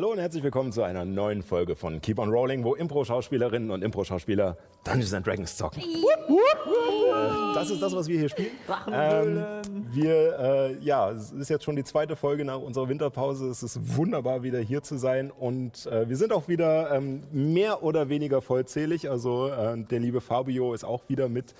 [0.00, 3.84] Hallo und herzlich willkommen zu einer neuen Folge von Keep on Rolling, wo Impro-Schauspielerinnen und
[3.84, 5.82] Impro-Schauspieler Dungeons and Dragons zocken.
[5.82, 8.52] Äh, das ist das, was wir hier spielen.
[8.90, 9.44] Ähm,
[9.92, 13.50] wir, äh, ja, es ist jetzt schon die zweite Folge nach unserer Winterpause.
[13.50, 15.30] Es ist wunderbar, wieder hier zu sein.
[15.30, 19.10] Und äh, wir sind auch wieder ähm, mehr oder weniger vollzählig.
[19.10, 21.54] Also äh, der liebe Fabio ist auch wieder mit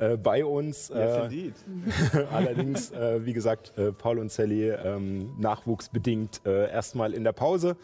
[0.00, 0.88] äh, bei uns.
[0.88, 1.54] Yes, Äh, indeed.
[2.32, 7.76] Allerdings, äh, wie gesagt, äh, Paul und Sally ähm, nachwuchsbedingt erstmal in der Pause.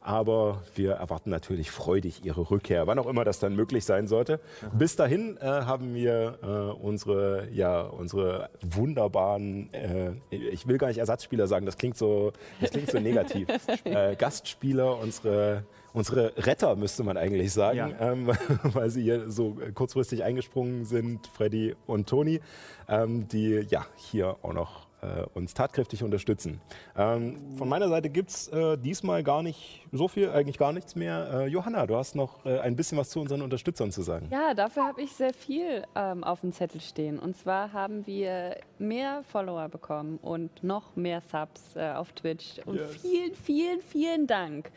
[0.00, 4.38] Aber wir erwarten natürlich freudig ihre Rückkehr, wann auch immer das dann möglich sein sollte.
[4.74, 10.98] Bis dahin äh, haben wir äh, unsere, ja, unsere wunderbaren, äh, ich will gar nicht
[10.98, 13.48] Ersatzspieler sagen, das klingt so, das klingt so negativ.
[14.18, 15.64] Gastspieler, unsere,
[15.94, 18.12] unsere Retter müsste man eigentlich sagen, Ja.
[18.12, 18.26] ähm,
[18.64, 22.40] weil sie hier so kurzfristig eingesprungen sind, Freddy und Toni,
[22.88, 26.60] ähm, die ja hier auch noch äh, uns tatkräftig unterstützen.
[26.96, 30.94] Ähm, von meiner Seite gibt es äh, diesmal gar nicht so viel, eigentlich gar nichts
[30.96, 31.28] mehr.
[31.42, 34.28] Äh, Johanna, du hast noch äh, ein bisschen was zu unseren Unterstützern zu sagen.
[34.32, 37.18] Ja, dafür habe ich sehr viel ähm, auf dem Zettel stehen.
[37.18, 42.60] Und zwar haben wir mehr Follower bekommen und noch mehr Subs äh, auf Twitch.
[42.64, 42.96] Und Yes.
[42.96, 44.70] vielen, vielen, vielen Dank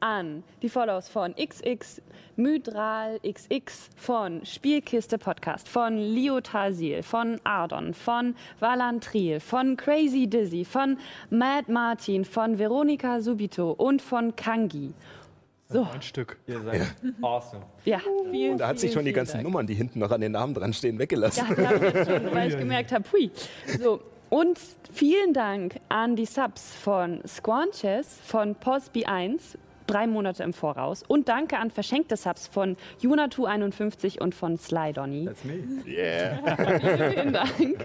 [0.00, 2.02] an die Follows von XX,
[2.36, 10.64] Mydral XX, von Spielkiste Podcast, von Leo Tasil, von Ardon, von Valantril, von Crazy Dizzy,
[10.64, 10.98] von
[11.30, 14.92] Mad Martin, von Veronika Subito und von Kangi.
[15.68, 16.36] So, Ein Stück.
[16.48, 16.82] Ihr seid
[17.22, 17.62] awesome.
[17.84, 19.44] ja, vielen, Da hat sich schon die ganzen Dank.
[19.44, 21.46] Nummern, die hinten noch an den Namen dran stehen, weggelassen.
[21.56, 23.30] Ja, ich schon, weil ich gemerkt habe, hui.
[23.78, 24.00] So,
[24.30, 24.58] und
[24.92, 29.56] vielen Dank an die Subs von Squanches, von Posby1,
[29.90, 31.02] drei Monate im Voraus.
[31.06, 35.26] Und danke an verschenkte Subs von Junatu51 und von Sly Donny.
[35.26, 35.62] That's me.
[35.84, 37.84] Vielen Dank.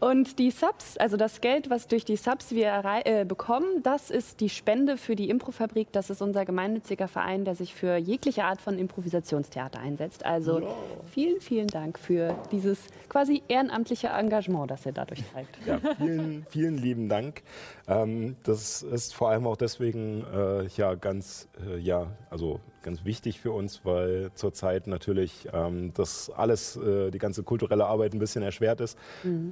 [0.00, 4.40] Und die Subs, also das Geld, was durch die Subs wir äh, bekommen, das ist
[4.40, 5.88] die Spende für die Improfabrik.
[5.92, 10.24] Das ist unser gemeinnütziger Verein, der sich für jegliche Art von Improvisationstheater einsetzt.
[10.24, 10.74] Also
[11.12, 15.56] vielen, vielen Dank für dieses quasi ehrenamtliche Engagement, das ihr dadurch zeigt.
[15.66, 17.42] Ja, vielen, vielen lieben Dank.
[17.88, 23.40] Ähm, das ist vor allem auch deswegen äh, ja ganz, äh, ja, also ganz wichtig
[23.40, 28.42] für uns, weil zurzeit natürlich ähm, das alles, äh, die ganze kulturelle Arbeit ein bisschen
[28.42, 28.98] erschwert ist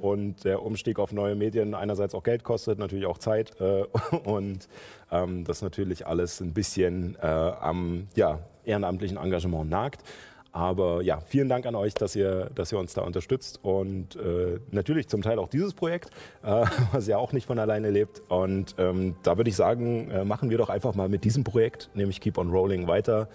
[0.01, 3.83] und der Umstieg auf neue Medien einerseits auch Geld kostet, natürlich auch Zeit äh,
[4.25, 4.67] und
[5.11, 10.03] ähm, das natürlich alles ein bisschen äh, am ja, ehrenamtlichen Engagement nagt.
[10.51, 14.59] Aber ja, vielen Dank an euch, dass ihr, dass ihr uns da unterstützt und äh,
[14.71, 16.09] natürlich zum Teil auch dieses Projekt,
[16.43, 18.21] äh, was ja auch nicht von alleine lebt.
[18.27, 21.89] Und ähm, da würde ich sagen, äh, machen wir doch einfach mal mit diesem Projekt,
[21.93, 23.29] nämlich Keep on Rolling, weiter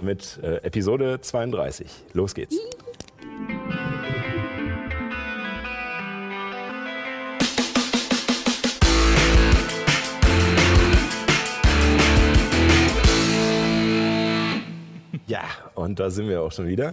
[0.00, 2.04] mit äh, Episode 32.
[2.14, 2.56] Los geht's.
[15.32, 15.44] Ja,
[15.74, 16.92] und da sind wir auch schon wieder.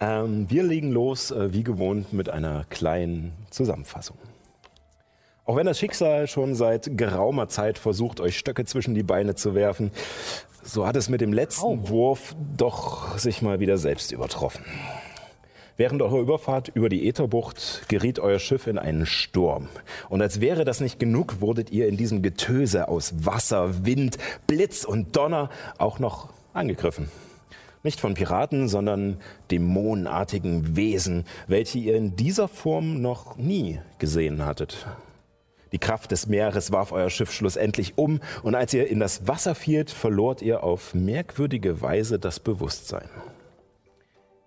[0.00, 4.18] Ähm, wir legen los, äh, wie gewohnt, mit einer kleinen Zusammenfassung.
[5.46, 9.54] Auch wenn das Schicksal schon seit geraumer Zeit versucht, euch Stöcke zwischen die Beine zu
[9.54, 9.92] werfen,
[10.62, 14.62] so hat es mit dem letzten Wurf doch sich mal wieder selbst übertroffen.
[15.78, 19.70] Während eurer Überfahrt über die Ätherbucht geriet euer Schiff in einen Sturm.
[20.10, 24.84] Und als wäre das nicht genug, wurdet ihr in diesem Getöse aus Wasser, Wind, Blitz
[24.84, 25.48] und Donner
[25.78, 27.08] auch noch angegriffen.
[27.82, 29.16] Nicht von Piraten, sondern
[29.50, 34.86] dämonenartigen Wesen, welche ihr in dieser Form noch nie gesehen hattet.
[35.72, 39.54] Die Kraft des Meeres warf euer Schiff schlussendlich um und als ihr in das Wasser
[39.54, 43.08] fielt, verlort ihr auf merkwürdige Weise das Bewusstsein.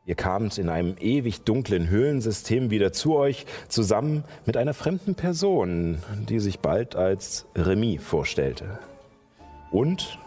[0.06, 6.04] Ihr kamt in einem ewig dunklen Höhlensystem wieder zu euch, zusammen mit einer fremden Person,
[6.28, 8.80] die sich bald als Remy vorstellte.
[9.72, 10.20] Und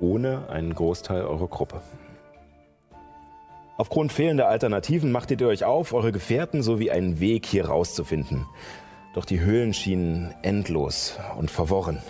[0.00, 1.80] ohne einen Großteil eurer Gruppe.
[3.78, 8.44] Aufgrund fehlender Alternativen machtet ihr euch auf, eure Gefährten sowie einen Weg hier rauszufinden.
[9.14, 12.02] Doch die Höhlen schienen endlos und verworren.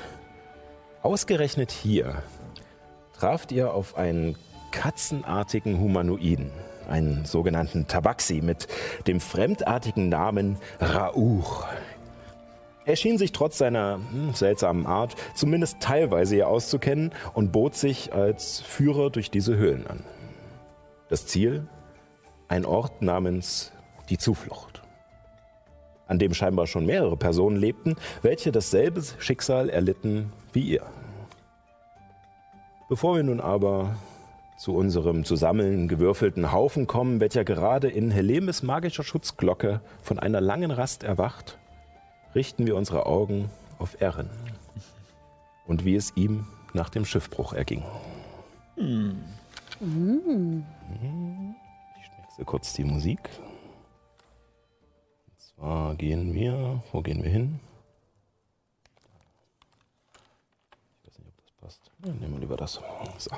[1.03, 2.23] Ausgerechnet hier
[3.13, 4.37] traft ihr auf einen
[4.71, 6.51] katzenartigen Humanoiden,
[6.89, 8.67] einen sogenannten Tabaxi mit
[9.07, 11.67] dem fremdartigen Namen Rauch.
[12.87, 18.15] Er schien sich trotz seiner hm, seltsamen Art zumindest teilweise hier auszukennen und bot sich
[18.15, 20.03] als Führer durch diese Höhlen an.
[21.09, 21.67] Das Ziel?
[22.49, 23.73] Ein Ort namens
[24.11, 24.83] die Zuflucht,
[26.07, 30.83] an dem scheinbar schon mehrere Personen lebten, welche dasselbe Schicksal erlitten wie ihr.
[32.89, 33.97] Bevor wir nun aber
[34.59, 41.05] zu unserem zusammengewürfelten Haufen kommen, welcher gerade in Helemes magischer Schutzglocke von einer langen Rast
[41.05, 41.59] erwacht,
[42.35, 44.29] richten wir unsere Augen auf Erin
[45.67, 47.85] und wie es ihm nach dem Schiffbruch erging.
[48.77, 49.23] Hm.
[49.81, 49.87] Ich
[52.19, 53.21] wechsle kurz die Musik.
[55.29, 57.61] Und zwar gehen wir, wo gehen wir hin?
[61.03, 61.91] Ich weiß nicht, ob das passt.
[62.05, 62.81] Ja, nehmen wir lieber das.
[63.19, 63.31] So.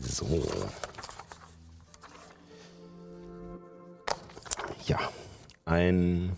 [0.00, 0.26] So.
[4.86, 4.98] Ja,
[5.66, 6.34] ein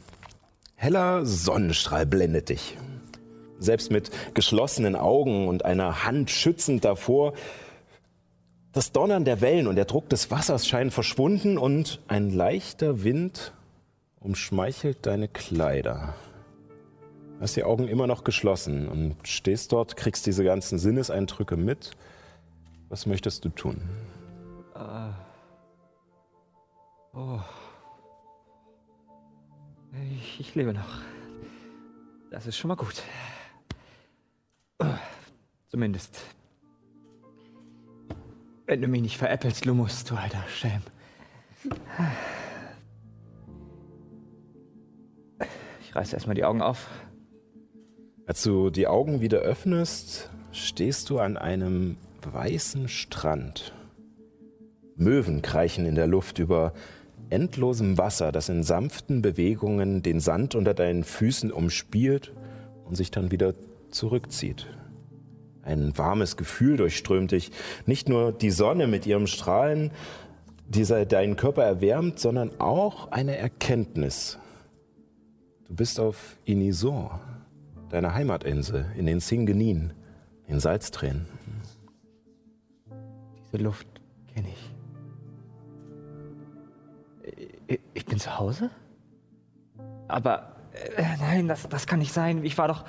[0.75, 2.77] heller Sonnenstrahl blendet dich.
[3.61, 7.35] Selbst mit geschlossenen Augen und einer Hand schützend davor.
[8.73, 13.53] Das Donnern der Wellen und der Druck des Wassers scheinen verschwunden und ein leichter Wind
[14.21, 16.15] umschmeichelt deine Kleider.
[17.37, 21.93] Du hast die Augen immer noch geschlossen und stehst dort, kriegst diese ganzen Sinneseindrücke mit.
[22.91, 23.81] Was möchtest du tun?
[24.75, 25.12] Uh.
[27.15, 27.41] Oh.
[30.15, 31.01] Ich, ich, lebe noch.
[32.31, 33.03] Das ist schon mal gut.
[35.69, 36.19] Zumindest.
[38.67, 40.82] Wenn du mich nicht veräppelst, Lumus, du alter Schelm.
[45.82, 46.88] Ich reiße erstmal die Augen auf.
[48.27, 53.75] Als du die Augen wieder öffnest, stehst du an einem weißen Strand.
[54.94, 56.73] Möwen kreichen in der Luft über
[57.31, 62.33] endlosem Wasser, das in sanften Bewegungen den Sand unter deinen Füßen umspielt
[62.85, 63.55] und sich dann wieder
[63.90, 64.66] zurückzieht.
[65.62, 67.50] Ein warmes Gefühl durchströmt dich.
[67.87, 69.90] Nicht nur die Sonne mit ihrem Strahlen,
[70.69, 74.38] die deinen Körper erwärmt, sondern auch eine Erkenntnis.
[75.66, 77.20] Du bist auf Inisor
[77.90, 79.92] deiner Heimatinsel, in den Singenin,
[80.46, 81.26] in Salztränen.
[83.52, 83.87] Diese Luft
[84.32, 84.48] kenne
[87.69, 87.81] ich.
[87.94, 88.70] Ich bin zu Hause?
[90.08, 90.56] Aber
[90.96, 92.44] äh, nein, das, das kann nicht sein.
[92.44, 92.84] Ich war doch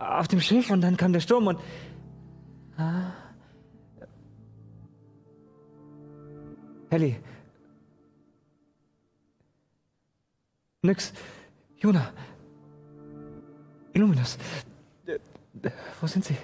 [0.00, 1.60] auf dem Schiff und dann kam der Sturm und.
[2.76, 3.12] Ah.
[6.90, 7.16] Helly.
[10.82, 11.12] Nix.
[11.76, 12.12] Juna.
[13.92, 14.38] Illuminus,
[16.00, 16.36] wo sind Sie?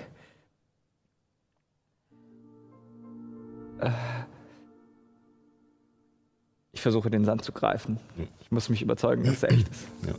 [3.79, 3.91] Äh,
[6.73, 7.99] ich versuche den Sand zu greifen.
[8.41, 9.87] Ich muss mich überzeugen, dass er echt ist.
[10.07, 10.15] Ja.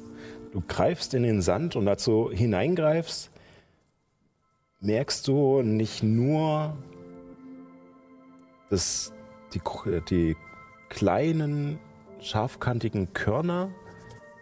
[0.51, 3.31] Du greifst in den Sand und dazu hineingreifst,
[4.79, 6.75] merkst du nicht nur,
[8.69, 9.13] dass
[9.53, 9.61] die,
[10.09, 10.35] die
[10.89, 11.79] kleinen,
[12.19, 13.69] scharfkantigen Körner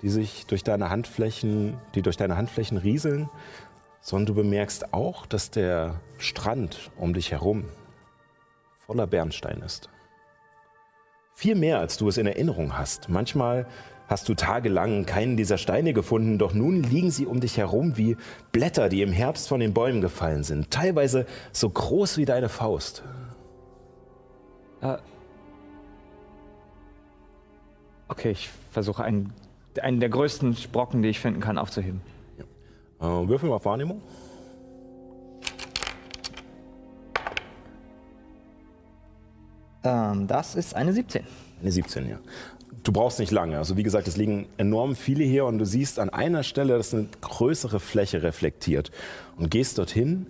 [0.06, 3.28] die sich durch deine Handflächen, die durch deine Handflächen rieseln,
[4.02, 7.66] sondern du bemerkst auch, dass der Strand um dich herum
[8.86, 9.90] voller Bernstein ist.
[11.34, 13.10] Viel mehr, als du es in Erinnerung hast.
[13.10, 13.66] Manchmal
[14.08, 18.18] hast du tagelang keinen dieser Steine gefunden, doch nun liegen sie um dich herum wie
[18.52, 23.04] Blätter, die im Herbst von den Bäumen gefallen sind, teilweise so groß wie deine Faust.
[24.82, 24.98] Äh,
[28.08, 29.34] okay, ich versuche einen
[29.82, 32.02] einen der größten Brocken, die ich finden kann, aufzuheben.
[32.38, 33.22] Ja.
[33.22, 34.02] Äh, würfel mal auf Wahrnehmung.
[39.84, 41.24] Ähm, das ist eine 17.
[41.62, 42.20] Eine 17, ja.
[42.84, 43.58] Du brauchst nicht lange.
[43.58, 46.94] Also wie gesagt, es liegen enorm viele hier und du siehst an einer Stelle, dass
[46.94, 48.92] eine größere Fläche reflektiert
[49.38, 50.28] und gehst dorthin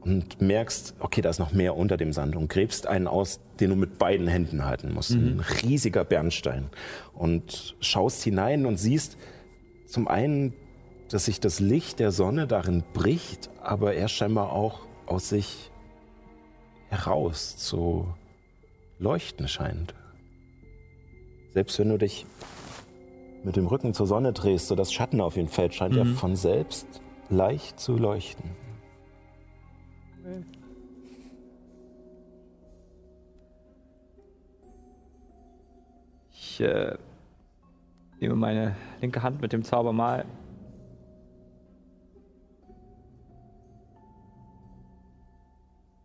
[0.00, 3.70] und merkst, okay, da ist noch mehr unter dem Sand und gräbst einen aus, den
[3.70, 5.12] du mit beiden Händen halten musst.
[5.12, 5.38] Mhm.
[5.38, 6.68] Ein riesiger Bernstein.
[7.14, 9.16] Und schaust hinein und siehst
[9.86, 10.54] zum einen,
[11.10, 15.70] dass sich das Licht der Sonne darin bricht, aber er scheinbar auch aus sich
[16.88, 18.06] heraus zu
[18.98, 19.94] leuchten scheint.
[21.58, 22.24] Selbst wenn du dich
[23.42, 25.98] mit dem Rücken zur Sonne drehst, sodass Schatten auf ihn fällt, scheint mhm.
[25.98, 26.86] er von selbst
[27.30, 28.48] leicht zu leuchten.
[36.30, 36.96] Ich äh,
[38.20, 40.26] nehme meine linke Hand mit dem Zaubermal.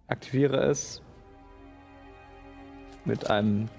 [0.08, 1.04] Aktiviere es
[3.06, 3.70] mit einem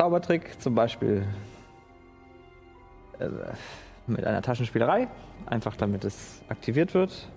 [0.00, 1.26] Zaubertrick, zum Beispiel
[3.18, 3.28] äh,
[4.06, 5.08] mit einer Taschenspielerei,
[5.44, 7.28] einfach damit es aktiviert wird.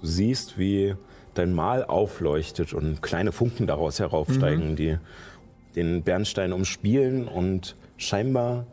[0.00, 0.94] Du siehst, wie
[1.34, 4.96] dein Mal aufleuchtet und kleine Funken daraus heraufsteigen, die
[5.76, 8.64] den Bernstein umspielen und scheinbar,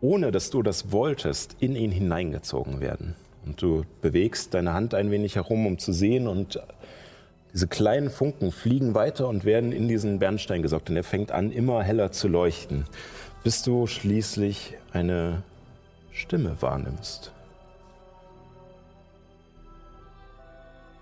[0.00, 3.16] ohne dass du das wolltest, in ihn hineingezogen werden.
[3.44, 6.60] Und du bewegst deine Hand ein wenig herum, um zu sehen und
[7.52, 11.50] diese kleinen Funken fliegen weiter und werden in diesen Bernstein gesaugt und er fängt an,
[11.50, 12.84] immer heller zu leuchten,
[13.42, 15.42] bis du schließlich eine
[16.12, 17.32] Stimme wahrnimmst.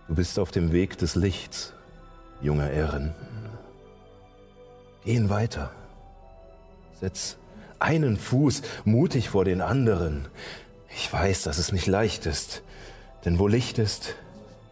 [0.09, 1.75] Du bist auf dem Weg des Lichts,
[2.41, 3.15] junger Ehren.
[5.05, 5.71] Gehen weiter.
[6.99, 7.37] Setz
[7.79, 10.27] einen Fuß mutig vor den anderen.
[10.91, 12.63] Ich weiß, dass es nicht leicht ist,
[13.25, 14.15] denn wo Licht ist,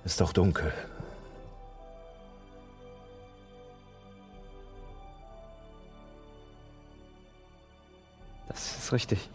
[0.04, 0.72] ist auch dunkel.
[8.56, 9.28] Das ist richtig.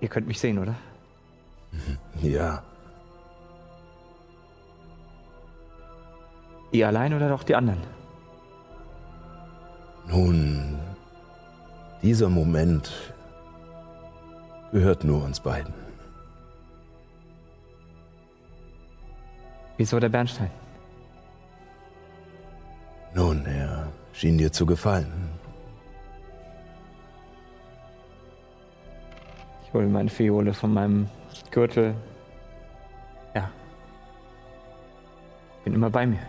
[0.00, 0.74] Ihr könnt mich sehen, oder?
[2.22, 2.64] Ja,
[6.72, 7.80] Ihr allein oder doch die anderen?
[10.08, 10.78] nun,
[12.02, 12.90] dieser Moment
[14.72, 15.72] gehört nur uns beiden.
[19.76, 20.50] Wieso der Bernstein?
[23.14, 25.30] Nun, er schien dir zu gefallen.
[29.66, 31.08] Ich hole meine Fiole von meinem
[31.50, 31.94] Gürtel.
[33.34, 33.50] Ja.
[35.64, 36.20] Bin immer bei mir.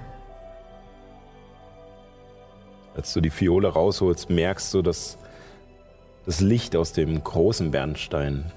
[2.96, 5.18] Als du die Fiole rausholst, merkst du, dass
[6.26, 8.52] das Licht aus dem großen Bernstein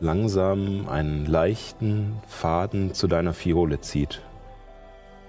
[0.00, 4.22] langsam einen leichten Faden zu deiner Fiole zieht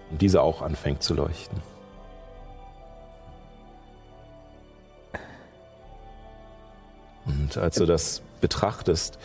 [0.10, 1.62] und diese auch anfängt zu leuchten.
[7.26, 9.20] Und als du das betrachtest,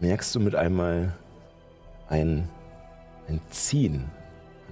[0.00, 1.12] merkst du mit einmal
[2.08, 2.48] ein,
[3.28, 4.10] ein Ziehen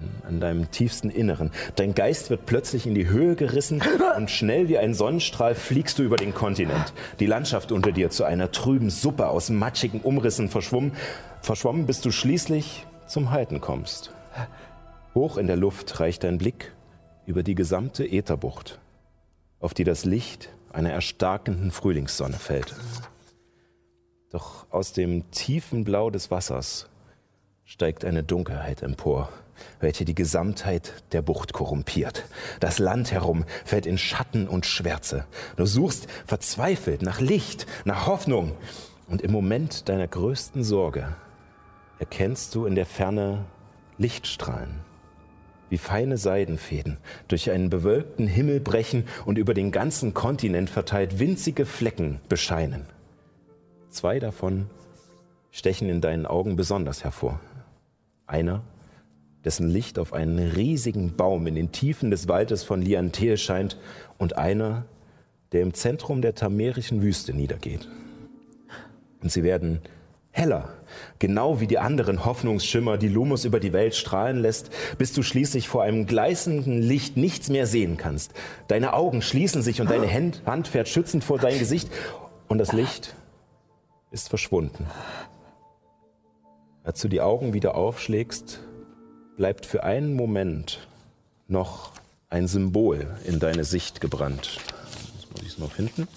[0.00, 1.50] an- an deinem tiefsten Inneren.
[1.76, 3.82] Dein Geist wird plötzlich in die Höhe gerissen
[4.16, 6.92] und schnell wie ein Sonnenstrahl fliegst du über den Kontinent.
[7.20, 10.92] Die Landschaft unter dir zu einer trüben Suppe aus matschigen Umrissen verschwommen,
[11.42, 14.12] verschwommen bis du schließlich zum Halten kommst.
[15.14, 16.72] Hoch in der Luft reicht dein Blick
[17.26, 18.78] über die gesamte Ätherbucht,
[19.60, 22.74] auf die das Licht einer erstarkenden Frühlingssonne fällt.
[24.30, 26.88] Doch aus dem tiefen Blau des Wassers
[27.64, 29.28] steigt eine Dunkelheit empor,
[29.80, 32.24] welche die Gesamtheit der Bucht korrumpiert.
[32.60, 35.26] Das Land herum fällt in Schatten und Schwärze.
[35.56, 38.52] Du suchst verzweifelt nach Licht, nach Hoffnung.
[39.08, 41.16] Und im Moment deiner größten Sorge
[41.98, 43.44] erkennst du in der Ferne
[43.98, 44.80] Lichtstrahlen,
[45.70, 46.98] wie feine Seidenfäden
[47.28, 52.86] durch einen bewölkten Himmel brechen und über den ganzen Kontinent verteilt winzige Flecken bescheinen.
[53.88, 54.66] Zwei davon
[55.50, 57.40] stechen in deinen Augen besonders hervor.
[58.26, 58.62] Einer,
[59.44, 63.78] dessen Licht auf einen riesigen Baum in den Tiefen des Waldes von Liantel scheint,
[64.18, 64.84] und einer,
[65.52, 67.88] der im Zentrum der tamerischen Wüste niedergeht.
[69.22, 69.80] Und sie werden
[70.30, 70.68] heller,
[71.20, 75.68] genau wie die anderen Hoffnungsschimmer, die Lumos über die Welt strahlen lässt, bis du schließlich
[75.68, 78.32] vor einem gleißenden Licht nichts mehr sehen kannst.
[78.66, 81.88] Deine Augen schließen sich und deine Hand Hand fährt schützend vor dein Gesicht
[82.48, 83.14] und das Licht
[84.10, 84.86] ist verschwunden.
[86.82, 88.60] Als du die Augen wieder aufschlägst,
[89.36, 90.88] bleibt für einen Moment
[91.46, 91.92] noch
[92.30, 94.58] ein Symbol in deine Sicht gebrannt.
[95.14, 96.08] Jetzt muss ich es noch finden.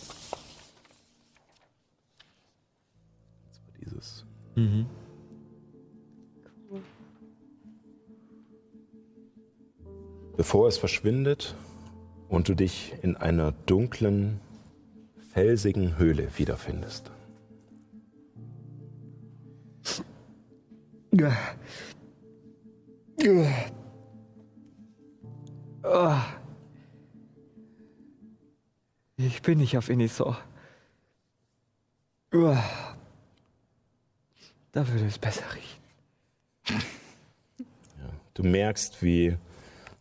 [3.49, 4.12] Das war dieses.
[10.35, 11.55] Bevor es verschwindet
[12.27, 14.39] und du dich in einer dunklen,
[15.31, 17.11] felsigen Höhle wiederfindest.
[29.17, 30.37] Ich bin nicht auf Inisor.
[34.73, 36.83] Da würde es besser riechen.
[38.35, 39.37] Du merkst, wie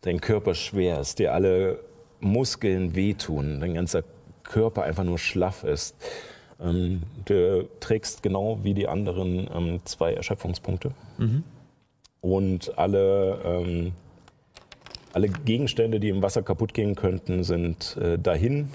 [0.01, 1.81] dein Körper schwer ist, dir alle
[2.21, 4.05] Muskeln wehtun, dein ganzer
[4.43, 5.95] Körper einfach nur schlaff ist.
[6.59, 10.93] Ähm, du trägst genau wie die anderen ähm, zwei Erschöpfungspunkte.
[12.23, 13.93] Und alle, ähm,
[15.13, 18.71] alle Gegenstände, die im Wasser kaputt gehen könnten, sind äh, dahin.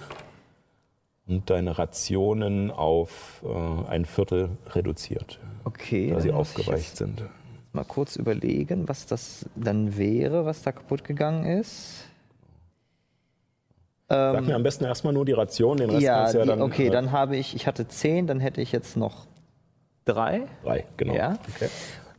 [1.27, 6.11] Und deine Rationen auf äh, ein Viertel reduziert, Okay.
[6.11, 7.23] da sie aufgeweicht sind.
[7.73, 12.05] mal kurz überlegen, was das dann wäre, was da kaputt gegangen ist.
[14.09, 16.49] Sag mir am besten erstmal nur die Ration, den Rest ja, kannst du ja die,
[16.51, 16.61] dann.
[16.61, 19.25] okay, äh, dann habe ich, ich hatte zehn, dann hätte ich jetzt noch
[20.05, 20.43] drei.
[20.63, 21.13] Drei, genau.
[21.13, 21.37] Ja.
[21.53, 21.67] Okay.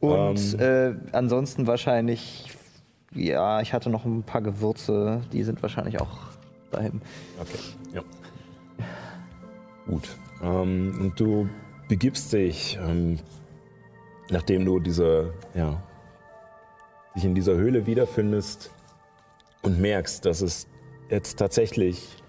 [0.00, 1.00] Und Ähm.
[1.10, 2.50] äh, ansonsten wahrscheinlich,
[3.14, 6.18] ja, ich hatte noch ein paar Gewürze, die sind wahrscheinlich auch
[6.70, 7.00] dahin.
[7.40, 7.58] Okay,
[7.94, 8.02] ja.
[9.86, 10.08] Gut.
[10.42, 11.48] Ähm, und du
[11.88, 13.18] begibst dich, ähm,
[14.30, 15.82] nachdem du diese, ja,
[17.14, 18.72] dich in dieser Höhle wiederfindest
[19.62, 20.68] und merkst, dass es
[21.10, 22.22] jetzt tatsächlich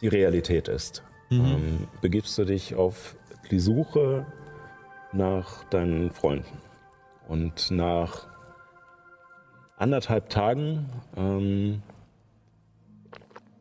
[0.00, 3.16] die Realität ist, ähm, begibst du dich auf
[3.50, 4.26] die Suche
[5.12, 6.58] nach deinen Freunden.
[7.26, 8.26] Und nach
[9.76, 11.82] anderthalb Tagen ähm,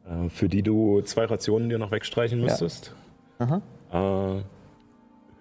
[0.08, 2.94] äh, für die du zwei Rationen dir noch wegstreichen müsstest,
[3.40, 3.62] Aha.
[3.92, 4.42] äh,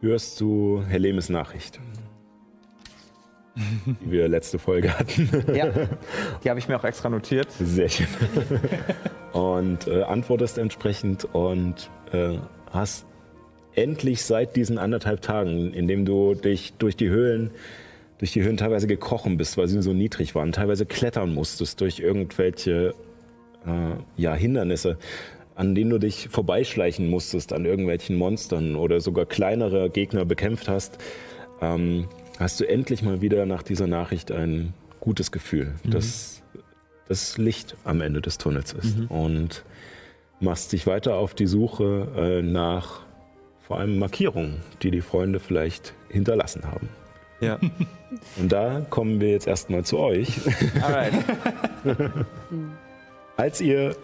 [0.06, 1.80] hörst du Helemes Nachricht,
[3.86, 5.28] die wir letzte Folge hatten.
[5.54, 5.68] Ja,
[6.42, 7.48] die habe ich mir auch extra notiert.
[7.60, 8.06] Sehr schön.
[9.32, 12.38] Und äh, antwortest entsprechend und äh,
[12.70, 13.04] hast
[13.74, 17.50] endlich seit diesen anderthalb Tagen, in dem du dich durch die Höhlen,
[18.18, 22.00] durch die Höhlen teilweise gekrochen bist, weil sie so niedrig waren, teilweise klettern musstest durch
[22.00, 22.94] irgendwelche
[23.66, 24.96] äh, ja, Hindernisse,
[25.56, 30.98] an denen du dich vorbeischleichen musstest, an irgendwelchen Monstern oder sogar kleinere Gegner bekämpft hast,
[31.60, 32.08] ähm,
[32.38, 36.42] hast du endlich mal wieder nach dieser Nachricht ein gutes Gefühl, dass
[37.08, 38.96] das Licht am Ende des Tunnels ist.
[39.08, 39.64] Und
[40.40, 43.00] machst dich weiter auf die Suche äh, nach
[43.66, 46.88] vor allem Markierungen, die die Freunde vielleicht hinterlassen haben.
[47.40, 47.58] Ja.
[48.36, 50.40] Und da kommen wir jetzt erstmal zu euch.
[50.80, 51.12] Alright.
[53.36, 53.96] Als ihr,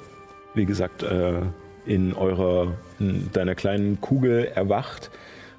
[0.55, 1.41] wie gesagt, äh,
[1.87, 5.11] in eurer, in deiner kleinen Kugel erwacht,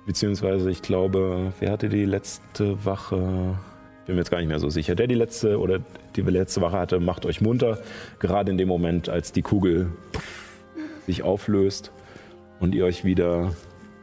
[0.05, 3.57] beziehungsweise ich glaube, wer hatte die letzte Wache?
[4.05, 4.95] Bin mir jetzt gar nicht mehr so sicher.
[4.95, 5.79] Der die letzte oder
[6.15, 7.79] die letzte Wache hatte, macht euch munter.
[8.19, 9.91] Gerade in dem Moment, als die Kugel
[11.05, 11.91] sich auflöst
[12.59, 13.53] und ihr euch wieder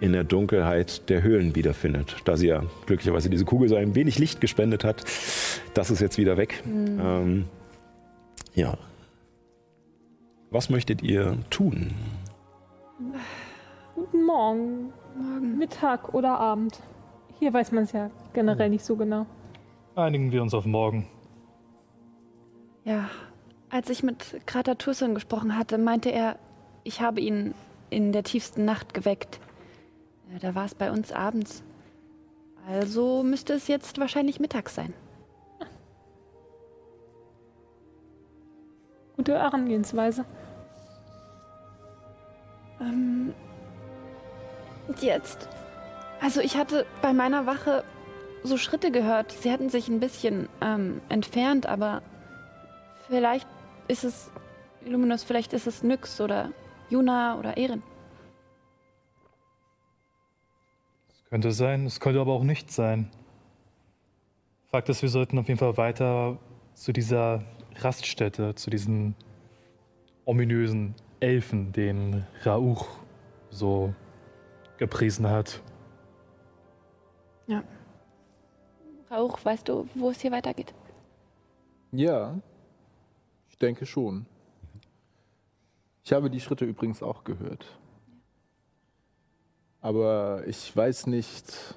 [0.01, 2.17] in der Dunkelheit der Höhlen wiederfindet.
[2.25, 5.05] Da sie ja glücklicherweise diese Kugel so ein wenig Licht gespendet hat,
[5.75, 6.63] das ist jetzt wieder weg.
[6.67, 7.45] Ähm,
[8.55, 8.79] ja,
[10.51, 11.95] was möchtet ihr tun?
[13.95, 14.93] Guten Morgen.
[15.59, 16.81] Mittag oder Abend.
[17.39, 19.27] Hier weiß man es ja generell nicht so genau.
[19.95, 21.09] Einigen wir uns auf morgen.
[22.85, 23.11] Ja,
[23.71, 26.39] als ich mit Krater Turson gesprochen hatte, meinte er,
[26.85, 27.55] ich habe ihn
[27.91, 29.41] in der tiefsten Nacht geweckt.
[30.41, 31.63] Da war es bei uns abends.
[32.69, 34.95] Also müsste es jetzt wahrscheinlich mittags sein.
[39.17, 40.25] Gute Herangehensweise.
[42.81, 43.35] Ähm,
[45.01, 45.49] jetzt.
[46.21, 47.85] Also ich hatte bei meiner Wache
[48.43, 49.33] so Schritte gehört.
[49.33, 52.03] Sie hatten sich ein bisschen ähm, entfernt, aber
[53.07, 53.49] vielleicht
[53.89, 54.31] ist es
[54.85, 56.53] Illuminus, vielleicht ist es Nyx oder
[56.89, 57.83] Juna oder Erin.
[61.13, 63.11] Es könnte sein, es könnte aber auch nicht sein.
[64.71, 66.39] Fakt ist, wir sollten auf jeden Fall weiter
[66.75, 67.43] zu dieser
[67.77, 69.15] Raststätte, zu diesen
[70.25, 72.89] ominösen Elfen, den Rauch
[73.51, 73.95] so
[74.79, 75.61] gepriesen hat.
[77.47, 77.63] Ja.
[79.11, 80.73] Rauch, weißt du, wo es hier weitergeht?
[81.93, 82.39] Ja,
[83.49, 84.27] ich denke schon.
[86.05, 87.67] Ich habe die Schritte übrigens auch gehört.
[89.81, 91.75] Aber ich weiß nicht,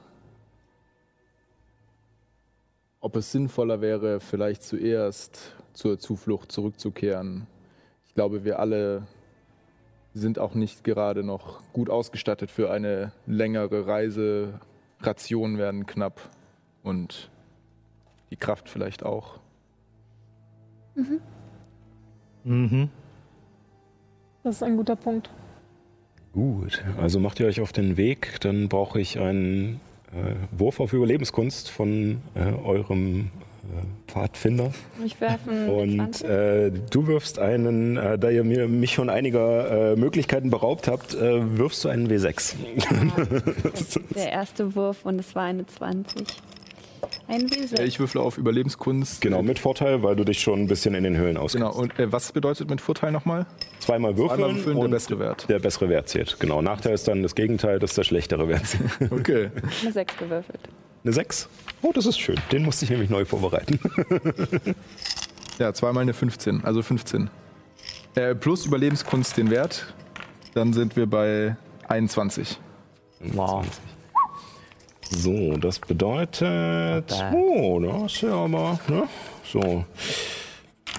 [2.99, 7.47] ob es sinnvoller wäre, vielleicht zuerst zur Zuflucht zurückzukehren.
[8.05, 9.07] Ich glaube, wir alle
[10.13, 14.59] sind auch nicht gerade noch gut ausgestattet für eine längere Reise.
[14.99, 16.29] Rationen werden knapp
[16.83, 17.29] und
[18.29, 19.39] die Kraft vielleicht auch.
[22.43, 22.89] Mhm.
[24.43, 25.29] Das ist ein guter Punkt.
[26.33, 29.79] Gut, also macht ihr euch auf den Weg, dann brauche ich einen
[30.11, 33.29] äh, Wurf auf Überlebenskunst von äh, eurem
[34.07, 34.71] Pfadfinder.
[35.05, 36.25] Ich werfe einen Und W20.
[36.27, 41.13] äh, du wirfst einen, äh, da ihr mir, mich schon einiger äh, Möglichkeiten beraubt habt,
[41.15, 42.55] äh, wirfst du einen W6.
[44.15, 46.27] Der erste Wurf und es war eine 20.
[47.33, 47.79] Ein W6.
[47.79, 49.21] Äh, Ich würfle auf Überlebenskunst.
[49.21, 51.75] genau, mit Vorteil, weil du dich schon ein bisschen in den Höhlen Genau, auskennst.
[51.77, 53.45] und äh, was bedeutet mit Vorteil nochmal?
[53.79, 55.49] Zweimal würfeln, Einmal würfeln, der und bessere Wert.
[55.49, 56.37] der bessere Wert zählt.
[56.39, 58.83] Genau, Nachteil ist dann das Gegenteil, dass der schlechtere Wert zählt.
[59.11, 59.49] Okay.
[59.81, 60.59] Eine 6 gewürfelt.
[61.03, 61.49] Eine 6?
[61.81, 62.35] Oh, das ist schön.
[62.51, 63.79] Den musste ich nämlich neu vorbereiten.
[65.59, 67.29] Ja, zweimal eine 15, also 15.
[68.15, 69.93] Äh, plus Überlebenskunst den Wert,
[70.55, 71.55] dann sind wir bei
[71.87, 72.59] 21.
[73.33, 73.63] Wow.
[75.15, 77.13] So, das bedeutet.
[77.33, 78.79] Oh, das ist ja aber.
[78.87, 79.03] Ne?
[79.45, 79.85] So.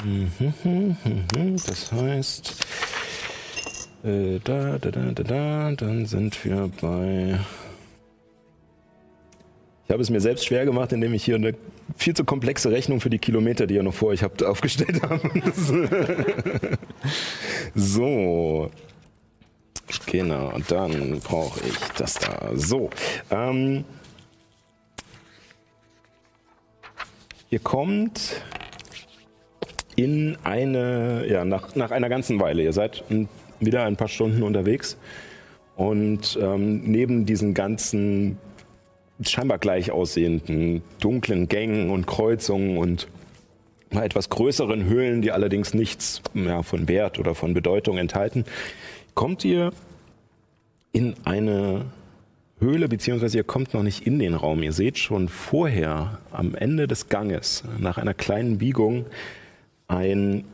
[0.04, 0.30] Mhm,
[0.64, 1.56] mhm, mhm.
[1.66, 2.66] Das heißt.
[4.04, 5.72] Äh, da, da, da, da, da.
[5.72, 7.38] Dann sind wir bei.
[9.86, 11.54] Ich habe es mir selbst schwer gemacht, indem ich hier eine
[11.96, 15.30] viel zu komplexe Rechnung für die Kilometer, die ihr noch vor euch habt, aufgestellt habe.
[17.74, 18.70] so.
[20.06, 22.50] Genau, dann brauche ich das da.
[22.54, 22.88] So.
[23.30, 23.84] Ähm,
[27.54, 28.42] ihr kommt
[29.94, 32.64] in eine, ja, nach, nach einer ganzen Weile.
[32.64, 33.04] Ihr seid
[33.60, 34.98] wieder ein paar Stunden unterwegs
[35.76, 38.38] und ähm, neben diesen ganzen
[39.20, 43.06] scheinbar gleich aussehenden dunklen Gängen und Kreuzungen und
[43.90, 48.44] etwas größeren Höhlen, die allerdings nichts mehr von Wert oder von Bedeutung enthalten,
[49.14, 49.70] kommt ihr
[50.90, 51.84] in eine
[52.64, 54.62] Höhle, beziehungsweise ihr kommt noch nicht in den Raum.
[54.62, 59.06] Ihr seht schon vorher am Ende des Ganges, nach einer kleinen Biegung,
[59.86, 60.44] ein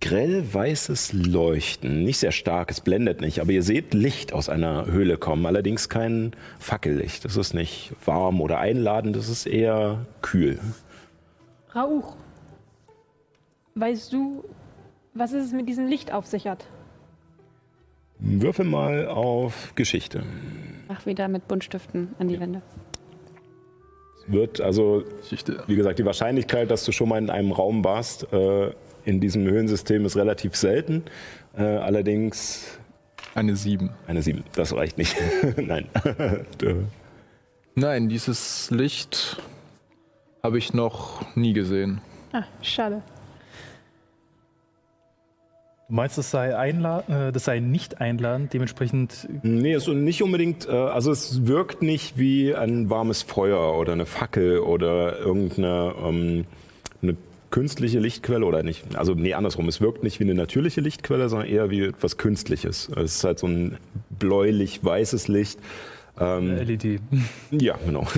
[0.00, 2.04] grell weißes Leuchten.
[2.04, 5.46] Nicht sehr stark, es blendet nicht, aber ihr seht Licht aus einer Höhle kommen.
[5.46, 7.24] Allerdings kein Fackellicht.
[7.24, 10.60] Das ist nicht warm oder einladend, das ist eher kühl.
[11.74, 12.16] Rauch.
[13.74, 14.44] Weißt du,
[15.14, 16.66] was es mit diesem Licht auf sich hat?
[18.20, 20.22] Würfel mal auf Geschichte.
[20.88, 22.62] Mach wieder mit Buntstiften an die Wände.
[24.26, 25.62] Wird also, Geschichte.
[25.66, 28.72] wie gesagt, die Wahrscheinlichkeit, dass du schon mal in einem Raum warst, äh,
[29.04, 31.04] in diesem Höhlensystem ist relativ selten.
[31.56, 32.78] Äh, allerdings
[33.34, 33.90] Eine 7.
[34.06, 35.16] eine 7, das reicht nicht.
[35.56, 35.86] Nein.
[37.74, 39.40] Nein, dieses Licht
[40.42, 42.00] habe ich noch nie gesehen.
[42.32, 43.02] Ah, schade.
[45.88, 50.68] Du meinst, das sei, einla äh, das sei nicht einladend, dementsprechend Nee, ist nicht unbedingt,
[50.68, 56.44] äh, also es wirkt nicht wie ein warmes Feuer oder eine Fackel oder irgendeine ähm,
[57.00, 57.16] eine
[57.50, 61.48] künstliche Lichtquelle oder nicht, also nee, andersrum, es wirkt nicht wie eine natürliche Lichtquelle, sondern
[61.48, 62.90] eher wie etwas Künstliches.
[62.90, 63.78] Es ist halt so ein
[64.18, 65.58] bläulich-weißes Licht.
[66.20, 67.00] Ähm, LED.
[67.50, 68.06] ja, genau.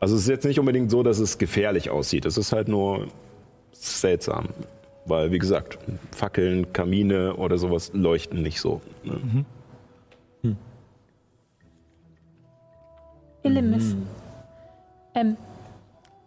[0.00, 2.26] Also es ist jetzt nicht unbedingt so, dass es gefährlich aussieht.
[2.26, 3.08] Es ist halt nur
[3.84, 4.48] seltsam.
[5.06, 5.78] Weil, wie gesagt,
[6.12, 8.80] Fackeln, Kamine oder sowas leuchten nicht so.
[9.02, 9.44] Ne?
[13.44, 13.94] Ilimis.
[15.14, 15.36] Ähm,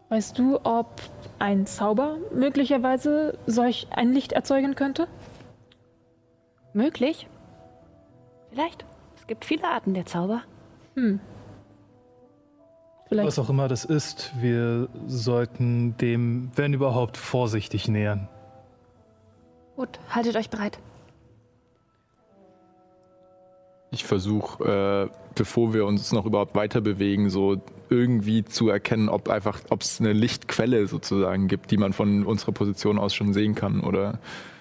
[0.09, 1.01] weißt du, ob
[1.39, 5.07] ein Zauber möglicherweise solch ein Licht erzeugen könnte?
[6.73, 7.27] Möglich?
[8.51, 8.85] Vielleicht.
[9.17, 10.43] Es gibt viele Arten der Zauber.
[13.07, 13.27] Vielleicht.
[13.27, 18.27] Was auch immer das ist, wir sollten dem, wenn überhaupt, vorsichtig nähern.
[19.77, 20.79] Gut, haltet euch bereit.
[23.91, 29.29] Ich versuche, äh, bevor wir uns noch überhaupt weiter bewegen, so irgendwie zu erkennen, ob
[29.29, 33.55] einfach, ob es eine Lichtquelle sozusagen gibt, die man von unserer Position aus schon sehen
[33.55, 34.19] kann, oder?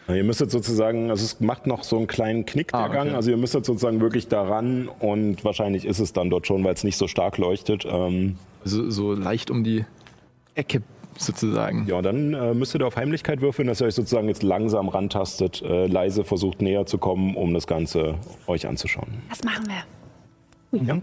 [0.08, 2.94] Ihr müsstet sozusagen, also es macht noch so einen kleinen Knick der Ah, okay.
[2.94, 6.74] Gang, also ihr müsstet sozusagen wirklich daran und wahrscheinlich ist es dann dort schon, weil
[6.74, 7.84] es nicht so stark leuchtet.
[7.90, 9.84] Ähm, So, so leicht um die
[10.54, 10.82] Ecke
[11.18, 11.86] sozusagen.
[11.88, 14.88] ja, und dann äh, müsstet ihr auf Heimlichkeit würfeln, dass ihr euch sozusagen jetzt langsam
[14.88, 18.14] rantastet, äh, leise versucht näher zu kommen, um das Ganze
[18.46, 19.08] euch anzuschauen.
[19.28, 20.82] Das machen wir.
[20.86, 20.98] Ja.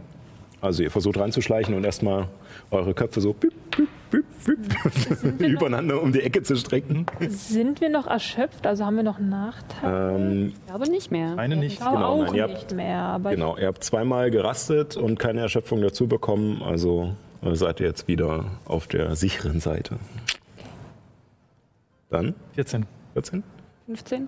[0.63, 2.29] Also ihr versucht reinzuschleichen und erstmal
[2.71, 7.05] eure Köpfe so büp, büp, büp, büp, übereinander um die Ecke zu strecken.
[7.27, 8.65] Sind wir noch erschöpft?
[8.65, 10.15] Also haben wir noch Nachteile?
[10.15, 11.37] Ähm, Ich glaube nicht mehr.
[11.37, 11.73] Eine nicht.
[11.73, 12.97] Ich glaube genau, auch nein, ihr habt- nicht mehr.
[13.01, 17.87] Aber genau, ihr habt zweimal gerastet und keine Erschöpfung dazu bekommen, also äh, seid ihr
[17.87, 19.97] jetzt wieder auf der sicheren Seite.
[22.09, 22.85] Dann 14.
[23.15, 23.43] 14,
[23.87, 24.27] 15?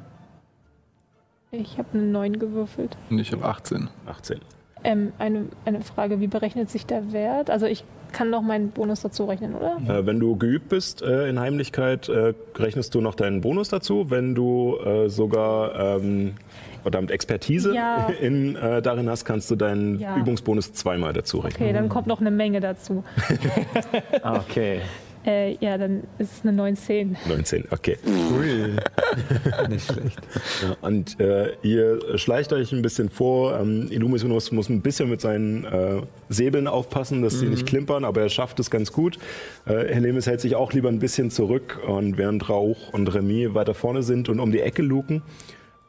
[1.52, 2.98] ich habe eine 9 gewürfelt.
[3.10, 3.88] Und ich habe 18.
[4.06, 4.42] 18.
[4.86, 7.50] Ähm, eine, eine Frage, wie berechnet sich der Wert?
[7.50, 9.78] Also ich kann noch meinen Bonus dazu rechnen, oder?
[9.88, 14.10] Äh, wenn du geübt bist äh, in Heimlichkeit, äh, rechnest du noch deinen Bonus dazu.
[14.10, 16.36] Wenn du äh, sogar ähm,
[16.84, 18.08] verdammt Expertise Ja.
[18.22, 20.16] in, äh, darin hast, kannst du deinen Ja.
[20.18, 21.64] Übungsbonus zweimal dazu rechnen.
[21.68, 23.04] Okay, dann kommt noch eine Menge dazu.
[24.24, 24.82] Okay,
[25.26, 27.18] Äh, ja, dann ist es eine 19.
[27.28, 27.98] 19, okay.
[29.70, 30.20] nicht schlecht.
[30.62, 33.60] Ja, und äh, ihr schleicht euch ein bisschen vor.
[33.60, 38.22] Ähm, Illuminus muss ein bisschen mit seinen äh, Säbeln aufpassen, dass sie nicht klimpern, aber
[38.22, 39.18] er schafft es ganz gut.
[39.66, 43.74] Äh, Helemis hält sich auch lieber ein bisschen zurück und während Rauch und Remy weiter
[43.74, 45.24] vorne sind und um die Ecke luken.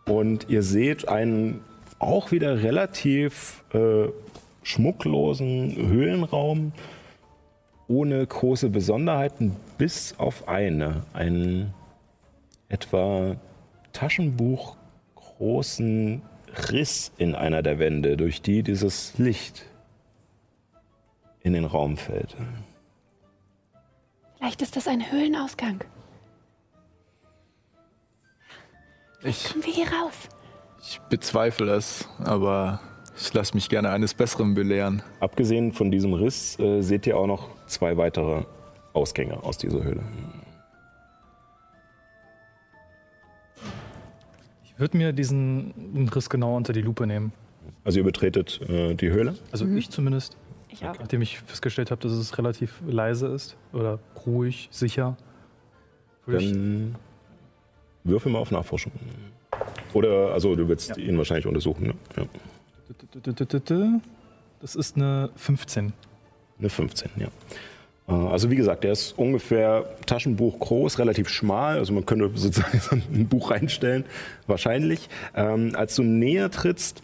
[0.06, 1.60] Und ihr seht einen
[1.98, 4.08] auch wieder relativ äh,
[4.62, 6.72] schmucklosen Höhlenraum
[7.88, 11.04] ohne große Besonderheiten, bis auf eine.
[11.12, 11.74] Einen
[12.68, 13.36] etwa
[13.92, 14.76] Taschenbuch
[15.14, 16.22] großen
[16.70, 19.66] Riss in einer der Wände, durch die dieses Licht
[21.40, 22.36] in den Raum fällt.
[24.36, 25.84] Vielleicht ist das ein Höhlenausgang.
[29.22, 30.28] Ich, Kommen wir hier raus?
[30.80, 32.80] ich bezweifle es, aber
[33.18, 35.02] ich lasse mich gerne eines Besseren belehren.
[35.20, 38.42] Abgesehen von diesem Riss äh, seht ihr auch noch zwei weitere
[38.92, 40.02] Ausgänge aus dieser Höhle.
[44.64, 47.32] Ich würde mir diesen Riss genau unter die Lupe nehmen.
[47.84, 49.34] Also ihr betretet äh, die Höhle.
[49.52, 50.36] Also ich zumindest,
[50.68, 50.98] Ich auch.
[50.98, 55.16] nachdem ich festgestellt habe, dass es relativ leise ist oder ruhig, sicher.
[56.26, 56.96] Dann
[58.04, 58.92] würfel mal auf Nachforschung.
[59.94, 60.96] Oder, also du willst Ja.
[60.96, 61.94] ihn wahrscheinlich untersuchen, ne?
[62.16, 62.24] Ja.
[64.60, 65.92] Das ist eine 15.
[66.58, 67.28] Eine 15, ja.
[68.08, 71.78] Äh, Also wie gesagt, der ist ungefähr Taschenbuch groß, relativ schmal.
[71.78, 74.04] Also man könnte sozusagen so ein Buch reinstellen,
[74.46, 75.08] wahrscheinlich.
[75.34, 77.02] Ähm, als du näher trittst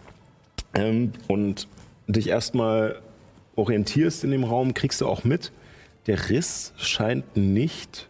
[0.74, 1.68] ähm, und
[2.06, 3.00] dich erstmal
[3.56, 5.52] orientierst in dem Raum, kriegst du auch mit,
[6.06, 8.08] der Riss scheint nicht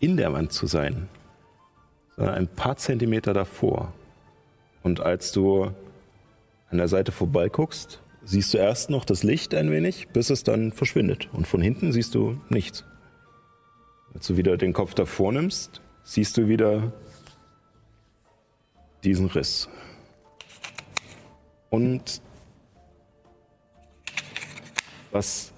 [0.00, 1.08] in der Wand zu sein,
[2.16, 3.92] sondern ein paar Zentimeter davor.
[4.82, 5.70] Und als du
[6.70, 10.72] an der Seite vorbeiguckst, siehst du erst noch das Licht ein wenig, bis es dann
[10.72, 11.28] verschwindet.
[11.32, 12.84] Und von hinten siehst du nichts.
[14.14, 16.92] Als du wieder den Kopf davor nimmst, siehst du wieder
[19.04, 19.68] diesen Riss.
[21.70, 22.20] Und
[25.10, 25.52] was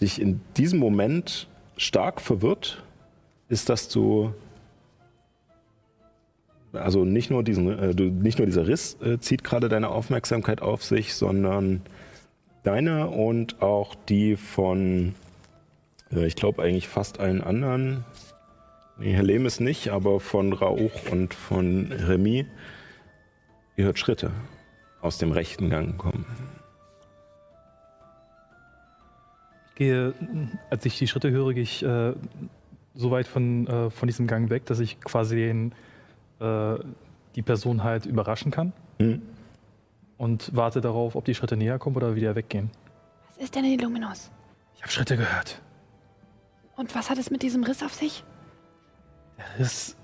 [0.00, 2.82] dich in diesem Moment stark verwirrt,
[3.48, 4.34] ist, dass du
[6.72, 10.82] also nicht nur diesen, äh, nicht nur dieser Riss äh, zieht gerade deine Aufmerksamkeit auf
[10.84, 11.82] sich, sondern
[12.62, 15.14] deine und auch die von,
[16.12, 18.04] äh, ich glaube eigentlich fast allen anderen.
[18.98, 22.46] Herr Lehm ist nicht, aber von Rauch und von Remy.
[23.76, 24.30] Ihr hört Schritte
[25.00, 26.24] aus dem rechten Gang kommen.
[29.70, 30.14] Ich gehe,
[30.70, 32.12] als ich die Schritte höre, gehe ich äh,
[32.94, 35.74] so weit von, äh, von diesem Gang weg, dass ich quasi den,
[36.42, 36.78] äh,
[37.34, 39.22] die Person halt überraschen kann Hm?
[40.18, 42.70] und warte darauf, ob die Schritte näher kommen oder wieder weggehen.
[43.28, 44.30] Was ist denn Illuminus?
[44.76, 45.60] Ich habe Schritte gehört.
[46.76, 48.24] Und was hat es mit diesem Riss auf sich?
[49.38, 49.96] Der Riss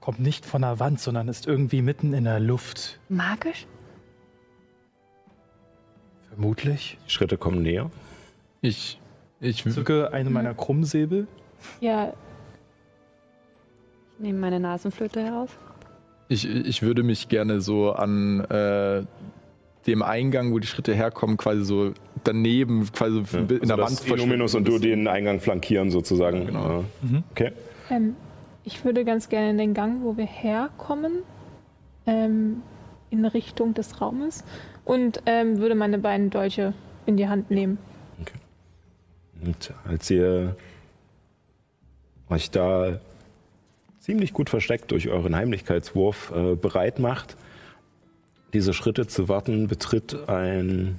[0.00, 3.00] kommt nicht von der Wand, sondern ist irgendwie mitten in der Luft.
[3.08, 3.66] Magisch?
[6.28, 6.98] Vermutlich.
[7.06, 7.90] Die Schritte kommen näher.
[8.60, 9.00] Ich,
[9.40, 11.26] ich, Zücke eine meiner Krummsäbel.
[11.80, 12.12] Ja,
[14.14, 15.50] Ich nehme meine Nasenflöte heraus.
[16.30, 19.02] Ich, ich würde mich gerne so an äh,
[19.86, 24.00] dem Eingang, wo die Schritte herkommen, quasi so daneben, quasi so in der also, Wand
[24.00, 26.46] dass Illuminus und du den Eingang flankieren sozusagen.
[26.46, 26.80] Genau.
[26.80, 27.52] Äh, Okay.
[27.90, 28.14] ähm,
[28.62, 31.24] ich würde ganz gerne in den Gang, wo wir herkommen,
[32.06, 32.62] ähm,
[33.10, 34.44] in Richtung des Raumes
[34.84, 36.74] und ähm, würde meine beiden Dolche
[37.06, 37.78] in die Hand nehmen.
[39.42, 40.54] Und als ihr
[42.28, 43.00] euch da
[44.10, 47.36] ziemlich gut versteckt durch euren Heimlichkeitswurf äh, bereit macht,
[48.52, 50.98] diese Schritte zu warten, betritt ein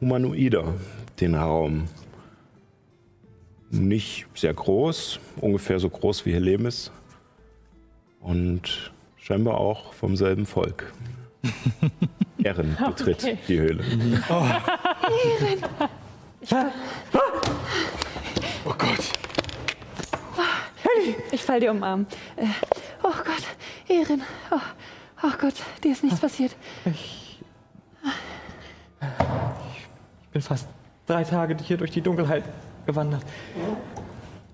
[0.00, 0.74] Humanoider
[1.20, 1.86] den Raum.
[3.70, 6.90] Nicht sehr groß, ungefähr so groß wie Helemis.
[8.18, 10.92] Und scheinbar auch vom selben Volk.
[12.42, 13.38] Erin betritt Okay.
[13.46, 13.84] die Höhle.
[18.64, 19.21] Oh Gott.
[21.30, 22.06] Ich fall dir um Arm.
[22.36, 22.46] Äh,
[23.02, 23.44] oh Gott,
[23.88, 24.22] Erin.
[24.50, 24.60] Oh,
[25.22, 26.54] oh Gott, dir ist nichts passiert.
[26.84, 27.38] Ich
[30.32, 30.68] bin fast
[31.06, 32.44] drei Tage hier durch die Dunkelheit
[32.86, 33.22] gewandert.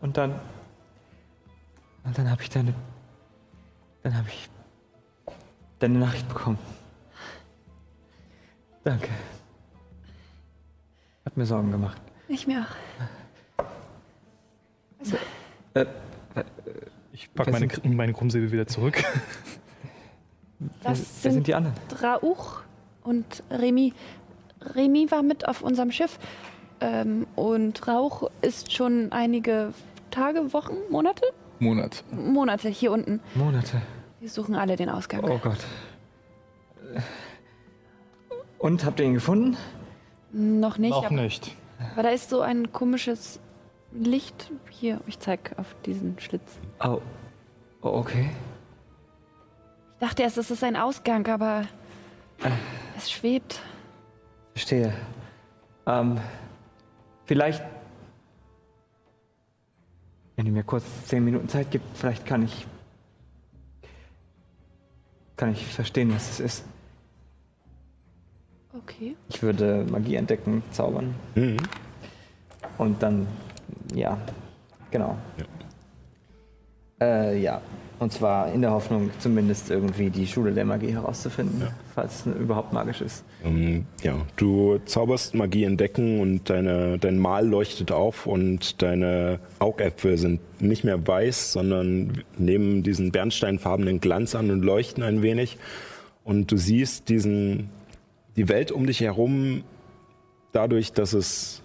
[0.01, 0.39] Und dann.
[2.05, 2.75] Und dann habe ich deine.
[4.03, 4.49] Dann habe ich.
[5.79, 6.59] deine Nachricht bekommen.
[8.85, 9.09] Danke.
[11.25, 12.01] Hat mir Sorgen gemacht.
[12.27, 12.75] Ich mir auch.
[15.75, 15.87] Äh,
[17.19, 19.03] Ich packe meine, meine Krummsäbel wieder zurück.
[20.61, 21.75] wer, Das sind sind die anderen?
[22.01, 22.61] Rauch
[23.03, 23.93] und Remy.
[24.77, 26.21] Remy war mit auf unserem Schiff.
[26.81, 29.73] Ähm, und Rauch ist schon einige
[30.13, 31.25] Tage, Wochen, Monate?
[31.59, 32.05] Monat.
[32.13, 33.19] Monate hier unten.
[33.35, 33.83] Monate.
[34.21, 35.25] Wir suchen alle den Ausgang.
[35.25, 35.59] Oh Gott.
[38.61, 39.57] Und habt ihr ihn gefunden?
[40.31, 41.57] Noch nicht, Noch aber, nicht.
[41.95, 43.41] aber da ist so ein komisches
[43.91, 44.53] Licht.
[44.71, 46.61] Hier, ich zeig auf diesen Schlitz.
[46.81, 47.01] Oh.
[47.83, 48.31] oh okay.
[49.95, 51.63] Ich dachte erst, es ist ein Ausgang, aber
[52.43, 52.51] Äh.
[52.97, 53.61] es schwebt.
[54.55, 54.93] Verstehe.
[55.87, 56.21] Ähm,
[57.25, 57.63] vielleicht,
[60.37, 62.67] wenn ihr mir kurz zehn Minuten Zeit gibt, vielleicht kann ich,
[65.37, 66.65] kann ich verstehen, was es ist.
[68.77, 69.17] Okay.
[69.29, 71.15] Ich würde Magie entdecken, zaubern.
[71.35, 71.57] Mhm.
[72.77, 73.27] Und dann,
[73.93, 74.17] ja,
[74.91, 75.17] genau.
[75.39, 75.45] Ja.
[77.01, 77.61] Äh, ja.
[78.01, 81.73] Und zwar in der Hoffnung, zumindest irgendwie die Schule der Magie herauszufinden, ja.
[81.97, 83.25] falls es überhaupt magisch ist.
[83.45, 90.17] Ähm, ja, du zauberst Magie entdecken und deine, dein Mal leuchtet auf und deine Augäpfel
[90.17, 95.59] sind nicht mehr weiß, sondern nehmen diesen bernsteinfarbenen Glanz an und leuchten ein wenig.
[96.23, 97.69] Und du siehst diesen,
[98.37, 99.65] die Welt um dich herum
[100.53, 101.63] dadurch, dass es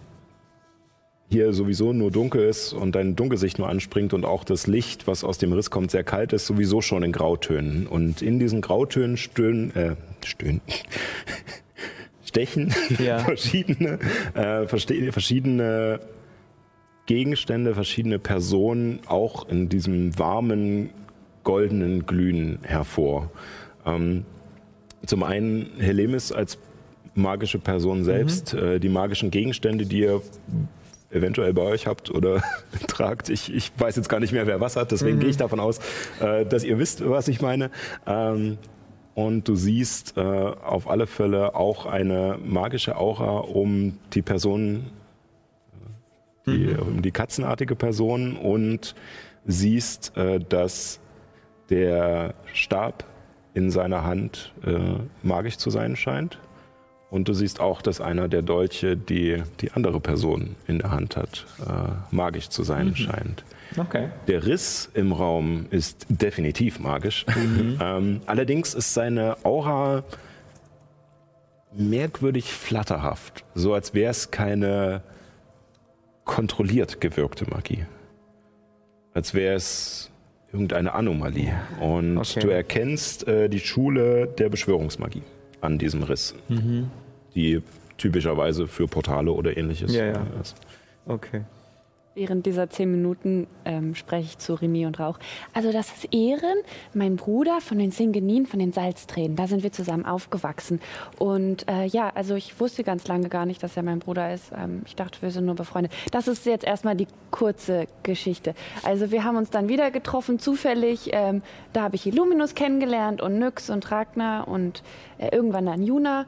[1.33, 5.23] hier sowieso nur dunkel ist und dein Dunkelsicht nur anspringt und auch das Licht, was
[5.23, 7.87] aus dem Riss kommt, sehr kalt ist, sowieso schon in Grautönen.
[7.87, 10.61] Und in diesen Grautönen stöhnen, äh, stöhnen,
[12.23, 13.17] stechen ja.
[13.25, 13.97] verschiedene,
[14.35, 15.99] äh, verschiedene
[17.07, 20.91] Gegenstände, verschiedene Personen auch in diesem warmen,
[21.43, 23.31] goldenen Glühen hervor.
[23.87, 24.23] Ähm,
[25.07, 26.59] zum einen Helemis als
[27.15, 28.59] magische Person selbst, mhm.
[28.59, 30.21] äh, die magischen Gegenstände, die ihr
[31.13, 32.41] eventuell bei euch habt oder
[32.88, 33.30] tragt.
[33.30, 35.21] Ich, ich weiß jetzt gar nicht mehr, wer was hat, deswegen mhm.
[35.21, 35.80] gehe ich davon aus,
[36.19, 37.71] äh, dass ihr wisst, was ich meine.
[38.06, 38.58] Ähm,
[39.15, 44.88] und du siehst äh, auf alle Fälle auch eine magische Aura um die Person,
[46.47, 46.80] äh, die, mhm.
[46.80, 48.95] um die katzenartige Person und
[49.45, 50.99] siehst, äh, dass
[51.69, 53.06] der Stab
[53.54, 54.80] in seiner Hand äh,
[55.21, 56.39] magisch zu sein scheint.
[57.13, 61.15] Und du siehst auch, dass einer der Dolche, die die andere Person in der Hand
[61.15, 62.95] hat, äh, magisch zu sein mhm.
[62.95, 63.43] scheint.
[63.78, 64.10] Okay.
[64.28, 67.23] Der Riss im Raum ist definitiv magisch.
[67.28, 67.78] Mhm.
[67.80, 70.04] ähm, allerdings ist seine Aura
[71.71, 75.04] merkwürdig flatterhaft, so als wäre es keine
[76.23, 77.86] kontrolliert gewirkte Magie.
[79.13, 80.10] Als wäre es
[80.52, 81.54] irgendeine Anomalie.
[81.80, 82.39] Und okay.
[82.39, 85.21] du erkennst äh, die Schule der Beschwörungsmagie
[85.62, 86.34] an diesem Riss.
[86.49, 86.89] Mhm
[87.35, 87.61] die
[87.97, 90.23] typischerweise für Portale oder ähnliches ja, ja.
[90.41, 90.55] ist.
[91.05, 91.43] Okay.
[92.15, 95.17] Während dieser zehn Minuten ähm, spreche ich zu Remy und Rauch.
[95.51, 96.59] Also das ist Ehren,
[96.93, 99.35] mein Bruder von den Singenin, von den Salztränen.
[99.35, 100.79] Da sind wir zusammen aufgewachsen.
[101.17, 104.51] Und äh, ja, also ich wusste ganz lange gar nicht, dass er mein Bruder ist.
[104.55, 105.91] Ähm, ich dachte, wir sind nur befreundet.
[106.11, 108.53] Das ist jetzt erstmal die kurze Geschichte.
[108.83, 111.09] Also wir haben uns dann wieder getroffen, zufällig.
[111.13, 111.41] Ähm,
[111.73, 114.83] da habe ich Illuminus kennengelernt und Nyx und Ragnar und
[115.17, 116.27] äh, irgendwann dann Juna.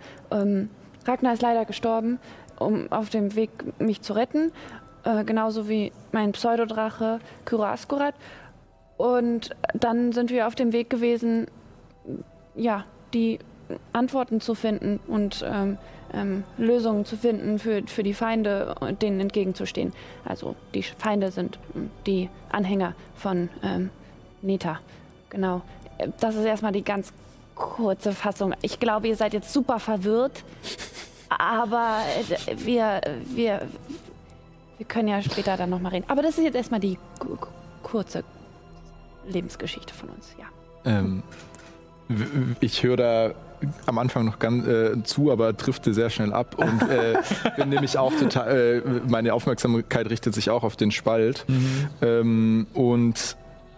[1.06, 2.20] Ragnar ist leider gestorben,
[2.60, 4.52] um auf dem Weg mich zu retten.
[5.04, 8.16] Äh, genauso wie mein Pseudodrache Kyro Askurat.
[8.98, 11.48] Und dann sind wir auf dem Weg gewesen,
[12.56, 13.40] ja, die
[13.94, 15.78] Antworten zu finden und ähm,
[16.14, 19.94] ähm, Lösungen zu finden für, für die Feinde denen entgegenzustehen.
[20.24, 21.60] Also die Feinde sind
[22.06, 23.90] die Anhänger von ähm,
[24.42, 24.80] Neta.
[25.30, 25.62] Genau.
[26.20, 27.14] Das ist erstmal die ganz
[27.56, 28.54] kurze Fassung.
[28.62, 30.44] Ich glaube, ihr seid jetzt super verwirrt.
[31.30, 32.00] Aber
[32.48, 33.62] äh, wir, wir,
[34.78, 36.06] wir können ja später dann nochmal reden.
[36.08, 36.98] Aber das ist jetzt erstmal die
[37.84, 38.24] kurze
[39.28, 40.46] Lebensgeschichte von uns, ja.
[40.86, 41.24] Ähm,
[42.60, 43.34] ich höre da
[43.86, 47.16] am Anfang noch ganz äh, zu, aber trifft sehr schnell ab und äh,
[47.58, 51.88] bin nämlich auch total, äh, meine Aufmerksamkeit richtet sich auch auf den Spalt mhm.
[52.02, 53.38] ähm, und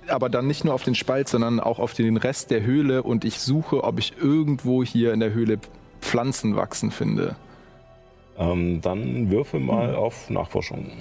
[0.10, 3.26] aber dann nicht nur auf den Spalt, sondern auch auf den Rest der Höhle und
[3.26, 5.60] ich suche, ob ich irgendwo hier in der Höhle
[6.02, 7.36] Pflanzen wachsen finde.
[8.38, 9.96] Ähm, dann würfe mal hm.
[9.96, 10.92] auf Nachforschung.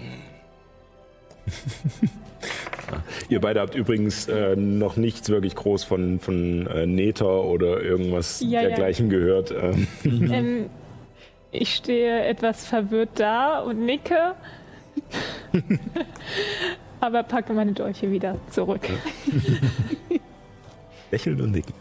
[3.29, 8.40] Ihr beide habt übrigens äh, noch nichts wirklich groß von, von äh, Nether oder irgendwas
[8.40, 9.19] ja, dergleichen ja.
[9.19, 9.53] gehört.
[9.53, 9.87] Ähm.
[10.33, 10.71] Ähm,
[11.53, 14.35] ich stehe etwas verwirrt da und nicke,
[17.00, 18.82] aber packe meine Dolche wieder zurück.
[21.11, 21.74] Lächeln und nicken.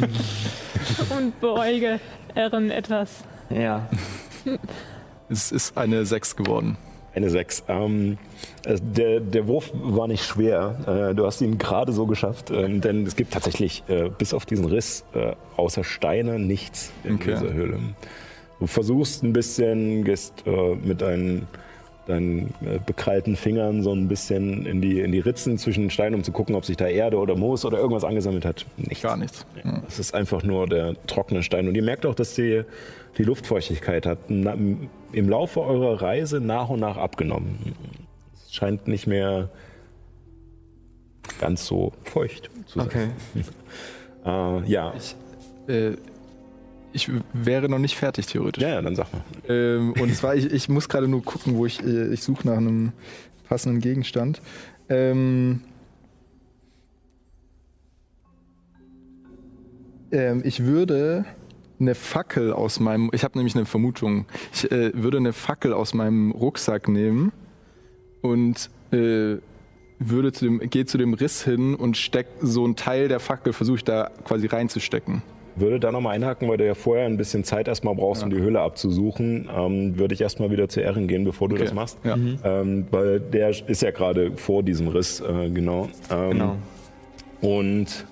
[1.16, 1.98] und beuge
[2.34, 3.24] Erin etwas.
[3.50, 3.88] Ja.
[5.28, 6.76] es ist eine 6 geworden.
[7.14, 7.64] Eine 6.
[7.68, 8.18] Ähm,
[8.64, 11.10] äh, der, der Wurf war nicht schwer.
[11.10, 14.46] Äh, du hast ihn gerade so geschafft, äh, denn es gibt tatsächlich äh, bis auf
[14.46, 17.34] diesen Riss äh, außer Steine nichts in okay.
[17.34, 17.80] dieser Höhle.
[18.60, 21.48] Du versuchst ein bisschen, gehst äh, mit deinen
[22.06, 26.14] deinen äh, bekrallten Fingern so ein bisschen in die, in die Ritzen zwischen den Steinen,
[26.16, 28.66] um zu gucken, ob sich da Erde oder Moos oder irgendwas angesammelt hat.
[28.76, 29.02] Nichts.
[29.02, 29.46] Gar nichts.
[29.64, 31.68] Ja, es ist einfach nur der trockene Stein.
[31.68, 32.62] Und ihr merkt auch, dass die,
[33.18, 34.54] die Luftfeuchtigkeit hat na,
[35.12, 37.74] im Laufe eurer Reise nach und nach abgenommen.
[38.34, 39.48] Es scheint nicht mehr
[41.40, 42.86] ganz so feucht zu sein.
[42.88, 43.08] Okay.
[44.24, 44.92] äh, ja.
[44.96, 45.16] Ich,
[45.72, 45.96] äh,
[46.92, 48.62] ich wäre noch nicht fertig, theoretisch.
[48.62, 49.22] Ja, ja dann sag mal.
[49.48, 52.56] Ähm, und zwar, ich, ich muss gerade nur gucken, wo ich, äh, ich suche nach
[52.56, 52.92] einem
[53.48, 54.40] passenden Gegenstand.
[54.88, 55.62] Ähm,
[60.10, 61.24] ähm, ich würde
[61.80, 65.94] eine Fackel aus meinem, ich habe nämlich eine Vermutung, ich äh, würde eine Fackel aus
[65.94, 67.32] meinem Rucksack nehmen
[68.20, 69.36] und äh,
[69.98, 73.52] würde zu dem, gehe zu dem Riss hin und steck so einen Teil der Fackel,
[73.52, 75.22] versuche ich da quasi reinzustecken.
[75.54, 78.38] Würde da nochmal einhaken, weil du ja vorher ein bisschen Zeit erstmal brauchst, um die
[78.38, 79.48] Höhle abzusuchen.
[79.54, 81.64] Ähm, würde ich erstmal wieder zu Ehren gehen, bevor du Okay.
[81.64, 81.98] das machst.
[82.04, 82.16] Ja.
[82.44, 85.88] Ähm, weil der ist ja gerade vor diesem Riss, äh, genau.
[86.10, 86.56] Ähm, Genau.
[87.42, 88.06] Und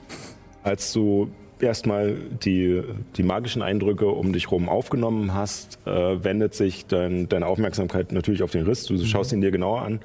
[0.63, 1.29] als du
[1.61, 2.83] erstmal die,
[3.17, 8.43] die magischen Eindrücke um dich herum aufgenommen hast, äh, wendet sich dein, deine Aufmerksamkeit natürlich
[8.43, 8.85] auf den Riss.
[8.87, 10.01] Du schaust ihn dir genauer an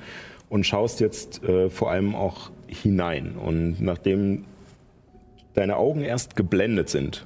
[0.49, 3.35] und schaust jetzt äh, vor allem auch hinein.
[3.43, 4.43] Und nachdem
[5.55, 7.25] deine Augen erst geblendet sind,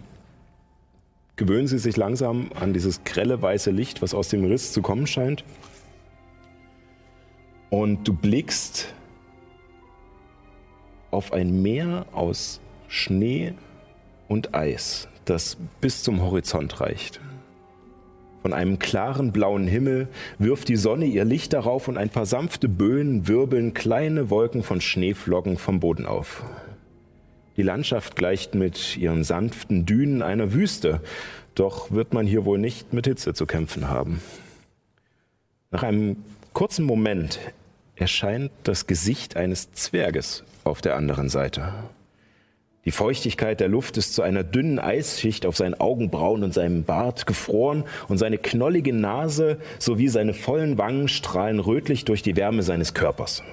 [1.35, 5.07] gewöhnen sie sich langsam an dieses grelle weiße Licht, was aus dem Riss zu kommen
[5.07, 5.43] scheint.
[7.69, 8.93] Und du blickst
[11.11, 13.53] auf ein Meer aus Schnee
[14.27, 17.19] und Eis, das bis zum Horizont reicht.
[18.41, 20.07] Von einem klaren blauen Himmel
[20.37, 24.81] wirft die Sonne ihr Licht darauf und ein paar sanfte Böen wirbeln kleine Wolken von
[24.81, 26.43] Schneeflocken vom Boden auf.
[27.59, 31.01] Die Landschaft gleicht mit ihren sanften Dünen einer Wüste,
[31.55, 34.21] doch wird man hier wohl nicht mit Hitze zu kämpfen haben.
[35.69, 36.15] Nach einem
[36.53, 37.37] kurzen Moment
[37.97, 41.73] erscheint das Gesicht eines Zwerges auf der anderen Seite.
[42.85, 47.27] Die Feuchtigkeit der Luft ist zu einer dünnen Eisschicht auf seinen Augenbrauen und seinem Bart
[47.27, 52.93] gefroren und seine knollige Nase sowie seine vollen Wangen strahlen rötlich durch die Wärme seines
[52.93, 53.43] Körpers.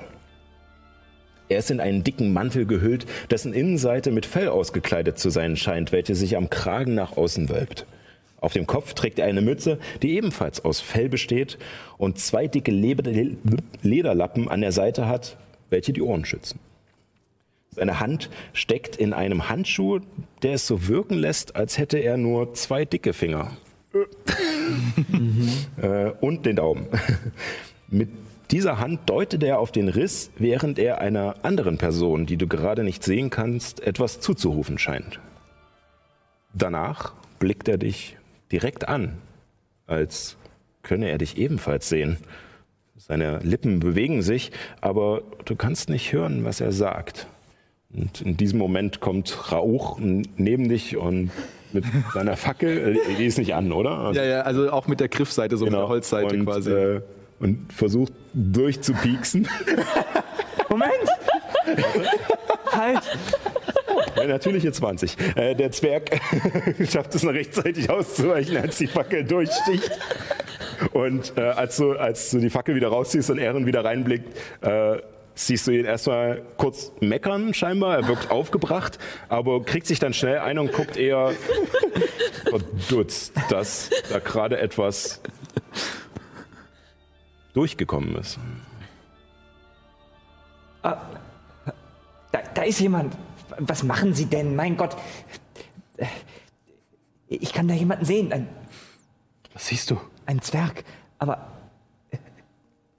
[1.49, 5.93] Er ist in einen dicken Mantel gehüllt, dessen Innenseite mit Fell ausgekleidet zu sein scheint,
[5.93, 7.87] welche sich am Kragen nach außen wölbt.
[8.41, 11.59] Auf dem Kopf trägt er eine Mütze, die ebenfalls aus Fell besteht
[11.99, 15.37] und zwei dicke Lederlappen an der Seite hat,
[15.71, 16.59] welche die Ohren schützen.
[17.71, 20.01] Seine Hand steckt in einem Handschuh,
[20.43, 23.57] der es so wirken lässt, als hätte er nur zwei dicke Finger.
[25.83, 26.87] äh, und den Daumen.
[27.89, 28.09] Mit
[28.47, 32.85] dieser Hand deutet er auf den Riss, während er einer anderen Person, die du gerade
[32.85, 35.21] nicht sehen kannst, etwas zuzurufen scheint.
[36.55, 38.17] Danach blickt er dich
[38.51, 39.19] direkt an,
[39.87, 40.37] als
[40.83, 42.17] könne er dich ebenfalls sehen.
[42.97, 47.27] Seine Lippen bewegen sich, aber du kannst nicht hören, was er sagt.
[47.93, 51.31] Und in diesem Moment kommt Rauch neben dich und
[51.73, 51.85] mit
[52.15, 54.13] seiner Fackel, äh, die ist nicht an, oder?
[54.15, 56.71] Ja, ja, also auch mit der Griffseite, so mit der Holzseite und, quasi.
[56.71, 57.01] Äh,
[57.41, 59.49] und versucht durchzupieksen.
[60.69, 60.93] Moment!
[62.73, 63.03] halt!
[64.17, 65.17] Ja, natürliche 20.
[65.37, 66.21] Äh, der Zwerg
[66.91, 69.91] schafft es noch rechtzeitig auszuweichen, als die Fackel durchsticht.
[70.93, 74.99] Und äh, als, du, als du die Fackel wieder rausziehst und Ehren wieder reinblickt, äh,
[75.35, 77.97] siehst du ihn erstmal kurz meckern scheinbar.
[77.97, 81.33] Er wirkt aufgebracht, aber kriegt sich dann schnell ein und guckt eher
[82.51, 85.21] verdutzt, dass da gerade etwas
[87.57, 88.39] durchgekommen ist.
[90.83, 91.01] Da,
[92.55, 93.17] da ist jemand.
[93.59, 94.55] Was machen Sie denn?
[94.57, 94.97] Mein Gott.
[97.29, 98.33] Ich kann da jemanden sehen.
[98.33, 98.49] Ein,
[99.55, 100.01] Was siehst du?
[100.27, 100.85] ein Zwerg.
[101.19, 101.47] Aber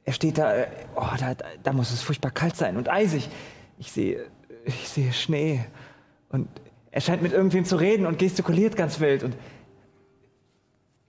[0.03, 0.53] er steht da.
[0.55, 3.30] äh, Oh, da, da, da muss es furchtbar kalt sein und eisig.
[3.78, 4.26] Ich sehe.
[4.66, 5.64] Ich sehe Schnee.
[6.30, 6.47] Und
[6.91, 9.24] er scheint mit irgendwem zu reden und gestikuliert ganz wild.
[9.24, 9.36] Und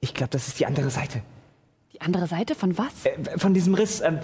[0.01, 1.23] ich glaube, das ist die andere Seite.
[1.99, 3.05] Die andere Seite von was?
[3.05, 4.01] Äh, von diesem Riss.
[4.01, 4.21] Ähm,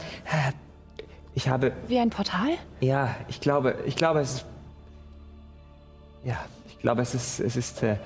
[1.35, 1.73] ich habe.
[1.89, 2.51] Wie ein Portal?
[2.81, 4.47] Ja, ich glaube, ich glaube, es ist.
[6.25, 7.97] Ja, ich glaube, es ist, es ist äh,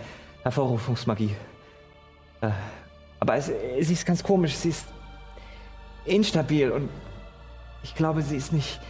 [0.43, 1.35] Hervorrufungsmagie.
[2.41, 2.51] Äh,
[3.21, 4.57] aber es, sie ist ganz komisch.
[4.57, 4.87] Sie ist
[6.05, 6.89] instabil und
[7.83, 8.81] ich glaube, sie ist nicht.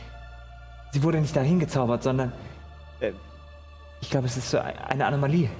[0.92, 2.32] Sie wurde nicht dahin gezaubert, sondern
[3.00, 3.12] äh,
[4.00, 5.50] ich glaube, es ist so eine Anomalie.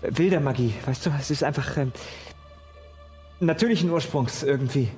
[0.00, 1.10] Wilder Magie, weißt du?
[1.18, 1.92] Es ist einfach ähm,
[3.40, 4.88] natürlichen Ursprungs irgendwie.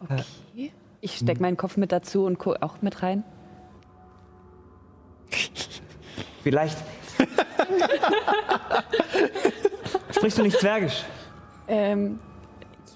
[0.00, 0.72] Okay.
[1.00, 3.24] Ich steck meinen Kopf mit dazu und guck auch mit rein.
[6.42, 6.78] Vielleicht.
[10.10, 11.04] Sprichst du nicht Zwergisch?
[11.68, 12.18] Ähm,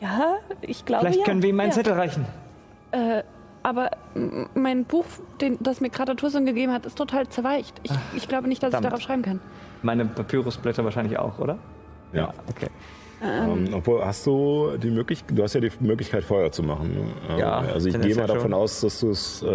[0.01, 1.25] ja, ich glaube Vielleicht ja.
[1.25, 1.75] können wir ihm einen ja.
[1.75, 2.27] Zettel reichen.
[2.91, 3.23] Äh,
[3.63, 3.91] aber
[4.55, 5.07] mein Buch,
[5.41, 7.81] den, das mir gerade Tursun gegeben hat, ist total zerweicht.
[7.83, 8.85] Ich, ich glaube nicht, dass verdammt.
[8.85, 9.41] ich darauf schreiben kann.
[9.83, 11.59] Meine Papyrusblätter wahrscheinlich auch, oder?
[12.13, 12.35] Ja.
[12.49, 12.69] Okay.
[13.25, 16.93] Ähm, obwohl, hast du die Möglichkeit, du hast ja die Möglichkeit, Feuer zu machen.
[17.29, 17.39] Ne?
[17.41, 18.55] Ja, Ähm, Also ich gehe mal ja davon schon.
[18.55, 19.47] aus, dass, du's, äh,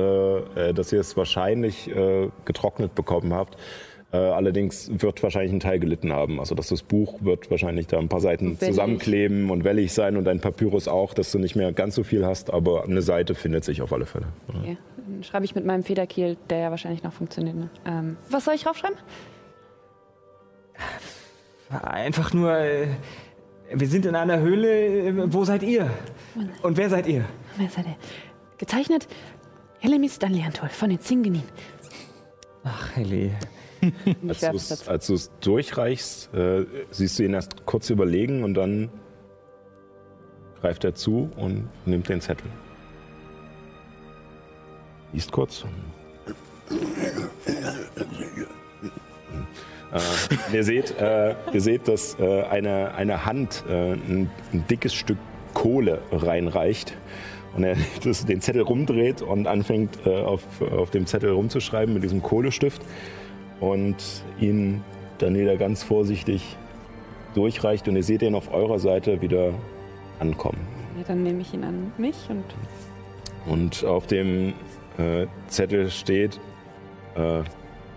[0.70, 3.58] äh, dass ihr es wahrscheinlich äh, getrocknet bekommen habt.
[4.12, 6.40] Äh, allerdings wird wahrscheinlich ein Teil gelitten haben.
[6.40, 8.74] Also dass das Buch wird wahrscheinlich da ein paar Seiten Wellig.
[8.74, 12.26] zusammenkleben und wellig sein und dein Papyrus auch, dass du nicht mehr ganz so viel
[12.26, 14.26] hast, aber eine Seite findet sich auf alle Fälle.
[14.48, 14.78] Okay.
[14.98, 17.56] Dann schreibe ich mit meinem Federkiel, der ja wahrscheinlich noch funktioniert.
[17.56, 17.70] Ne?
[17.86, 18.98] Ähm, was soll ich draufschreiben?
[21.70, 22.88] Einfach nur, äh,
[23.74, 25.08] wir sind in einer Höhle.
[25.08, 25.90] äh, Wo seid ihr?
[26.62, 27.26] Und wer seid ihr?
[27.58, 27.96] Wer seid ihr?
[28.58, 29.08] Gezeichnet
[29.80, 31.44] Helemis Stanliantol von den Zingenin.
[32.64, 33.32] Ach, Helly.
[34.28, 34.90] Als werf's du es- dazu.
[34.92, 38.90] als du es durchreichst, äh, siehst du ihn erst kurz überlegen und dann
[40.60, 42.48] greift er zu und nimmt den Zettel.
[45.14, 45.64] Liest kurz.
[49.92, 54.94] Äh, ihr, seht, äh, ihr seht, dass äh, eine, eine Hand äh, ein, ein dickes
[54.94, 55.18] Stück
[55.54, 56.96] Kohle reinreicht
[57.56, 62.04] und er das, den Zettel rumdreht und anfängt äh, auf, auf dem Zettel rumzuschreiben mit
[62.04, 62.82] diesem Kohlestift
[63.60, 63.96] und
[64.40, 64.84] ihn
[65.18, 66.56] dann wieder ganz vorsichtig
[67.34, 69.54] durchreicht und ihr seht ihn auf eurer Seite wieder
[70.20, 70.60] ankommen.
[70.98, 72.44] Ja, dann nehme ich ihn an mich und
[73.52, 74.54] Und auf dem
[74.98, 76.40] äh, Zettel steht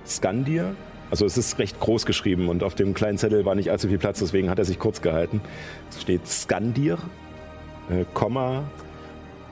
[0.04, 0.74] Skandir.
[1.12, 3.98] Also es ist recht groß geschrieben und auf dem kleinen Zettel war nicht allzu viel
[3.98, 5.42] Platz, deswegen hat er sich kurz gehalten.
[5.90, 6.96] Es steht Skandir,
[7.90, 8.64] äh, Komma,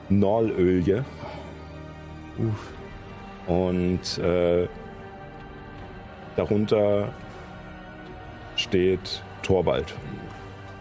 [0.09, 1.05] Norlölje.
[3.45, 4.67] Und äh,
[6.35, 7.13] darunter
[8.55, 9.93] steht Torwald.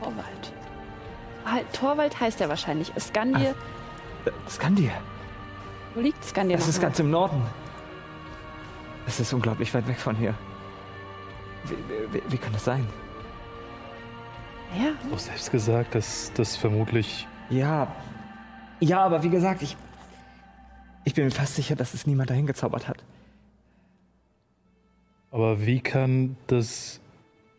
[0.01, 0.53] Torwald.
[1.45, 2.91] Halt, Torwald heißt er wahrscheinlich.
[2.99, 3.55] Skandir.
[4.49, 4.93] Skandir.
[5.95, 6.57] Wo liegt Skandir?
[6.57, 7.43] Das ist ganz im Norden.
[9.05, 10.35] Das ist unglaublich weit weg von hier.
[11.65, 12.87] Wie, wie, wie kann das sein?
[14.79, 17.27] Ja, Auch selbst gesagt, dass das vermutlich.
[17.49, 17.89] Ja.
[18.81, 19.77] Ja, aber wie gesagt, ich.
[21.05, 23.03] Ich bin mir fast sicher, dass es niemand dahin gezaubert hat.
[25.31, 27.01] Aber wie kann das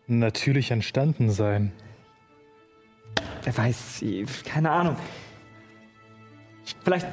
[0.08, 1.72] natürlich entstanden sein?
[3.44, 4.04] Wer weiß,
[4.46, 4.96] keine Ahnung.
[6.84, 7.08] Vielleicht.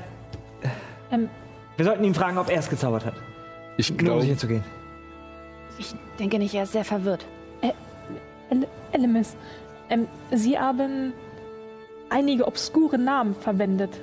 [1.11, 1.29] Ähm,
[1.77, 3.15] Wir sollten ihn fragen, ob er es gezaubert hat.
[3.79, 4.65] Ich Nur um glaube, sicher zu gehen.
[5.79, 7.25] Ich denke nicht, er ist sehr verwirrt.
[8.51, 9.37] El Elemis,
[9.91, 11.13] ähm, Sie haben
[12.09, 14.01] einige obskure Namen verwendet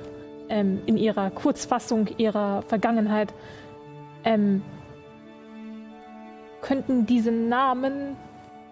[0.48, 3.34] ähm, in Ihrer Kurzfassung Ihrer Vergangenheit.
[4.24, 4.62] Ähm,
[6.60, 8.16] könnten diese Namen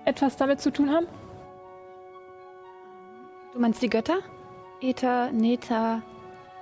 [0.05, 1.07] etwas damit zu tun haben?
[3.53, 4.19] Du meinst die Götter?
[4.81, 6.03] Eta, Neta.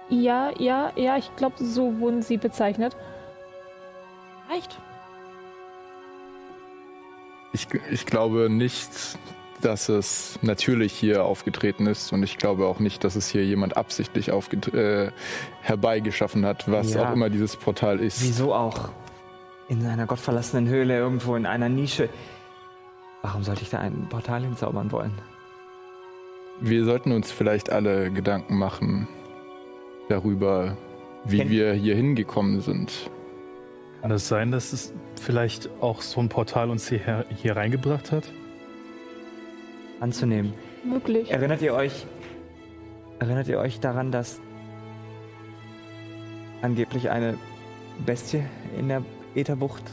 [0.08, 2.96] Ja, ja, ja, ich glaube, so wurden sie bezeichnet.
[4.50, 4.78] Reicht.
[7.52, 9.18] Ich, ich glaube nicht,
[9.60, 13.76] dass es natürlich hier aufgetreten ist und ich glaube auch nicht, dass es hier jemand
[13.76, 15.10] absichtlich äh,
[15.60, 17.08] herbeigeschaffen hat, was Ja.
[17.08, 18.22] auch immer dieses Portal ist.
[18.22, 18.88] Wieso auch?
[19.68, 22.08] In einer gottverlassenen Höhle, irgendwo in einer Nische.
[23.22, 25.12] Warum sollte ich da ein Portal hinzaubern wollen?
[26.60, 29.06] Wir sollten uns vielleicht alle Gedanken machen
[30.08, 30.76] darüber,
[31.24, 33.10] wie Ken- wir hier hingekommen sind.
[34.02, 38.32] Kann es sein, dass es vielleicht auch so ein Portal uns hierher, hier reingebracht hat?
[40.00, 40.52] Anzunehmen.
[40.84, 41.30] Möglich.
[41.30, 42.04] Erinnert ihr euch.
[43.20, 44.40] Erinnert ihr euch daran, dass
[46.62, 47.38] angeblich eine
[48.04, 48.42] Bestie
[48.76, 49.04] in der
[49.36, 49.84] Ätherbucht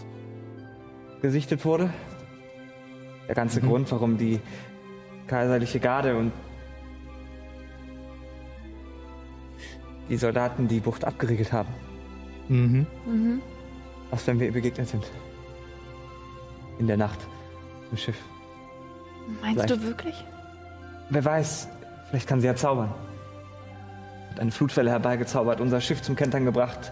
[1.22, 1.94] gesichtet wurde?
[3.28, 3.68] Der ganze Mhm.
[3.68, 4.40] Grund, warum die
[5.28, 6.32] kaiserliche Garde und
[10.10, 11.70] die Soldaten die Bucht abgeriegelt haben.
[12.48, 12.88] Mhm.
[13.06, 13.42] Mhm.
[14.12, 15.06] Was, wenn wir ihr begegnet sind?
[16.80, 17.20] In der Nacht.
[17.92, 18.18] Im Schiff.
[19.42, 19.70] Meinst Vielleicht.
[19.70, 20.26] du wirklich?
[21.10, 21.68] Wer weiß,
[22.10, 22.94] vielleicht kann sie ja zaubern.
[24.32, 26.92] Hat eine Flutwelle herbeigezaubert, unser Schiff zum Kentern gebracht,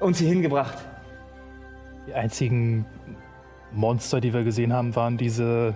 [0.00, 0.78] uns hier hingebracht.
[2.06, 2.84] Die einzigen
[3.72, 5.74] Monster, die wir gesehen haben, waren diese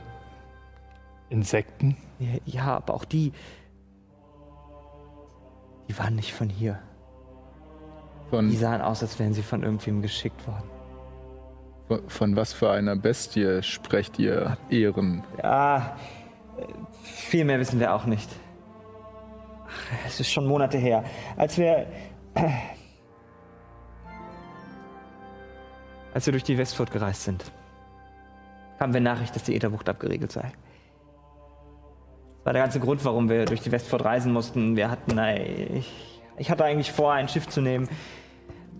[1.28, 1.97] Insekten.
[2.18, 3.33] Ja, Ja, aber auch die.
[5.89, 6.78] Die waren nicht von hier.
[8.31, 10.70] Die Von, sahen aus, als wären sie von irgendwem geschickt worden.
[11.89, 15.24] von, von was für einer Bestie sprecht ihr, Ehren?
[15.43, 15.97] Ja,
[17.03, 18.31] viel mehr wissen wir auch nicht.
[19.66, 21.03] Ach, es ist schon Monate her,
[21.37, 21.87] als wir.
[22.35, 22.49] äh,
[26.12, 27.45] Als wir durch die Westfurt gereist sind,
[28.81, 30.43] haben wir Nachricht, dass die Ätherbucht abgeriegelt sei.
[32.39, 34.74] Das war der ganze Grund, warum wir durch die Westfurt reisen mussten.
[34.74, 35.43] Wir hatten, äh,
[35.78, 36.10] ich,
[36.41, 37.86] ich hatte eigentlich vor, ein Schiff zu nehmen,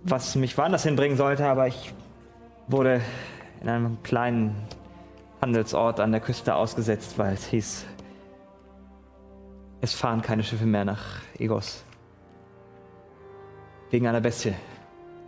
[0.03, 1.93] was mich woanders hinbringen sollte, aber ich
[2.67, 3.01] wurde
[3.61, 4.55] in einem kleinen
[5.41, 7.85] Handelsort an der Küste ausgesetzt, weil es hieß,
[9.81, 11.83] es fahren keine Schiffe mehr nach Egos.
[13.91, 14.55] Wegen einer Bestie,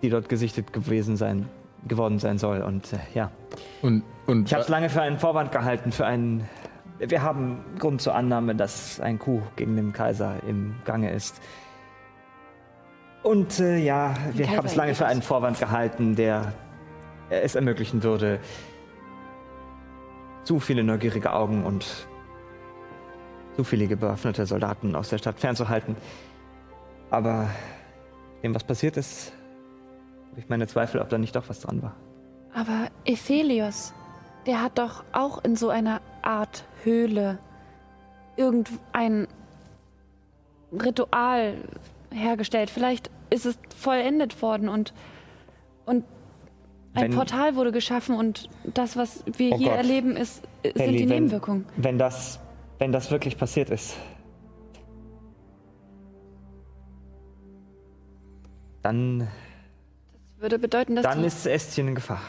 [0.01, 1.47] die dort gesichtet gewesen sein,
[1.88, 2.61] geworden sein soll.
[2.61, 3.29] Und äh, ja,
[3.84, 6.49] Und, und ich habe es lange für einen Vorwand gehalten, für einen.
[6.97, 11.39] Wir haben Grund zur Annahme, dass ein Coup gegen den Kaiser im Gange ist.
[13.24, 16.53] Und äh, ja, wir haben es lange für einen Vorwand gehalten, der
[17.30, 18.39] es ermöglichen würde,
[20.43, 22.07] zu viele neugierige Augen und
[23.55, 25.95] zu viele bewaffnete Soldaten aus der Stadt fernzuhalten.
[27.11, 27.49] Aber
[28.43, 29.32] dem, was passiert ist,
[30.32, 31.95] habe ich meine Zweifel, ob da nicht doch was dran war.
[32.53, 33.93] Aber Ephelios,
[34.45, 37.38] der hat doch auch in so einer Art Höhle
[38.36, 39.28] irgendein
[40.71, 41.55] Ritual
[42.14, 42.70] hergestellt.
[42.70, 44.93] Vielleicht ist es vollendet worden und,
[45.86, 46.05] und
[46.93, 49.78] ein Wenn- Portal wurde geschaffen und das, was wir Oh hier Gott.
[49.78, 51.66] erleben, ist, sind Ellie, die wenn- Nebenwirkungen.
[51.78, 52.39] Wenn das,
[52.80, 53.95] wenn das wirklich passiert ist,
[58.82, 59.28] dann,
[60.38, 62.22] Würde bedeuten, dass dann ist Estien in Gefahr.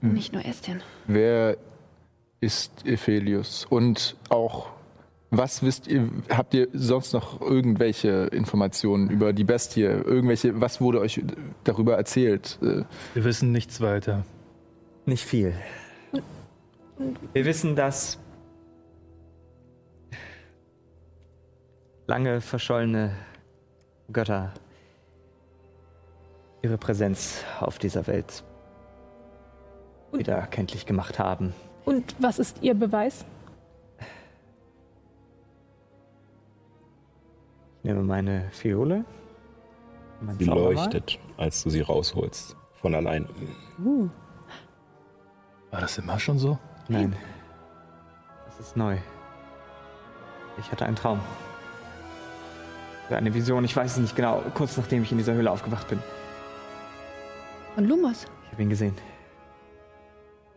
[0.00, 0.82] nicht nur Estien.
[1.06, 1.56] Wer
[2.40, 3.66] ist Ephelius?
[3.66, 4.70] Und auch,
[5.34, 9.82] was wisst ihr, habt ihr sonst noch irgendwelche Informationen über die Bestie?
[9.82, 11.22] Irgendwelche, was wurde euch
[11.64, 12.58] darüber erzählt?
[12.62, 12.82] Äh,
[13.14, 14.24] Wir wissen nichts weiter.
[15.06, 15.54] Nicht viel.
[17.32, 18.18] Wir wissen, dass
[22.06, 23.12] lange verschollene
[24.12, 24.52] Götter
[26.60, 28.44] ihre Präsenz auf dieser Welt
[30.12, 31.54] wieder kenntlich gemacht haben.
[31.86, 33.24] Und was ist Ihr Beweis?
[37.82, 39.04] Nehme meine Fiole.
[40.20, 42.56] Mein Sie leuchtet, als du sie rausholst.
[42.80, 43.26] Von alleine.
[45.70, 46.58] War das immer schon so?
[46.88, 47.16] Nein.
[48.46, 48.96] Das ist neu.
[50.58, 51.20] Ich hatte einen Traum.
[53.08, 55.88] Oder Eine Vision, ich weiß es nicht genau, kurz nachdem ich in dieser Höhle aufgewacht
[55.88, 55.98] bin.
[57.76, 58.26] Und Lumos.
[58.44, 58.94] Ich habe ihn gesehen.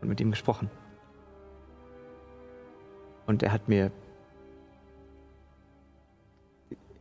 [0.02, 0.70] Und mit ihm gesprochen.
[3.26, 3.92] Und er hat mir.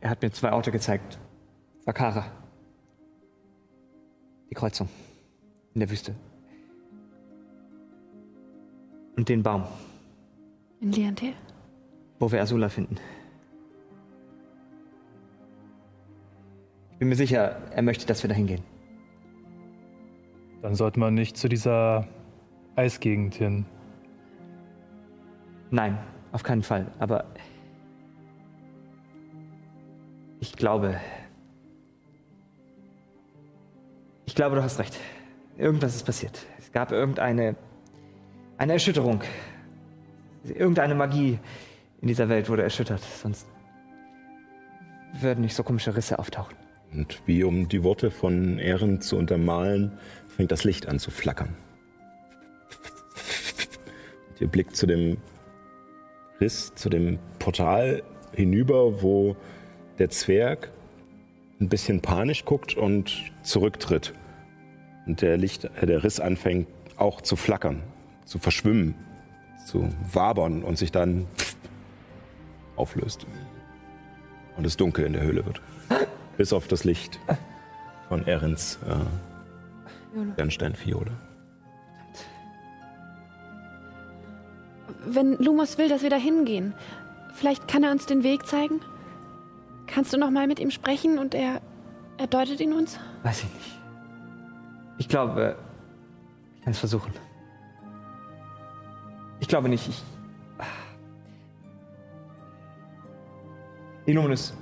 [0.05, 1.17] Er hat mir zwei Orte gezeigt.
[1.83, 2.25] Sakara.
[4.51, 4.87] Die Kreuzung.
[5.73, 6.13] In der Wüste.
[9.17, 9.63] Und den Baum,
[10.79, 11.33] In Liantel.
[12.19, 12.97] wo wir Azula finden.
[16.91, 18.61] Ich bin mir sicher, er möchte, dass wir da hingehen.
[20.61, 22.07] Dann sollte man nicht zu dieser
[22.75, 23.65] Eisgegend hin.
[25.71, 25.97] Nein,
[26.31, 26.91] auf keinen Fall.
[26.99, 27.25] Aber
[30.39, 30.99] ich glaube.
[34.25, 34.97] Ich glaube, du hast recht.
[35.57, 36.45] Irgendwas ist passiert.
[36.59, 37.55] Es gab irgendeine
[38.57, 39.21] eine Erschütterung.
[40.43, 41.39] Irgendeine Magie
[42.01, 43.01] in dieser Welt wurde erschüttert.
[43.01, 43.47] Sonst
[45.19, 46.55] würden nicht so komische Risse auftauchen.
[46.91, 51.55] Und wie um die Worte von Ehren zu untermalen, fängt das Licht an zu flackern.
[54.29, 55.17] Und ihr blickt zu dem
[56.39, 59.35] Riss, zu dem Portal hinüber, wo
[59.99, 60.71] der Zwerg
[61.59, 64.13] ein bisschen panisch guckt und zurücktritt.
[65.05, 66.67] Und der, Licht, äh, der Riss anfängt
[66.97, 67.81] auch zu flackern,
[68.25, 68.95] zu verschwimmen,
[69.65, 71.27] zu wabern und sich dann
[72.75, 73.25] auflöst.
[74.57, 75.61] Und es dunkel in der Höhle wird.
[76.37, 77.19] Bis auf das Licht
[78.09, 81.11] von Erins äh, Bernsteinfiole.
[85.05, 86.73] Wenn Lumos will, dass wir da hingehen,
[87.35, 88.81] vielleicht kann er uns den Weg zeigen?
[89.87, 91.61] Kannst du noch mal mit ihm sprechen und er,
[92.17, 92.99] er deutet ihn uns?
[93.23, 93.79] Weiß ich nicht.
[94.97, 95.57] Ich glaube,
[96.55, 97.13] ich kann es versuchen.
[99.39, 99.87] Ich glaube nicht.
[99.87, 100.03] Ich.
[104.05, 104.53] Illuminus.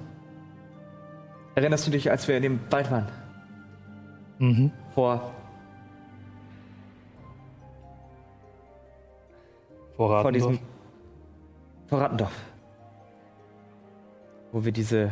[1.55, 3.07] Erinnerst du dich, als wir in dem Wald waren?
[4.39, 4.71] Mhm.
[4.95, 5.31] Vor,
[9.95, 10.59] Vor vor diesem.
[11.87, 12.52] Vor Rattendorf.
[14.53, 15.11] Wo wir diese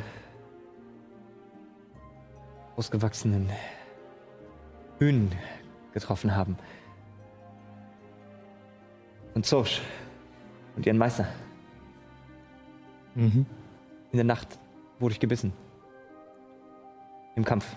[2.75, 3.49] großgewachsenen
[4.99, 5.31] Hühnen
[5.93, 6.57] getroffen haben.
[9.33, 9.81] Und Zosch
[10.75, 11.27] und ihren Meister.
[13.15, 13.47] Mhm.
[14.11, 14.59] In der Nacht
[14.99, 15.53] wurde ich gebissen.
[17.35, 17.75] Im Kampf.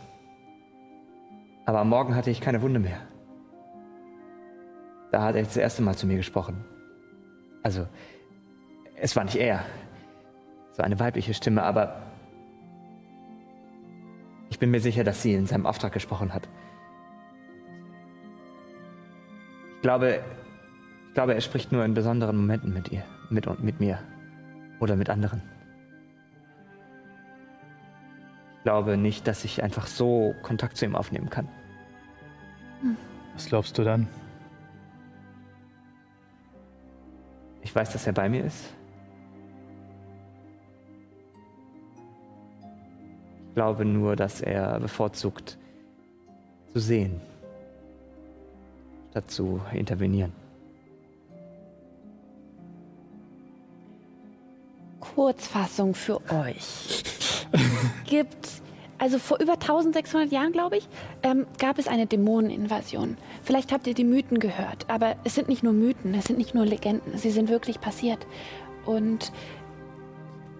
[1.64, 3.00] Aber am Morgen hatte ich keine Wunde mehr.
[5.12, 6.62] Da hat er das erste Mal zu mir gesprochen.
[7.62, 7.86] Also,
[8.96, 9.64] es war nicht er.
[10.74, 12.02] So eine weibliche Stimme, aber
[14.50, 16.48] ich bin mir sicher, dass sie in seinem Auftrag gesprochen hat.
[19.76, 20.24] Ich glaube,
[21.06, 24.00] ich glaube, er spricht nur in besonderen Momenten mit ihr, mit, mit mir
[24.80, 25.42] oder mit anderen.
[28.56, 31.46] Ich glaube nicht, dass ich einfach so Kontakt zu ihm aufnehmen kann.
[33.34, 34.08] Was glaubst du dann?
[37.62, 38.74] Ich weiß, dass er bei mir ist.
[43.54, 45.58] glaube nur, dass er bevorzugt
[46.72, 47.20] zu sehen,
[49.10, 50.32] statt zu intervenieren.
[55.14, 57.04] Kurzfassung für euch.
[57.52, 58.48] Es Gibt,
[58.98, 60.88] also vor über 1600 Jahren, glaube ich,
[61.22, 63.16] ähm, gab es eine Dämoneninvasion.
[63.44, 66.54] Vielleicht habt ihr die Mythen gehört, aber es sind nicht nur Mythen, es sind nicht
[66.54, 68.26] nur Legenden, sie sind wirklich passiert.
[68.86, 69.32] Und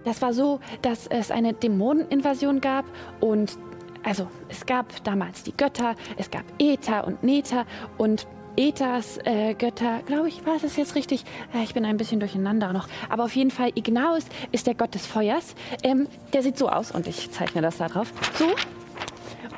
[0.05, 2.85] das war so, dass es eine Dämoneninvasion gab
[3.19, 3.57] und
[4.03, 7.65] also es gab damals die Götter, es gab Äther und Nether
[7.97, 8.27] und
[8.57, 11.25] Ethers äh, Götter, glaube ich, war das jetzt richtig?
[11.53, 12.87] Äh, ich bin ein bisschen durcheinander noch.
[13.09, 15.55] Aber auf jeden Fall, Ignaus ist der Gott des Feuers.
[15.83, 18.13] Ähm, der sieht so aus und ich zeichne das da drauf.
[18.37, 18.45] So.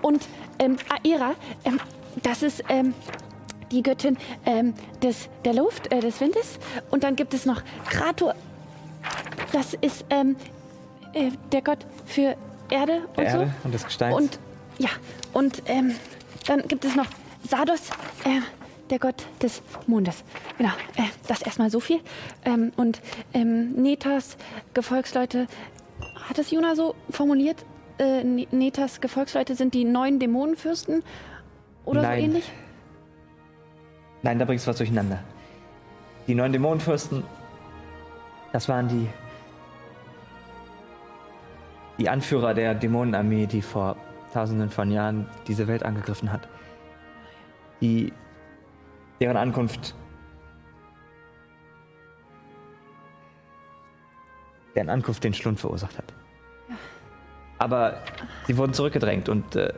[0.02, 0.28] Und
[0.60, 1.80] ähm, Aera, ähm,
[2.24, 2.94] das ist ähm,
[3.72, 4.74] die Göttin ähm,
[5.04, 6.60] des, der Luft, äh, des Windes.
[6.90, 8.34] Und dann gibt es noch Krator.
[9.52, 10.36] Das ist ähm,
[11.14, 12.36] äh, der Gott für
[12.70, 13.38] Erde und Der so.
[13.40, 14.16] Erde und des Gesteins.
[14.16, 14.40] Und
[14.78, 14.90] ja,
[15.34, 15.96] und ähm,
[16.48, 17.08] dann gibt es noch
[17.48, 17.90] Sardos,
[18.26, 18.42] äh,
[18.90, 20.24] der Gott des Mondes.
[20.58, 22.00] Genau, äh, das erstmal so viel.
[22.46, 23.02] Ähm, und
[23.34, 24.38] ähm, Netas
[24.74, 25.48] Gefolgsleute,
[26.30, 27.64] hat es Juna so formuliert?
[28.00, 31.04] Äh, Ne- Netas Gefolgsleute sind die neuen Dämonenfürsten
[31.86, 32.20] oder Nein.
[32.20, 32.52] so ähnlich?
[34.24, 35.20] Nein, da bringst du was durcheinander.
[36.28, 37.24] Die neuen Dämonenfürsten,
[38.58, 39.08] das waren die,
[42.00, 43.98] die Anführer der Dämonenarmee, die vor
[44.34, 46.50] tausenden von Jahren diese Welt angegriffen hat.
[47.82, 48.12] Die,
[49.22, 49.94] deren Ankunft,
[54.74, 56.12] deren Ankunft den Schlund verursacht hat.
[57.60, 58.02] Aber
[58.48, 59.72] sie wurden zurückgedrängt und äh,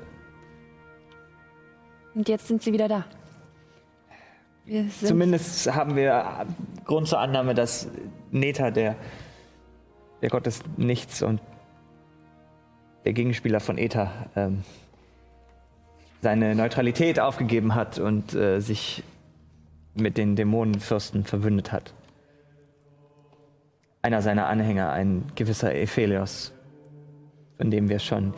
[2.15, 3.03] Und jetzt sind sie wieder da.
[5.03, 6.45] Zumindest haben wir
[6.85, 7.87] Grund zur Annahme, dass
[8.31, 8.95] Neta, der,
[10.21, 11.41] der Gott des Nichts und
[13.05, 14.63] der Gegenspieler von Eta, ähm,
[16.21, 19.03] seine Neutralität aufgegeben hat und äh, sich
[19.95, 21.93] mit den Dämonenfürsten verbündet hat.
[24.01, 26.53] Einer seiner Anhänger, ein gewisser Ephelios,
[27.57, 28.33] von dem wir schon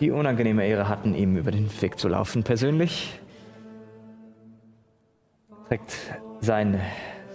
[0.00, 2.42] die unangenehme Ehre hatten, ihm über den Weg zu laufen.
[2.42, 3.20] Persönlich
[5.74, 5.96] trägt
[6.40, 6.80] sein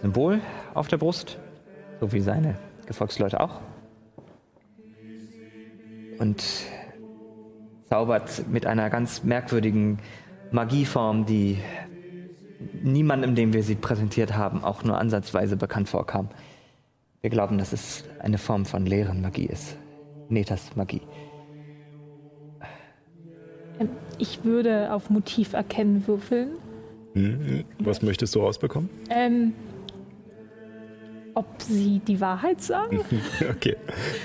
[0.01, 0.39] Symbol
[0.73, 1.37] auf der Brust,
[1.99, 3.59] so wie seine Gefolgsleute auch.
[6.19, 6.41] Und
[7.89, 9.99] zaubert mit einer ganz merkwürdigen
[10.51, 11.57] Magieform, die
[12.81, 16.29] niemandem, dem wir sie präsentiert haben, auch nur ansatzweise bekannt vorkam.
[17.19, 19.75] Wir glauben, dass es eine Form von leeren Magie ist.
[20.29, 21.01] Netas Magie.
[23.81, 26.51] Ähm, Ich würde auf Motiv erkennen würfeln.
[27.25, 28.89] Hm, Was möchtest du rausbekommen?
[29.09, 29.53] Ähm,
[31.33, 32.99] ob sie die Wahrheit sagen?
[33.49, 33.75] Okay,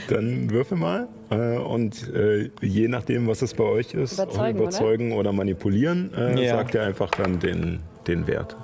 [0.08, 1.08] dann würfel mal.
[1.30, 5.32] Äh, und äh, je nachdem, was es bei euch ist, Überzeugen, überzeugen oder?
[5.32, 6.56] manipulieren, äh, Ja.
[6.56, 8.56] sagt ihr einfach dann den, den Wert.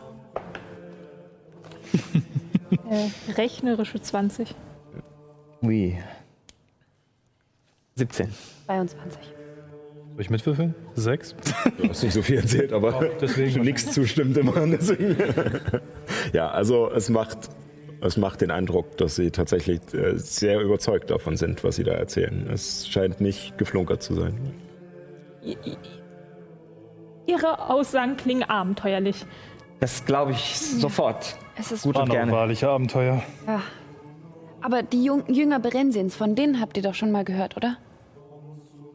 [2.90, 4.54] äh, rechnerische 20.
[5.62, 5.98] Ui.
[7.96, 8.28] 17.
[8.66, 9.18] 22.
[10.20, 10.74] Soll ich mitwürfeln?
[10.96, 11.34] Sechs?
[11.78, 14.52] Du hast nicht so viel erzählt, aber deswegen nichts zustimmt immer.
[14.66, 15.16] Deswegen.
[16.34, 17.48] ja, also es macht,
[18.02, 21.92] es macht den Eindruck, dass sie tatsächlich äh, sehr überzeugt davon sind, was sie da
[21.92, 22.50] erzählen.
[22.52, 24.34] Es scheint nicht geflunkert zu sein.
[27.26, 29.24] Ihre Aussagen klingen abenteuerlich.
[29.78, 31.38] Das glaube ich sofort.
[31.56, 32.30] Es ist Gut und gerne.
[32.30, 33.22] Wahrliche Abenteuer.
[33.46, 33.62] Ja.
[34.60, 37.78] Aber die Jünger Berensins, von denen habt ihr doch schon mal gehört, oder?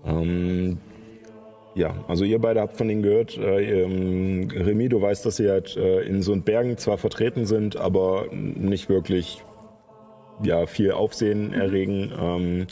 [0.05, 0.77] Ähm,
[1.75, 3.37] ja, also ihr beide habt von ihnen gehört.
[3.37, 7.75] Äh, ähm, Remy, du weißt, dass sie halt äh, in so Bergen zwar vertreten sind,
[7.75, 9.43] aber nicht wirklich
[10.41, 12.13] ja, viel Aufsehen erregen.
[12.19, 12.67] Ähm,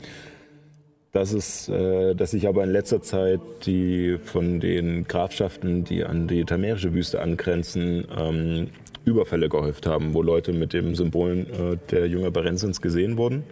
[1.11, 6.27] dass, es, äh, dass sich aber in letzter Zeit die von den Grafschaften, die an
[6.27, 8.69] die tamerische Wüste angrenzen, ähm,
[9.05, 13.43] Überfälle gehäuft haben, wo Leute mit dem Symbolen äh, der Jünger Berensins gesehen wurden.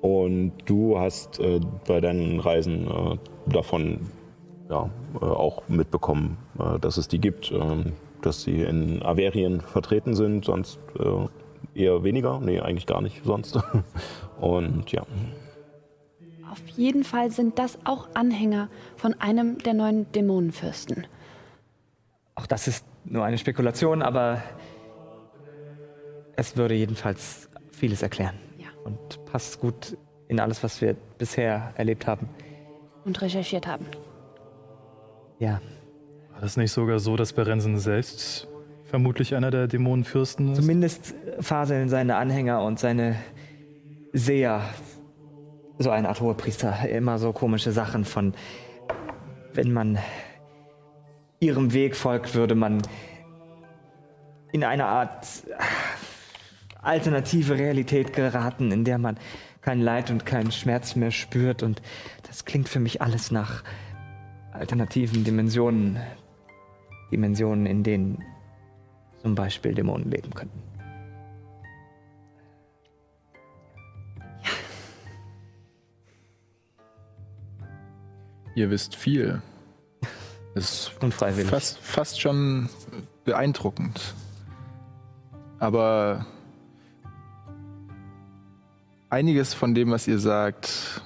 [0.00, 3.16] Und du hast äh, bei deinen Reisen äh,
[3.52, 4.00] davon
[4.68, 4.90] ja,
[5.20, 7.92] äh, auch mitbekommen, äh, dass es die gibt, ähm,
[8.22, 13.58] dass sie in Averien vertreten sind, sonst äh, eher weniger, nee, eigentlich gar nicht sonst.
[14.40, 15.02] Und ja,
[16.50, 21.06] Auf jeden Fall sind das auch Anhänger von einem der neuen Dämonenfürsten.
[22.34, 24.42] Auch das ist nur eine Spekulation, aber
[26.36, 28.38] es würde jedenfalls vieles erklären.
[28.58, 28.68] Ja.
[28.84, 29.96] Und passt gut
[30.28, 32.28] in alles, was wir bisher erlebt haben.
[33.04, 33.86] Und recherchiert haben.
[35.38, 35.60] Ja,
[36.32, 38.48] War das nicht sogar so, dass Berensen selbst
[38.84, 40.60] vermutlich einer der Dämonenfürsten ist?
[40.60, 43.16] zumindest faseln seine Anhänger und seine
[44.12, 44.62] Seher,
[45.78, 48.34] so eine Art Hohepriester, immer so komische Sachen von,
[49.52, 49.98] wenn man
[51.40, 52.82] ihrem Weg folgt, würde man
[54.50, 55.26] in eine Art
[56.82, 59.18] alternative Realität geraten, in der man
[59.60, 61.62] kein Leid und keinen Schmerz mehr spürt.
[61.62, 61.82] Und
[62.26, 63.62] das klingt für mich alles nach
[64.58, 65.98] alternativen Dimensionen.
[67.10, 68.24] Dimensionen, in denen
[69.22, 70.62] zum Beispiel Dämonen leben könnten.
[78.54, 79.40] Ihr wisst viel.
[80.54, 81.48] Das ist Unfreiwillig.
[81.48, 82.68] fast, fast schon
[83.24, 84.14] beeindruckend.
[85.60, 86.26] Aber
[89.10, 91.00] einiges von dem, was ihr sagt,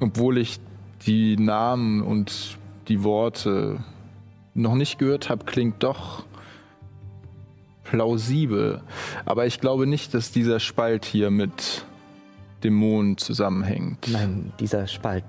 [0.00, 0.60] obwohl ich
[1.06, 3.82] die Namen und die Worte
[4.54, 6.24] noch nicht gehört habe, klingt doch
[7.84, 8.82] plausibel.
[9.24, 11.84] Aber ich glaube nicht, dass dieser Spalt hier mit
[12.64, 14.08] Dämonen zusammenhängt.
[14.10, 15.24] Nein, dieser Spalt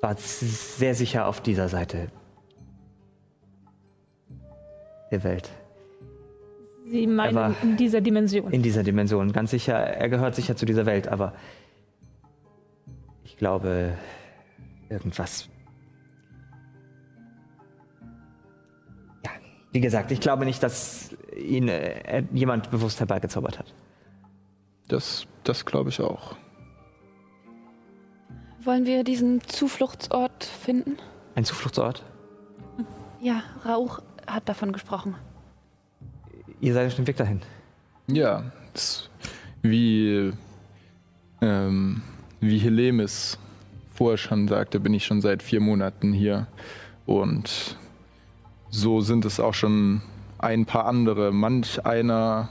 [0.00, 2.08] war sehr sicher auf dieser Seite
[5.10, 5.50] der Welt.
[6.90, 8.50] Sie meinen in dieser Dimension.
[8.50, 9.32] In dieser Dimension.
[9.32, 11.32] Ganz sicher, er gehört sicher zu dieser Welt, aber
[13.42, 13.98] glaube,
[14.88, 15.48] irgendwas.
[19.24, 19.32] Ja,
[19.72, 23.74] wie gesagt, ich glaube nicht, dass ihn äh, jemand bewusst herbeigezaubert hat.
[24.86, 26.36] Das, das glaube ich auch.
[28.62, 30.98] Wollen wir diesen Zufluchtsort finden?
[31.34, 32.04] Ein Zufluchtsort?
[33.20, 35.16] Ja, Rauch hat davon gesprochen.
[36.60, 37.40] Ihr seid auf dem Weg dahin.
[38.06, 38.52] Ja,
[39.62, 40.32] wie,
[41.40, 42.02] ähm,
[42.42, 43.38] wie Helemis
[43.94, 46.48] vorher schon sagte, bin ich schon seit vier Monaten hier.
[47.06, 47.76] Und
[48.68, 50.02] so sind es auch schon
[50.38, 51.32] ein paar andere.
[51.32, 52.50] Manch einer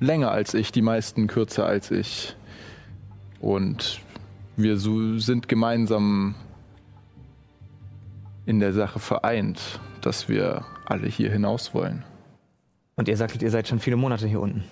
[0.00, 2.34] länger als ich, die meisten kürzer als ich.
[3.40, 4.00] Und
[4.56, 6.34] wir so sind gemeinsam
[8.46, 12.04] in der Sache vereint, dass wir alle hier hinaus wollen.
[12.96, 14.64] Und ihr sagtet, ihr seid schon viele Monate hier unten.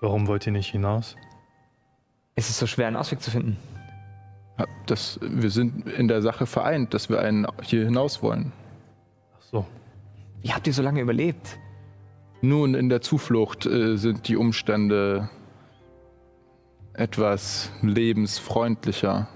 [0.00, 1.16] Warum wollt ihr nicht hinaus?
[2.36, 3.56] Ist es so schwer, einen Ausweg zu finden?
[4.58, 8.52] Ja, Das, wir sind in der Sache vereint, dass wir einen hier hinaus wollen.
[9.36, 9.66] Ach so.
[10.42, 11.58] Wie habt ihr so lange überlebt?
[12.42, 15.28] Nun, in der Zuflucht äh, sind die Umstände
[16.94, 19.28] etwas lebensfreundlicher.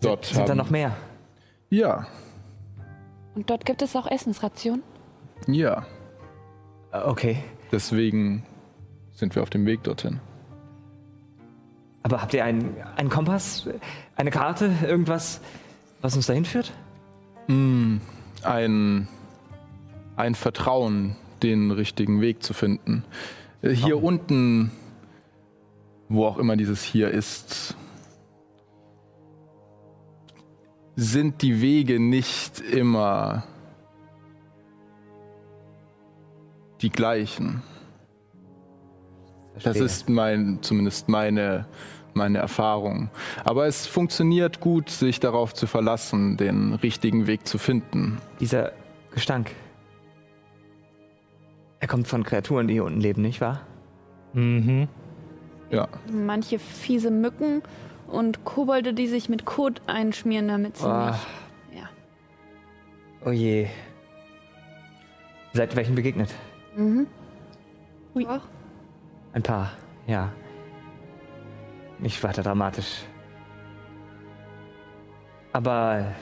[0.00, 0.96] Dort Sind da haben- noch mehr?
[1.68, 2.06] Ja,
[3.36, 4.82] Und dort gibt es auch Essensrationen?
[5.46, 5.86] ja.
[6.92, 7.44] Äh, Okay.
[7.70, 8.44] Deswegen
[9.12, 10.18] sind wir auf dem Weg dorthin.
[12.02, 13.68] Aber habt ihr einen, einen Kompass?
[14.16, 14.72] Eine Karte?
[14.86, 15.40] Irgendwas,
[16.00, 16.72] was uns dahin führt?
[17.46, 17.98] Mm,
[18.42, 19.08] ein,
[20.16, 23.04] ein Vertrauen, den richtigen Weg zu finden.
[23.62, 24.70] Äh, Hier unten,
[26.08, 27.76] wo auch immer dieses hier ist,
[30.96, 33.44] sind die Wege nicht immer
[36.80, 37.62] die gleichen.
[39.62, 39.84] Das Verstehe.
[39.84, 41.66] ist mein, zumindest meine,
[42.14, 43.10] meine Erfahrung.
[43.44, 48.18] Aber es funktioniert gut, sich darauf zu verlassen, den richtigen Weg zu finden.
[48.40, 48.72] Dieser
[49.12, 49.50] Gestank.
[51.80, 53.60] Er kommt von Kreaturen, die hier unten leben, nicht wahr?
[54.32, 54.88] Mhm.
[55.70, 57.62] Ja, Manche fiese Mücken
[58.08, 61.06] und Kobolde, die sich mit Kot einschmieren, damit sie Oh.
[61.06, 61.26] nicht.
[61.76, 61.88] Ja.
[63.24, 63.68] Oh je.
[65.52, 66.34] Seid welchen begegnet?
[66.76, 67.06] Mhm.
[68.14, 68.26] Ui.
[68.26, 68.40] Auch?
[69.32, 69.72] Ein paar,
[70.06, 70.32] ja.
[71.98, 73.02] Nicht weiter dramatisch.
[75.52, 76.12] Aber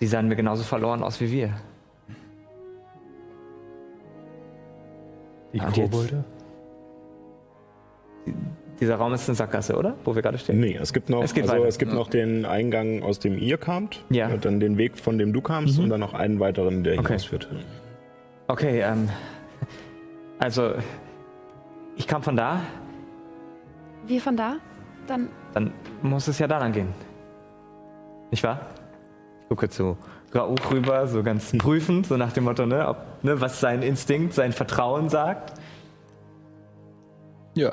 [0.00, 1.54] sie sahen mir genauso verloren aus wie wir.
[5.52, 6.24] Die Kobolde?
[8.80, 9.94] Dieser Raum ist eine Sackgasse, oder?
[10.04, 10.58] Wo wir gerade stehen.
[10.58, 11.66] Nee, es gibt noch, Es also weiter.
[11.66, 14.04] es gibt noch den Eingang, aus dem ihr kamt.
[14.10, 14.28] Ja.
[14.28, 15.78] Und dann den Weg, von dem du kamst.
[15.78, 17.06] Und dann noch einen weiteren, der Okay.
[17.06, 17.48] hinausführt.
[18.46, 19.08] Okay, ähm.
[20.38, 20.74] Also,
[21.96, 22.60] ich kam von da,
[24.06, 24.56] Wir von da?
[25.06, 25.72] Dann dann
[26.02, 26.88] muss es ja da lang gehen.
[28.30, 28.60] Nicht wahr?
[29.42, 29.96] Ich gucke zu
[30.34, 34.34] Rauch rüber, so ganz prüfend, so nach dem Motto, ne, ob, ne, was sein Instinkt,
[34.34, 35.54] sein Vertrauen sagt.
[37.54, 37.72] ja.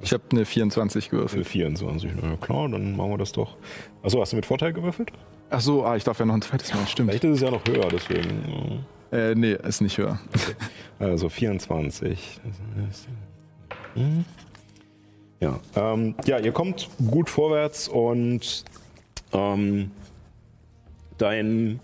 [0.00, 1.46] Ich habe eine 24 Für gewürfelt.
[1.46, 2.10] 24.
[2.20, 3.56] Na klar, dann machen wir das doch.
[4.02, 5.12] Achso, hast du mit Vorteil gewürfelt?
[5.54, 7.10] Ach so, ah, ich darf ja noch ein zweites Mal, stimmt.
[7.10, 8.86] Vielleicht ist es ja noch höher, deswegen.
[9.12, 10.18] Äh, nee, ist nicht höher.
[10.98, 12.40] äh, Also 24.
[13.94, 14.24] Mhm.
[15.40, 18.64] Ja, ähm, ja, ihr kommt gut vorwärts und
[19.34, 19.90] ähm,
[21.18, 21.80] dein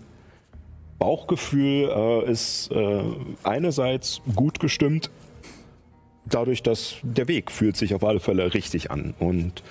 [0.97, 3.03] Bauchgefühl äh, ist äh,
[3.43, 5.11] einerseits gut gestimmt,
[6.25, 9.13] dadurch, dass der Weg fühlt sich auf alle Fälle richtig an.
[9.19, 9.61] Und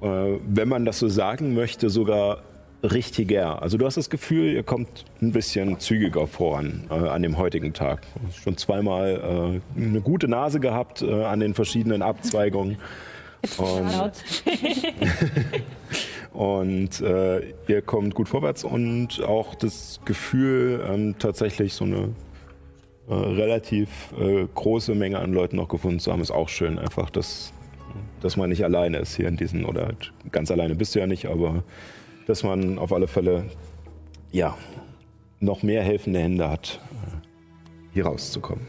[0.00, 2.42] äh, wenn man das so sagen möchte, sogar
[2.82, 3.62] richtiger.
[3.62, 7.72] Also du hast das Gefühl, ihr kommt ein bisschen zügiger voran äh, an dem heutigen
[7.72, 8.02] Tag.
[8.42, 12.78] Schon zweimal äh, eine gute Nase gehabt äh, an den verschiedenen Abzweigungen.
[13.58, 14.12] Und,
[16.32, 22.10] und äh, ihr kommt gut vorwärts und auch das Gefühl, ähm, tatsächlich so eine
[23.08, 26.78] äh, relativ äh, große Menge an Leuten noch gefunden zu haben, ist auch schön.
[26.78, 27.52] Einfach, dass,
[28.20, 29.90] dass man nicht alleine ist hier in diesen, oder
[30.30, 31.64] ganz alleine bist du ja nicht, aber
[32.26, 33.44] dass man auf alle Fälle
[34.30, 34.56] ja,
[35.40, 36.80] noch mehr helfende Hände hat,
[37.92, 38.66] hier rauszukommen.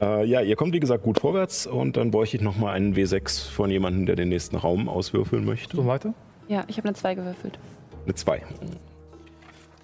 [0.00, 3.50] Äh, ja, ihr kommt wie gesagt gut vorwärts und dann bräuchte ich nochmal einen W6
[3.50, 5.76] von jemandem, der den nächsten Raum auswürfeln möchte.
[5.76, 6.14] So weiter?
[6.48, 7.58] Ja, ich habe eine 2 gewürfelt.
[8.04, 8.42] Eine 2.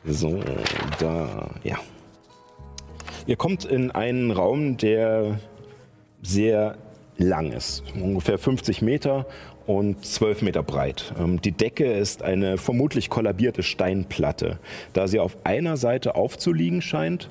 [0.06, 0.40] So,
[0.98, 1.76] da, ja.
[3.26, 5.40] Ihr kommt in einen Raum, der
[6.22, 6.76] sehr
[7.16, 9.26] lang ist, ungefähr 50 Meter
[9.66, 11.14] und 12 Meter breit.
[11.18, 14.58] Ähm, Die Decke ist eine vermutlich kollabierte Steinplatte,
[14.92, 17.30] da sie auf einer Seite aufzuliegen scheint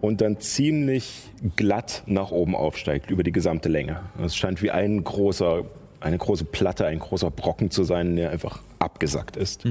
[0.00, 4.00] und dann ziemlich glatt nach oben aufsteigt über die gesamte Länge.
[4.22, 5.64] Es scheint wie ein großer,
[6.00, 9.64] eine große Platte, ein großer Brocken zu sein, der einfach abgesackt ist.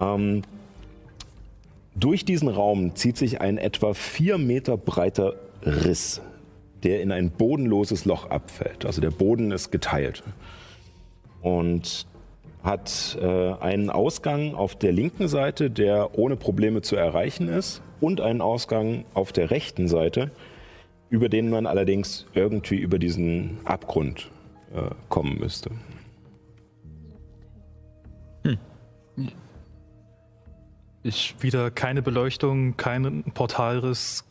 [0.00, 0.42] Ähm,
[1.94, 6.22] durch diesen Raum zieht sich ein etwa vier Meter breiter Riss,
[6.82, 8.86] der in ein bodenloses Loch abfällt.
[8.86, 10.22] Also der Boden ist geteilt
[11.42, 12.06] und
[12.62, 18.20] hat äh, einen Ausgang auf der linken Seite, der ohne Probleme zu erreichen ist, und
[18.20, 20.30] einen Ausgang auf der rechten Seite,
[21.10, 24.30] über den man allerdings irgendwie über diesen Abgrund
[24.74, 25.70] äh, kommen müsste.
[31.02, 34.24] Ich wieder keine Beleuchtung, kein Portalriss,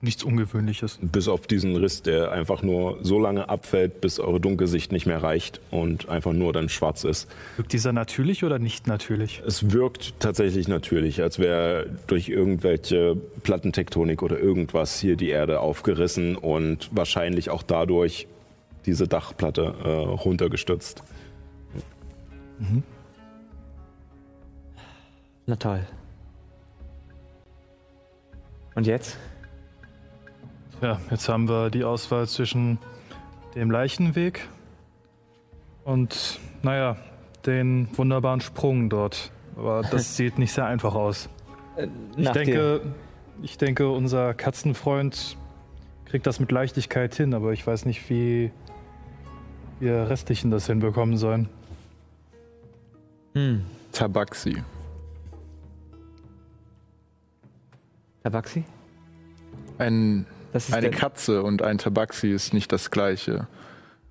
[0.00, 0.98] nichts Ungewöhnliches.
[1.00, 5.22] Bis auf diesen Riss, der einfach nur so lange abfällt, bis eure Dunkelsicht nicht mehr
[5.22, 7.28] reicht und einfach nur dann schwarz ist.
[7.56, 9.42] Wirkt dieser natürlich oder nicht natürlich?
[9.46, 16.36] Es wirkt tatsächlich natürlich, als wäre durch irgendwelche Plattentektonik oder irgendwas hier die Erde aufgerissen
[16.36, 18.26] und wahrscheinlich auch dadurch
[18.84, 21.02] diese Dachplatte äh, runtergestürzt.
[25.46, 25.86] Na toll.
[28.74, 29.16] Und jetzt?
[30.82, 32.78] Ja, jetzt haben wir die Auswahl zwischen
[33.54, 34.46] dem Leichenweg
[35.84, 36.96] und, naja,
[37.46, 39.30] den wunderbaren Sprung dort.
[39.56, 41.28] Aber das sieht nicht sehr einfach aus.
[42.16, 42.82] Ich Nach denke,
[43.42, 45.36] ich denke, unser Katzenfreund
[46.04, 48.50] kriegt das mit Leichtigkeit hin, aber ich weiß nicht, wie
[49.80, 51.48] wir Restlichen das hinbekommen sollen.
[53.34, 53.64] Hm.
[53.92, 54.62] Tabaxi.
[58.22, 58.64] Tabaxi?
[59.78, 60.26] Ein,
[60.72, 63.46] eine Katze und ein Tabaxi ist nicht das gleiche.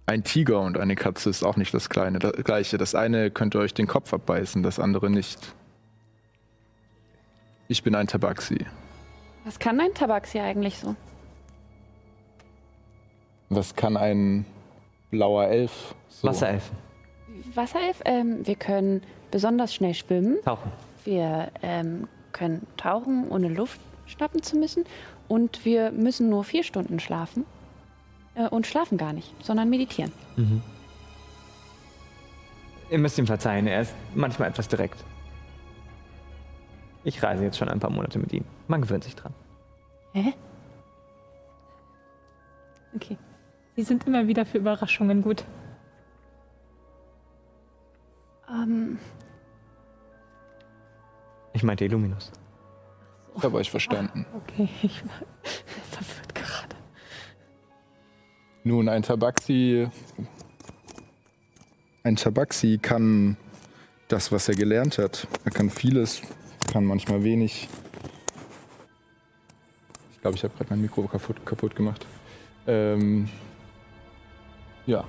[0.06, 2.78] Ein Tiger und eine Katze ist auch nicht das Kleine, das gleiche.
[2.78, 5.54] Das eine könnte euch den Kopf abbeißen, das andere nicht.
[7.68, 8.66] Ich bin ein Tabaxi.
[9.44, 10.96] Was kann ein Tabaxi eigentlich so?
[13.50, 14.46] Was kann ein
[15.10, 15.96] blauer Elf?
[16.10, 16.28] So?
[16.28, 16.78] Wasserelfen.
[17.54, 18.02] Wasserelf?
[18.06, 20.38] Ähm, wir können besonders schnell schwimmen.
[20.44, 20.72] Tauchen.
[21.04, 24.86] Wir ähm, können tauchen, ohne Luft schnappen zu müssen.
[25.28, 27.46] Und wir müssen nur vier Stunden schlafen.
[28.36, 30.12] Äh, und schlafen gar nicht, sondern meditieren.
[32.90, 35.04] Ihr müsst ihm verzeihen, er ist manchmal etwas direkt.
[37.04, 38.44] Ich reise jetzt schon ein paar Monate mit ihm.
[38.68, 39.34] Man gewöhnt sich dran.
[40.14, 40.34] Hä?
[42.96, 43.18] Okay.
[43.76, 45.44] Sie sind immer wieder für Überraschungen gut.
[48.50, 48.98] Ähm,
[51.54, 52.32] Ich meinte Illuminus.
[53.38, 54.26] Ich habe euch verstanden.
[54.34, 55.14] Okay, ich war
[55.92, 56.76] verwirrt gerade.
[58.64, 59.88] Nun, ein Tabaxi.
[62.04, 63.38] Ein Tabaxi kann
[64.08, 65.28] das, was er gelernt hat.
[65.44, 66.22] Er kann vieles,
[66.72, 67.68] kann manchmal wenig.
[70.14, 72.06] Ich glaube, ich habe gerade mein Mikro kaputt, kaputt gemacht.
[72.68, 73.30] Ähm,
[74.88, 75.06] ja,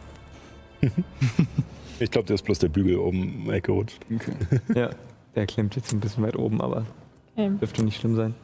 [1.99, 4.05] Ich glaube, der ist bloß der Bügel oben weggerutscht.
[4.15, 4.35] okay.
[4.75, 4.91] Ja,
[5.35, 6.85] der klemmt jetzt ein bisschen weit oben, aber
[7.37, 8.35] Ähm, dürfte nicht schlimm sein.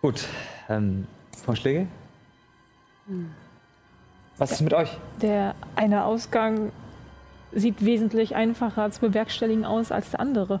[0.00, 0.26] Gut.
[0.68, 1.06] Ähm,
[1.44, 1.86] Vorschläge?
[4.38, 4.90] Was ist mit euch?
[5.20, 6.72] der eine Ausgang
[7.52, 10.60] sieht wesentlich einfacher zu bewerkstelligen aus als der andere.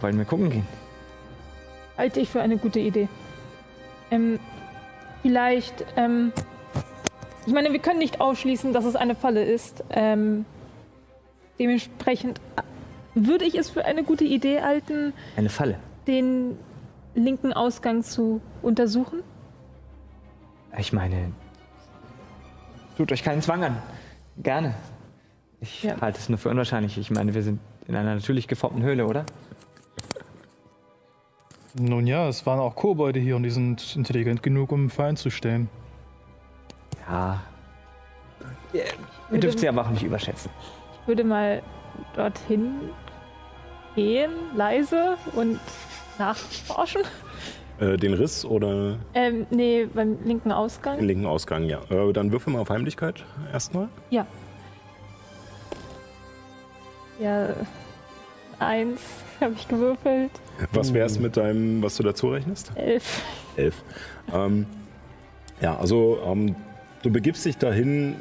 [0.00, 0.66] Wollen wir gucken gehen?
[1.96, 3.08] Halte ich für eine gute Idee.
[4.10, 4.38] Ähm,
[5.22, 6.32] vielleicht, ähm,
[7.46, 9.82] ich meine, wir können nicht ausschließen, dass es eine Falle ist.
[9.90, 10.44] Ähm,
[11.58, 12.62] dementsprechend äh,
[13.14, 15.78] würde ich es für eine gute Idee halten, Eine Falle.
[16.06, 16.56] den
[17.14, 19.20] linken Ausgang zu untersuchen.
[20.78, 21.32] Ich meine,
[22.96, 23.82] tut euch keinen Zwang an.
[24.36, 24.74] Gerne.
[25.60, 26.00] Ich Ja.
[26.00, 26.98] halte es nur für unwahrscheinlich.
[26.98, 27.58] Ich meine, wir sind
[27.88, 29.24] in einer natürlich geformten Höhle, oder?
[31.74, 35.18] Nun ja, es waren auch Kobolde hier und die sind intelligent genug, um im Feind
[35.18, 35.68] zu stehen.
[37.08, 37.40] Ja.
[38.72, 40.50] Ihr, dürft sie aber auch nicht überschätzen.
[41.02, 41.62] Ich würde mal
[42.14, 42.74] dorthin
[43.94, 45.58] gehen, leise und
[46.18, 47.02] nachforschen.
[47.80, 51.00] Äh, den Riss oder Ähm, nee, beim linken den Ausgang.
[51.00, 51.80] linken Ausgang, ja.
[51.90, 53.88] Äh, dann würfel mal auf Heimlichkeit erstmal.
[54.10, 54.26] Ja.
[57.20, 57.48] Ja,
[58.58, 59.00] eins
[59.40, 60.30] habe ich gewürfelt.
[60.72, 62.72] Was wär's mit deinem, was du dazu rechnest?
[62.74, 63.22] Elf.
[63.56, 63.82] Elf.
[64.32, 64.66] Ähm,
[65.60, 66.54] ja, also ähm,
[67.02, 68.16] du begibst dich dahin.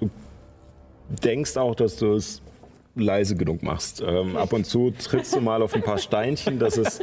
[0.00, 0.10] Du
[1.08, 2.42] denkst auch, dass du es
[2.94, 4.02] leise genug machst.
[4.06, 7.00] Ähm, ab und zu trittst du mal auf ein paar Steinchen, dass es,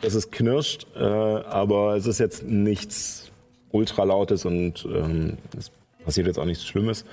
[0.00, 3.30] dass es knirscht, äh, aber es ist jetzt nichts
[3.70, 5.70] ultralautes und ähm, es
[6.04, 7.04] passiert jetzt auch nichts Schlimmes.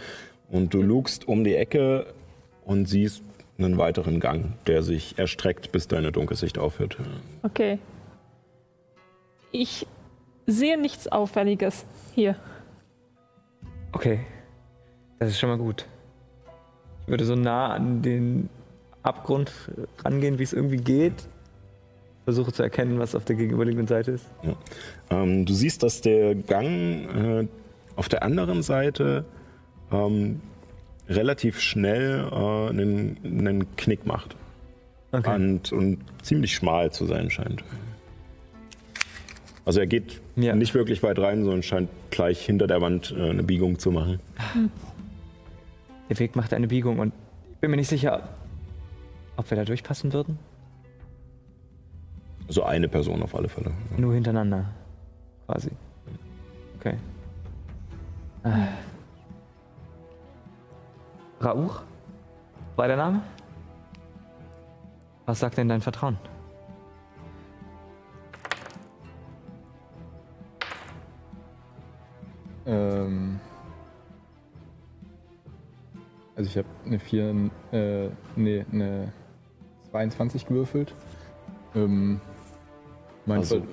[0.49, 2.05] Und du lugst um die Ecke
[2.65, 3.23] und siehst
[3.57, 6.97] einen weiteren Gang, der sich erstreckt, bis deine Dunkelsicht aufhört.
[7.43, 7.79] Okay.
[9.51, 9.85] Ich
[10.45, 12.35] sehe nichts Auffälliges hier.
[13.91, 14.19] Okay.
[15.19, 15.85] Das ist schon mal gut.
[17.03, 18.49] Ich würde so nah an den
[19.03, 19.51] Abgrund
[20.03, 21.27] rangehen, wie es irgendwie geht.
[22.23, 24.25] Versuche zu erkennen, was auf der gegenüberliegenden Seite ist.
[25.09, 26.73] Ähm, du siehst, dass der Gang
[27.13, 27.47] äh,
[27.97, 29.25] auf der anderen Seite
[29.91, 30.41] ähm,
[31.09, 34.35] relativ schnell äh, einen, einen Knick macht
[35.11, 35.35] Okay.
[35.35, 37.63] und, und ziemlich schmal zu sein scheint.
[39.65, 40.55] Also er geht Ja.
[40.55, 44.19] nicht wirklich weit rein, sondern scheint gleich hinter der Wand äh, eine Biegung zu machen.
[46.09, 47.13] Der Weg macht eine Biegung und
[47.53, 48.27] ich bin mir nicht sicher,
[49.37, 50.37] ob wir da durchpassen würden.
[52.47, 53.71] Also eine Person auf alle Fälle.
[53.97, 54.65] Nur hintereinander.
[55.47, 55.71] Quasi.
[56.77, 56.97] Okay.
[58.43, 58.67] Ah.
[61.43, 61.81] Rauch?
[62.75, 63.21] War der Name?
[65.25, 66.17] Was sagt denn dein Vertrauen?
[72.65, 73.39] Ähm,
[76.35, 79.11] also ich habe eine 4, äh, nee, eine
[79.91, 80.93] 22 gewürfelt.
[81.75, 82.19] Ähm,
[83.27, 83.67] Also- Ver-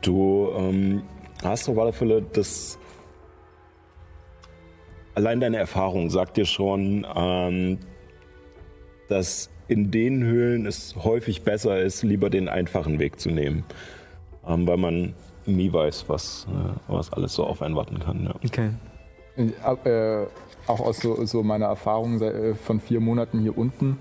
[0.00, 1.02] Du ähm,
[1.44, 2.78] hast auf alle Fälle das.
[5.14, 7.78] Allein deine Erfahrung sagt dir schon, ähm,
[9.08, 13.64] dass in den Höhlen es häufig besser ist, lieber den einfachen Weg zu nehmen.
[14.44, 15.14] Ähm, weil man
[15.46, 18.24] nie weiß, was, äh, was alles so auf einen warten kann.
[18.24, 18.34] Ja.
[18.44, 18.70] Okay.
[19.84, 20.26] äh,
[20.66, 23.98] auch aus so, so meiner Erfahrung äh, von vier Monaten hier unten,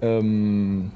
[0.00, 0.90] ähm,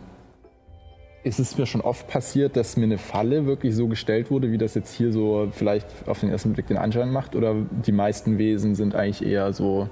[1.22, 4.58] ist es mir schon oft passiert, dass mir eine Falle wirklich so gestellt wurde, wie
[4.58, 7.36] das jetzt hier so vielleicht auf den ersten Blick den Anschein macht?
[7.36, 9.88] Oder die meisten Wesen sind eigentlich eher so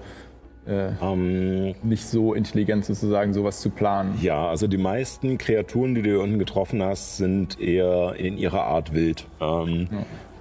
[0.68, 4.18] äh, Ähm, nicht so intelligent sozusagen, sowas zu planen?
[4.22, 8.64] Ja, also die meisten Kreaturen, die du hier unten getroffen hast, sind eher in ihrer
[8.64, 9.26] Art wild.
[9.40, 9.88] Ähm,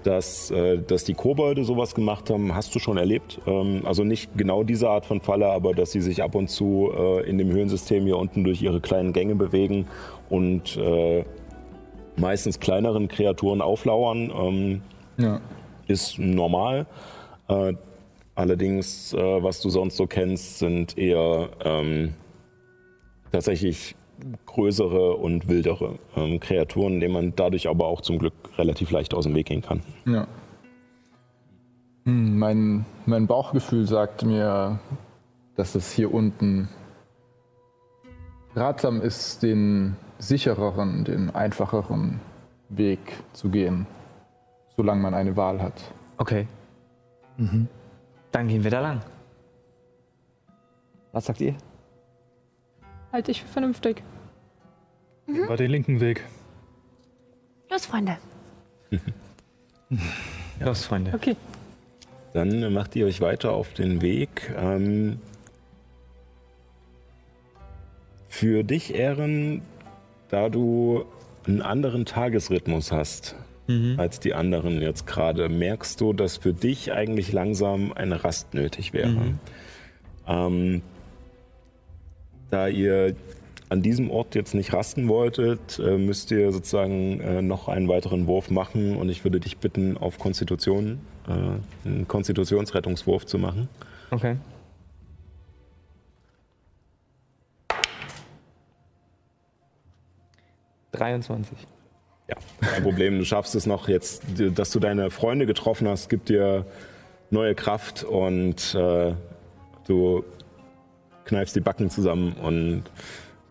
[0.04, 3.40] dass, äh, dass die Kobolde sowas gemacht haben, hast du schon erlebt.
[3.46, 6.92] Ähm, also nicht genau diese Art von Falle, aber dass sie sich ab und zu
[6.98, 9.86] äh, in dem Höhlensystem hier unten durch ihre kleinen Gänge bewegen
[10.30, 11.26] und äh,
[12.16, 14.32] meistens kleineren Kreaturen auflauern.
[14.38, 14.82] Ähm,
[15.18, 15.42] Ja.
[15.88, 16.86] ist normal.
[18.38, 22.14] Allerdings, äh, was du sonst so kennst, sind eher ähm,
[23.32, 23.96] tatsächlich
[24.46, 29.24] größere und wildere ähm, Kreaturen, denen man dadurch aber auch zum Glück relativ leicht aus
[29.24, 29.82] dem Weg gehen kann.
[30.06, 30.28] Ja.
[32.06, 34.78] Hm, mein, mein Bauchgefühl sagt mir,
[35.56, 36.70] dass es hier unten
[38.56, 42.20] ratsam ist, den sichereren, den einfacheren
[42.70, 43.00] Weg
[43.34, 43.88] zu gehen,
[44.76, 45.82] solange man eine Wahl hat.
[46.20, 46.46] Okay.
[48.32, 49.02] Dann gehen wir da lang.
[51.12, 51.56] Was sagt ihr?
[53.12, 54.04] Halte ich für vernünftig.
[55.26, 56.24] War den linken Weg.
[57.70, 58.18] Los, Freunde.
[60.60, 61.14] Los, Freunde.
[61.14, 61.36] Okay.
[62.34, 64.54] Dann macht ihr euch weiter auf den Weg.
[64.56, 65.20] Ähm,
[68.28, 69.62] für dich, Ehren,
[70.30, 71.06] da du
[71.46, 73.36] einen anderen Tagesrhythmus hast
[73.98, 78.94] als die anderen jetzt gerade, merkst du, dass für dich eigentlich langsam eine Rast nötig
[78.94, 79.34] wäre.
[80.26, 80.82] Ähm,
[82.50, 83.14] da ihr
[83.70, 88.26] an diesem Ort jetzt nicht rasten wolltet, äh, müsst ihr sozusagen äh, noch einen weiteren
[88.26, 93.68] Wurf machen und ich würde dich bitten, auf Konstitution, äh, einen Konstitutionsrettungswurf zu machen.
[94.12, 94.38] Okay.
[100.94, 101.58] Dreiundzwanzig.
[102.28, 106.30] Ja, kein Problem, du schaffst es noch jetzt, dass du deine Freunde getroffen hast, gibt
[106.30, 106.66] dir
[107.30, 109.14] neue Kraft und äh,
[109.88, 110.24] du
[111.26, 112.84] kneifst die Backen zusammen und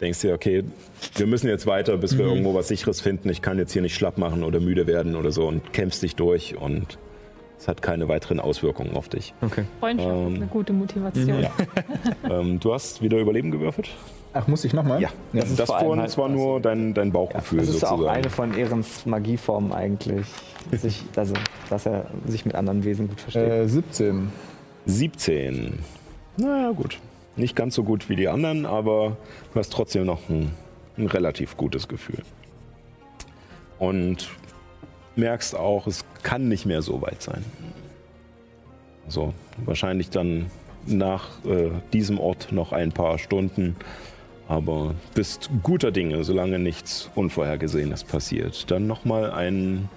[0.00, 0.64] denkst dir, okay,
[1.14, 3.30] wir müssen jetzt weiter, bis wir irgendwo was Sicheres finden.
[3.30, 6.16] Ich kann jetzt hier nicht schlapp machen oder müde werden oder so und kämpfst dich
[6.16, 6.98] durch und
[7.58, 9.32] es hat keine weiteren Auswirkungen auf dich.
[9.40, 9.64] Okay.
[9.80, 11.40] Freundschaft Ähm, ist eine gute Motivation.
[11.40, 11.50] ja.
[12.30, 13.88] ähm, du hast wieder Überleben gewürfelt?
[14.38, 15.00] Ach, muss ich nochmal?
[15.00, 15.08] Ja.
[15.32, 18.02] Das ist Das allem vorhin halt- war nur dein, dein Bauchgefühl Das ist sozusagen.
[18.04, 20.26] auch eine von Ehrens Magieformen eigentlich.
[20.72, 21.34] Sich, also,
[21.70, 23.48] dass er sich mit anderen Wesen gut versteht.
[23.50, 24.30] Äh, 17.
[24.84, 25.78] 17.
[26.36, 26.98] Naja, gut.
[27.36, 29.16] Nicht ganz so gut wie die anderen, aber
[29.52, 30.50] du hast trotzdem noch ein,
[30.98, 32.22] ein relativ gutes Gefühl.
[33.78, 34.28] Und
[35.16, 37.44] merkst auch, es kann nicht mehr so weit sein.
[39.06, 39.34] Also
[39.64, 40.46] wahrscheinlich dann
[40.86, 43.76] nach äh, diesem Ort noch ein paar Stunden,
[44.48, 48.70] aber bist guter Dinge, solange nichts Unvorhergesehenes passiert.
[48.70, 49.88] Dann nochmal ein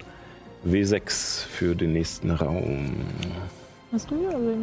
[0.66, 2.96] W6 für den nächsten Raum.
[3.92, 4.30] Hast du hier?
[4.30, 4.54] Also,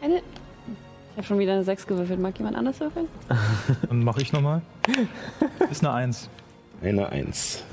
[0.00, 0.16] Eine.
[0.16, 2.20] Ich habe schon wieder eine 6 gewürfelt.
[2.20, 3.08] Mag jemand anders würfeln?
[3.88, 4.60] Dann mache ich nochmal.
[5.70, 6.28] Ist eine Eins.
[6.82, 7.64] Eine Eins.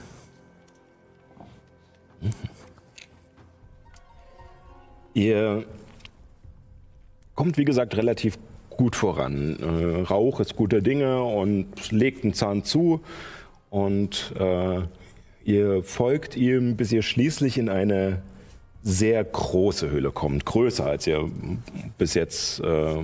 [2.22, 2.30] Mhm.
[5.14, 5.66] Ihr
[7.36, 8.38] kommt, wie gesagt, relativ
[8.78, 9.58] gut voran.
[9.60, 13.02] Äh, Rauch ist guter Dinge und legt einen Zahn zu.
[13.70, 14.82] Und äh,
[15.44, 18.22] ihr folgt ihm, bis ihr schließlich in eine
[18.84, 20.46] sehr große Höhle kommt.
[20.46, 21.30] Größer, als ihr
[21.98, 22.96] bis jetzt äh,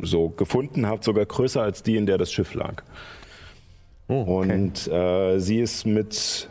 [0.00, 1.04] so gefunden habt.
[1.04, 2.82] Sogar größer als die, in der das Schiff lag.
[4.08, 4.52] Oh, okay.
[4.52, 6.48] Und äh, sie ist mit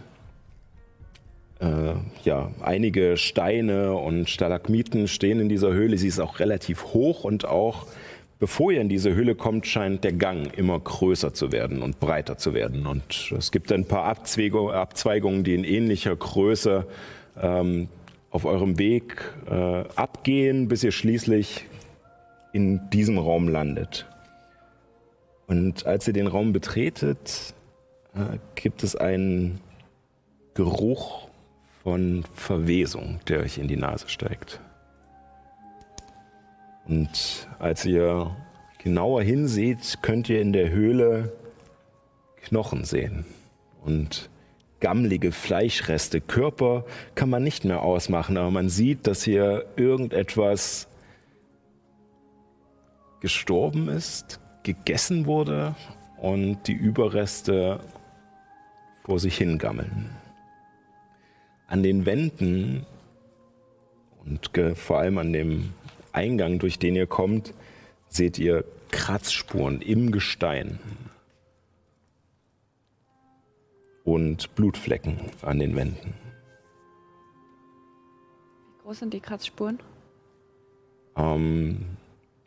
[1.59, 5.97] äh, ja, einige Steine und Stalagmiten stehen in dieser Höhle.
[5.97, 7.87] Sie ist auch relativ hoch und auch
[8.39, 12.37] bevor ihr in diese Höhle kommt, scheint der Gang immer größer zu werden und breiter
[12.37, 12.85] zu werden.
[12.85, 16.85] Und es gibt ein paar Abzweigung- Abzweigungen, die in ähnlicher Größe
[17.41, 17.89] ähm,
[18.29, 21.65] auf eurem Weg äh, abgehen, bis ihr schließlich
[22.53, 24.05] in diesem Raum landet.
[25.47, 27.53] Und als ihr den Raum betretet,
[28.13, 29.61] äh, gibt es einen
[30.53, 31.27] Geruch
[31.83, 34.59] von Verwesung, der euch in die Nase steigt.
[36.87, 38.35] Und als ihr
[38.77, 41.33] genauer hinseht, könnt ihr in der Höhle
[42.41, 43.25] Knochen sehen
[43.83, 44.29] und
[44.79, 46.21] gammlige Fleischreste.
[46.21, 46.85] Körper
[47.15, 50.87] kann man nicht mehr ausmachen, aber man sieht, dass hier irgendetwas
[53.19, 55.75] gestorben ist, gegessen wurde
[56.17, 57.81] und die Überreste
[59.03, 60.09] vor sich hingammeln.
[61.67, 62.85] An den Wänden
[64.23, 65.73] und vor allem an dem
[66.17, 67.53] Eingang, durch den ihr kommt,
[68.09, 70.79] seht ihr Kratzspuren im Gestein
[74.03, 76.13] und Blutflecken an den Wänden.
[78.65, 79.79] Wie groß sind die Kratzspuren?
[81.15, 81.85] Ähm,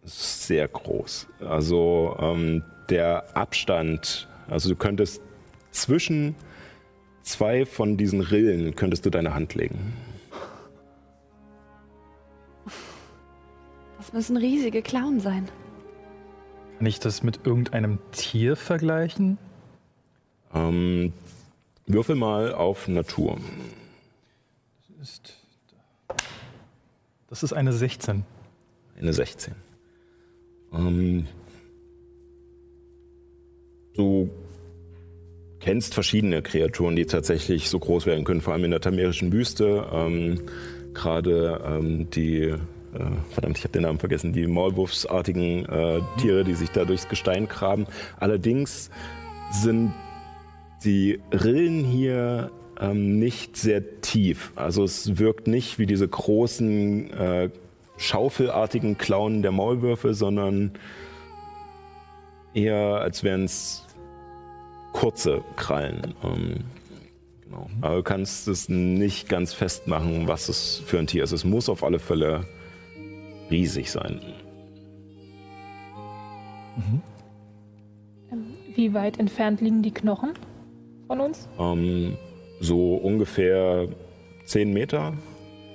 [0.04, 1.28] sehr groß.
[1.40, 5.22] Also ähm, der Abstand, also du könntest
[5.70, 6.34] zwischen
[7.22, 9.92] zwei von diesen Rillen könntest du deine Hand legen.
[14.12, 15.48] Das müssen riesige Klauen sein.
[16.78, 19.38] Kann ich das mit irgendeinem Tier vergleichen?
[20.52, 21.12] Ähm,
[21.86, 23.38] würfel mal auf Natur.
[25.00, 25.36] Ist.
[27.28, 28.24] Das ist eine 16.
[28.98, 29.54] Eine 16.
[30.72, 31.28] Ähm,
[33.94, 34.28] du
[35.60, 39.88] kennst verschiedene Kreaturen, die tatsächlich so groß werden können, vor allem in der tamerischen Wüste.
[39.92, 40.40] Ähm,
[40.94, 42.56] Gerade ähm, die,
[43.30, 47.48] verdammt, ich habe den Namen vergessen, die Maulwurfsartigen äh, Tiere, die sich da durchs Gestein
[47.48, 47.86] graben.
[48.18, 48.90] Allerdings
[49.52, 49.92] sind
[50.84, 52.50] die Rillen hier
[52.80, 54.52] ähm, nicht sehr tief.
[54.56, 57.50] Also es wirkt nicht wie diese großen äh,
[57.96, 60.72] schaufelartigen Klauen der Maulwürfe, sondern
[62.54, 63.84] eher als wären es
[64.92, 66.14] kurze Krallen.
[66.24, 66.64] Ähm,
[67.44, 67.70] genau.
[67.82, 71.32] Aber du kannst es nicht ganz festmachen, was es für ein Tier ist.
[71.32, 72.46] Es muss auf alle Fälle
[73.50, 74.20] riesig sein.
[78.74, 80.32] Wie weit entfernt liegen die Knochen
[81.06, 81.48] von uns?
[81.58, 82.16] Ähm,
[82.60, 83.88] so ungefähr
[84.44, 85.14] 10 Meter.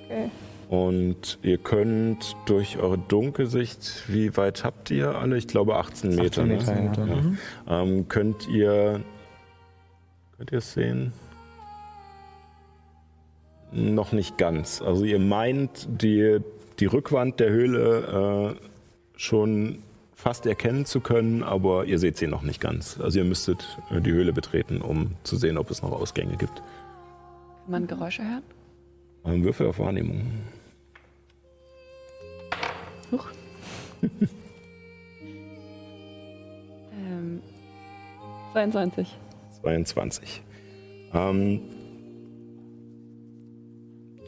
[0.06, 0.30] Okay.
[0.70, 5.38] Und ihr könnt durch eure Dunkelsicht, wie weit habt ihr alle?
[5.38, 6.42] Ich glaube 18 Meter.
[6.44, 7.12] 18 Meter, ne?
[7.12, 7.22] ja.
[7.22, 7.38] Mhm.
[7.68, 9.02] Ähm, könnt ihr
[10.38, 11.14] könnt ihr es sehen?
[13.72, 14.82] Noch nicht ganz.
[14.82, 16.40] Also ihr meint die,
[16.80, 18.70] die Rückwand der Höhle äh,
[19.18, 19.80] schon
[20.14, 23.00] fast erkennen zu können, aber ihr seht sie noch nicht ganz.
[23.00, 26.56] Also ihr müsstet äh, die Höhle betreten, um zu sehen, ob es noch Ausgänge gibt.
[26.56, 28.44] Kann man Geräusche hören?
[29.26, 30.22] Ähm, Würfel auf Wahrnehmung.
[36.98, 37.42] Ähm,
[38.54, 39.08] 22.
[39.62, 40.42] 22.
[41.14, 41.62] Ähm,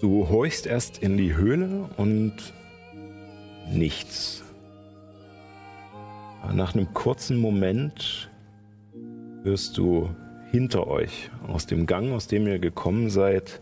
[0.02, 2.34] du horchst erst in die Höhle und
[3.72, 4.44] nichts.
[6.53, 8.30] Nach einem kurzen Moment
[9.44, 10.10] hörst du
[10.52, 13.61] hinter euch aus dem Gang, aus dem ihr gekommen seid,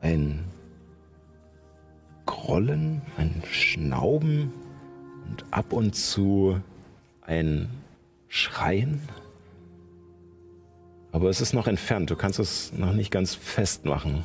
[0.00, 0.44] ein
[2.24, 4.52] Grollen, ein Schnauben
[5.28, 6.60] und ab und zu
[7.22, 7.68] ein
[8.28, 9.00] Schreien.
[11.10, 14.22] Aber es ist noch entfernt, du kannst es noch nicht ganz festmachen.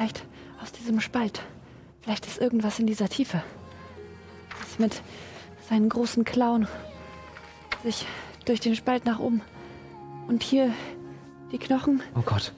[0.00, 0.24] Vielleicht
[0.62, 1.42] aus diesem Spalt.
[2.00, 3.42] Vielleicht ist irgendwas in dieser Tiefe.
[4.58, 5.02] Das mit
[5.68, 6.66] seinen großen Klauen
[7.82, 8.06] sich
[8.46, 9.42] durch den Spalt nach oben.
[10.26, 10.72] Und hier
[11.52, 12.00] die Knochen.
[12.16, 12.54] Oh Gott.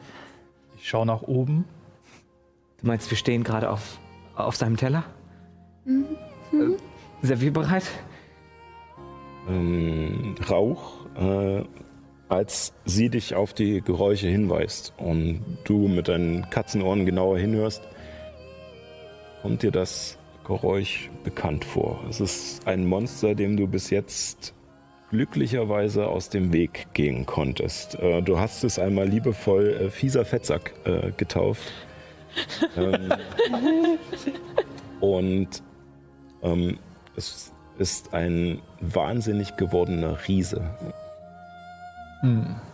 [0.77, 1.65] Ich schaue nach oben.
[2.81, 3.99] Du meinst, wir stehen gerade auf,
[4.37, 5.03] auf seinem Teller?
[5.85, 6.07] Mhm.
[6.53, 7.91] Äh, servierbereit?
[9.49, 11.65] ähm, Rauch, äh,
[12.33, 17.83] als sie dich auf die Geräusche hinweist und du mit deinen Katzenohren genauer hinhörst,
[19.43, 22.01] kommt dir das Geräusch bekannt vor.
[22.09, 24.55] Es ist ein Monster, dem du bis jetzt
[25.11, 27.97] glücklicherweise aus dem Weg gehen konntest.
[27.97, 31.71] Äh, du hast es einmal liebevoll äh, fieser Fettsack äh, getauft.
[32.79, 33.13] ähm,
[35.01, 35.63] und
[36.43, 36.79] ähm,
[37.15, 40.63] es ist ein wahnsinnig gewordener Riese,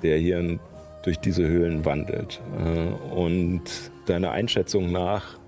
[0.02, 0.58] der hier
[1.04, 2.40] durch diese Höhlen wandelt.
[2.58, 3.62] Äh, und
[4.06, 5.38] deiner Einschätzung nach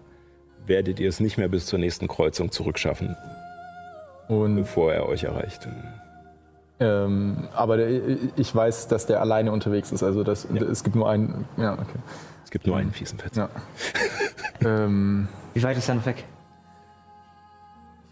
[0.67, 3.17] werdet ihr es nicht mehr bis zur nächsten Kreuzung zurückschaffen,
[4.29, 5.67] Und, bevor er euch erreicht.
[6.79, 7.89] ähm, aber der,
[8.37, 10.03] ich weiß, dass der alleine unterwegs ist.
[10.03, 11.47] Also das, es gibt nur einen.
[11.57, 11.99] Ja, okay.
[12.45, 13.51] Es gibt nur einen fiesen Fettsack.
[14.63, 14.85] Ja.
[14.85, 16.25] ähm, Wie weit ist er noch weg?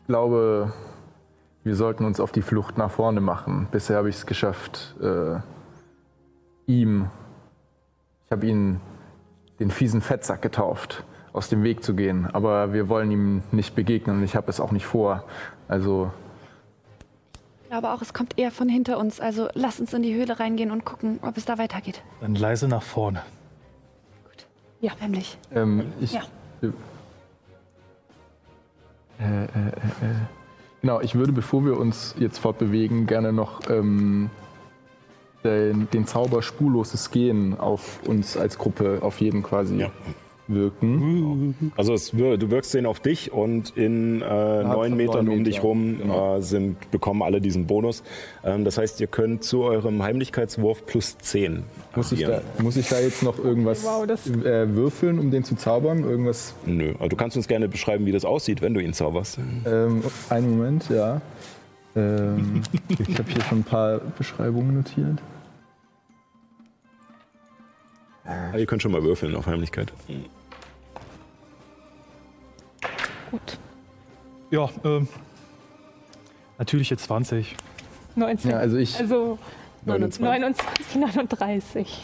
[0.02, 0.72] ich glaube,
[1.64, 3.68] wir sollten uns auf die Flucht nach vorne machen.
[3.70, 5.36] Bisher habe ich es geschafft, äh,
[6.68, 7.10] ihm,
[8.26, 8.80] ich habe ihn
[9.58, 12.28] den fiesen Fettsack getauft, aus dem Weg zu gehen.
[12.32, 15.24] Aber wir wollen ihm nicht begegnen und ich habe es auch nicht vor.
[15.66, 16.12] Also
[17.64, 19.20] Ich glaube auch, es kommt eher von hinter uns.
[19.20, 22.02] Also lass uns in die Höhle reingehen und gucken, ob es da weitergeht.
[22.20, 23.22] Dann leise nach vorne.
[24.80, 24.92] Ja.
[25.00, 25.36] Heimlich.
[25.52, 26.12] ähm, ich.
[26.12, 26.22] Ja.
[26.62, 26.66] Äh,
[29.24, 30.14] äh, äh, äh.
[30.82, 34.30] Genau, ich würde, bevor wir uns jetzt fortbewegen, gerne noch ähm,
[35.44, 39.90] den, den Zauber spurloses Gehen auf uns als Gruppe auf jeden quasi Ja.
[40.50, 41.72] wirken.
[41.76, 45.56] Also es, du wirkst den auf dich und in äh, neun Metern neun um dich
[45.56, 46.36] Meter, rum genau.
[46.38, 48.02] äh, sind, bekommen alle diesen Bonus.
[48.42, 52.88] Ähm, das heißt, ihr könnt zu eurem Heimlichkeitswurf plus 10 Muss ich, da, muss ich
[52.88, 56.02] da jetzt noch irgendwas Wow, das- äh, würfeln, um den zu zaubern?
[56.04, 56.54] Irgendwas?
[56.64, 59.38] Nö, also du kannst uns gerne beschreiben, wie das aussieht, wenn du ihn zauberst.
[59.66, 61.20] Ähm, einen Moment, ja.
[61.98, 62.62] Ähm,
[62.98, 65.20] ich habe hier schon ein paar Beschreibungen notiert.
[68.24, 69.92] Ah, ihr könnt schon mal würfeln auf Heimlichkeit.
[73.30, 73.58] Gut.
[74.50, 75.08] Ja, ähm,
[76.58, 77.56] natürliche 20.
[78.14, 78.50] 19.
[78.50, 78.98] Ja, also ich.
[78.98, 79.38] also
[79.84, 80.20] 29.
[80.20, 81.98] 29, 39.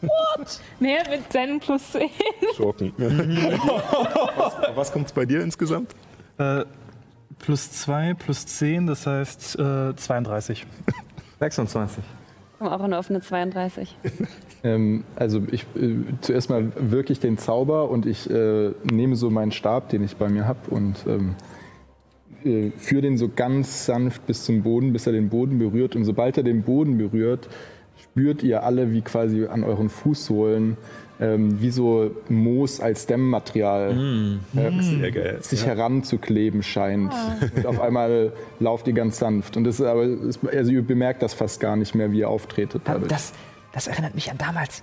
[0.00, 0.60] What?
[0.80, 2.10] Nee, mit seinen plus 10.
[2.56, 2.92] Schurken.
[2.98, 5.94] was was kommt bei dir insgesamt?
[6.38, 6.64] Äh,
[7.38, 10.66] plus 2, plus 10, das heißt äh, 32.
[11.40, 12.04] 26.
[12.58, 13.96] Komm auch nur auf eine 32.
[14.64, 19.52] Ähm, also ich äh, zuerst mal wirklich den Zauber und ich äh, nehme so meinen
[19.52, 21.36] Stab, den ich bei mir habe und ähm,
[22.44, 25.94] äh, führe den so ganz sanft bis zum Boden, bis er den Boden berührt.
[25.94, 27.48] Und sobald er den Boden berührt,
[28.02, 30.76] spürt ihr alle, wie quasi an euren Fußsohlen
[31.20, 35.38] ähm, wie so Moos als Dämmmaterial äh, Sehr geil.
[35.42, 37.12] sich heranzukleben scheint.
[37.56, 39.56] Und auf einmal lauft ihr ganz sanft.
[39.56, 42.28] Und das ist aber, es- also ihr bemerkt das fast gar nicht mehr, wie ihr
[42.28, 42.82] auftretet.
[42.84, 43.08] dadurch.
[43.08, 43.32] Das,
[43.72, 44.82] das erinnert mich an damals.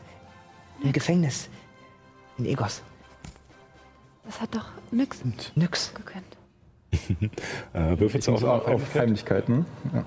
[0.83, 1.49] Im Gefängnis.
[2.37, 2.81] In Egos.
[4.25, 5.19] Das hat doch nix
[5.55, 5.93] Nix.
[5.93, 6.23] gekönnt.
[7.73, 9.65] Äh, würfelst du auch Auf, auf auf Heimlichkeit, ne?
[9.93, 10.05] Ja.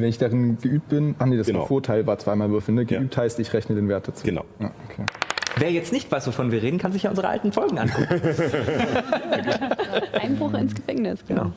[0.00, 1.66] Wenn ich darin geübt bin, ach nee, das Genau.
[1.66, 2.86] Vorteil, war zweimal würfeln, ne?
[2.86, 4.24] Geübt heißt, ich rechne den Wert dazu.
[4.24, 4.46] Genau.
[4.58, 5.04] Ja, okay.
[5.58, 8.08] Wer jetzt nicht weiß, wovon wir reden, kann sich ja unsere alten Folgen angucken.
[10.14, 11.52] Einbruch ins Gefängnis, genau.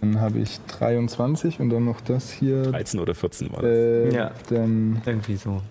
[0.00, 2.62] Dann habe ich 23 und dann noch das hier.
[2.70, 3.70] 13 oder 14 war das.
[3.70, 4.30] Äh, Ja.
[4.48, 5.54] Dann Irgendwie so.
[5.54, 5.62] Mit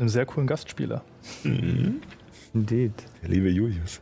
[0.00, 1.02] einem sehr coolen Gastspieler.
[2.54, 2.92] Indeed.
[3.22, 4.00] Der liebe Julius.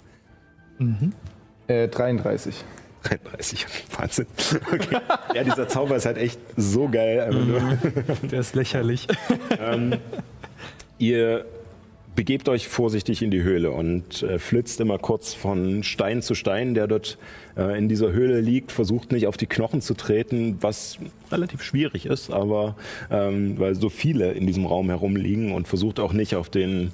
[1.69, 2.63] äh, 33.
[3.09, 3.66] 33,
[3.99, 4.27] Wahnsinn.
[4.73, 4.99] Okay.
[5.35, 7.31] Ja, dieser Zauber ist halt echt so geil.
[7.33, 7.61] Nur.
[8.31, 9.07] Der ist lächerlich.
[10.99, 11.45] Ihr
[12.16, 16.74] begebt euch vorsichtig in die Höhle und äh, flitzt immer kurz von Stein zu Stein,
[16.74, 17.19] der dort
[17.57, 18.73] äh, in dieser Höhle liegt.
[18.73, 20.99] Versucht nicht auf die Knochen zu treten, was
[21.31, 22.74] relativ schwierig ist, aber
[23.11, 26.91] ähm, weil so viele in diesem Raum herumliegen und versucht auch nicht auf den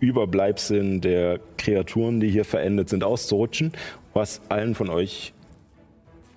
[0.00, 3.72] Überbleibseln der Kreaturen, die hier verendet sind, auszurutschen,
[4.14, 5.34] was allen von euch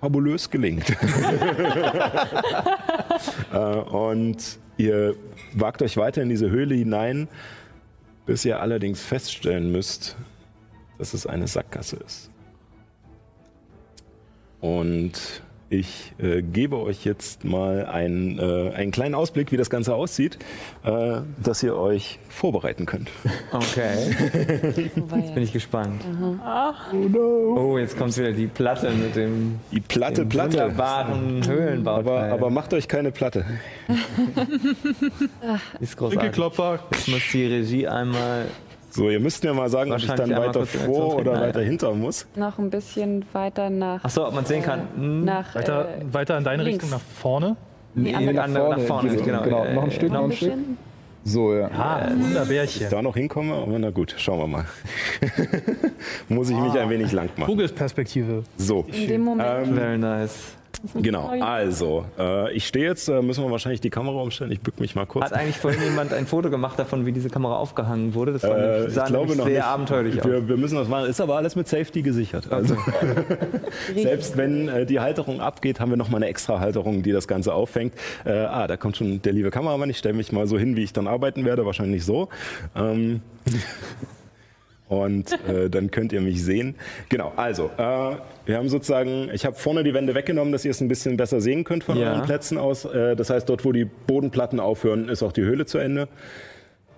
[0.00, 0.90] fabulös gelingt.
[3.52, 5.14] äh, und ihr
[5.54, 7.28] wagt euch weiter in diese Höhle hinein,
[8.26, 10.16] bis ihr allerdings feststellen müsst,
[10.98, 12.30] dass es eine Sackgasse ist.
[14.60, 19.94] Und ich äh, gebe euch jetzt mal einen, äh, einen kleinen Ausblick, wie das Ganze
[19.94, 20.38] aussieht,
[20.84, 23.10] äh, dass ihr euch vorbereiten könnt.
[23.52, 24.14] Okay.
[24.76, 26.02] Jetzt bin ich gespannt.
[27.14, 30.58] Oh, jetzt kommt wieder die Platte mit dem, Die Platte, dem Platte.
[30.58, 31.98] wunderbaren Höhlenbauteil.
[31.98, 33.44] Aber, aber macht euch keine Platte.
[35.80, 36.32] ist großartig.
[36.32, 36.80] Klopfer.
[36.92, 38.46] Jetzt muss die Regie einmal.
[38.98, 41.40] So, ihr müsst mir mal sagen, ob ich dann weiter vor oder treten.
[41.46, 42.26] weiter hinter muss.
[42.34, 44.02] Noch ein bisschen weiter nach.
[44.02, 44.80] Achso, ob man sehen kann.
[44.96, 46.82] Hm, nach Weiter, äh, weiter in deine links.
[46.82, 47.56] Richtung, nach vorne.
[47.94, 49.42] Nee, Nee, nach nach vorne, nach vorne, genau.
[49.42, 49.64] genau.
[49.64, 50.52] Äh, Noch ein Stück, noch ein ein Stück.
[51.22, 51.70] So, ja.
[51.76, 52.88] Ah, Wunderbärchen.
[52.90, 54.64] Da noch hinkomme, aber na gut, schauen wir mal.
[56.28, 57.50] muss ich mich ein wenig lang machen.
[57.50, 58.42] Vogelsperspektive.
[58.56, 59.68] So, In dem Moment.
[59.68, 60.56] ähm, Very nice.
[60.94, 61.28] genau.
[61.40, 64.50] Also, äh, ich stehe jetzt, äh, müssen wir wahrscheinlich die Kamera umstellen.
[64.52, 65.24] Ich bück mich mal kurz.
[65.26, 68.32] Hat eigentlich vorhin jemand ein Foto gemacht davon, wie diese Kamera aufgehangen wurde?
[68.32, 69.64] Das war Äh, nämlich, ich sah glaube nämlich noch sehr nicht.
[69.64, 70.26] abenteuerlich aus.
[70.26, 71.08] wir, wir müssen das machen.
[71.08, 72.52] Ist aber alles mit Safety gesichert.
[72.52, 72.76] Also
[73.96, 77.28] selbst wenn äh, die Halterung abgeht, haben wir noch mal eine extra Halterung, die das
[77.28, 77.94] Ganze auffängt.
[78.24, 79.90] Äh, ah, da kommt schon der liebe Kameramann.
[79.90, 81.66] Ich stelle mich mal so hin, wie ich dann arbeiten werde.
[81.66, 82.28] Wahrscheinlich so.
[82.76, 83.20] Ähm,
[84.88, 86.74] und äh, dann könnt ihr mich sehen.
[87.08, 88.16] Genau, also, äh,
[88.46, 91.40] wir haben sozusagen, ich habe vorne die Wände weggenommen, dass ihr es ein bisschen besser
[91.40, 92.12] sehen könnt von Ja.
[92.12, 92.84] euren Plätzen aus.
[92.84, 96.08] Äh, das heißt, dort, wo die Bodenplatten aufhören, ist auch die Höhle zu Ende.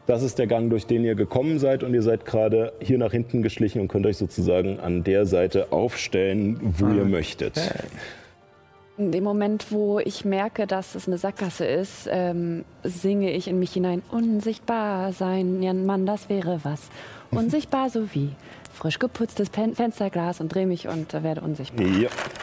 [0.06, 3.12] Das ist der Gang, durch den ihr gekommen seid und ihr seid gerade hier nach
[3.12, 7.60] hinten geschlichen und könnt euch sozusagen an der Seite aufstellen, wo ihr möchtet.
[8.98, 13.58] In dem Moment, wo ich merke, dass es eine Sackgasse ist, ähm, singe ich in
[13.58, 16.90] mich hinein: Unsichtbar sein, ja Mann, das wäre was.
[17.38, 18.30] Unsichtbar so wie
[18.72, 21.86] frisch geputztes Pen Fensterglas und drehe mich und äh, werde unsichtbar.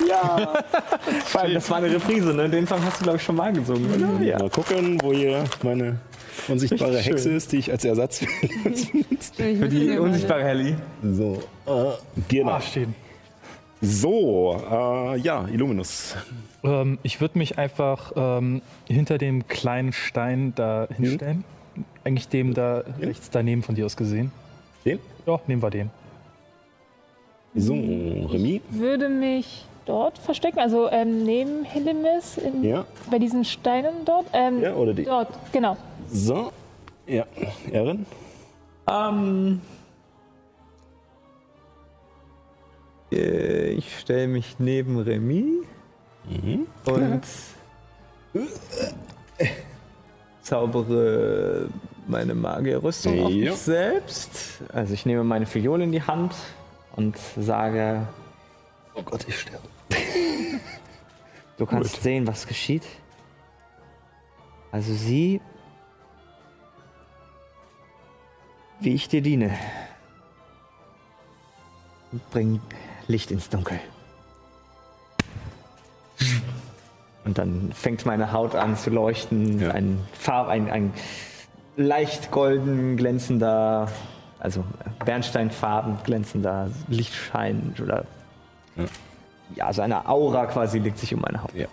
[0.07, 0.63] Ja.
[1.25, 2.49] Vor allem, das war eine Reprise, ne?
[2.49, 4.23] Den Song hast du, glaube ich, schon mal gesungen, oder?
[4.23, 4.37] Ja.
[4.39, 5.99] Mal gucken, wo hier meine
[6.47, 7.37] unsichtbare Richtig Hexe schön.
[7.37, 8.19] ist, die ich als Ersatz
[9.35, 10.75] Für die unsichtbare Helly.
[11.03, 11.91] So, äh,
[12.27, 12.51] genau.
[12.51, 12.93] Ah, stehen.
[13.81, 16.15] So, äh, ja, Illuminus.
[16.63, 21.43] Ähm, ich würde mich einfach ähm, hinter dem kleinen Stein da hinstellen.
[22.03, 24.31] Eigentlich dem da rechts daneben von dir aus gesehen.
[24.87, 24.99] Den?
[25.25, 25.89] Ja, nehmen wir den.
[27.55, 28.61] So, Remy.
[28.69, 32.85] Würde mich dort verstecken, also ähm, neben Helimis, in, Ja.
[33.11, 34.27] bei diesen Steinen dort.
[34.33, 35.03] Ähm, Ja, oder die?
[35.03, 35.75] Dort, genau.
[36.09, 36.51] So,
[37.05, 37.25] ja,
[37.71, 38.05] Erin.
[38.89, 39.61] Ähm,
[43.11, 45.63] äh, ich stelle mich neben Remy
[46.29, 46.67] Mhm.
[46.85, 47.21] und
[50.41, 51.67] zaubere
[52.07, 54.61] meine Magierrüstung auf mich selbst.
[54.73, 56.33] Also ich nehme meine Fiole in die Hand
[56.95, 58.07] und sage,
[58.97, 59.67] Oh Gott, ich sterbe.
[61.57, 62.83] du kannst sehen, was geschieht.
[64.71, 65.39] Also sieh,
[68.79, 69.55] wie ich dir diene.
[72.31, 72.59] Bring
[73.07, 73.79] Licht ins Dunkel.
[77.23, 79.59] Und dann fängt meine Haut an zu leuchten.
[79.59, 79.71] Ja.
[79.71, 80.93] Ein Farb, ein, ein
[81.77, 83.87] leicht golden glänzender,
[84.39, 84.63] also
[85.05, 88.05] Bernsteinfarben glänzender Lichtschein oder
[88.75, 88.83] Ja.
[89.55, 91.53] ja, also eine Aura quasi legt sich um meine Haut.
[91.55, 91.67] Ja.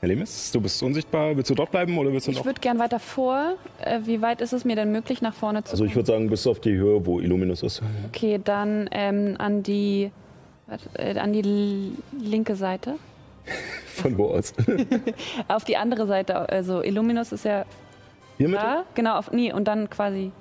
[0.00, 1.36] Herr Lemis, du bist unsichtbar.
[1.36, 2.44] Willst du dort bleiben oder willst du Ich noch?
[2.44, 3.54] würde gern weiter vor.
[3.80, 6.30] Äh, wie weit ist es mir denn möglich, nach vorne zu Also ich würde sagen,
[6.30, 7.82] bis auf die Höhe, wo Illuminus ist.
[8.08, 10.12] Okay, dann ähm, an die
[10.94, 12.94] äh, an die linke Seite.
[13.86, 14.54] Von wo aus?
[15.48, 16.36] Auf die andere Seite.
[16.48, 17.64] Also Illuminus ist ja
[18.38, 18.56] Hier mit?
[18.58, 18.84] da.
[18.94, 20.32] Genau, auf, nee, und dann quasi.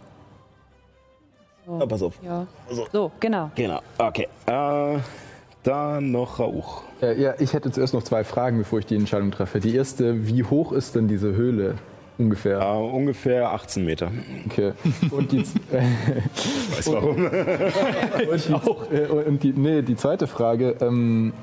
[1.65, 2.13] So, Ah, pass auf.
[2.23, 2.47] ja.
[2.69, 2.87] So.
[2.91, 3.51] so genau.
[3.55, 3.81] Genau.
[3.97, 4.27] Okay.
[4.45, 4.99] Äh,
[5.63, 6.83] dann noch Rauch.
[7.01, 9.59] Äh, ja, ich hätte zuerst noch zwei Fragen, bevor ich die Entscheidung treffe.
[9.59, 11.75] Die erste, wie hoch ist denn diese Höhle
[12.17, 12.61] ungefähr?
[12.61, 14.11] Äh, ungefähr 18 Meter.
[14.45, 14.71] Okay.
[15.11, 15.43] Und die, äh,
[16.77, 17.25] Weiß warum.
[17.25, 20.75] und die, äh, und die, nee, die zweite Frage.
[20.79, 21.33] Ähm,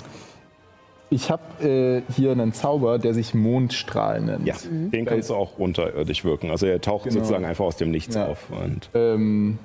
[1.11, 4.47] ich habe äh, hier einen Zauber, der sich Mondstrahl nennt.
[4.47, 6.51] Ja, den kannst du auch unterirdisch wirken.
[6.51, 7.17] Also er taucht Genau.
[7.17, 8.27] sozusagen einfach aus dem Nichts Ja.
[8.27, 8.47] auf.
[8.95, 9.59] Ähm,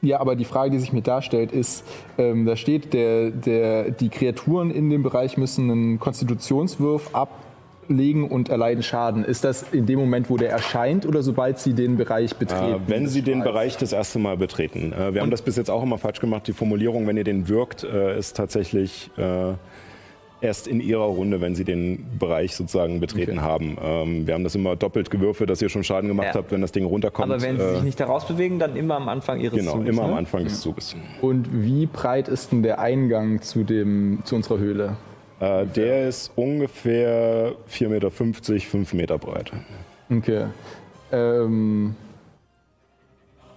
[0.00, 1.84] ja, aber die Frage, die sich mir darstellt, ist,
[2.18, 7.14] ähm, da steht, der, der, die Kreaturen in dem Bereich müssen einen Konstitutionswurf
[7.88, 9.24] legen und erleiden Schaden.
[9.24, 12.84] Ist das in dem Moment, wo der erscheint oder sobald Sie den Bereich betreten?
[12.86, 13.42] Äh, wenn Sie den?
[13.42, 14.92] Bereich das erste Mal betreten.
[14.92, 16.46] Äh, wir haben das bis jetzt auch immer falsch gemacht.
[16.46, 19.52] Die Formulierung, wenn ihr den wirkt, äh, ist tatsächlich äh,
[20.40, 23.40] erst in Ihrer Runde, wenn Sie den Bereich sozusagen betreten Okay.
[23.40, 23.76] haben.
[23.82, 26.34] Ähm, wir haben das immer doppelt gewürfelt, dass ihr schon Schaden gemacht Ja.
[26.34, 27.30] habt, wenn das Ding runterkommt.
[27.32, 29.88] Aber wenn sie Äh, sich nicht da rausbewegen, dann immer am Anfang ihres Genau, Zuges,
[29.88, 30.08] immer ne?
[30.12, 30.94] am Anfang des Zuges.
[31.22, 34.96] Und wie breit ist denn der Eingang zu, dem, zu unserer Höhle?
[35.40, 39.52] Äh, der ist ungefähr 4,50 Meter, 5 Meter breit.
[40.10, 40.46] Okay.
[41.12, 41.94] Ähm,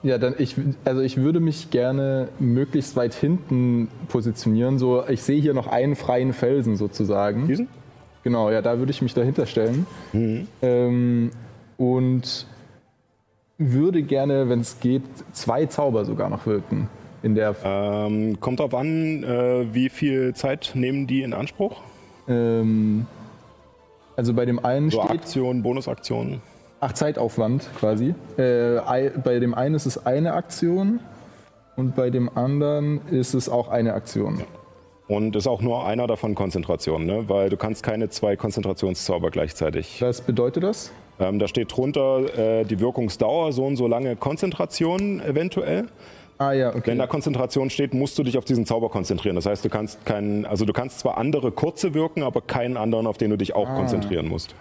[0.03, 4.79] ja, dann ich, also ich würde mich gerne möglichst weit hinten positionieren.
[4.79, 7.47] So, ich sehe hier noch einen freien Felsen sozusagen.
[7.47, 7.67] Diesen?
[8.23, 9.85] Genau, ja, da würde ich mich dahinter stellen.
[10.13, 10.47] Mhm.
[10.61, 11.31] Ähm,
[11.77, 12.45] und
[13.57, 15.03] würde gerne, wenn es geht,
[15.33, 16.89] zwei Zauber sogar noch wirken.
[17.23, 21.81] In der, Ähm, kommt drauf an, äh, wie viel Zeit nehmen die in Anspruch?
[22.27, 23.05] ähm,
[24.17, 26.41] also bei dem einen So steht, Aktionen, Bonusaktionen.
[26.79, 28.13] ach, Zeitaufwand quasi.
[28.37, 30.99] Äh, ei- bei dem einen ist es eine Aktion
[31.75, 34.43] und bei dem anderen ist es auch eine Aktion.
[35.07, 37.27] Und ist auch nur einer davon Konzentration, ne?
[37.27, 40.01] weil du kannst keine zwei Konzentrationszauber gleichzeitig.
[40.01, 40.91] Was bedeutet das?
[41.19, 45.87] Ähm, da steht drunter äh, die Wirkungsdauer, so und so lange Konzentration eventuell.
[46.37, 46.81] Ah ja, okay.
[46.85, 49.35] Wenn da Konzentration steht, musst du dich auf diesen Zauber konzentrieren.
[49.35, 53.05] Das heißt, du kannst keinen, also du kannst zwar andere kurze wirken, aber keinen anderen,
[53.07, 53.75] auf den du dich auch Ah.
[53.75, 54.55] konzentrieren musst.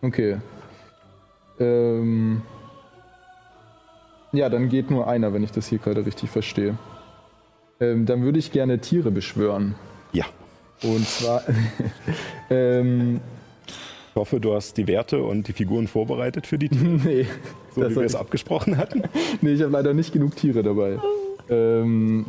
[0.00, 0.38] Okay.
[1.60, 2.42] Ähm,
[4.32, 6.78] ja, dann geht nur einer, wenn ich das hier gerade richtig verstehe.
[7.80, 9.74] Ähm, dann würde ich gerne Tiere beschwören.
[10.12, 10.24] Ja.
[10.82, 11.42] Und zwar,
[12.50, 13.20] ähm,
[14.12, 17.26] Ich hoffe, du hast die Werte und die Figuren vorbereitet für die Tiere, nee,
[17.74, 19.04] so das wie wir es abgesprochen hatten.
[19.40, 20.98] nee, ich habe leider nicht genug Tiere dabei.
[21.48, 22.26] Ähm,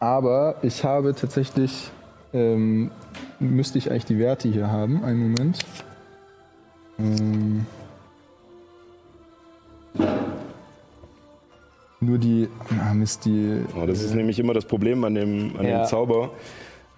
[0.00, 1.88] aber ich habe tatsächlich,
[2.34, 2.90] ähm,
[3.40, 5.02] müsste ich eigentlich die Werte hier haben.
[5.02, 5.60] Einen Moment.
[6.98, 7.64] Ähm,
[12.00, 12.48] nur die,
[12.86, 15.84] ah Mist, die, Ja, das ist nämlich immer das Problem an dem, an Ja.
[15.84, 16.32] dem Zauber,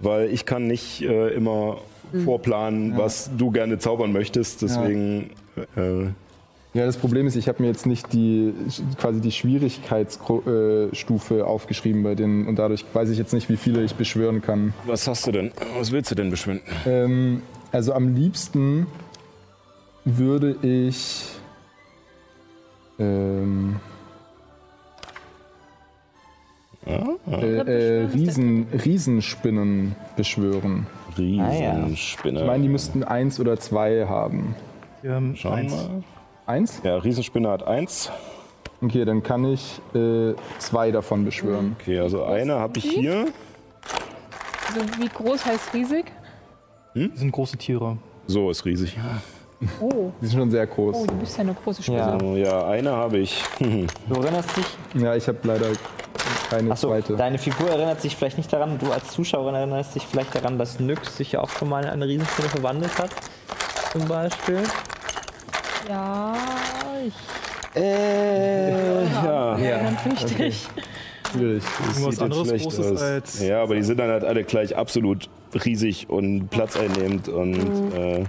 [0.01, 1.79] weil ich kann nicht äh, immer
[2.25, 4.63] vorplanen, was du gerne zaubern möchtest.
[4.63, 5.31] Deswegen
[5.77, 6.05] äh,
[6.73, 8.53] Ja, das Problem ist, ich habe mir jetzt nicht die
[8.99, 13.95] quasi die Schwierigkeitsstufe aufgeschrieben bei den und dadurch weiß ich jetzt nicht, wie viele ich
[13.97, 14.73] beschwören kann.
[14.87, 15.51] was hast du denn?
[15.79, 16.63] Was willst du denn beschwinden?
[16.87, 17.43] Ähm,
[17.73, 18.87] also am liebsten
[20.05, 21.27] würde ich
[22.99, 23.77] ähm,
[26.87, 30.87] äh, äh, Riesen, Riesenspinnen beschwören.
[31.19, 32.41] Riesenspinne.
[32.41, 34.55] Ich meine, die müssten eins oder zwei haben.
[35.03, 35.73] Wir haben Schauen eins.
[35.73, 36.03] mal.
[36.47, 36.81] Eins?
[36.85, 38.11] Ja, Riesenspinne hat eins.
[38.83, 41.77] Okay, dann kann ich äh, zwei davon beschwören.
[41.81, 43.27] Okay, also eine habe ich hier.
[44.69, 46.07] Also wie groß heißt riesig?
[46.95, 47.99] Das sind große Tiere.
[48.27, 48.97] So ist riesig.
[49.79, 50.11] Oh.
[50.23, 50.97] Die sind schon sehr groß.
[50.97, 52.19] Oh, du bist ja eine große Spinne.
[52.23, 52.37] Ja.
[52.37, 53.43] Ja, eine habe ich.
[54.09, 54.65] Du erinnerst dich,
[54.95, 55.67] Ja, ich habe leider
[56.51, 57.17] keine achso, zweite.
[57.17, 60.81] deine Figur erinnert sich vielleicht nicht daran, du als Zuschauerin erinnerst dich vielleicht daran, dass
[60.81, 63.11] Nyx sich ja auch schon mal in eine Riesenspinne verwandelt hat.
[63.93, 64.61] Zum Beispiel.
[65.89, 66.35] Ja,
[67.07, 67.15] ich
[67.81, 69.57] Äh, ja.
[69.59, 69.79] Ja.
[70.11, 70.67] richtig.
[71.33, 71.63] Schwierig.
[71.63, 73.03] Das Irgendwas sieht jetzt anderes schlecht Großes aus.
[73.03, 75.29] als- Ja, aber die sind dann halt alle gleich absolut
[75.65, 78.21] riesig und platzeinnehmend und äh,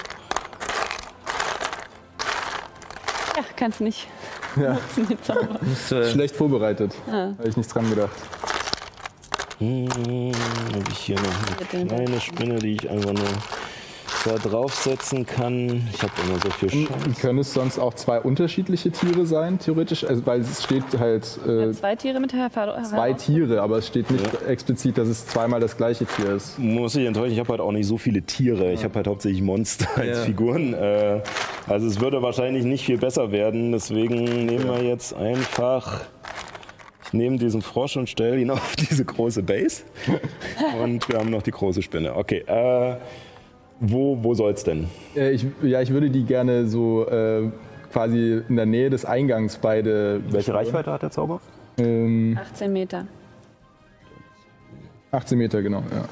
[3.35, 4.07] Ja, kannst nicht
[4.55, 4.77] Ja.
[5.97, 6.93] äh, Schlecht vorbereitet.
[7.07, 7.33] Ah.
[7.37, 8.11] Habe ich nicht dran gedacht.
[9.59, 13.27] hm, habe ich hier noch eine kleine Spinne, die ich einfach nur
[14.25, 15.87] da draufsetzen kann.
[15.93, 17.19] Ich habe immer so viel Scheiß.
[17.21, 20.03] Können es sonst auch zwei unterschiedliche Tiere sein, theoretisch?
[20.03, 24.09] Also, weil es steht halt äh, Zwei Tiere mit Herr zwei Tiere, aber es steht
[24.11, 26.59] nicht explizit, dass es zweimal das gleiche Tier ist.
[26.59, 28.71] Muss ich enttäuschen, ich habe halt auch nicht so viele Tiere.
[28.71, 30.23] Ich habe halt hauptsächlich Monster als Ja.
[30.23, 30.73] Figuren.
[30.73, 31.21] Äh,
[31.67, 33.71] also es würde wahrscheinlich nicht viel besser werden.
[33.71, 36.01] Deswegen nehmen wir jetzt einfach.
[37.05, 39.83] Ich nehme diesen Frosch und stelle ihn auf diese große Base.
[40.81, 42.15] und wir haben noch die große Spinne.
[42.15, 42.43] Okay.
[42.47, 42.95] Äh,
[43.81, 44.85] wo wo soll's denn?
[45.15, 47.49] Äh, ich, ja, ich würde die gerne so äh,
[47.91, 50.21] quasi in der Nähe des Eingangs beide.
[50.29, 51.41] Welche Reichweite hat der Zauber?
[51.77, 53.05] Ähm, 18 Meter.
[55.11, 55.83] 18 Meter, genau.
[55.91, 56.05] Ja.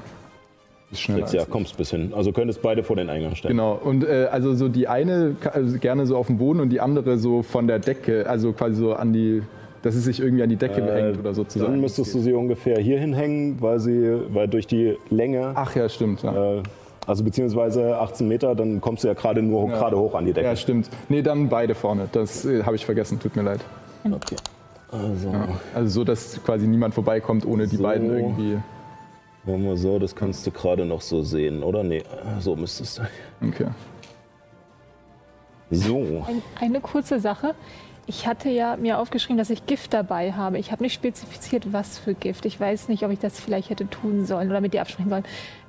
[0.92, 1.20] Ist schneller.
[1.20, 2.12] Jetzt ja, kommst bis hin.
[2.16, 3.56] Also könntest beide vor den Eingang stellen.
[3.56, 6.82] Genau, und äh, also so die eine also gerne so auf dem Boden und die
[6.82, 9.44] andere so von der Decke, also quasi so an die,
[9.84, 11.74] dass es sich irgendwie an die Decke hängt oder sozusagen.
[11.74, 15.88] Dann müsstest du sie ungefähr hier hinhängen, weil sie, weil durch die Länge, Ach ja,
[15.88, 16.24] stimmt.
[16.24, 16.56] Ja.
[16.56, 16.64] äh,
[17.10, 19.78] also beziehungsweise 18 Meter, dann kommst du ja gerade nur Ja.
[19.78, 20.48] gerade hoch an die Decke.
[20.48, 20.90] ja, stimmt.
[21.10, 22.08] Nee, dann beide vorne.
[22.12, 23.62] Das äh, habe ich vergessen, tut mir leid.
[24.06, 24.36] Okay.
[24.92, 25.32] Also,
[25.74, 27.84] Also so, dass quasi niemand vorbeikommt, ohne die So.
[27.84, 28.58] beiden irgendwie.
[29.46, 31.84] machen wir so, das kannst du gerade noch so sehen, oder?
[31.84, 32.04] Nee,
[32.40, 33.08] so müsste es sein.
[33.42, 33.68] Okay.
[35.72, 36.24] So.
[36.28, 37.54] Ein, eine kurze Sache.
[38.08, 40.58] Ich hatte ja mir aufgeschrieben, dass ich Gift dabei habe.
[40.58, 42.46] Ich habe nicht spezifiziert, was für Gift.
[42.46, 45.24] Ich weiß nicht, ob ich das vielleicht hätte tun sollen oder mit dir absprechen sollen.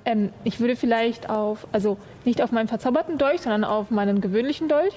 [0.04, 4.68] Ähm, ich würde vielleicht auf, also nicht auf meinen verzauberten Dolch, sondern auf meinen gewöhnlichen
[4.68, 4.94] Dolch,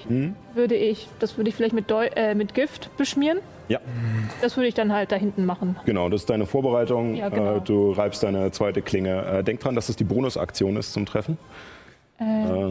[0.54, 3.40] würde ich, das würde ich vielleicht mit, Dol äh, mit Gift beschmieren.
[3.70, 3.80] Ja,
[4.42, 5.78] Das würde ich dann halt da hinten machen.
[5.86, 7.16] genau, das ist deine Vorbereitung.
[7.16, 7.58] Ja, genau.
[7.58, 9.26] äh, du reibst deine zweite Klinge.
[9.26, 11.38] Äh, denk dran, dass das die Bonusaktion ist zum Treffen.
[12.20, 12.24] Äh,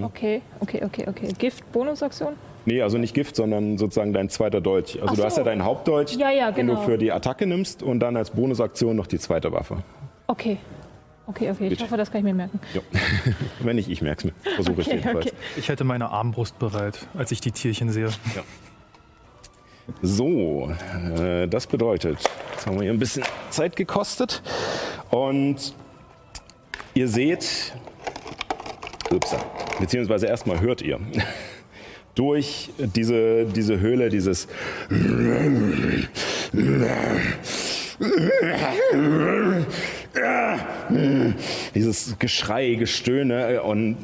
[0.05, 1.29] okay, okay, okay, okay.
[1.39, 2.35] Gift, Bonusaktion?
[2.65, 5.01] Nee, also nicht Gift, sondern sozusagen dein zweiter Dolch.
[5.03, 5.41] Also Ach du hast so.
[5.41, 6.85] ja deinen Hauptdolch, Ja, ja, den du genau.
[6.87, 9.79] für die Attacke nimmst und dann als Bonusaktion noch die zweite Waffe.
[10.29, 10.59] Okay.
[11.27, 11.65] Okay, okay.
[11.65, 11.85] Ich Bitte.
[11.85, 12.59] hoffe, das kann ich mir merken.
[12.75, 12.81] Jo.
[13.61, 14.33] Wenn nicht, ich merk's mir.
[14.57, 15.27] Versuche ich Okay, jedenfalls.
[15.27, 15.37] okay.
[15.57, 18.09] Ich hätte meine Armbrust bereit, als ich die Tierchen sehe.
[20.01, 20.73] So,
[21.19, 22.19] äh, das bedeutet,
[22.53, 24.43] jetzt haben wir hier ein bisschen Zeit gekostet
[25.11, 25.75] und
[26.95, 27.73] ihr seht,
[29.11, 29.39] upsa,
[29.81, 31.01] beziehungsweise erstmal hört ihr
[32.15, 34.47] durch diese, diese Höhle dieses
[41.75, 43.97] dieses Geschrei, Gestöhne und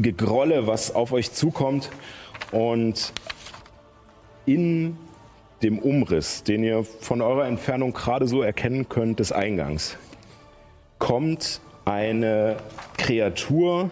[0.00, 1.90] Gegrolle, was auf euch zukommt
[2.52, 3.12] und
[4.44, 4.96] in
[5.62, 9.96] dem Umriss, den ihr von eurer Entfernung gerade so erkennen könnt, des Eingangs,
[10.98, 12.56] kommt eine
[12.98, 13.90] Kreatur,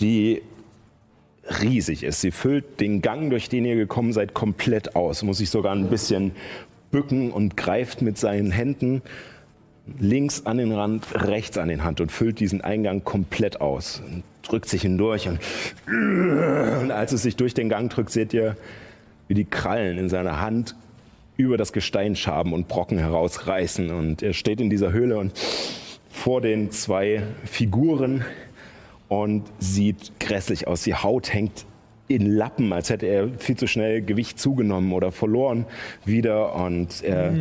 [0.00, 0.42] die
[1.62, 2.20] riesig ist.
[2.20, 5.22] Sie füllt den Gang, durch den ihr gekommen seid, komplett aus.
[5.22, 6.32] Muss sich sogar ein bisschen
[6.90, 9.02] bücken und greift mit seinen Händen
[9.98, 14.02] links an den Rand, rechts an den Hand und füllt diesen Eingang komplett aus.
[14.04, 15.40] Und drückt sich hindurch und,
[15.88, 18.56] und als es sich durch den Gang drückt, seht ihr,
[19.28, 20.76] wie die Krallen in seiner Hand
[21.36, 23.90] über das Gestein schaben und Brocken herausreißen.
[23.90, 25.32] Und er steht in dieser Höhle und
[26.10, 28.24] vor den zwei Figuren
[29.08, 30.82] und sieht grässlich aus.
[30.82, 31.66] Die Haut hängt
[32.08, 35.66] in Lappen, als hätte er viel zu schnell Gewicht zugenommen oder verloren
[36.04, 36.54] wieder.
[36.54, 37.34] Und er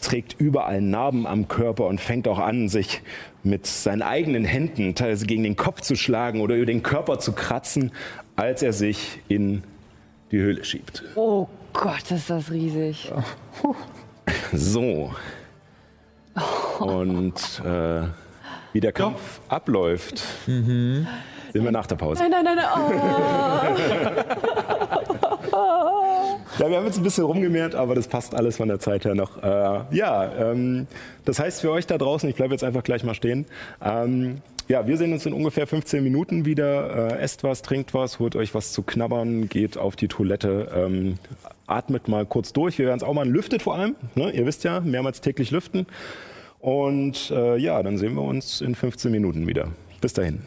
[0.00, 3.02] trägt überall Narben am Körper und fängt auch an, sich
[3.42, 7.32] mit seinen eigenen Händen teilweise gegen den Kopf zu schlagen oder über den Körper zu
[7.32, 7.92] kratzen,
[8.36, 9.62] als er sich in
[10.32, 11.04] die Höhle schiebt.
[11.14, 13.10] Oh Gott, ist das riesig.
[14.52, 15.14] So.
[16.80, 18.02] Und äh,
[18.72, 20.22] wie der Kampf abläuft,
[21.56, 22.22] sehen wir nach der Pause.
[22.22, 24.24] Nein, nein, nein, nein.
[25.52, 25.56] Oh.
[26.58, 29.14] Ja, wir haben jetzt ein bisschen rumgemehrt, aber das passt alles von der Zeit her
[29.14, 29.42] noch.
[29.42, 30.86] Äh, ja, ähm,
[31.26, 33.44] das heißt für euch da draußen, ich bleibe jetzt einfach gleich mal stehen.
[33.84, 37.12] Ähm, ja, wir sehen uns in ungefähr 15 Minuten wieder.
[37.12, 41.18] Äh, esst was, trinkt was, holt euch was zu knabbern, geht auf die Toilette, ähm,
[41.66, 42.78] atmet mal kurz durch.
[42.78, 43.94] Wir werden es auch mal lüftet vor allem.
[44.14, 44.30] Ne?
[44.30, 45.86] Ihr wisst ja, mehrmals täglich lüften.
[46.60, 49.68] Und äh, ja, dann sehen wir uns in 15 Minuten wieder.
[50.00, 50.40] Bis dahin.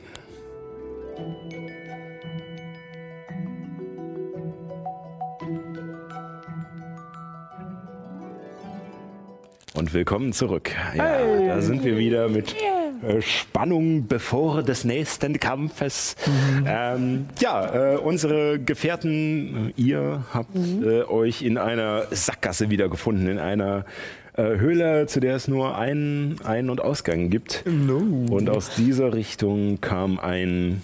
[9.80, 10.72] Und willkommen zurück.
[10.93, 12.53] Ja, da sind wir wieder mit
[13.01, 16.18] äh, Spannung bevor des nächsten Kampfes.
[16.65, 23.39] Ähm, ja, äh, unsere Gefährten, äh, ihr habt äh, euch in einer Sackgasse wiedergefunden, in
[23.39, 23.85] einer
[24.34, 27.64] äh, Höhle, zu der es nur einen Ein- und Ausgang gibt.
[27.65, 30.81] Und aus dieser Richtung kam ein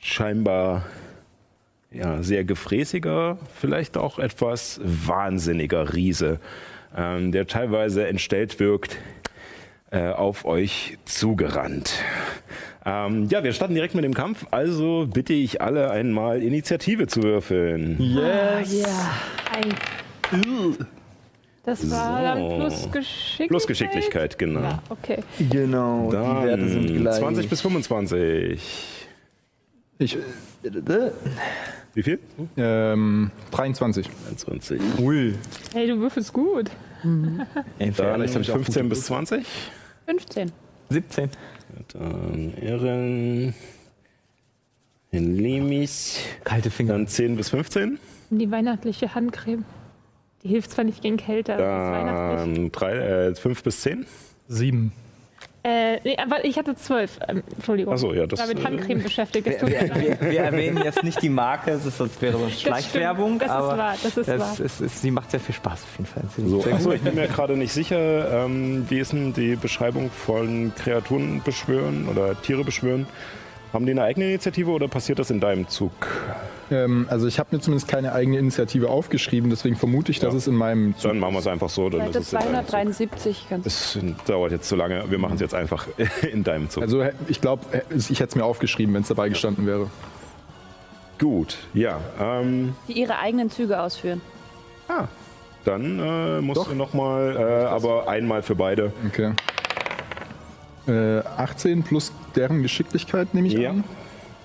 [0.00, 0.84] scheinbar
[1.90, 6.40] ja, sehr gefräßiger, vielleicht auch etwas wahnsinniger Riese,
[6.96, 8.96] ähm, der teilweise entstellt wirkt,
[9.90, 11.94] äh, auf euch zugerannt.
[12.84, 17.22] Ähm, ja, wir starten direkt mit dem Kampf, also bitte ich alle einmal Initiative zu
[17.22, 17.96] würfeln.
[18.00, 18.60] Ja.
[19.52, 19.74] Ein.
[21.64, 22.22] Das war So.
[22.24, 23.48] dann plus Geschicklichkeit.
[23.48, 24.60] Plus Geschicklichkeit, genau.
[24.62, 25.18] Ja, okay.
[25.50, 27.18] Genau, die Werte sind Dann gleich.
[27.18, 28.60] 20 bis 25.
[29.98, 30.18] Ich,
[31.94, 32.18] Wie viel?
[32.56, 34.08] ähm, 23.
[34.28, 34.80] 21.
[35.00, 35.34] Ui.
[35.72, 36.70] Hey, du würfelst gut.
[37.02, 37.46] Dann
[37.78, 39.46] Vielleicht hab ich auch 15 gute bis 20.
[40.06, 40.52] 15.
[40.88, 41.30] 17.
[41.92, 43.54] Dann Ehren.
[45.10, 46.18] Limis.
[46.44, 46.92] Kalte Finger.
[46.94, 47.98] Dann 10 bis 15.
[48.30, 49.64] Die weihnachtliche Handcreme.
[50.42, 52.56] Die hilft zwar nicht gegen Kälte, aber ist weihnachtlich.
[52.56, 54.06] Dann drei, äh, 5 bis 10.
[54.48, 54.92] Sieben.
[55.64, 57.20] Äh, nee, aber ich hatte zwölf.
[57.28, 57.94] Ähm, Entschuldigung.
[57.94, 59.46] Ach so, ja, das, Ich war mit äh, Handcreme beschäftigt.
[59.46, 62.48] Das Wir, wir, wir, wir erwähnen jetzt nicht die Marke, das ist, sonst wäre so
[62.48, 63.38] Schleichwerbung.
[63.38, 64.66] Das ist aber wahr, das ist das wahr.
[64.66, 66.24] Ist, ist, sie macht sehr viel Spaß auf jeden Fall.
[66.36, 70.72] So, achso, ich bin mir gerade nicht sicher, ähm, wie ist denn die Beschreibung von
[70.74, 73.06] Kreaturen beschwören oder Tiere beschwören?
[73.72, 75.92] Haben die eine eigene Initiative oder passiert das in deinem Zug?
[76.70, 80.38] Ähm, also ich habe mir zumindest keine eigene Initiative aufgeschrieben, deswegen vermute ich, dass Ja.
[80.38, 81.90] es in meinem Dann machen wir es einfach so.
[81.90, 82.68] Dann Seite ist es in deinem Zug.
[82.70, 85.04] 273, ganz Das dauert jetzt zu lange.
[85.10, 85.86] Wir machen es jetzt einfach
[86.32, 86.82] in deinem Zug.
[86.82, 87.64] Also ich glaube,
[87.94, 89.90] ich hätte es mir aufgeschrieben, wenn es dabei gestanden wäre.
[91.18, 92.00] Gut, ja.
[92.20, 94.20] Ähm, Die ihre eigenen Züge ausführen.
[94.88, 95.04] ah,
[95.64, 98.92] dann äh, musst du nochmal, äh, aber einmal für beide.
[99.06, 99.32] Okay.
[100.88, 103.70] Äh, 18 plus deren Geschicklichkeit nehme ich Ja.
[103.70, 103.84] an.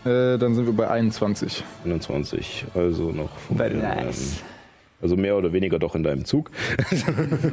[0.07, 1.63] Äh, dann sind wir bei 21.
[1.83, 4.09] 21, also noch von ähm,
[5.01, 6.49] also mehr oder weniger doch in deinem Zug.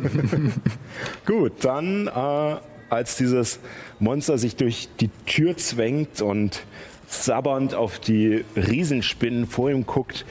[1.27, 2.57] Gut, dann äh,
[2.91, 3.59] als dieses
[3.99, 6.63] Monster sich durch die Tür zwängt und
[7.07, 10.25] sabbernd auf die Riesenspinnen vor ihm guckt,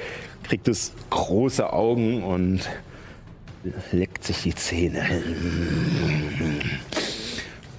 [0.43, 2.61] kriegt es große Augen und
[3.91, 5.05] leckt sich die Zähne.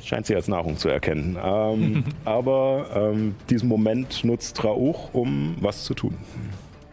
[0.04, 1.38] Scheint sie als Nahrung zu erkennen.
[1.42, 6.14] Ähm, aber ähm, diesen Moment nutzt Rauch, um was zu tun.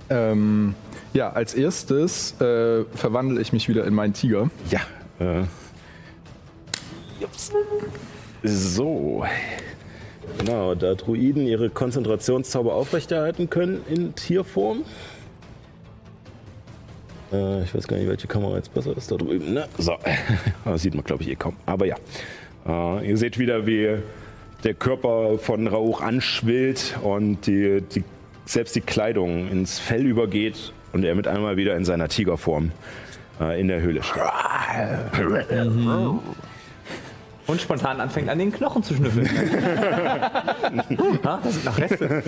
[0.09, 0.75] Ähm,
[1.13, 4.49] ja, als erstes äh, verwandle ich mich wieder in meinen Tiger.
[4.69, 4.79] Ja.
[5.19, 5.43] Äh.
[7.19, 7.51] Jups.
[8.43, 9.25] So.
[10.37, 14.83] Genau, da Druiden ihre Konzentrationszauber aufrechterhalten können in Tierform.
[17.31, 19.53] Äh, ich weiß gar nicht, welche Kamera jetzt besser ist da drüben.
[19.53, 19.67] Ne?
[19.77, 19.97] So,
[20.65, 21.55] das sieht man, glaube ich, eh kaum.
[21.65, 21.95] Aber ja,
[22.67, 23.97] äh, ihr seht wieder, wie
[24.63, 28.03] der Körper von Rauch anschwillt und die, die,
[28.45, 32.71] selbst die Kleidung ins Fell übergeht und er mit einmal wieder in seiner Tigerform
[33.39, 34.21] äh, in der Höhle steht.
[37.47, 39.27] Und spontan anfängt an den Knochen zu schnüffeln.
[41.23, 42.23] ah, das sind noch Reste.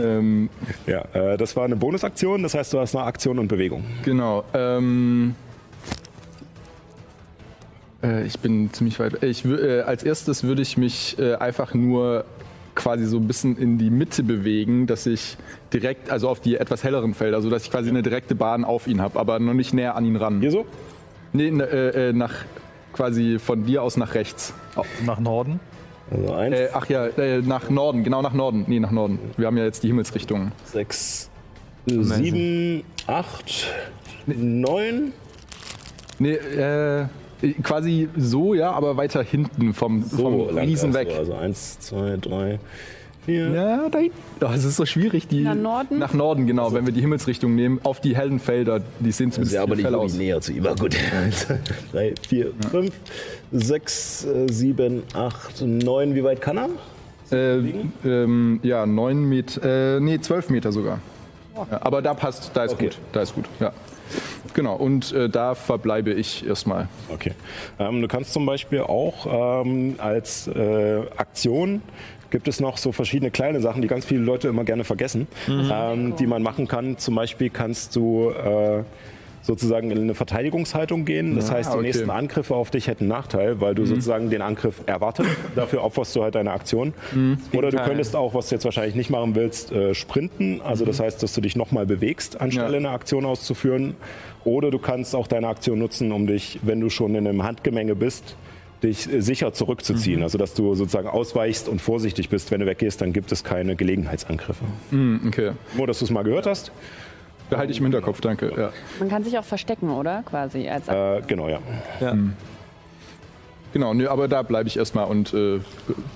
[0.00, 0.48] Ähm,
[0.86, 3.84] Ja, äh, das war eine Bonusaktion, das heißt, du hast eine Aktion und Bewegung.
[4.04, 4.44] genau.
[4.54, 5.34] Ähm,
[8.02, 9.22] äh, ich bin ziemlich weit.
[9.22, 12.24] Ich, wür- äh, als erstes würde ich mich äh, einfach nur
[12.74, 15.36] quasi so ein bisschen in die Mitte bewegen, dass ich
[15.72, 19.00] direkt, also auf die etwas helleren Felder, sodass ich quasi eine direkte Bahn auf ihn
[19.00, 20.40] habe, aber noch nicht näher an ihn ran.
[20.40, 20.64] Hier so?
[21.32, 22.32] Nee, ne, äh, äh, nach
[22.92, 24.54] quasi von dir aus nach rechts.
[25.04, 25.58] Nach Norden.
[26.10, 28.64] Also eins, Äh, ach ja, äh, nach Norden, genau nach Norden.
[28.68, 29.18] Nee, nach Norden.
[29.36, 30.52] Wir haben ja jetzt die Himmelsrichtungen.
[30.64, 31.28] sechs,
[31.86, 33.66] sieben, acht,
[34.26, 35.12] neun.
[36.18, 37.06] Nee, äh,
[37.62, 41.16] quasi so, ja, aber weiter hinten vom, vom lang Riesen also, weg.
[41.16, 42.58] Also eins, zwei, drei,
[43.24, 43.50] vier.
[43.50, 44.16] Ja, da hinten.
[44.40, 45.42] Oh, es ist so schwierig, die.
[45.42, 45.98] Nach Norden?
[45.98, 49.54] Nach Norden, genau, wenn wir die Himmelsrichtung nehmen, auf die hellen Felder, die sehen zumindest
[49.54, 50.14] Ja, aber nicht wirklich aus.
[50.14, 50.66] näher zu ihm.
[50.66, 50.96] Aber gut.
[51.14, 51.46] Eins,
[51.92, 52.92] drei, vier, fünf,
[53.52, 56.14] sechs, äh, sieben, acht, neun.
[56.14, 56.68] Wie weit kann er?
[57.30, 57.60] Äh,
[58.06, 60.98] ähm, ja, neun Meter, äh, nee, zwölf Meter sogar.
[61.70, 62.86] Ja, aber da passt, da ist Okay.
[62.86, 63.72] gut, da ist gut, ja.
[64.54, 66.88] Genau, und äh, da verbleibe ich erstmal.
[67.08, 67.32] Okay.
[67.78, 71.82] Ähm, du kannst zum Beispiel auch ähm, als äh, Aktion
[72.30, 76.14] gibt es noch so verschiedene kleine Sachen, die ganz viele Leute immer gerne vergessen, ähm,
[76.16, 76.98] die man machen kann.
[76.98, 78.82] Zum Beispiel kannst du äh,
[79.48, 81.34] sozusagen in eine Verteidigungshaltung gehen.
[81.34, 81.86] Das heißt, die okay.
[81.86, 85.30] nächsten Angriffe auf dich hätten Nachteil, weil du sozusagen den Angriff erwartest.
[85.56, 86.92] Dafür opferst du halt deine Aktion.
[87.54, 90.60] Oder du könntest auch, was du jetzt wahrscheinlich nicht machen willst, äh, sprinten.
[90.60, 92.76] Also das heißt, dass du dich nochmal bewegst, anstelle Ja.
[92.76, 93.94] eine Aktion auszuführen.
[94.44, 97.94] Oder du kannst auch deine Aktion nutzen, um dich, wenn du schon in einem Handgemenge
[97.94, 98.36] bist,
[98.82, 100.22] dich äh, sicher zurückzuziehen.
[100.22, 102.50] Also dass du sozusagen ausweichst und vorsichtig bist.
[102.50, 104.64] Wenn du weggehst, dann gibt es keine Gelegenheitsangriffe.
[104.90, 105.52] Hm, okay.
[105.74, 106.70] Nur, dass du es mal gehört hast.
[107.50, 108.52] Behalte ich im Hinterkopf, danke.
[108.56, 108.70] Ja.
[108.98, 110.22] Man kann sich auch verstecken, oder?
[110.24, 111.60] Quasi als Äh, genau, ja.
[112.00, 112.16] Ja.
[113.72, 115.60] Genau, nö, aber da bleibe ich erstmal und äh,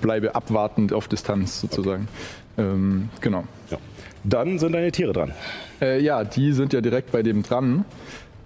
[0.01, 2.07] bleibe abwartend auf Distanz sozusagen.
[2.57, 3.43] Ähm, genau.
[3.69, 3.77] ja.
[4.23, 5.33] Dann sind deine Tiere dran.
[5.81, 7.85] Äh, ja, die sind ja direkt bei dem dran.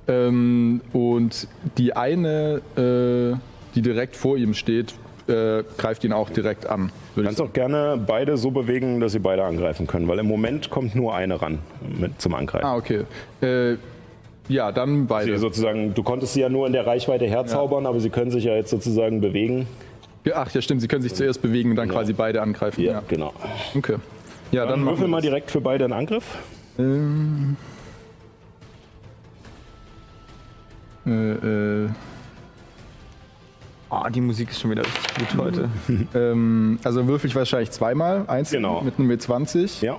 [0.07, 1.47] Ähm, und
[1.77, 3.37] die eine, äh,
[3.75, 4.93] die direkt vor ihm steht,
[5.27, 6.91] äh, greift ihn auch direkt an.
[7.17, 10.69] Du kannst auch gerne beide so bewegen, dass sie beide angreifen können, weil im Moment
[10.69, 11.57] kommt nur eine ran
[11.99, 12.65] mit, zum Angreifen.
[12.65, 13.05] Ah, okay.
[13.41, 13.77] Äh,
[14.47, 15.37] ja, dann Sie beide.
[15.39, 18.53] sozusagen, du konntest sie ja nur in der Reichweite herzaubern, aber sie können sich ja
[18.53, 19.67] jetzt sozusagen bewegen.
[20.33, 22.83] Ach ja, stimmt, sie können sich zuerst bewegen und dann quasi beide angreifen.
[22.83, 23.33] Ja, genau.
[23.75, 23.95] okay.
[24.51, 26.37] Ja, dann, Dann machen würfel wir mal direkt für beide einen Angriff.
[26.77, 27.57] Ähm,
[31.05, 31.89] äh, äh,
[33.89, 35.69] Oh, die Musik ist schon wieder richtig gut heute.
[36.13, 38.81] ähm, also würfel ich wahrscheinlich zweimal, eins Genau.
[38.81, 39.83] mit einem W20.
[39.83, 39.97] Ja.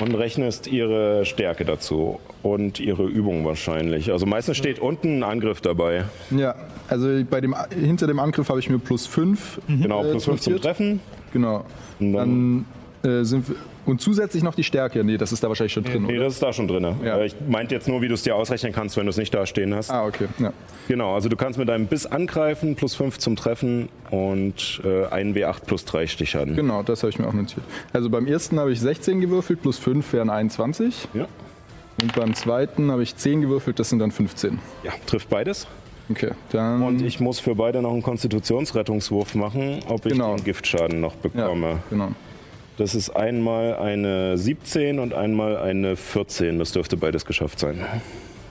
[0.00, 4.12] Und rechnest ihre Stärke dazu und ihre Übung wahrscheinlich.
[4.12, 6.04] Also meistens steht unten ein Angriff dabei.
[6.30, 6.54] Ja,
[6.86, 9.60] also bei dem, hinter dem Angriff habe ich mir plus 5.
[9.66, 10.56] Genau, plus 5 zum.
[10.60, 11.00] Treffen.
[11.32, 11.64] Genau.
[11.98, 12.64] Und dann-
[13.02, 13.56] Dann äh, sind wir,
[13.88, 15.02] und zusätzlich noch die Stärke.
[15.02, 16.24] Nee, das ist da wahrscheinlich schon drin, Nee, oder?
[16.26, 16.86] das ist da schon drin.
[17.04, 17.20] Ja.
[17.22, 19.46] Ich meinte jetzt nur, wie du es dir ausrechnen kannst, wenn du es nicht da
[19.46, 19.90] stehen hast.
[19.90, 20.26] Ah, okay.
[20.38, 20.52] Ja.
[20.86, 25.34] Genau, also du kannst mit deinem Biss angreifen, plus 5 zum Treffen und äh, einen
[25.34, 26.54] W8 plus 3 Stichschaden.
[26.56, 27.64] Genau, das habe ich mir auch notiert.
[27.92, 31.08] Also beim ersten habe ich 16 gewürfelt, plus 5 wären 21.
[31.14, 31.26] Ja.
[32.00, 34.58] Und beim zweiten habe ich 10 gewürfelt, das sind dann 15.
[34.84, 35.66] ja, trifft beides.
[36.10, 36.82] Okay, dann.
[36.82, 40.36] Und ich muss für beide noch einen Konstitutionsrettungswurf machen, ob ich Genau.
[40.36, 41.78] den Giftschaden noch ja, bekomme.
[41.90, 42.12] genau.
[42.78, 46.60] Das ist einmal eine 17 und einmal eine 14.
[46.60, 47.84] Das dürfte beides geschafft sein.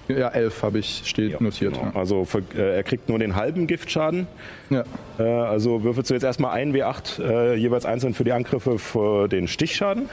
[0.09, 1.75] Ja, 11 habe ich, steht notiert.
[1.75, 1.97] Genau.
[1.97, 4.27] Also äh, er kriegt nur den halben Giftschaden.
[4.69, 4.83] Ja.
[5.17, 9.29] Äh, also würfelst du jetzt erstmal ein W8 äh, jeweils einzeln für die Angriffe für
[9.29, 10.09] den Stichschaden.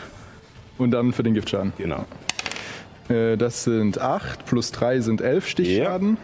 [0.79, 1.73] Und dann für den Giftschaden.
[1.79, 2.05] Genau.
[3.07, 6.17] Das sind 8, plus 3 sind 11 Stichschaden.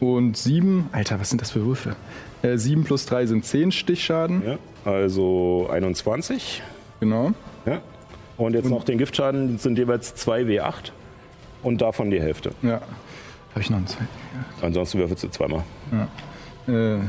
[0.00, 1.96] Und 7, Alter, was sind das für Würfe?
[2.42, 4.42] Äh, 7 plus 3 sind 10 Stichschaden.
[4.46, 4.58] Ja.
[4.90, 6.62] Also 21.
[7.00, 7.32] Genau.
[7.66, 7.80] Ja.
[8.36, 10.92] Und jetzt noch den Giftschaden das sind jeweils 2 W8
[11.62, 12.52] und davon die Hälfte.
[12.62, 12.80] Ja.
[13.50, 14.04] Habe ich noch einen zwei?
[14.62, 15.64] Ansonsten würfelst du zweimal.
[16.68, 17.00] Äh, ja.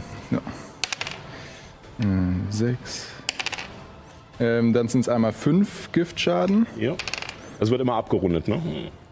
[1.99, 3.07] Äh, 6.
[4.39, 6.65] Ähm, dann sind es einmal 5 Giftschaden.
[6.77, 6.95] Ja.
[7.59, 8.61] Das wird immer abgerundet, ne?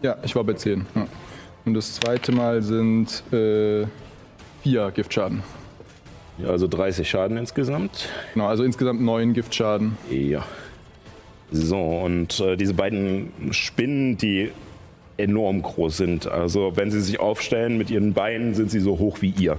[0.02, 0.86] Ja, ich war bei 10.
[0.94, 1.06] Ja.
[1.64, 3.86] Und das zweite Mal sind äh,
[4.62, 5.42] 4 Giftschaden.
[6.38, 8.08] Ja, also 30 Schaden insgesamt.
[8.34, 9.96] Genau, also insgesamt 9 Giftschaden.
[10.10, 10.44] Ja.
[11.50, 14.50] So, und äh, diese beiden Spinnen, die
[15.16, 16.26] enorm groß sind.
[16.26, 19.58] Also wenn sie sich aufstellen mit ihren Beinen, sind sie so hoch wie ihr.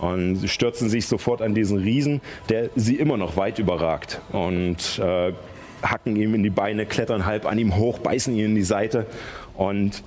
[0.00, 4.20] Und sie stürzen sich sofort an diesen Riesen, der sie immer noch weit überragt.
[4.32, 5.32] Und äh,
[5.82, 9.06] hacken ihm in die Beine, klettern halb an ihm hoch, beißen ihn in die Seite.
[9.54, 10.02] Und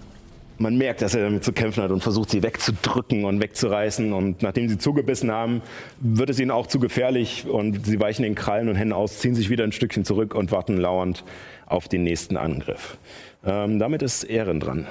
[0.58, 4.14] man merkt, dass er damit zu kämpfen hat und versucht, sie wegzudrücken und wegzureißen.
[4.14, 5.62] Und nachdem sie zugebissen haben,
[6.00, 9.36] wird es ihnen auch zu gefährlich und sie weichen den Krallen und Händen aus, ziehen
[9.36, 11.24] sich wieder ein Stückchen zurück und warten lauernd
[11.66, 12.98] auf den nächsten Angriff.
[13.46, 14.88] Ähm, damit ist Ehren dran.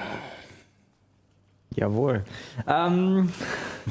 [1.75, 2.23] Jawohl.
[2.67, 3.31] Ähm,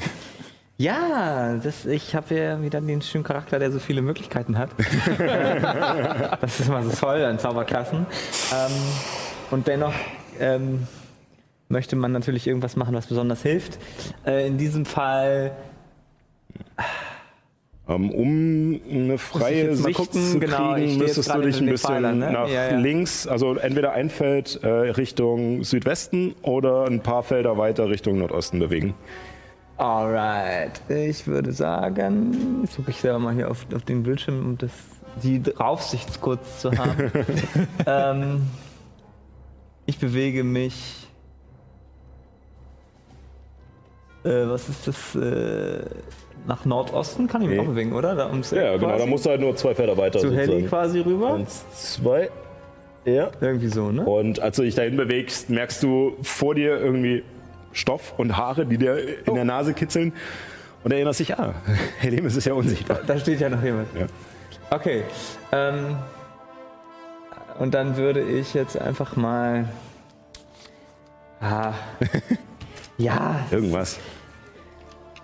[0.77, 4.69] ja, das, ich habe ja wieder den schönen Charakter, der so viele Möglichkeiten hat.
[6.41, 8.05] das ist immer so toll an Zauberklassen.
[8.53, 8.71] Ähm,
[9.51, 9.93] und dennoch
[10.39, 10.87] ähm,
[11.73, 13.77] möchte man natürlich irgendwas machen, was besonders hilft.
[14.25, 15.51] Äh, in diesem Fall
[17.89, 21.71] Ähm, um eine freie Sicht gucken, zu genau, kriegen, jetzt müsstest du dich in ein
[21.71, 22.31] bisschen Pfeilern, ne?
[22.31, 22.77] nach Ja, ja.
[22.77, 28.59] links, also entweder ein Feld äh, Richtung Südwesten oder ein paar Felder weiter Richtung Nordosten
[28.59, 28.93] bewegen.
[29.75, 34.57] Alright, ich würde sagen, jetzt gucke ich selber mal hier auf, auf den Bildschirm, um
[34.57, 34.71] das,
[35.21, 37.11] die Draufsicht kurz zu haben.
[37.85, 38.41] ähm,
[39.85, 41.02] ich bewege mich.
[44.23, 45.15] Äh, was ist das?
[45.15, 45.81] Äh,
[46.45, 47.63] nach Nordosten kann ich mich Nee.
[47.63, 48.15] auch bewegen, oder?
[48.15, 50.67] Da, ums Ja, genau, da musst du halt nur zwei Felder weiter zu sozusagen.
[50.67, 51.35] quasi rüber.
[51.35, 52.29] Eins, zwei.
[53.05, 53.31] Ja.
[53.39, 54.05] Irgendwie so, ne?
[54.05, 57.23] Und als du dich dahin bewegst, merkst du vor dir irgendwie
[57.71, 59.35] Stoff und Haare, die dir in Oh.
[59.35, 60.13] der Nase kitzeln.
[60.83, 61.53] Und erinnerst dich, ah,
[61.99, 62.99] Helemis ist ja unsichtbar.
[63.07, 63.87] Da steht ja noch jemand.
[63.97, 64.05] Ja.
[64.69, 65.03] Okay.
[65.53, 65.95] Ähm,
[67.59, 69.65] und dann würde ich jetzt einfach mal.
[71.41, 71.73] Ah,
[72.97, 73.99] ja, Irgendwas.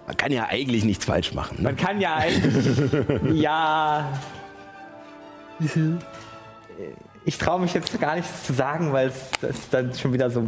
[0.08, 1.58] Man kann ja eigentlich nichts falsch machen.
[1.58, 1.64] Ne?
[1.64, 3.34] man kann ja eigentlich.
[3.42, 4.12] ja.
[7.26, 9.10] Ich traue mich jetzt gar nichts zu sagen, weil
[9.42, 10.48] es dann schon wieder so,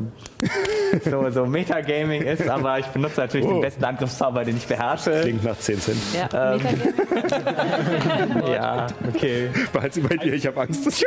[1.10, 3.53] so, so Metagaming ist, aber ich benutze natürlich Oh.
[3.53, 5.19] den besten Angriffszauber, den ich beherrsche.
[5.22, 5.98] Klingt nach 10 Cent.
[6.14, 8.43] Ja, Metagaming.
[8.52, 9.49] Ja, okay.
[9.73, 11.06] Behalt sie bei dir, ich habe Angst.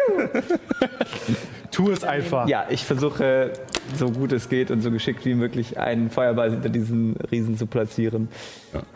[1.70, 2.46] Tu es einfach.
[2.46, 3.52] Ja, ich versuche,
[3.96, 7.66] so gut es geht und so geschickt wie möglich, einen Feuerball hinter diesen Riesen zu
[7.66, 8.28] platzieren.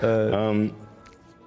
[0.01, 0.71] Äh, Ähm,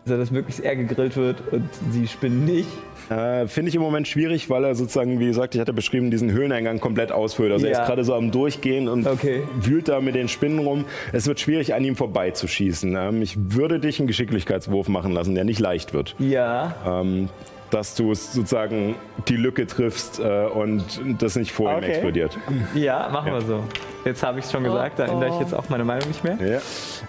[0.03, 2.67] so dass möglichst er gegrillt wird und sie spinnen nicht.
[3.09, 6.31] Äh, Finde ich im Moment schwierig, weil er sozusagen, wie gesagt, ich hatte beschrieben, diesen
[6.31, 7.51] Höhleneingang komplett ausfüllt.
[7.51, 7.81] Also er Ja.
[7.81, 9.43] ist gerade so am Durchgehen und Okay.
[9.59, 10.85] wühlt da mit den Spinnen rum.
[11.11, 12.95] Es wird schwierig, an ihm vorbeizuschießen.
[12.95, 16.15] Ähm, ich würde dich einen Geschicklichkeitswurf machen lassen, der nicht leicht wird.
[16.19, 16.75] Ja.
[16.85, 17.29] Ähm,
[17.69, 18.95] dass du sozusagen
[19.29, 20.83] die Lücke triffst äh, und
[21.19, 21.91] das nicht vor ihm Okay.
[21.91, 22.37] explodiert.
[22.75, 23.63] Ja, machen wir so.
[24.03, 26.37] Jetzt habe ich es schon gesagt, da ändere ich jetzt auch meine Meinung nicht mehr.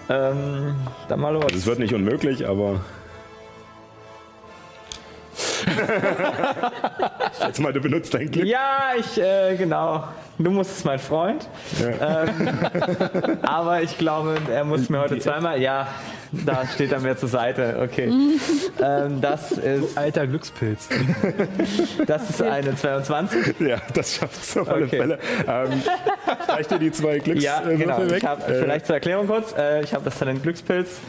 [0.09, 0.29] Ja.
[0.31, 0.75] Ähm,
[1.09, 1.43] dann mal los.
[1.43, 2.79] Also es wird nicht unmöglich, aber.
[7.45, 8.45] Jetzt mal, du benutzt dein Glück.
[8.45, 10.03] Ja, ich, äh, genau.
[10.37, 11.47] Du musst es, mein Freund.
[11.81, 12.29] Ähm,
[13.43, 15.61] aber ich glaube, er muss mir heute zweimal.
[15.61, 15.87] Ja,
[16.31, 17.79] da steht er mir zur Seite.
[17.83, 18.11] Okay.
[18.81, 20.89] ähm, das ist, Alter Glückspilz.
[22.07, 23.55] das ist eine 22.
[23.59, 24.97] Ja, das schafft es auf alle Okay.
[24.97, 25.19] Fälle.
[25.47, 25.83] Ähm,
[26.47, 27.99] reicht dir die zwei Glücks Ja, genau.
[28.09, 28.17] Weg?
[28.17, 29.53] Ich hab, Äh, vielleicht zur Erklärung kurz.
[29.57, 30.99] Äh, ich habe das Talent Glückspilz.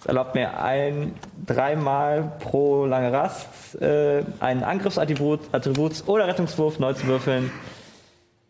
[0.00, 1.14] Das erlaubt mir ein,
[1.46, 7.50] dreimal pro lange Rast äh, einen Angriffsattribut Attributs- oder Rettungswurf neu zu würfeln.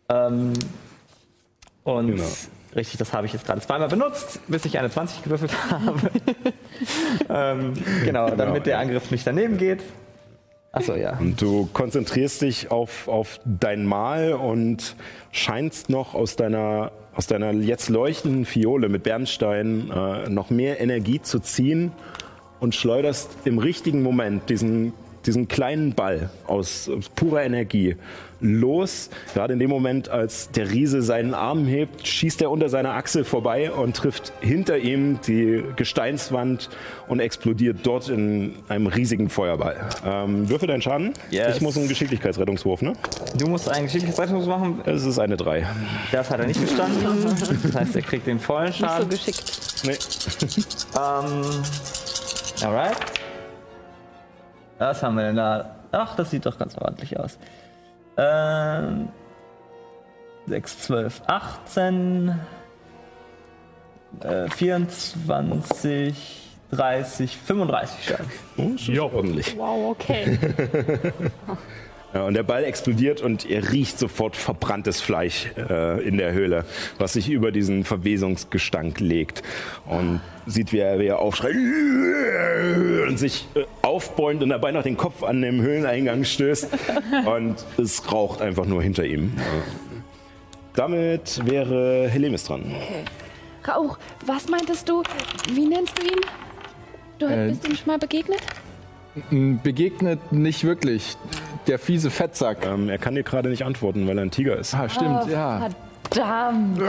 [0.09, 0.53] Ähm,
[1.83, 2.23] und Genau.
[2.75, 5.99] richtig, das habe ich jetzt gerade zweimal benutzt, bis ich eine 20 gewürfelt habe.
[7.29, 7.73] ähm,
[8.05, 8.79] genau, damit der.
[8.79, 9.81] Angriff nicht daneben geht.
[10.73, 11.17] Achso, ja.
[11.17, 14.95] Und du konzentrierst dich auf, auf dein Mal und
[15.33, 21.21] scheinst noch aus deiner, aus deiner jetzt leuchtenden Fiole mit Bernstein äh, noch mehr Energie
[21.21, 21.91] zu ziehen
[22.59, 24.93] und schleuderst im richtigen Moment diesen
[25.25, 27.95] diesen kleinen Ball aus, aus purer Energie
[28.41, 29.09] los.
[29.33, 33.23] Gerade in dem Moment, als der Riese seinen Arm hebt, schießt er unter seiner Achsel
[33.23, 36.69] vorbei und trifft hinter ihm die Gesteinswand
[37.07, 39.87] und explodiert dort in einem riesigen Feuerball.
[40.03, 41.13] Ähm, würfel deinen Schaden.
[41.29, 41.57] Yes.
[41.57, 42.93] Ich muss einen Geschicklichkeitsrettungswurf, ne?
[43.37, 44.81] Du musst einen Geschicklichkeitsrettungswurf machen.
[44.85, 45.67] Es ist eine 3.
[46.11, 47.05] Das hat er nicht bestanden.
[47.63, 49.09] Das heißt, er kriegt den vollen Nicht so Schaden.
[49.09, 49.43] geschickt.
[49.83, 49.97] Nee.
[50.95, 51.43] Ähm,
[52.63, 52.97] alright.
[54.81, 55.75] Was haben wir denn da?
[55.91, 57.37] Ach, das sieht doch ganz ordentlich aus.
[58.17, 59.09] Ähm,
[60.47, 62.39] 6, 12, 18,
[64.21, 68.25] äh, 24, 30, 35 Schaden.
[68.57, 69.11] Oh, das ist Jo.
[69.13, 69.55] ordentlich.
[69.55, 70.39] Wow, okay.
[72.13, 76.65] Ja, und der Ball explodiert und ihr riecht sofort verbranntes Fleisch äh, in der Höhle,
[76.97, 79.43] was sich über diesen Verwesungsgestank legt.
[79.85, 81.55] Und sieht, wie er, wie er aufschreit
[83.07, 86.67] und sich äh, aufbäumt und dabei noch den Kopf an dem Höhleneingang stößt.
[87.25, 89.31] und es raucht einfach nur hinter ihm.
[90.75, 92.75] Damit wäre Helemis dran.
[93.67, 95.03] Rauch, was meintest du?
[95.53, 96.19] Wie nennst du ihn?
[97.19, 98.39] Du Äh, bist ihm schon mal begegnet?
[99.63, 101.17] Begegnet nicht wirklich.
[101.67, 102.65] Der fiese Fettsack.
[102.65, 104.73] Ähm, er kann dir gerade nicht antworten, weil er ein Tiger ist.
[104.73, 105.69] Ah, stimmt, ja.
[106.09, 106.81] Verdammt.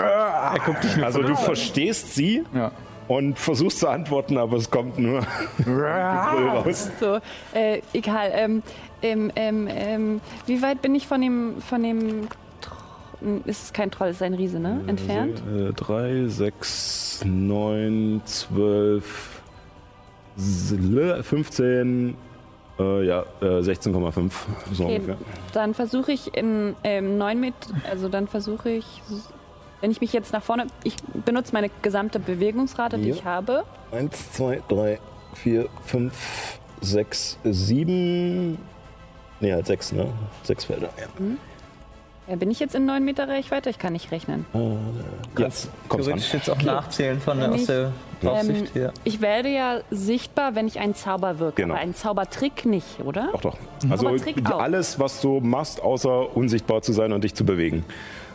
[1.03, 2.73] Also du verstehst sie ja.
[3.07, 5.23] und versuchst zu antworten, aber es kommt nur
[5.66, 6.90] raus.
[6.99, 7.19] So,
[7.55, 8.31] äh, egal.
[8.35, 8.62] Ähm,
[9.03, 12.28] ähm, ähm, ähm, wie weit bin ich von dem, von dem
[12.61, 14.81] Tro- ist es kein Troll, es ist ein Riese, ne?
[14.86, 15.43] Entfernt?
[15.77, 19.40] 3, 6, 9, 12,
[21.23, 22.16] 15,
[22.78, 24.32] äh, ja, äh, 16,5.
[24.73, 25.16] So Okay, ungefähr.
[25.53, 27.57] dann versuche ich in ähm, 9 Meter,
[27.90, 29.03] also dann versuche ich,
[29.81, 33.15] wenn ich mich jetzt nach vorne, ich benutze meine gesamte Bewegungsrate, die Ja.
[33.15, 33.65] ich habe.
[33.90, 34.99] 1, 2, 3,
[35.35, 38.59] 4, 5, 6, 7.
[39.40, 40.07] Nee, halt 6, ne?
[40.44, 40.90] 6 Felder.
[40.99, 41.05] Ja.
[41.05, 41.36] Ja,
[42.37, 43.71] bin ich jetzt in 9 Meter Reichweite?
[43.71, 44.45] Ich kann nicht rechnen.
[45.39, 46.19] Jetzt kommst ran.
[46.19, 48.93] Theoretisch jetzt auch nachzählen von der, aus der Draufsicht Ähm, hier.
[49.05, 51.75] Ich werde ja sichtbar, wenn ich einen Zauber wirke, Genau.
[51.75, 53.29] aber einen Zaubertrick nicht, oder?
[53.33, 53.57] Doch, doch.
[53.91, 54.09] Also
[54.57, 57.85] alles, was du machst, außer unsichtbar zu sein und dich zu bewegen.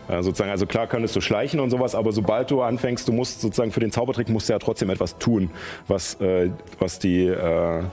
[0.09, 3.41] Äh, sozusagen, also klar könntest du schleichen und sowas, aber sobald du anfängst, du musst
[3.41, 5.49] sozusagen für den Zaubertrick musst du ja trotzdem etwas tun,
[5.87, 6.49] was, äh,
[6.79, 7.83] was, die, äh,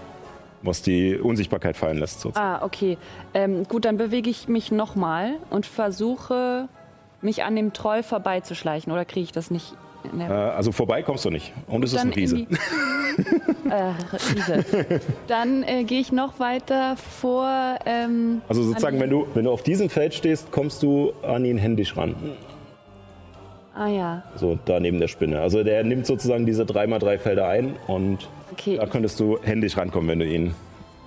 [0.64, 2.20] was die Unsichtbarkeit fallen lässt.
[2.20, 2.46] Sozusagen.
[2.62, 2.98] Ah, okay.
[3.34, 6.68] Ähm, gut, dann bewege ich mich nochmal und versuche,
[7.20, 8.92] mich an dem Troll vorbeizuschleichen.
[8.92, 9.74] Oder kriege ich das nicht?
[10.12, 11.52] In Äh, also vorbei kommst du nicht.
[11.66, 12.38] Und es ist ein Riese.
[13.70, 15.00] äh, Riese.
[15.28, 17.78] Dann äh, gehe ich noch weiter vor.
[17.86, 21.56] Ähm, Also sozusagen, wenn du, wenn du auf diesem Feld stehst, kommst du an ihn
[21.58, 22.14] händisch ran.
[23.76, 25.40] Ah ja, So da neben der Spinne.
[25.40, 28.76] Also der nimmt sozusagen diese 3x3 Felder ein und okay.
[28.76, 30.54] da könntest du händisch rankommen, wenn du ihn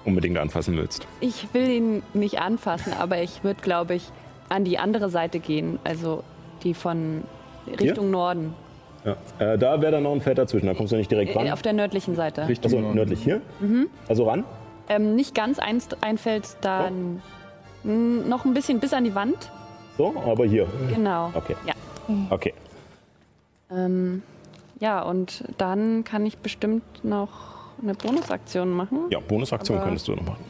[0.04, 1.08] unbedingt anfassen willst.
[1.22, 4.10] Ich will ihn nicht anfassen, aber ich würde, glaube ich,
[4.50, 5.80] an die andere Seite gehen.
[5.86, 6.24] Also
[6.64, 7.24] die von
[7.80, 8.54] Richtung Norden.
[9.06, 9.16] Ja.
[9.54, 11.50] Äh, da wäre dann noch ein Feld dazwischen, da kommst du nicht direkt Äh, ran.
[11.52, 12.48] auf der nördlichen Seite.
[12.50, 13.40] Richtung Also nördlich hier?
[13.62, 13.88] Mhm.
[14.10, 14.44] Also ran?
[14.90, 17.22] Ähm, nicht ganz ein, ein Feld, dann
[17.86, 19.52] n- noch ein bisschen bis an die Wand.
[19.98, 20.68] So, aber hier.
[20.94, 21.32] Genau.
[21.34, 21.56] Okay.
[21.66, 21.74] Ja.
[22.30, 22.54] Okay.
[23.72, 24.22] Ähm,
[24.80, 27.30] ja, und dann kann ich bestimmt noch
[27.82, 29.06] eine Bonusaktion machen.
[29.10, 30.44] Ja, Bonusaktion Aber- könntest du noch machen.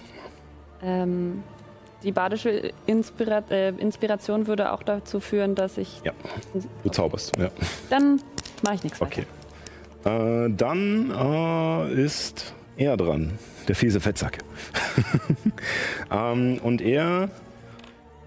[0.81, 1.43] Ähm,
[2.03, 6.01] die badische Inspira äh, Inspiration würde auch dazu führen, dass ich.
[6.03, 6.13] Ja.
[6.83, 7.49] Du zauberst, ja.
[7.89, 8.21] Dann
[8.63, 9.25] mache ich nichts Okay.
[10.05, 14.37] Äh, dann äh, ist er dran, der fiese Fettsack.
[16.11, 17.29] ähm, und er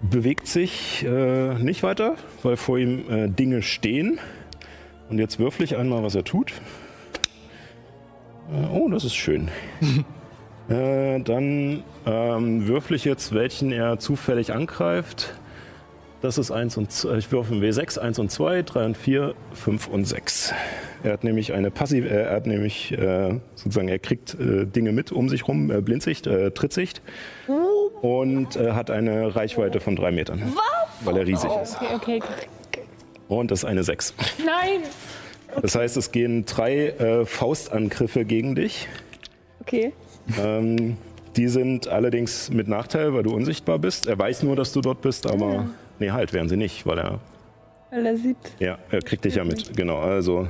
[0.01, 4.19] bewegt sich äh, nicht weiter, weil vor ihm äh, Dinge stehen.
[5.09, 6.53] Und jetzt würfel ich einmal, was er tut.
[8.51, 9.49] Äh, oh, das ist schön.
[10.69, 15.33] äh, dann ähm, würfel ich jetzt, welchen er zufällig angreift.
[16.21, 19.87] Das ist 1 und ich würfel einen W6, 1 und 2, 3 und 4, 5
[19.87, 20.53] und 6.
[21.03, 24.91] Er hat nämlich eine passive, äh, er hat nämlich äh, sozusagen, er kriegt äh, Dinge
[24.91, 27.01] mit um sich rum, äh, Blindsicht, äh, Trittsicht
[28.01, 30.41] und äh, hat eine Reichweite von drei Metern.
[30.55, 31.05] Was?
[31.05, 31.77] Weil er riesig ist.
[31.93, 32.19] Okay,
[32.67, 32.83] okay.
[33.27, 34.13] Und das ist eine 6.
[34.45, 34.81] Nein!
[35.61, 38.87] Das heißt, es gehen drei äh, Faustangriffe gegen dich.
[39.61, 39.93] Okay.
[40.41, 40.97] Ähm,
[41.35, 44.07] die sind allerdings mit Nachteil, weil du unsichtbar bist.
[44.07, 45.67] Er weiß nur, dass du dort bist, aber
[45.99, 47.19] nee, halt, wären sie nicht, weil er
[47.89, 48.37] Weil er sieht.
[48.59, 49.75] Ja, er kriegt dich ja mit.
[49.75, 50.47] Genau, also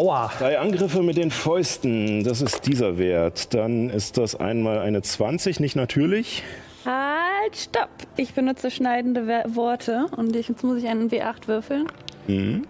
[0.00, 0.30] Aua.
[0.38, 3.52] drei Angriffe mit den Fäusten, das ist dieser Wert.
[3.52, 6.42] Dann ist das einmal eine 20, nicht natürlich.
[6.86, 7.90] Halt, stopp.
[8.16, 11.86] Ich benutze schneidende Worte und ich, jetzt muss ich einen W8 würfeln.
[12.28, 12.66] Mhm.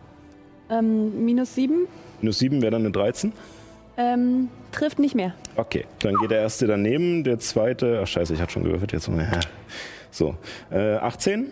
[0.70, 1.86] Ähm, minus 7.
[2.20, 3.32] Minus 7 wäre dann eine 13.
[3.96, 5.32] Ähm, trifft nicht mehr.
[5.54, 8.00] Okay, dann geht der erste daneben, der zweite.
[8.02, 9.08] Ach scheiße, ich hatte schon gewürfelt jetzt.
[10.10, 10.34] So,
[10.72, 11.46] äh, 18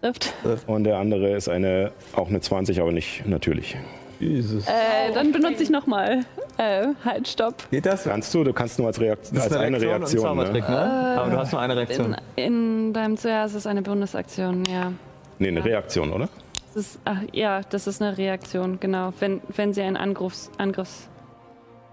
[0.00, 0.32] Trifft.
[0.68, 3.76] und der andere ist eine auch eine 20, aber nicht natürlich.
[4.22, 4.66] Jesus.
[4.66, 6.20] Äh, dann benutze ich nochmal.
[6.58, 7.68] Äh, halt, stopp.
[7.70, 8.04] Geht das?
[8.04, 8.44] Kannst du?
[8.44, 10.22] Du kannst nur als, Reakt Das als ist eine und Reaktion.
[10.22, 10.74] Zaubertrick, Ne?
[10.74, 11.16] ne?
[11.20, 12.16] Aber du hast nur eine Reaktion.
[12.36, 12.44] In,
[12.88, 14.92] in deinem zuerst ist eine Bonusaktion, ja.
[15.38, 16.28] Nee, eine Reaktion, oder?
[16.74, 19.12] Das ist, ach, ja, das ist eine Reaktion, genau.
[19.18, 21.08] Wenn, wenn sie einen Angriffs, Angriffs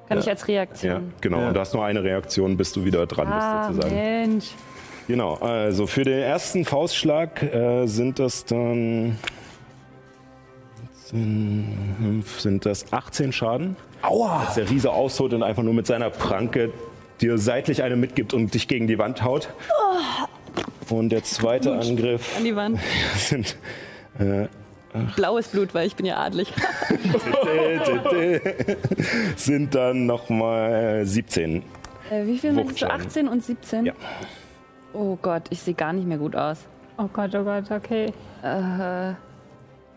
[0.08, 0.24] kann Ja.
[0.24, 1.14] ich als Ja, Reaktion.
[1.22, 1.40] genau.
[1.40, 1.48] Ja.
[1.50, 3.96] Und du hast nur eine Reaktion, bis du wieder dran Ah, bist, sozusagen.
[3.96, 4.52] Mensch.
[5.08, 9.18] Genau, also für den ersten Faustschlag äh, sind das dann.
[11.10, 13.76] Sind, sind das 18 Schaden.
[14.04, 14.42] Aua!
[14.42, 16.72] Als der Riese ausholt und einfach nur mit seiner Pranke
[17.20, 19.50] dir seitlich eine mitgibt und dich gegen die Wand haut.
[20.90, 22.80] Und der zweite Angriff An die Wand.
[23.16, 23.58] sind.
[25.16, 26.54] Blaues Blut, weil ich bin ja adlig.
[29.36, 31.64] sind dann nochmal 17.
[32.12, 32.86] Äh, wie viel meinst du?
[32.86, 33.08] Wuchtschaden.
[33.08, 33.86] 18 und 17?
[33.88, 33.94] Ja.
[34.94, 36.60] Oh Gott, ich sehe gar nicht mehr gut aus.
[36.98, 38.14] Oh Gott, oh Gott, okay.
[38.44, 39.14] Äh,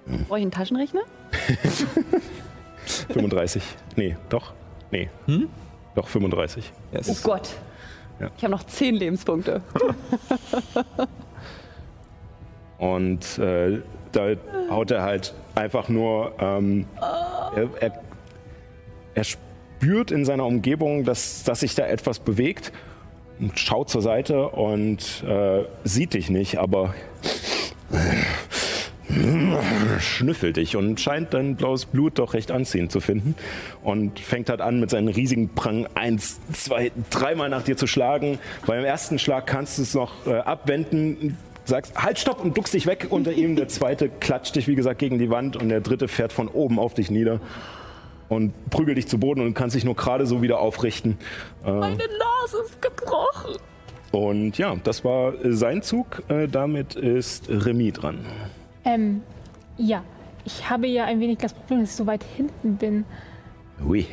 [0.06, 1.02] Brauche ich einen Taschenrechner?
[3.12, 3.62] 35.
[3.96, 4.52] Nee, doch.
[4.90, 5.08] Nee.
[5.94, 6.72] Doch 35.
[6.92, 7.50] Ja, es Oh Gott.
[8.20, 8.30] Ja.
[8.36, 9.62] Ich habe noch 10 Lebenspunkte.
[12.78, 13.80] Und äh,
[14.12, 14.34] da
[14.70, 16.32] haut er halt einfach nur.
[16.38, 16.86] Ähm,
[17.54, 18.02] er, er,
[19.14, 22.72] er spürt in seiner Umgebung, dass, dass sich da etwas bewegt
[23.38, 26.94] und schaut zur Seite und äh, sieht dich nicht, aber
[30.00, 33.34] schnüffelt dich und scheint dein blaues Blut doch recht anziehend zu finden
[33.82, 38.38] und fängt halt an mit seinen riesigen Prang eins, zwei, dreimal nach dir zu schlagen.
[38.66, 42.86] Beim ersten Schlag kannst du es noch äh, abwenden, sagst halt stopp und duckst dich
[42.86, 43.56] weg unter ihm.
[43.56, 46.78] Der zweite klatscht dich wie gesagt gegen die Wand und der dritte fährt von oben
[46.78, 47.40] auf dich nieder
[48.28, 51.18] und prügelt dich zu Boden und kannst dich nur gerade so wieder aufrichten.
[51.64, 53.56] Äh, Meine Nase ist gebrochen.
[54.10, 56.22] und ja, das war äh, sein Zug.
[56.28, 58.20] Äh, damit ist Remy dran.
[58.84, 59.22] Ähm,
[59.76, 60.02] ja.
[60.44, 63.04] Ich habe ja ein wenig das Problem, dass ich so weit hinten bin.
[63.86, 64.06] Ui.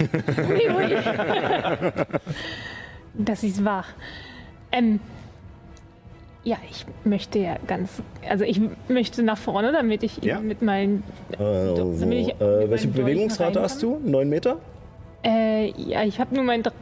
[0.00, 0.96] Ui, ui.
[3.14, 3.84] das ist wahr.
[4.70, 5.00] Ähm,
[6.44, 10.40] ja, ich möchte ja ganz, also ich möchte nach vorne, damit ich Ja.
[10.40, 11.04] mit meinen,
[11.38, 14.00] damit ich mit meinen welche Bewegungsrate hast du?
[14.02, 14.56] Neun Meter?
[15.24, 16.74] Äh, ja, ich habe nur meinen Dr-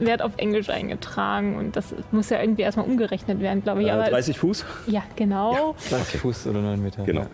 [0.00, 3.88] Wert auf Englisch eingetragen und das muss ja irgendwie erstmal umgerechnet werden, glaube ich.
[3.88, 4.64] Äh, Aber 30 Fuß?
[4.86, 5.74] ja, genau.
[5.78, 7.04] 20 Fuß oder 9 Meter.
[7.04, 7.26] Genau.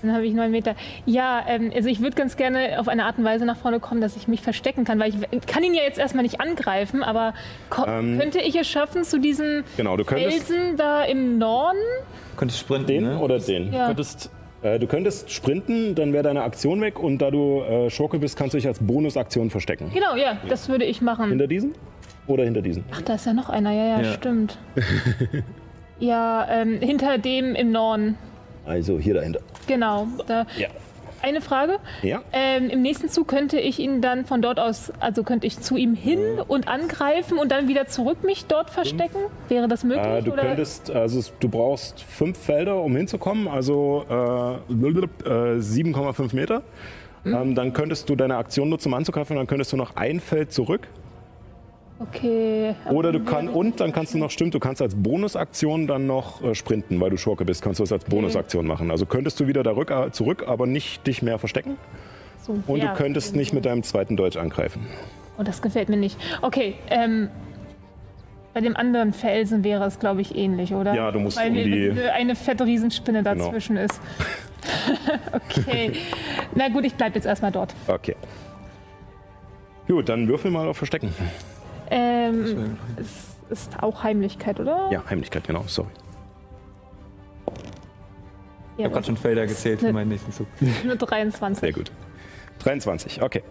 [0.00, 0.76] Dann habe ich neun Meter.
[1.06, 4.00] Ja, ähm, also ich würde ganz gerne auf eine Art und Weise nach vorne kommen,
[4.00, 7.34] dass ich mich verstecken kann, weil ich kann ihn ja jetzt erstmal nicht angreifen, aber
[7.84, 11.78] Ähm, könnte ich es schaffen, zu diesem Genau, du könntest Felsen da im Norden?
[12.36, 13.18] Könntest sprinten, den ne?
[13.18, 13.72] oder den.
[13.72, 13.86] Ja.
[13.88, 14.30] Könntest,
[14.62, 18.36] Äh, du könntest sprinten, dann wäre deine Aktion weg und da du äh, Schurke bist,
[18.38, 19.90] kannst du dich als Bonusaktion verstecken.
[19.92, 21.28] Genau, ja, das würde ich machen.
[21.30, 21.74] Hinter diesen?
[22.28, 22.84] Oder hinter diesen?
[22.92, 24.12] Ach, da ist ja noch einer, ja, ja, Ja.
[24.12, 24.58] stimmt.
[25.98, 28.16] ja, ähm, hinter dem im Norden.
[28.64, 29.40] Also hier dahinter.
[29.66, 30.06] Genau.
[30.26, 30.46] Da.
[30.56, 30.68] Ja.
[31.20, 31.78] Eine Frage.
[32.02, 32.22] Ja.
[32.32, 35.76] Ähm, Im nächsten Zug könnte ich ihn dann von dort aus, also könnte ich zu
[35.76, 39.18] ihm hin und angreifen und dann wieder zurück mich dort verstecken?
[39.48, 40.06] Wäre das möglich?
[40.06, 40.42] Äh, du oder?
[40.42, 46.62] könntest, also du brauchst fünf Felder, um hinzukommen, also äh, äh, 7,5 Meter.
[47.24, 47.34] Hm?
[47.34, 50.52] Ähm, dann könntest du deine Aktion nutzen, um anzugreifen, dann könntest du noch ein Feld
[50.52, 50.86] zurück.
[52.00, 52.74] Okay.
[52.90, 56.42] Oder du kannst, und dann kannst du noch, stimmt, du kannst als Bonusaktion dann noch
[56.42, 58.90] äh, sprinten, weil du Schurke bist, kannst du das als Bonusaktion machen.
[58.92, 61.76] Also könntest du wieder da rück, äh, zurück, aber nicht dich mehr verstecken.
[62.40, 62.92] So, Und ja.
[62.92, 64.86] du könntest nicht mit deinem zweiten Deutsch angreifen.
[65.38, 66.16] Oh, das gefällt mir nicht.
[66.42, 67.28] Okay, ähm.
[68.54, 70.92] Bei dem anderen Felsen wäre es, glaube ich, ähnlich, oder?
[70.94, 73.44] Ja, du musst Weil um die- eine- fette Riesenspinne Genau.
[73.44, 74.00] dazwischen ist.
[75.32, 75.92] okay.
[76.54, 77.74] Na gut, ich bleibe jetzt erstmal dort.
[77.86, 78.16] Okay.
[79.86, 81.12] Gut, dann würfel mal auf Verstecken.
[81.90, 84.88] Ähm, es ist auch Heimlichkeit, oder?
[84.90, 85.88] Ja, Heimlichkeit, genau, sorry.
[88.76, 90.46] Ich habe gerade schon Felder gezählt für meinen nächsten Zug.
[90.84, 91.60] Nur 23.
[91.60, 91.90] Sehr gut.
[92.60, 93.42] 23, okay.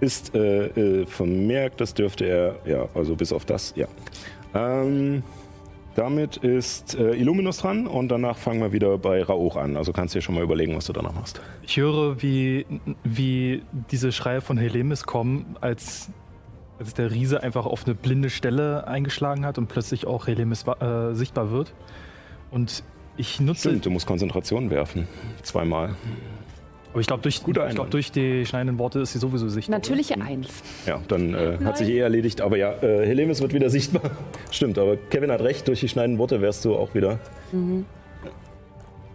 [0.00, 3.86] Ist äh, äh, vermerkt, das dürfte er, ja, also bis auf das, ja.
[4.54, 5.22] Ähm,
[5.94, 9.76] damit ist äh, Illuminus dran und danach fangen wir wieder bei Rauch an.
[9.76, 11.40] Also kannst du dir schon mal überlegen, was du danach machst.
[11.62, 12.66] ich höre, wie,
[13.02, 16.08] wie diese Schreie von Helemis kommen, als,
[16.78, 21.10] als der Riese einfach auf eine blinde Stelle eingeschlagen hat und plötzlich auch Helemis wa-
[21.10, 21.72] äh, sichtbar wird.
[22.50, 22.82] Und
[23.16, 25.08] ich nutze, Stimmt, du musst Konzentration werfen.
[25.42, 25.96] Zweimal.
[26.92, 29.78] aber ich glaube, durch, glaub, durch die schneidenden Worte ist sie sowieso sichtbar.
[29.78, 30.48] Natürliche Eins.
[30.86, 32.40] Ja, dann äh, hat sich eh erledigt.
[32.40, 34.10] Aber ja, äh, Helemis wird wieder sichtbar.
[34.52, 37.18] Stimmt, aber Kevin hat recht, durch die schneidenden Worte wärst du auch wieder.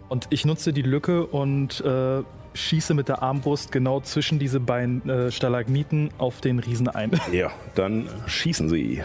[0.08, 2.22] Und ich nutze die Lücke und äh,
[2.54, 7.10] schieße mit der Armbrust genau zwischen diese beiden äh, Stalagniten auf den Riesen ein.
[7.32, 9.02] Ja, dann schießen Sie.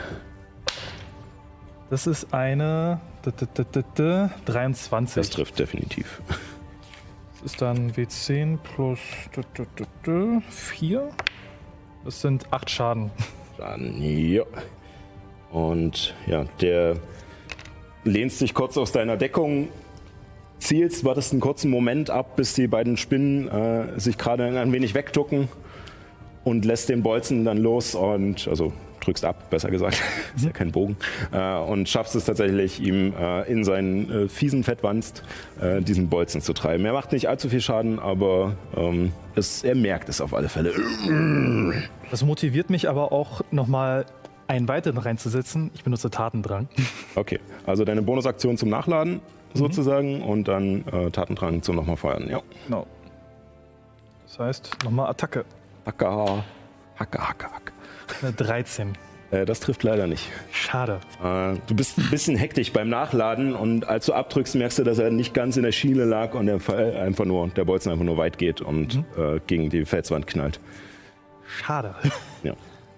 [1.90, 5.16] Das ist eine d- d- d- d- d- 23.
[5.16, 6.22] Das trifft definitiv.
[6.28, 9.00] Das ist dann W10 plus
[9.36, 11.10] d- d- d- d- 4.
[12.06, 13.10] Das sind 8 Schaden.
[13.58, 14.44] Dann, ja.
[15.52, 16.98] Und ja, der
[18.04, 19.70] lehnst dich kurz aus deiner Deckung,
[20.60, 24.94] zielst, wartest einen kurzen Moment ab, bis die beiden Spinnen äh, sich gerade ein wenig
[24.94, 25.48] wegducken
[26.44, 30.02] und lässt den Bolzen dann los und, also drückst ab, besser gesagt,
[30.36, 30.98] ist ja kein Bogen,
[31.32, 35.24] äh, und schaffst es tatsächlich, ihm äh, in seinen äh, fiesen Fettwanst
[35.62, 36.86] äh, diesen Bolzen zu treiben.
[36.86, 40.74] Er macht nicht allzu viel Schaden, aber ähm, es, er merkt es auf alle Fälle.
[42.12, 44.06] Das motiviert mich aber auch nochmal
[44.48, 45.70] einen weiteren reinzusetzen.
[45.76, 46.68] Ich benutze Tatendrang.
[47.16, 49.22] Okay, also deine Bonusaktion zum Nachladen
[49.54, 52.28] sozusagen und dann äh, Tatendrang zum nochmal feuern.
[52.30, 52.42] Ja.
[52.66, 52.86] Genau.
[54.28, 55.46] Das heißt, nochmal Attacke.
[55.86, 56.44] Hacka,
[56.98, 57.74] hacka, hacka, hack.
[58.22, 58.94] Eine 13.
[59.32, 60.28] Äh, das trifft leider nicht.
[60.52, 61.00] Schade.
[61.24, 64.98] Äh, du bist ein bisschen hektisch beim Nachladen und als du abdrückst, merkst du, dass
[64.98, 68.06] er nicht ganz in der Schiene lag und der Fall einfach nur, der Bolzen einfach
[68.06, 70.60] nur weit geht und äh, gegen die Felswand knallt.
[71.46, 71.94] Schade.
[72.42, 72.54] Ja.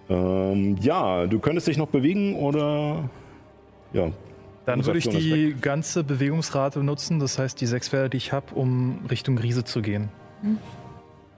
[0.10, 3.10] Ähm, ja, du könntest dich noch bewegen oder
[3.94, 4.11] ja.
[4.66, 8.54] Dann würde ich die ganze Bewegungsrate nutzen, das heißt die sechs Felder, die ich habe,
[8.54, 10.10] um Richtung Riese zu gehen.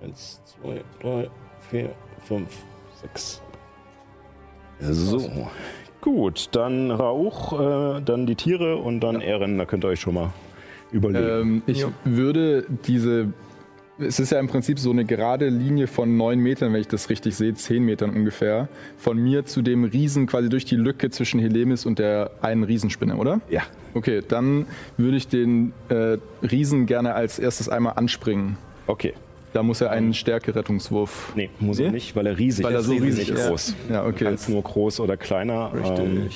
[0.02, 1.30] Eins, zwei, drei,
[1.70, 1.92] vier,
[2.26, 2.50] fünf,
[3.02, 3.42] sechs.
[4.80, 5.48] So.
[6.02, 9.58] Gut, dann Rauch, äh, dann die Tiere und dann Ehren.
[9.58, 10.34] Da könnt ihr euch schon mal
[10.92, 11.26] überlegen.
[11.26, 13.32] Ähm, ich würde diese.
[14.00, 17.10] Es ist ja im Prinzip so eine gerade Linie von neun Metern, wenn ich das
[17.12, 18.68] richtig sehe, zehn Metern ungefähr,
[18.98, 23.16] von mir zu dem Riesen quasi durch die Lücke zwischen Helemis und der einen Riesenspinne,
[23.16, 23.42] oder?
[23.50, 23.62] ja.
[23.96, 24.66] Okay, dann
[24.98, 28.58] würde ich den äh, Riesen gerne als erstes einmal anspringen.
[28.88, 29.14] Okay.
[29.54, 31.34] Da muss er einen Stärke-Rettungswurf.
[31.36, 32.88] Nee, muss er nicht, weil er riesig Weil er ist.
[32.88, 33.40] so Riesig riesig ist.
[33.42, 33.48] ist.
[33.50, 33.76] groß.
[33.92, 34.24] Ja, Du okay.
[34.26, 35.72] kannst nur groß oder kleiner.
[36.00, 36.28] Ähm,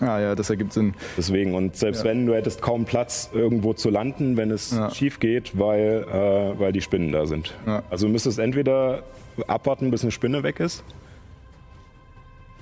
[0.00, 0.94] Ah ja, das ergibt Sinn.
[1.16, 4.90] deswegen, und selbst wenn, du hättest kaum Platz, irgendwo zu landen, wenn es Ja.
[4.90, 7.54] schief geht, weil, äh, weil die Spinnen da sind.
[7.66, 7.82] Ja.
[7.90, 9.04] Also du müsstest entweder
[9.46, 10.82] abwarten, bis eine Spinne weg ist,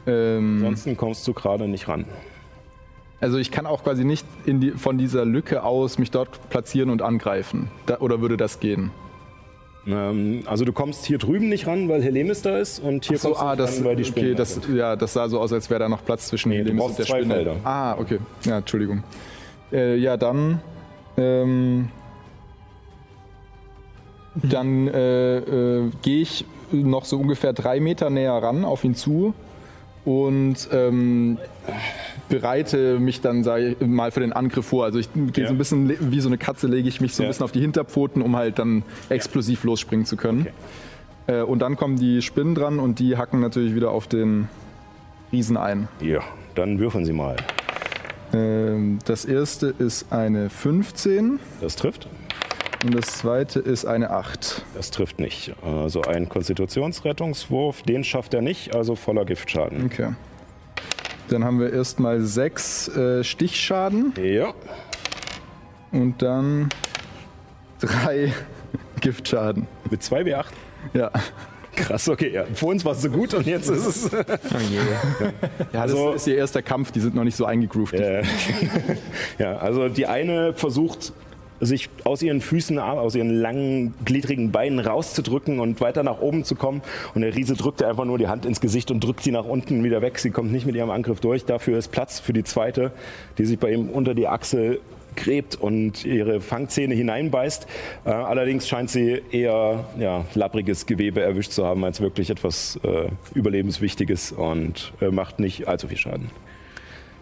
[0.07, 2.05] Ähm, ansonsten kommst du gerade nicht ran.
[3.21, 7.03] also ich kann auch quasi nicht die, von dieser Lücke aus mich dort platzieren und
[7.03, 7.69] angreifen.
[7.87, 8.91] Da, oder würde das gehen?
[9.87, 13.29] Ähm, also du kommst hier drüben nicht ran, weil Helemis da ist und hier So,
[13.29, 14.77] kommst du ah, nicht das, ran, weil die Spinnen okay, da das, sind.
[14.77, 17.07] ja, das sah so aus, als wäre da noch Platz zwischen Nee, Helemis und der
[17.07, 17.35] zwei Spinne.
[17.35, 17.57] Felder.
[17.65, 18.19] Ah, okay.
[18.45, 19.03] Ja, Entschuldigung.
[19.73, 20.61] Äh, ja, dann.
[21.17, 21.89] Ähm,
[24.35, 29.35] dann äh, äh, gehe ich noch so ungefähr drei Meter näher ran auf ihn zu
[30.05, 31.39] und ähm,
[32.31, 34.85] bereite mich dann ich, mal für den Angriff vor.
[34.85, 35.49] Also ich gehe Ja.
[35.49, 37.61] so ein bisschen wie so eine Katze, lege ich mich so ein bisschen auf die
[37.61, 40.47] Hinterpfoten, um halt dann explosiv losspringen zu können.
[41.27, 44.49] Äh, und dann kommen die Spinnen dran und die hacken natürlich wieder auf den
[45.33, 45.89] Riesen ein.
[46.01, 46.21] Ja,
[46.55, 47.37] dann würfeln sie mal.
[48.33, 52.09] Ähm, das erste ist eine 15 Das trifft?
[52.85, 54.65] und das zweite ist eine 8.
[54.75, 55.53] Das trifft nicht.
[55.63, 59.85] Also ein Konstitutionsrettungswurf, den schafft er nicht, also voller Giftschaden.
[59.87, 60.11] Okay.
[61.31, 64.53] Dann haben wir erstmal 6 äh, Stichschaden Ja,
[65.93, 66.69] und dann
[67.81, 68.33] 3
[69.01, 69.67] Giftschaden.
[69.91, 70.45] mit 2 W8.
[70.93, 71.11] Ja.
[71.77, 72.33] Krass, okay.
[72.33, 72.45] Ja.
[72.53, 74.11] Vor uns war es so gut und jetzt ist es.
[74.13, 74.27] Ja,
[75.73, 77.95] das Also- ist ihr erster Kampf, die sind noch nicht so eingegroovt.
[77.95, 78.23] Äh,
[79.39, 81.13] ja, also die eine versucht
[81.61, 86.55] sich aus ihren Füßen, aus ihren langen, gliedrigen Beinen rauszudrücken und weiter nach oben zu
[86.55, 86.83] kommen.
[87.15, 89.45] Und der Riese drückt ihr einfach nur die Hand ins Gesicht und drückt sie nach
[89.45, 90.19] unten wieder weg.
[90.19, 91.45] Sie kommt nicht mit ihrem Angriff durch.
[91.45, 92.93] Dafür ist Platz für die zweite,
[93.39, 94.81] die sich bei ihm unter die Achsel
[95.17, 97.67] gräbt und ihre Fangzähne hineinbeißt.
[98.05, 103.09] Äh, allerdings scheint sie eher ja, lappriges Gewebe erwischt zu haben, als wirklich etwas äh,
[103.35, 106.31] Überlebenswichtiges und äh, macht nicht allzu viel Schaden.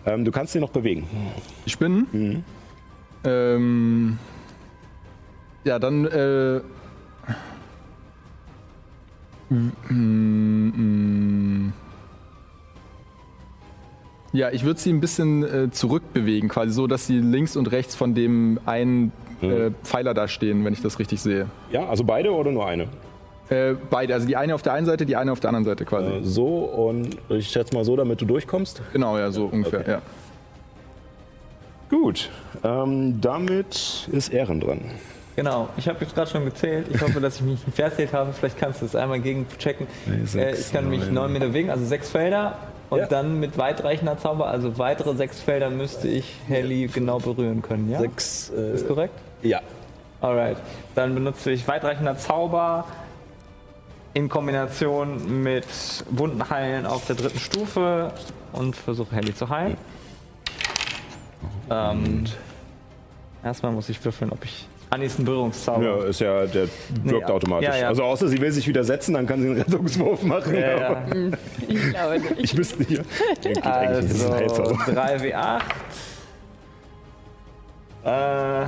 [0.06, 1.06] Ähm, du kannst sie noch bewegen.
[1.66, 2.44] Spinnen?
[3.28, 4.18] Ähm,
[5.64, 6.06] ja, dann.
[6.06, 6.60] Äh,
[14.32, 17.94] ja, ich würde sie ein bisschen äh, zurückbewegen, quasi so, dass sie links und rechts
[17.94, 21.46] von dem einen äh, Pfeiler da stehen, wenn ich das richtig sehe.
[21.70, 22.88] Ja, also beide oder nur eine?
[23.48, 25.86] Äh, beide, also die eine auf der einen Seite, die eine auf der anderen Seite
[25.86, 26.10] quasi.
[26.10, 28.82] Äh, So und ich schätze mal so, damit du durchkommst.
[28.92, 29.90] Genau, ja, so ungefähr, okay.
[29.92, 30.02] ja.
[31.90, 32.31] Gut,
[32.65, 34.81] ähm, damit ist Ehren dran.
[35.36, 36.86] Genau, ich habe jetzt gerade schon gezählt.
[36.93, 38.32] Ich hoffe, dass ich mich nicht verzählt habe.
[38.32, 39.86] Vielleicht kannst du es einmal gegenchecken.
[40.06, 41.15] Nee, Äh, ich kann mich neun.
[41.15, 42.56] neun Meter bewegen, also sechs Felder.
[42.90, 43.06] Und Ja.
[43.06, 48.01] dann mit weitreichender Zauber, also weitere sechs Felder müsste ich Helly genau berühren können, ja?
[48.01, 49.15] Sechs, äh, Ist korrekt?
[49.43, 49.60] ja.
[50.20, 50.56] Alright.
[50.97, 52.86] Dann benutze ich weitreichender Zauber
[54.15, 55.65] in Kombination mit
[56.10, 58.10] Wunden heilen auf der dritten Stufe
[58.52, 59.77] und versuche Helly zu heilen.
[61.70, 62.24] Ähm,
[63.44, 64.66] erstmal muss ich würfeln, ob ich.
[64.90, 65.85] Ah, nee, ist ein Berührungszauber.
[65.85, 66.69] Ja, ist ja, der
[67.02, 67.35] wirkt ja.
[67.35, 67.69] automatisch.
[67.69, 67.89] Ja, ja.
[67.89, 70.55] Also außer sie will sich widersetzen, dann kann sie einen Rettungswurf machen.
[70.55, 71.05] Ja,
[71.69, 72.39] Ich glaube nicht.
[72.39, 73.05] Ich wüsste hier.
[73.62, 74.85] Also ein Heilzauber.
[74.85, 75.60] 3w8.
[78.05, 78.66] Äh, äh,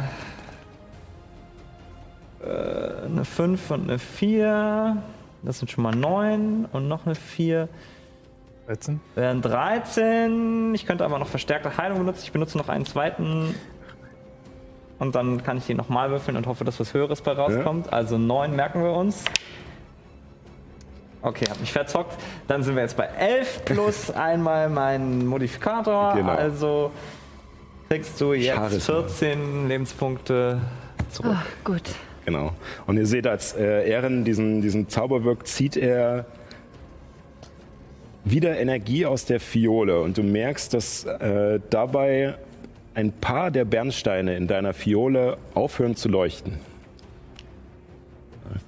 [3.07, 5.03] eine 5 und eine 4.
[5.43, 7.69] Das sind schon mal 9 und noch eine 4.
[8.67, 9.01] 13.
[9.15, 10.75] Wären 13.
[10.75, 12.23] Ich könnte aber noch verstärkte Heilung benutzen.
[12.25, 13.55] Ich benutze noch einen zweiten.
[14.99, 17.93] Und dann kann ich den nochmal würfeln und hoffe, dass was Höheres bei rauskommt.
[17.93, 19.25] Also 9 merken wir uns.
[21.23, 22.17] Okay, hab mich verzockt.
[22.49, 26.15] Dann sind wir jetzt bei 11 plus einmal meinen Modifikator.
[26.15, 26.33] Genau.
[26.33, 26.91] Also
[27.89, 28.95] kriegst du jetzt Charisma.
[29.03, 30.61] 14 Lebenspunkte
[31.11, 31.33] zurück.
[31.35, 31.83] Ah, gut.
[32.25, 32.53] Genau.
[32.87, 36.27] Und ihr seht, als äh, Ehren diesen, diesen Zauber wirkt, zieht er
[38.31, 40.01] wieder Energie aus der Fiole.
[40.01, 42.35] Und du merkst, dass äh, dabei
[42.95, 46.59] ein paar der Bernsteine in deiner Fiole aufhören zu leuchten.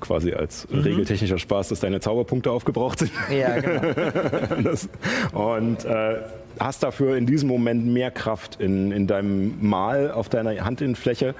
[0.00, 3.10] Quasi als regeltechnischer Spaß, dass deine Zauberpunkte aufgebraucht sind.
[3.30, 4.62] Ja, genau.
[4.62, 4.88] Das,
[5.32, 6.18] und äh,
[6.60, 11.34] hast dafür in diesem Moment mehr Kraft in, in deinem Mal auf deiner Handinnenfläche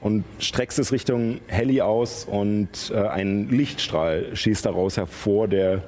[0.00, 5.82] und streckst es Richtung Helly aus und äh, ein Lichtstrahl schießt daraus hervor, der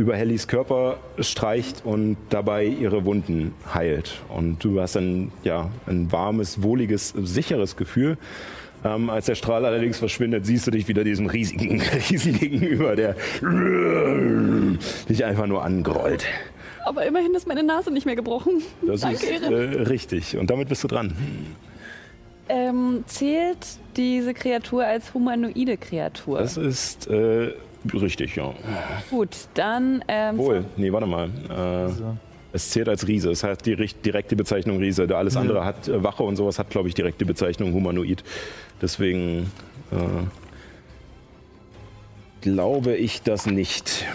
[0.00, 4.22] über Hellys Körper streicht und dabei ihre Wunden heilt.
[4.30, 8.16] Und du hast ein, ja, ein warmes, wohliges, sicheres Gefühl.
[8.82, 13.14] Ähm, als der Strahl allerdings verschwindet, siehst du dich wieder diesem riesigen Riesen gegenüber, der
[15.06, 16.24] dich einfach nur angrollt.
[16.86, 18.62] Aber immerhin ist meine Nase nicht mehr gebrochen.
[18.86, 20.38] Das Danke, ist äh, richtig.
[20.38, 21.14] Und damit bist du dran.
[22.48, 23.58] Ähm, zählt
[23.98, 26.38] diese Kreatur als humanoide Kreatur?
[26.38, 27.52] Das ist äh,
[27.94, 28.52] richtig, ja.
[29.10, 30.04] Gut, dann.
[30.08, 30.64] Ähm, Wohl.
[30.76, 31.28] Nee, warte mal.
[31.48, 31.92] Äh,
[32.52, 33.30] es zählt als Riese.
[33.30, 35.06] Es hat die direkte Bezeichnung Riese.
[35.06, 38.24] Da Alles andere hat äh, Wache und sowas hat, glaube ich, direkt die Bezeichnung Humanoid.
[38.82, 39.50] Deswegen
[39.92, 39.96] äh,
[42.40, 44.06] glaube ich das nicht.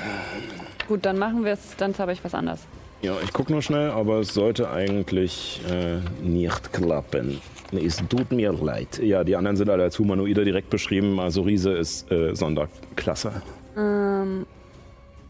[0.87, 2.61] Gut, dann machen wir es, dann zauber ich was anderes.
[3.01, 7.39] Ja, ich gucke nur schnell, aber es sollte eigentlich äh, nicht klappen.
[7.71, 8.99] Nee, Es tut mir leid.
[9.01, 11.19] Ja, die anderen sind alle als Humanoide direkt beschrieben.
[11.19, 13.31] Also Riese ist äh, Sonderklasse.
[13.75, 14.45] Ähm,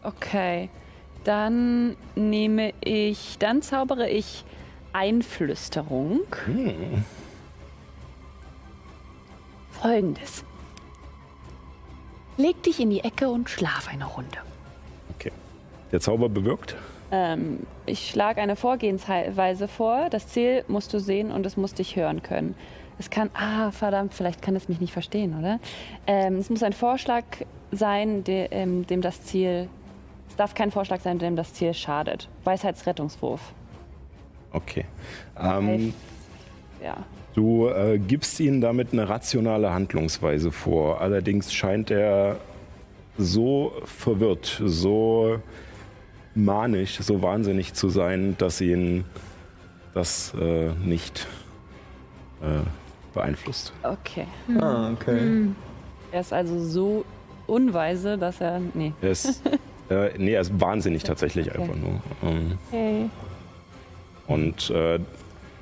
[0.02, 0.68] okay.
[1.24, 4.44] Dann nehme ich, dann zaubere ich
[4.92, 6.20] Einflüsterung.
[9.72, 10.44] Folgendes.
[12.36, 14.38] Leg dich in die Ecke und schlaf eine Runde.
[15.14, 15.32] Okay.
[15.90, 16.76] Der Zauber bewirkt.
[17.10, 20.08] Ähm, ich schlage eine Vorgehensweise vor.
[20.10, 22.54] Das Ziel musst du sehen und es muss dich hören können.
[22.98, 25.60] Es kann, ah, verdammt, vielleicht kann es mich nicht verstehen, oder?
[26.06, 27.24] Ähm, es muss ein Vorschlag
[27.70, 29.68] sein, de, ähm, dem das Ziel,
[30.28, 32.28] es darf kein Vorschlag sein, dem das Ziel schadet.
[32.44, 33.40] Weisheitsrettungswurf.
[34.52, 34.86] Okay.
[35.38, 35.92] Ähm,
[36.82, 36.96] Ja.
[37.34, 41.00] du äh, gibst ihnen damit eine rationale Handlungsweise vor.
[41.00, 42.38] Allerdings scheint er
[43.18, 45.38] so verwirrt, so
[46.34, 49.04] manisch, so wahnsinnig zu sein, dass ihn
[49.94, 51.26] das äh, nicht
[52.42, 52.60] äh,
[53.16, 53.72] beeinflusst.
[53.82, 54.26] Okay.
[54.60, 55.48] Ah, okay.
[56.12, 57.04] Er ist also so
[57.48, 58.60] unweise, dass er.
[58.74, 58.92] Nee.
[59.02, 59.42] Er ist,
[59.90, 61.60] äh, nee, er ist wahnsinnig tatsächlich Okay.
[61.60, 62.00] einfach nur.
[62.22, 63.10] Ähm, Okay.
[64.28, 65.00] und äh,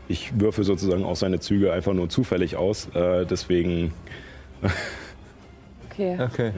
[0.08, 2.88] ich würfe sozusagen auch seine Züge einfach nur zufällig aus.
[2.94, 3.94] Äh, deswegen
[5.90, 6.18] Okay.
[6.20, 6.52] Okay.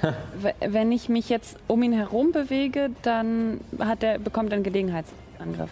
[0.40, 4.62] W- Wenn ich mich jetzt um ihn herum bewege, dann hat er, bekommt er einen
[4.64, 5.70] Gelegenheitsangriff.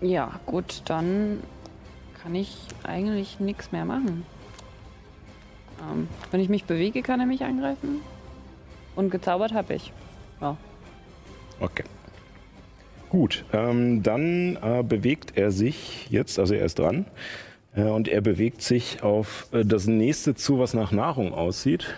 [0.00, 1.40] Ja, gut, dann
[2.22, 4.24] kann ich eigentlich nichts mehr machen.
[5.80, 8.00] Ähm, wenn ich mich bewege, kann er mich angreifen.
[8.96, 9.92] Und gezaubert habe ich.
[10.40, 10.56] Ja.
[11.60, 11.84] Okay.
[13.10, 17.06] Gut, ähm, dann äh, bewegt er sich jetzt, also er ist dran,
[17.74, 21.94] äh, und er bewegt sich auf äh, das nächste zu, was nach Nahrung aussieht.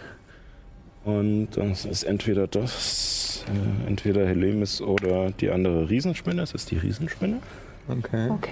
[1.04, 6.42] Und das ist entweder das, äh, entweder Helemis oder die andere Riesenspinne.
[6.42, 7.40] Es ist die Riesenspinne.
[7.88, 8.30] Okay.
[8.30, 8.50] Okay.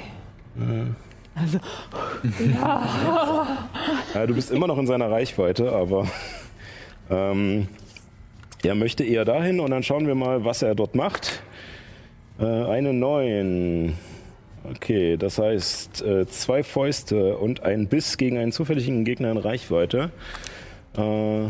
[4.15, 6.07] Ja, du bist immer noch in seiner Reichweite, aber
[7.09, 7.69] ähm,
[8.63, 11.43] er möchte eher dahin und dann schauen wir mal, was er dort macht.
[12.39, 13.97] Äh, eine 9.
[14.75, 20.11] Okay, das heißt äh, zwei Fäuste und ein Biss gegen einen zufälligen Gegner in Reichweite.
[20.97, 21.47] Äh,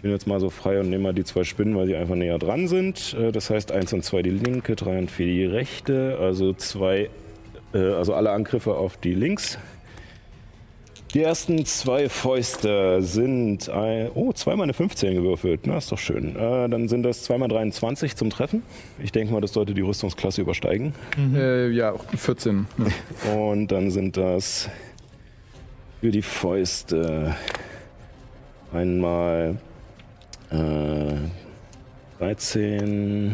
[0.00, 2.14] ich bin jetzt mal so frei und nehme mal die zwei Spinnen, weil sie einfach
[2.14, 3.14] näher dran sind.
[3.20, 6.16] Äh, das heißt 1 und 2 die linke, 3 und 4 die rechte.
[6.18, 7.10] Also zwei
[7.74, 9.58] äh, also alle Angriffe auf die Links.
[11.12, 16.34] Die ersten zwei Fäuste sind, ein, oh, zweimal eine 15 gewürfelt, na, ist doch schön.
[16.34, 18.62] Äh, dann sind das zweimal 23 zum Treffen.
[19.02, 20.94] Ich denke mal, das sollte die Rüstungsklasse übersteigen.
[21.34, 22.66] Äh, ja, 14.
[23.36, 24.70] Und dann sind das
[26.00, 27.34] für die Fäuste
[28.72, 29.58] einmal
[30.50, 31.14] äh,
[32.18, 33.32] 13,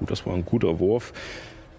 [0.00, 1.12] uh, das war ein guter Wurf,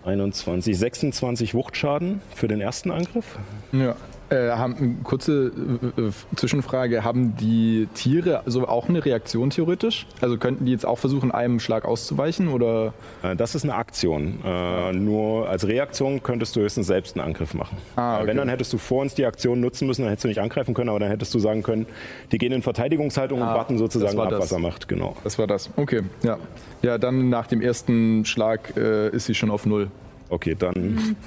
[0.05, 3.37] 21, 26 Wuchtschaden für den ersten Angriff.
[3.71, 3.95] Ja.
[4.31, 5.51] Äh, haben, kurze
[5.97, 10.07] äh, äh, Zwischenfrage: Haben die Tiere also auch eine Reaktion theoretisch?
[10.21, 12.47] Also könnten die jetzt auch versuchen, einem Schlag auszuweichen?
[12.47, 12.93] Oder?
[13.23, 14.39] Äh, das ist eine Aktion.
[14.45, 17.75] Äh, nur als Reaktion könntest du höchstens selbst einen Angriff machen.
[17.97, 18.27] Ah, Äh, okay.
[18.27, 20.73] Wenn, dann hättest du vor uns die Aktion nutzen müssen, dann hättest du nicht angreifen
[20.73, 21.85] können, aber dann hättest du sagen können,
[22.31, 24.39] die gehen in Verteidigungshaltung und Ah, warten sozusagen ab, das.
[24.39, 24.87] was er macht.
[24.87, 25.17] Genau.
[25.25, 25.69] Das war das.
[25.75, 26.37] Okay, ja.
[26.83, 29.91] Ja, dann nach dem ersten Schlag äh, ist sie schon auf Null.
[30.29, 31.17] Okay, dann.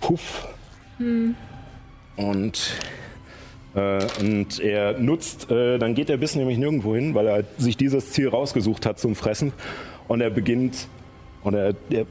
[0.00, 0.48] Puff.
[2.16, 2.76] Und,
[3.74, 7.76] äh, und er nutzt, äh, dann geht der Biss nämlich nirgendwo hin, weil er sich
[7.76, 9.52] dieses Ziel rausgesucht hat zum Fressen.
[10.08, 10.88] Und er beginnt,
[11.42, 12.06] und er, er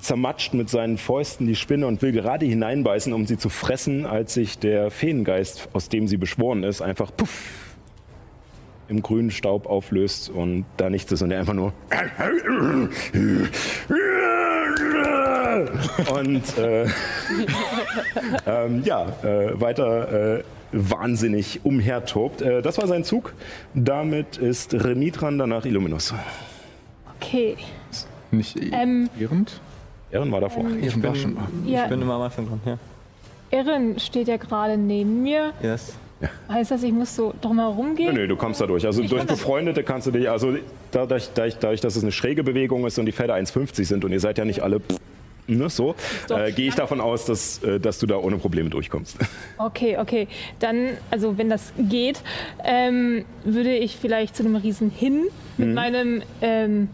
[0.00, 4.34] zermatscht mit seinen Fäusten die Spinne und will gerade hineinbeißen, um sie zu fressen, als
[4.34, 7.63] sich der Feengeist, aus dem sie beschworen ist, einfach puff
[8.88, 11.72] im grünen Staub auflöst und da nichts ist und er einfach nur
[16.14, 16.84] und äh,
[18.46, 20.42] ähm, ja, äh, weiter äh,
[20.72, 22.42] wahnsinnig umhertobt.
[22.42, 23.32] Äh, das war sein Zug.
[23.74, 26.14] Damit ist Remy dran, danach Illuminus.
[27.20, 27.56] Okay.
[28.30, 29.60] Nicht Ähm, irrend?
[30.10, 30.64] Ehren war davor.
[30.80, 31.36] Ich war schon.
[31.64, 32.78] Ja, Ich bin immer am Anfang dran, ja.
[33.50, 35.52] Erin steht ja gerade neben mir.
[35.62, 35.94] Yes.
[36.48, 38.14] Heißt das, ich muss so drumherum Nö, gehen?
[38.14, 38.86] nö, du kommst da durch.
[38.86, 40.54] Also Ich durch kann das- Befreundete kannst du dich, also
[40.90, 44.12] dadurch, dadurch, dadurch, dass es eine schräge Bewegung ist und die Felder 1,50 sind und
[44.12, 44.80] ihr seid ja nicht alle
[45.46, 45.94] ne, so,
[46.30, 49.18] äh, gehe ich davon aus, dass, äh, dass du da ohne Probleme durchkommst.
[49.58, 50.26] Okay, okay.
[50.58, 52.22] Dann, also wenn das geht,
[52.64, 55.24] ähm, würde ich vielleicht zu dem Riesen hin
[55.58, 56.88] mit meinem ähm,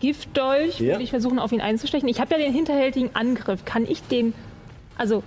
[0.00, 0.92] Giftdolch, Ja.
[0.94, 2.08] würde ich versuchen, auf ihn einzustechen.
[2.08, 3.64] Ich habe ja den hinterhältigen Angriff.
[3.64, 4.32] Kann ich den,
[4.96, 5.22] also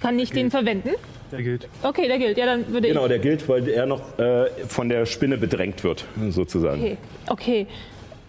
[0.00, 0.90] kann ich den verwenden?
[1.32, 1.68] Der gilt.
[1.82, 2.38] Okay, der gilt.
[2.38, 6.04] Ja, dann würde Genau, der gilt, weil er noch äh, von der Spinne bedrängt wird,
[6.30, 6.84] sozusagen.
[6.84, 6.92] ich.
[6.92, 6.98] Okay,
[7.28, 7.66] okay.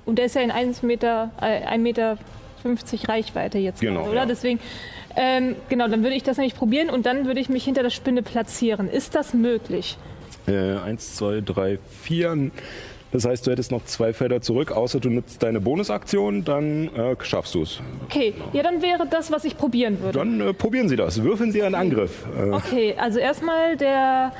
[0.05, 2.17] Und der ist ja in 1 Meter, äh, 1 Meter
[2.63, 4.19] 50 Reichweite jetzt, Genau, gerade, oder?
[4.21, 4.25] ja.
[4.25, 4.59] Deswegen,
[5.15, 7.89] ähm, genau, dann würde ich das nämlich probieren und dann würde ich mich hinter der
[7.89, 8.89] Spinne platzieren.
[8.89, 9.97] Ist das möglich?
[10.47, 12.51] Äh, eins, zwei, drei, vier.
[13.11, 17.15] Das heißt, du hättest noch zwei Felder zurück, außer du nutzt deine Bonusaktion, dann äh,
[17.23, 17.79] schaffst du es.
[18.05, 20.19] Okay, ja, dann wäre das, was ich probieren würde.
[20.19, 21.23] Dann äh, probieren Sie das.
[21.23, 22.25] Würfeln Sie einen Angriff.
[22.37, 24.31] Äh, Okay, also erstmal der,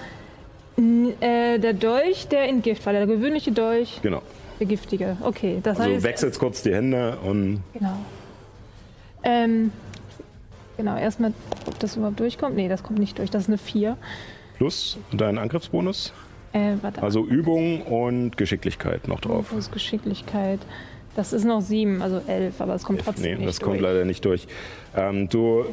[0.78, 4.22] äh, der Dolch, der in Gift war, der gewöhnliche Dolch, genau.
[4.60, 5.18] der giftige.
[5.24, 6.04] Okay, das Also heißt.
[6.04, 7.98] wechselst kurz die Hände und Genau.
[9.24, 9.72] Ähm,
[10.78, 11.34] genau, erstmal,
[11.66, 12.56] ob das überhaupt durchkommt.
[12.56, 13.98] Nee, das kommt nicht durch, das ist eine 4.
[14.58, 16.14] plus deinen Angriffsbonus.
[16.54, 16.76] Äh.
[17.02, 19.50] Also Übung und Geschicklichkeit noch drauf.
[19.50, 20.60] Plus Geschicklichkeit.
[21.16, 23.72] Das ist noch 7, also 11, aber es kommt trotzdem Nee, nicht das durch.
[23.72, 24.48] kommt leider nicht durch.
[24.96, 25.66] Ähm, du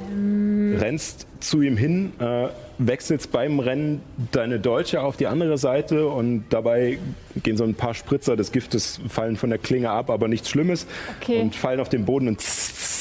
[0.78, 2.48] rennst zu ihm hin, äh,
[2.78, 4.00] wechselst beim Rennen
[4.32, 6.98] deine Dolche auf die andere Seite und dabei
[7.42, 10.86] gehen so ein paar Spritzer des Giftes, fallen von der Klinge ab, aber nichts Schlimmes
[11.20, 11.40] Okay.
[11.40, 12.95] und fallen auf den Boden und tss, tss.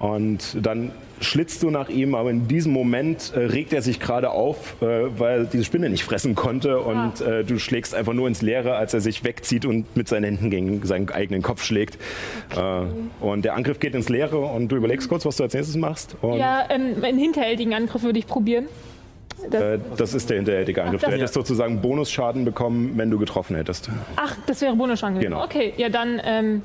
[0.00, 0.90] Und dann
[1.20, 4.86] schlitzt du nach ihm, aber in diesem Moment äh, regt er sich gerade auf, äh,
[5.18, 8.76] weil er diese Spinne nicht fressen konnte und äh, du schlägst einfach nur ins Leere,
[8.76, 11.98] als er sich wegzieht und mit seinen Händen gegen seinen eigenen Kopf schlägt.
[12.56, 15.76] Äh, und der Angriff geht ins Leere und du überlegst kurz, was du als nächstes
[15.76, 16.16] machst.
[16.22, 18.64] Ja, ähm, einen hinterhältigen Angriff würde ich probieren.
[19.50, 21.02] Das, das ist der hinterhältige Angriff.
[21.04, 23.90] Ach, Du hättest sozusagen Bonusschaden bekommen, wenn du getroffen hättest.
[24.16, 25.22] ach, das wäre Bonusangriff.
[25.22, 25.44] Genau.
[25.44, 26.62] Okay, ja, dann ähm,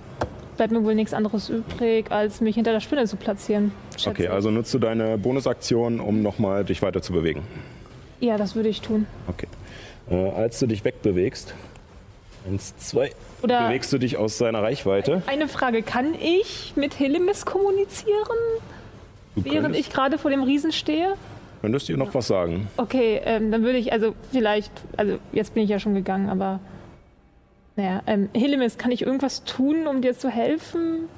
[0.56, 3.72] bleibt mir wohl nichts anderes übrig, als mich hinter der Spinne zu platzieren.
[4.06, 4.30] Okay, ich.
[4.32, 7.42] also nutzt du deine Bonusaktion, um nochmal dich weiter zu bewegen.
[8.20, 9.06] Ja, das würde ich tun.
[9.28, 9.48] Okay.
[10.10, 11.54] Äh, als du dich wegbewegst,
[12.48, 13.12] eins, zwei,
[13.42, 15.22] Oder bewegst du dich aus seiner Reichweite.
[15.28, 18.14] eine Frage: Kann ich mit Hillemis kommunizieren,
[19.36, 21.14] Du während könntest, ich gerade vor dem Riesen stehe?
[21.62, 22.68] könntest dir noch was sagen.
[22.78, 26.60] Okay, ähm, dann würde ich, also vielleicht, also jetzt bin ich ja schon gegangen, aber
[27.76, 31.10] naja, ähm, Hillemis, kann ich irgendwas tun, um dir zu helfen?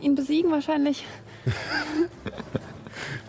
[0.00, 1.04] Ihn besiegen wahrscheinlich.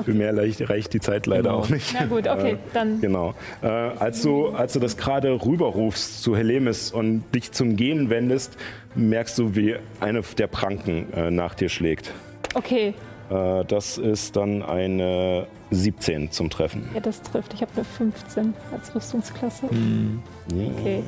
[0.04, 1.94] Für mehr reicht, reicht die Zeit leider auch nicht.
[1.94, 3.02] Na gut, okay, dann.
[3.02, 3.34] Genau.
[3.62, 8.58] Äh, als, du, als du das gerade rüberrufst zu Helemis und dich zum Gehen wendest,
[8.96, 12.14] merkst du, wie eine der Pranken äh, nach dir schlägt.
[12.56, 12.94] Okay,
[13.30, 16.90] Äh, das ist dann eine 17 zum Treffen.
[16.94, 17.54] ja, das trifft.
[17.54, 19.70] Ich habe eine 15 als Rüstungsklasse.
[19.70, 20.22] Hm.
[20.52, 21.04] Okay.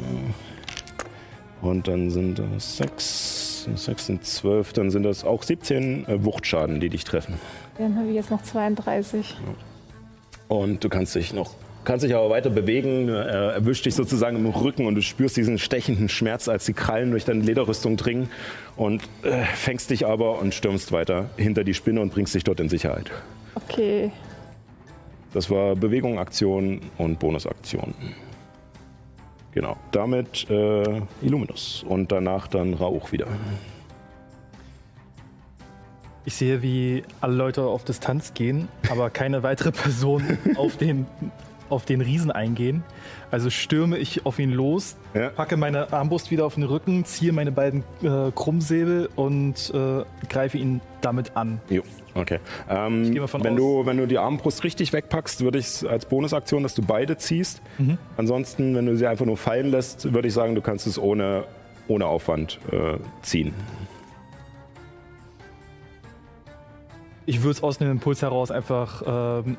[1.61, 6.79] Und dann sind das 6, 6 sind 12, dann sind das auch 17 äh, Wuchtschaden,
[6.79, 7.35] die dich treffen.
[7.77, 9.35] Dann habe ich jetzt noch 32.
[10.47, 13.09] Und du kannst dich noch, kannst dich aber weiter bewegen.
[13.09, 17.11] Er erwischt dich sozusagen im Rücken und du spürst diesen stechenden Schmerz, als die Krallen
[17.11, 18.29] durch deine Lederrüstung dringen.
[18.75, 22.59] Und äh, fängst dich aber und stürmst weiter hinter die Spinne und bringst dich dort
[22.59, 23.11] in Sicherheit.
[23.55, 24.11] Okay.
[25.33, 27.93] Das war Bewegung, Aktion und Bonusaktion.
[29.53, 29.77] Genau.
[29.91, 31.83] Damit äh, Illuminus.
[31.87, 33.27] Und danach dann Rauch wieder.
[36.23, 41.07] Ich sehe, wie alle Leute auf Distanz gehen, aber keine weitere Person auf den,
[41.71, 42.83] auf den Riesen eingehen.
[43.31, 45.29] Also stürme ich auf ihn los, Ja.
[45.29, 50.57] packe meine Armbrust wieder auf den Rücken, ziehe meine beiden äh, Krummsäbel und äh, greife
[50.57, 51.59] ihn damit an.
[51.69, 51.81] Jo,
[52.13, 52.39] okay.
[52.69, 56.75] Ähm, wenn, du, wenn du die Armbrust richtig wegpackst, würde ich es als Bonusaktion, dass
[56.75, 57.61] du beide ziehst.
[57.77, 57.97] Mhm.
[58.17, 61.45] Ansonsten, wenn du sie einfach nur fallen lässt, würde ich sagen, du kannst es ohne,
[61.87, 63.53] ohne Aufwand äh, ziehen.
[67.25, 69.03] Ich würde es aus dem Impuls heraus einfach
[69.45, 69.57] ähm,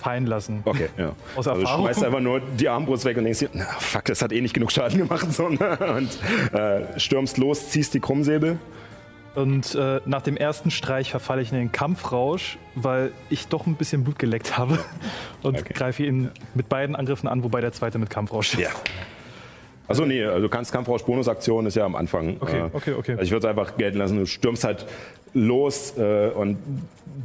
[0.00, 0.62] fallen lassen.
[0.64, 1.12] Okay, ja.
[1.36, 1.84] Aus Also Erfahrung.
[1.86, 4.54] schmeißt einfach nur die Armbrust weg und denkst dir, na, fuck, das hat eh nicht
[4.54, 5.32] genug Schaden gemacht.
[5.32, 5.78] So, ne?
[5.96, 6.18] und
[6.58, 8.58] äh, stürmst los, ziehst die Krummsäbel.
[9.36, 13.76] Und äh, nach dem ersten Streich verfalle ich in den Kampfrausch, weil ich doch ein
[13.76, 14.78] bisschen Blut geleckt habe.
[15.42, 15.72] Und Okay.
[15.72, 18.60] greife ihn mit beiden Angriffen an, wobei der zweite mit Kampfrausch ist.
[18.60, 18.70] Ja.
[19.86, 22.36] Achso, nee, also du kannst Kampfrausch Bonusaktion ist ja am Anfang.
[22.40, 23.12] Okay, äh, okay, okay.
[23.12, 24.18] Also ich würde es einfach gelten lassen.
[24.18, 24.84] Du stürmst halt
[25.32, 26.58] los äh, und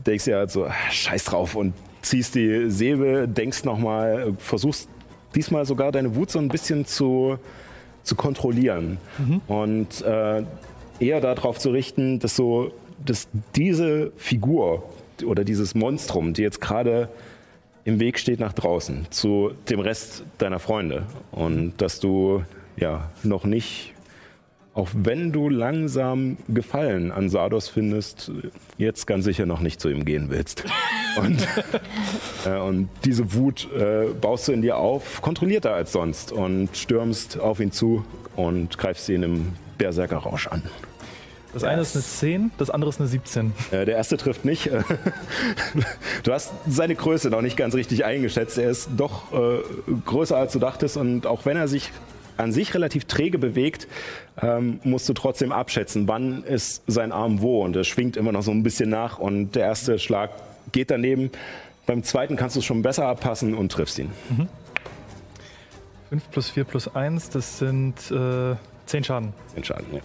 [0.06, 1.73] denkst dir halt so, ah, scheiß drauf und
[2.06, 4.90] ziehst die Säbel, denkst nochmal, versuchst
[5.36, 7.38] diesmal sogar deine Wut so ein bisschen zu,
[8.03, 8.98] zu kontrollieren.
[9.48, 10.44] Und äh,
[10.99, 12.72] eher darauf zu richten, dass so,
[13.03, 14.84] dass diese Figur
[15.26, 17.10] oder dieses Monstrum, die jetzt gerade
[17.84, 22.44] im Weg steht nach draußen zu dem Rest deiner Freunde und dass du
[22.77, 23.94] ja noch nicht,
[24.76, 28.30] auch wenn du langsam Gefallen an Sardos findest,
[28.77, 30.64] jetzt ganz sicher noch nicht zu ihm gehen willst.
[31.18, 31.47] Und,
[32.45, 37.39] äh, und diese Wut äh, baust du in dir auf, kontrollierter als sonst und stürmst
[37.39, 38.03] auf ihn zu
[38.35, 40.61] und greifst ihn im Berserkerrausch an.
[41.53, 43.53] Das eine ist eine 10, das andere ist eine 17.
[43.72, 44.69] Äh, Der erste trifft nicht.
[46.23, 48.57] Du hast seine Größe noch nicht ganz richtig eingeschätzt.
[48.57, 49.60] Er ist doch äh,
[50.06, 51.93] größer als du dachtest und auch wenn er sich
[52.37, 53.87] an sich relativ träge bewegt,
[54.41, 58.43] ähm, musst du trotzdem abschätzen, wann ist sein Arm wo und er schwingt immer noch
[58.43, 60.31] so ein bisschen nach und der erste Schlag
[60.71, 61.31] geht daneben.
[61.85, 64.11] Beim zweiten kannst du es schon besser abpassen und triffst ihn.
[66.09, 68.55] 5 plus 4 plus 1, das sind äh,
[68.85, 69.33] 10 Schaden.
[69.55, 70.01] Den Schaden, ja.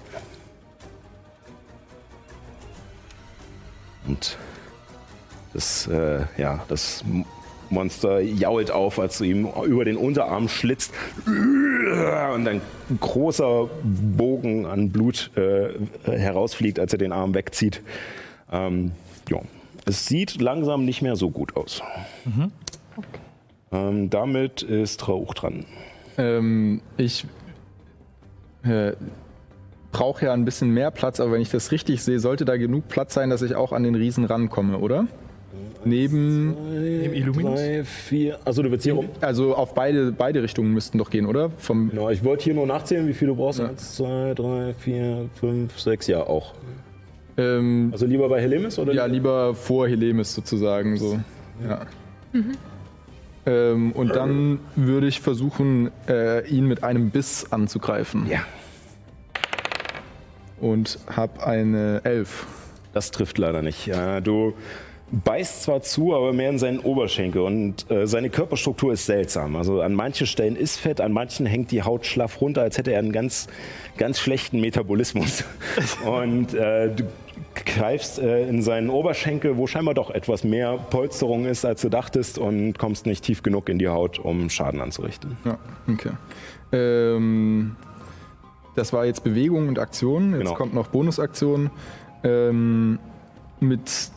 [4.07, 4.39] Und
[5.53, 7.05] das, äh, ja, das
[7.71, 10.93] Monster jault auf, als du ihm über den Unterarm schlitzt
[11.27, 12.61] und ein
[13.01, 15.71] großer Bogen an Blut äh,
[16.05, 17.83] herausfliegt, als er den Arm wegzieht.
[18.51, 18.93] Ähm,
[19.29, 19.41] ja.
[19.87, 21.83] Es sieht langsam nicht mehr so gut aus.
[23.73, 25.65] Ähm, damit ist Rauch dran.
[26.19, 27.25] Ähm, ich
[28.63, 28.93] äh,
[29.93, 32.89] brauche ja ein bisschen mehr Platz, aber wenn ich das richtig sehe, sollte da genug
[32.89, 35.07] Platz sein, dass ich auch an den Riesen rankomme, oder?
[35.85, 36.57] Neben,
[37.03, 37.59] Im Illuminus?
[37.61, 38.39] Drei, vier.
[38.45, 39.09] Also du willst hier rum?
[39.21, 41.51] also auf beide, beide Richtungen müssten doch gehen, oder?
[41.59, 43.61] Vom, Genau, ich wollte hier nur nachzählen, wie viel du brauchst.
[43.61, 43.69] Ja.
[43.69, 46.55] Eins, zwei, drei, vier, fünf, sechs, ja auch.
[47.39, 48.93] ähm, Also lieber bei Helemis oder?
[48.93, 51.19] ja, lieber vor Helemis sozusagen so.
[51.67, 51.87] Ja.
[53.47, 58.27] Ähm, und dann würde ich versuchen, äh, ihn mit einem Biss anzugreifen.
[58.29, 58.41] Ja.
[60.61, 62.47] Und habe eine Elf.
[62.93, 63.87] Das trifft leider nicht.
[63.87, 64.53] Ja, du
[65.13, 69.57] beißt zwar zu, aber mehr in seinen Oberschenkel und äh, seine Körperstruktur ist seltsam.
[69.57, 72.93] Also an manchen Stellen ist Fett, an manchen hängt die Haut schlaff runter, als hätte
[72.93, 73.49] er einen ganz,
[73.97, 75.45] ganz schlechten Metabolismus.
[76.07, 77.05] und äh, du
[77.67, 82.39] greifst äh, in seinen Oberschenkel, wo scheinbar doch etwas mehr Polsterung ist, als du dachtest
[82.39, 85.37] und kommst nicht tief genug in die Haut, um Schaden anzurichten.
[85.45, 85.59] Ja,
[85.93, 86.13] okay.
[86.73, 87.75] Ähm,
[88.77, 90.31] das war jetzt Bewegung und Aktion.
[90.33, 90.55] Jetzt Genau.
[90.55, 91.71] kommt noch Bonusaktion.
[92.23, 92.99] Ähm,
[93.59, 94.11] mit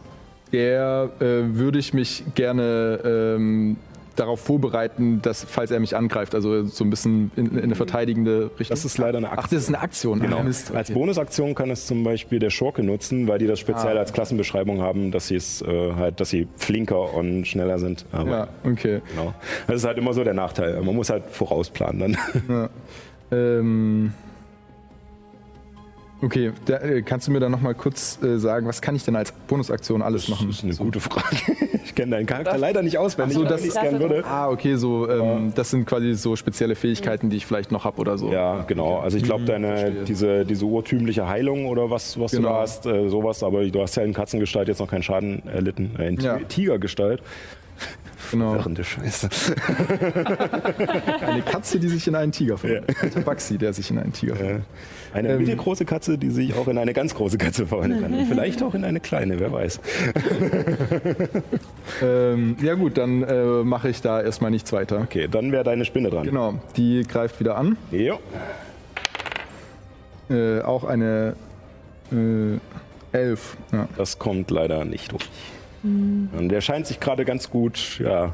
[0.54, 1.24] der äh,
[1.56, 3.76] würde ich mich gerne ähm,
[4.16, 8.52] darauf vorbereiten, dass, falls er mich angreift, also so ein bisschen in, in eine verteidigende
[8.60, 8.76] Richtung.
[8.76, 9.50] Das ist leider eine Ach, Aktion.
[9.58, 10.20] das ist eine Aktion.
[10.20, 10.38] Genau.
[10.38, 11.00] Ah, Mist, Als okay.
[11.00, 14.02] Bonusaktion kann es zum Beispiel der Schurke nutzen, weil die das speziell Ah.
[14.02, 18.06] als Klassenbeschreibung haben, dass sie es äh, halt, dass sie flinker und schneller sind.
[18.12, 19.02] Aber Ja, okay.
[19.10, 19.34] genau.
[19.66, 20.80] Das ist halt immer so der Nachteil.
[20.84, 22.18] Man muss halt vorausplanen dann.
[22.48, 22.70] Ja.
[23.32, 24.14] Ähm,
[26.24, 29.04] Okay, da, äh, kannst du mir dann noch mal kurz äh, sagen, was kann ich
[29.04, 30.48] denn als Bonusaktion alles machen?
[30.48, 31.36] Das ist eine gute Frage.
[31.86, 34.24] Ich kenne deinen Charakter leider nicht auswendig, Ach so, das wenn ich's ist- gern würde.
[34.26, 38.00] Ah, okay, so ähm, das sind quasi so spezielle Fähigkeiten, die ich vielleicht noch habe
[38.02, 38.32] oder so.
[38.32, 38.98] Ja, genau.
[39.00, 40.04] Also ich glaube, deine verstehe.
[40.06, 42.50] diese, diese urtümliche Heilung oder was, was du Genau.
[42.50, 45.91] da hast, äh, sowas, aber du hast ja in Katzengestalt jetzt noch keinen Schaden erlitten,
[46.00, 46.40] äh, in Ja.
[46.40, 47.22] Tigergestalt.
[48.34, 48.56] Genau.
[48.56, 49.30] Irrende Scheiße.
[51.26, 53.02] Eine Katze, die sich in einen Tiger verwandelt.
[53.02, 54.66] Ein Tabaxi, der sich in einen Tiger verwandelt.
[55.14, 55.38] Eine Ähm.
[55.40, 58.14] mittelgroße Katze, die sich auch in eine ganz große Katze verwandeln kann.
[58.14, 59.80] Und Vielleicht auch in eine kleine, wer weiß.
[62.02, 65.00] Ähm, ja gut, dann äh, mache ich da erstmal nichts weiter.
[65.02, 66.26] Okay, dann wäre deine Spinne dran.
[66.26, 67.78] Genau, die greift wieder an.
[67.92, 68.20] Jo.
[70.30, 71.36] Äh, auch eine
[72.12, 72.58] äh,
[73.16, 73.58] Elf.
[73.72, 73.88] Ja.
[73.98, 75.30] Das kommt leider nicht durch.
[75.84, 78.34] Und der scheint sich gerade ganz gut ja,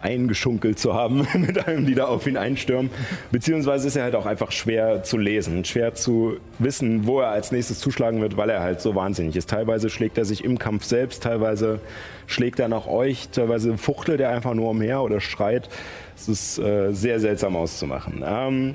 [0.00, 2.90] eingeschunkelt zu haben mit einem, die da auf ihn einstürmen.
[3.30, 7.52] Beziehungsweise ist er halt auch einfach schwer zu lesen, schwer zu wissen, wo er als
[7.52, 9.50] nächstes zuschlagen wird, weil er halt so wahnsinnig ist.
[9.50, 11.80] Teilweise schlägt er sich im Kampf selbst, teilweise
[12.26, 15.68] schlägt er nach euch, teilweise fuchtelt er einfach nur umher oder schreit.
[16.16, 18.22] Es ist äh, sehr seltsam auszumachen.
[18.26, 18.74] Ähm,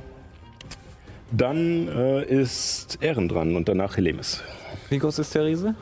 [1.31, 4.43] dann äh, ist Ehren dran und danach Helemis
[4.89, 5.75] Wie groß ist der Riese?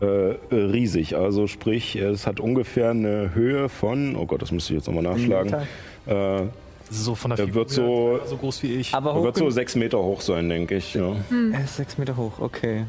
[0.00, 0.06] Äh,
[0.54, 1.16] riesig.
[1.16, 5.02] Also sprich, es hat ungefähr eine Höhe von, oh Gott, das müsste ich jetzt nochmal
[5.04, 5.54] nachschlagen.
[6.06, 6.42] Äh,
[6.90, 8.94] So von der Er wird Figur so- so groß wie ich.
[8.94, 10.94] Aber er hoch wird so sechs Meter hoch sein, denke ich.
[10.94, 11.14] Ja.
[11.52, 12.84] Er ist sechs Meter hoch, okay.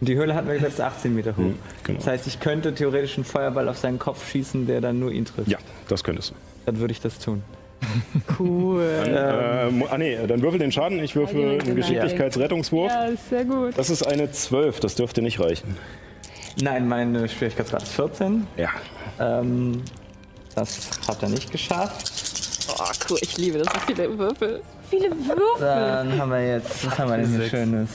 [0.00, 1.42] Die Höhle hat mir gesagt, ist 18 Meter hoch.
[1.42, 1.54] Hm,
[1.84, 1.98] genau.
[1.98, 5.26] Das heißt, ich könnte theoretisch einen Feuerball auf seinen Kopf schießen, der dann nur ihn
[5.26, 5.48] trifft.
[5.48, 5.58] ja,
[5.88, 6.34] das könntest du.
[6.66, 7.42] Dann würde ich das tun.
[8.38, 8.82] Cool.
[9.06, 11.02] Äh, mu- ah nee, dann würfel den Schaden.
[11.02, 11.76] Ich würfel einen.
[11.76, 12.90] Geschicklichkeitsrettungswurf.
[12.92, 13.76] Ja, ist sehr gut.
[13.76, 15.76] Das ist eine 12, das dürfte nicht reichen.
[16.62, 18.46] Nein, meine Schwierigkeitsgrad ist 14.
[18.56, 18.68] Ja.
[19.18, 19.82] Ähm,
[20.54, 22.12] das hat er nicht geschafft.
[22.68, 23.18] Oh, cool.
[23.20, 24.62] Ich liebe das, so viele Würfel.
[24.88, 25.60] Viele Würfel.
[25.60, 27.48] Dann haben wir jetzt, was haben wir denn hier.
[27.48, 27.90] Schönes?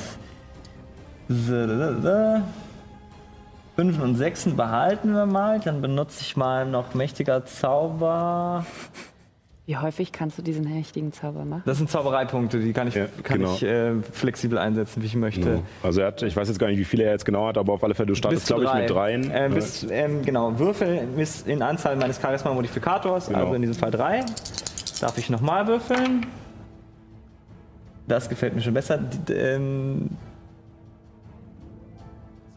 [1.28, 2.42] So, da, da, da.
[3.76, 5.60] Fünfen und Sechsen behalten wir mal.
[5.60, 8.66] Dann benutze ich mal noch mächtiger Zauber.
[9.68, 11.64] Wie häufig kannst du diesen mächtigen Zauber machen?
[11.66, 13.54] Das sind Zaubereipunkte, die kann ich, Ja, kann genau.
[13.56, 15.42] ich äh, flexibel einsetzen, wie ich möchte.
[15.42, 15.64] Genau.
[15.82, 17.74] Also er hat, ich weiß jetzt gar nicht, wie viele er jetzt genau hat, aber
[17.74, 19.32] auf alle Fälle, du startest, glaube ich, mit dreien.
[19.32, 23.40] Äh, bis, ähm, genau, Würfel ist in Anzahl meines Charisma-Modifikators, Genau.
[23.40, 24.24] also in diesem Fall drei.
[25.02, 26.26] Darf ich nochmal würfeln?
[28.08, 29.00] Das gefällt mir schon besser.
[29.00, 30.10] Die, ähm,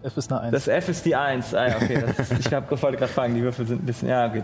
[0.02, 0.52] F ist eine 1.
[0.52, 1.54] das F ist die 1.
[1.54, 2.04] Ah, ja, okay.
[2.16, 4.08] Das ist, ich wollte gerade fragen, die Würfel sind ein bisschen.
[4.08, 4.42] Ja, okay.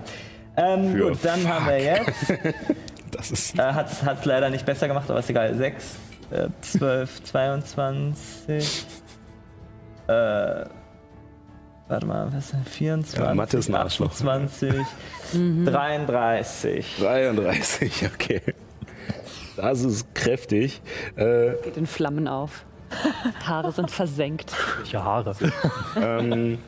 [0.56, 2.32] Ähm, gut, dann haben wir jetzt.
[3.10, 5.54] das ist Äh, hat es leider nicht besser gemacht, aber ist egal.
[5.54, 5.84] 6,
[6.30, 8.86] äh, 12, 22.
[10.06, 10.66] Äh,
[11.88, 12.64] warte mal, was ist denn?
[12.66, 14.10] 24, Ja, Mathe ist ein Arschloch.
[14.10, 14.74] 28,
[15.64, 16.96] 33.
[17.00, 18.42] 33, okay.
[19.56, 20.82] Das ist kräftig.
[21.16, 22.66] Äh, Geht in Flammen auf.
[23.46, 24.52] Haare sind versenkt.
[24.76, 25.34] Welche Haare?
[25.96, 26.58] Ähm,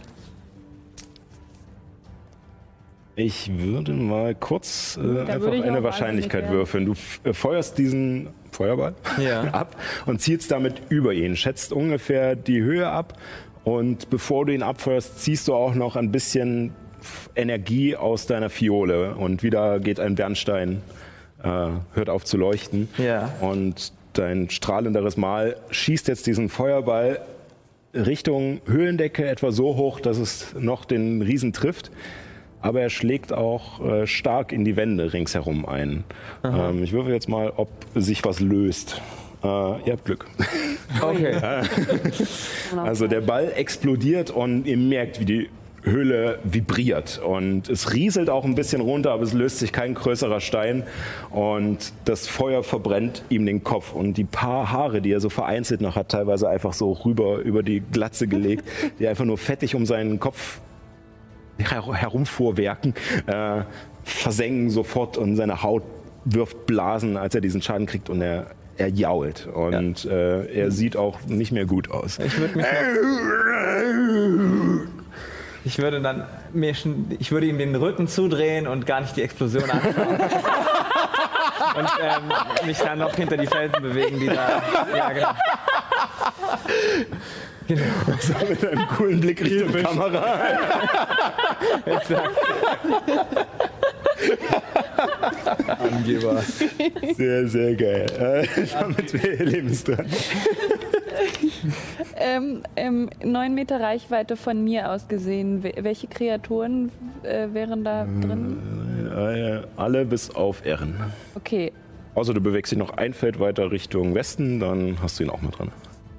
[3.16, 6.84] ich würde mal kurz äh, einfach eine Wahrscheinlichkeit würfeln.
[6.86, 6.94] Du
[7.28, 9.42] äh, feuerst diesen Feuerball Ja.
[9.52, 9.74] ab
[10.06, 13.18] und zielst damit über ihn, schätzt ungefähr die Höhe ab
[13.64, 16.72] und bevor du ihn abfeuerst, ziehst du auch noch ein bisschen
[17.34, 20.82] Energie aus deiner Fiole und wieder geht ein Bernstein,
[21.42, 21.48] äh,
[21.94, 23.32] hört auf zu leuchten Ja.
[23.40, 27.20] und dein strahlenderes Mal schießt jetzt diesen Feuerball
[27.94, 31.90] Richtung Höhlendecke etwa so hoch, dass es noch den Riesen trifft.
[32.66, 36.04] Aber er schlägt auch äh, stark in die Wände ringsherum ein.
[36.44, 39.00] Ähm, ich würfel jetzt mal, ob sich was löst.
[39.42, 40.26] Äh, ihr habt Glück.
[41.02, 41.36] Okay.
[42.76, 45.48] Also der Ball explodiert und ihr merkt, wie die
[45.86, 50.40] Höhle vibriert und es rieselt auch ein bisschen runter, aber es löst sich kein größerer
[50.40, 50.82] Stein
[51.30, 55.80] und das Feuer verbrennt ihm den Kopf und die paar Haare, die er so vereinzelt
[55.80, 58.64] noch hat, teilweise einfach so rüber über die Glatze gelegt,
[58.98, 60.60] die einfach nur fettig um seinen Kopf
[61.58, 62.94] her herumfuhrwerken,
[63.26, 63.62] äh,
[64.04, 65.82] versengen sofort und seine Haut
[66.24, 70.96] wirft Blasen, als er diesen Schaden kriegt und er, er jault und äh, er sieht
[70.96, 72.18] auch nicht mehr gut aus.
[72.18, 72.66] Ich würde mich
[75.64, 79.22] Ich würde dann mir schon, ich würde ihm den Rücken zudrehen und gar nicht die
[79.22, 80.20] Explosion anschauen.
[81.76, 84.62] und ähm, mich dann noch hinter die Felsen bewegen, die da.
[84.96, 85.28] Ja, genau.
[87.68, 90.24] Mit einem coolen Blick Richtung Kamera.
[95.78, 96.42] Angeber.
[97.16, 98.06] Sehr, sehr geil.
[98.18, 98.46] Äh,
[98.78, 100.06] damit wäre Lebens dran.
[102.18, 105.62] Ähm, ähm, neun Meter Reichweite von mir aus gesehen.
[105.62, 106.90] Wel- Welche Kreaturen
[107.22, 108.56] äh, wären da drin?
[109.14, 110.94] Äh, alle bis auf Ehren.
[111.34, 111.72] Okay.
[112.14, 115.42] Außer du bewegst dich noch ein Feld weiter Richtung Westen, dann hast du ihn auch
[115.42, 115.70] mit dran.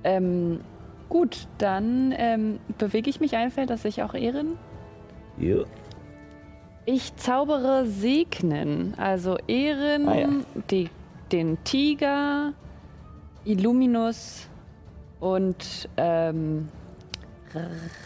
[0.03, 0.59] Ähm,
[1.09, 4.57] gut, dann ähm, bewege ich mich ein Feld, dass ich auch Ehren.
[5.37, 5.57] Ja.
[6.85, 10.29] Ich zaubere Segnen, also Ehren, Ah, ja.
[10.71, 10.89] die,
[11.31, 12.53] den Tiger,
[13.43, 14.47] Illuminus
[15.19, 16.69] und ähm,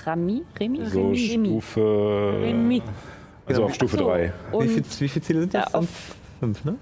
[0.05, 0.43] Rami?
[0.59, 0.85] Remi?
[0.88, 1.47] So Remi?
[1.49, 2.39] Stufe.
[2.41, 2.81] Remi.
[3.45, 4.33] Also auf Stufe Ach so, 3.
[4.61, 5.73] Wie, viel, wie viele Ziele sind Ja, das?
[5.75, 6.75] auf- Fünf, ne?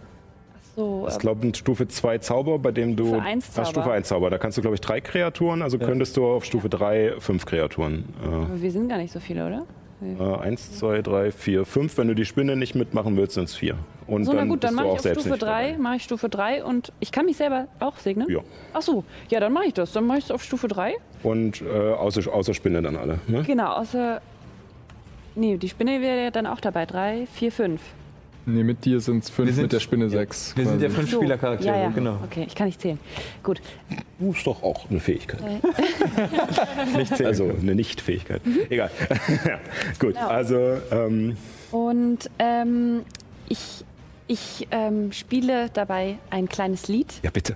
[0.80, 3.08] So, Ich äh, glaube, Stufe 2 Zauber, bei dem du.
[3.08, 3.66] Stufe eins Ah, Zauber.
[3.70, 4.30] Stufe 1 Zauber.
[4.30, 5.62] Da kannst du, glaube ich, drei Kreaturen.
[5.62, 8.06] Also könntest du auf Stufe 3 fünf Kreaturen.
[8.24, 9.66] aber wir sind gar nicht so viele, oder?
[10.02, 11.98] Äh, äh, eins, zwei, drei, vier, fünf.
[11.98, 13.76] Wenn du die Spinne nicht mitmachen willst, sind es vier.
[14.08, 15.78] Und So, na dann gut, dann mache ich auf Stufe nicht 3, dabei.
[15.78, 18.28] mache ich Stufe 3 und ich kann mich selber auch segnen?
[18.30, 18.40] Ja.
[18.74, 19.92] Ach so, ja, dann mache ich das.
[19.92, 20.96] Dann mache ich es auf Stufe 3.
[21.24, 23.20] Und äh, außer, außer Spinne dann alle.
[23.28, 23.44] Ne?
[23.46, 24.22] Genau, außer.
[25.36, 26.86] Nee, die Spinne wäre ja dann auch dabei.
[26.86, 27.82] 3, 4, 5.
[28.54, 30.56] Nee, mit dir sind es Wir fünf, sind- mit der Spinne sechs.
[30.56, 31.02] Wir sind ja quasi.
[31.02, 31.90] fünf Spielercharaktere, ja, ja.
[31.90, 32.18] genau.
[32.24, 33.00] Okay, ich kann nicht zählen.
[33.44, 33.62] Gut.
[34.20, 35.42] Uh, ist doch auch eine Fähigkeit.
[36.98, 37.28] Nicht zählen.
[37.28, 38.42] Also eine Nicht-Fähigkeit.
[38.70, 38.90] Egal.
[39.46, 39.60] ja,
[40.00, 40.28] gut, Genau.
[40.28, 41.38] also ähm,
[41.72, 43.02] Und ähm,
[43.48, 43.86] ich,
[44.28, 47.14] ich ähm, spiele dabei ein kleines Lied.
[47.24, 47.56] ja bitte.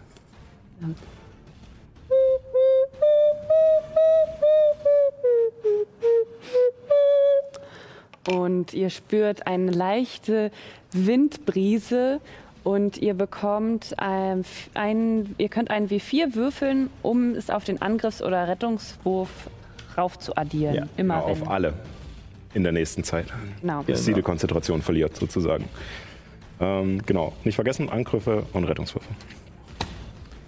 [8.30, 10.52] Und ihr spürt eine leichte
[10.92, 12.22] Windbrise
[12.64, 18.22] und ihr bekommt ein, ein ihr könnt einen W4 würfeln, um es auf den Angriffs-
[18.22, 19.30] oder Rettungswurf
[19.98, 20.76] rauf zu addieren.
[20.76, 21.48] Ja, Immer auf wenn.
[21.48, 21.74] alle
[22.54, 23.26] in der nächsten Zeit.
[23.62, 23.84] Genau.
[23.84, 25.66] Bis sie die Konzentration verliert, sozusagen.
[26.62, 29.10] Ähm, genau, nicht vergessen, Angriffe und Rettungswürfe.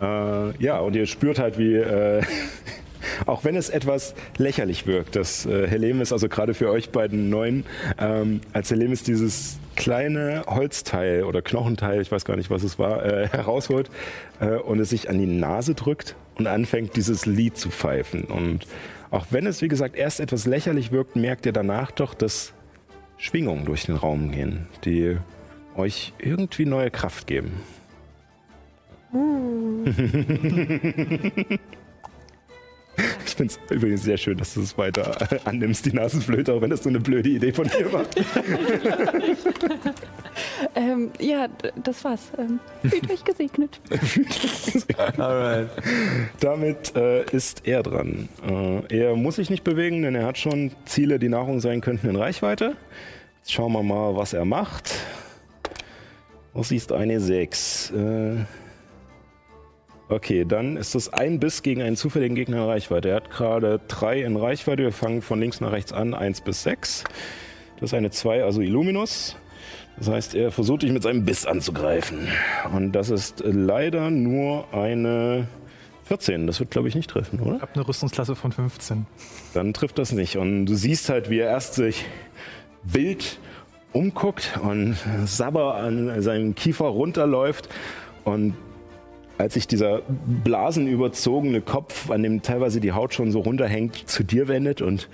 [0.01, 2.21] Äh, ja, und ihr spürt halt, wie, äh,
[3.25, 7.65] auch wenn es etwas lächerlich wirkt, dass äh, Helemis, also gerade für euch beiden Neuen,
[7.97, 13.05] ähm, als Helemis dieses kleine Holzteil oder Knochenteil, ich weiß gar nicht, was es war,
[13.05, 13.89] äh, herausholt
[14.39, 18.25] äh, und es sich an die Nase drückt und anfängt, dieses Lied zu pfeifen.
[18.25, 18.67] Und
[19.11, 22.53] auch wenn es, wie gesagt, erst etwas lächerlich wirkt, merkt ihr danach doch, dass
[23.17, 25.17] Schwingungen durch den Raum gehen, die
[25.75, 27.61] euch irgendwie neue Kraft geben.
[33.25, 36.61] Ich finde es übrigens sehr schön, dass du es weiter äh, annimmst, die Nasenflöte, auch
[36.61, 38.05] wenn das so eine blöde Idee von dir war.
[40.75, 41.47] Ähm, ja,
[41.83, 42.31] das war's.
[42.37, 42.59] Ähm,
[42.89, 43.79] fühlt euch gesegnet.
[45.17, 45.69] Alright.
[46.39, 48.29] Damit äh, ist er dran.
[48.45, 52.09] Äh, er muss sich nicht bewegen, denn er hat schon Ziele, die Nahrung sein könnten
[52.09, 52.75] in Reichweite.
[53.39, 54.93] Jetzt schauen wir mal, was er macht.
[56.53, 57.91] Das ist eine 6.
[57.91, 58.35] Äh,
[60.09, 63.09] okay, dann ist das ein Biss gegen einen zufälligen Gegner in Reichweite.
[63.09, 64.83] Er hat gerade 3 in Reichweite.
[64.83, 66.13] Wir fangen von links nach rechts an.
[66.13, 67.03] 1 bis 6.
[67.79, 69.35] Das ist eine 2, also Illuminus.
[69.97, 72.27] Das heißt, er versucht dich mit seinem Biss anzugreifen.
[72.73, 75.47] Und das ist leider nur eine
[76.05, 76.47] 14.
[76.47, 77.55] Das wird, glaube ich, nicht treffen, oder?
[77.55, 79.05] Ich habe eine Rüstungsklasse von 15.
[79.53, 80.37] Dann trifft das nicht.
[80.37, 82.05] Und du siehst halt, wie er erst sich
[82.83, 83.39] wild
[83.93, 87.69] umguckt und Sabber an seinem Kiefer runterläuft.
[88.25, 88.55] Und
[89.37, 90.01] als sich dieser
[90.43, 95.09] blasenüberzogene Kopf, an dem teilweise die Haut schon so runterhängt, zu dir wendet und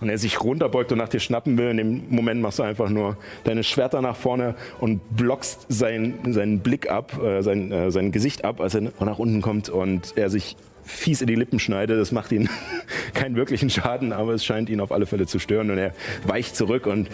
[0.00, 2.88] und er sich runterbeugt und nach dir schnappen will, in dem Moment machst du einfach
[2.88, 8.12] nur deine Schwerter nach vorne und blockst seinen, seinen Blick ab, äh, sein, äh, sein
[8.12, 12.00] Gesicht ab, als er nach unten kommt und er sich fies in die Lippen schneidet.
[12.00, 12.48] Das macht ihn
[13.14, 15.92] keinen wirklichen Schaden, aber es scheint ihn auf alle Fälle zu stören und er
[16.26, 17.08] weicht zurück und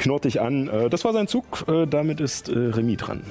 [0.00, 0.68] knurrt dich an.
[0.68, 3.22] Äh, Das war sein Zug, Äh, damit ist äh, Remy dran.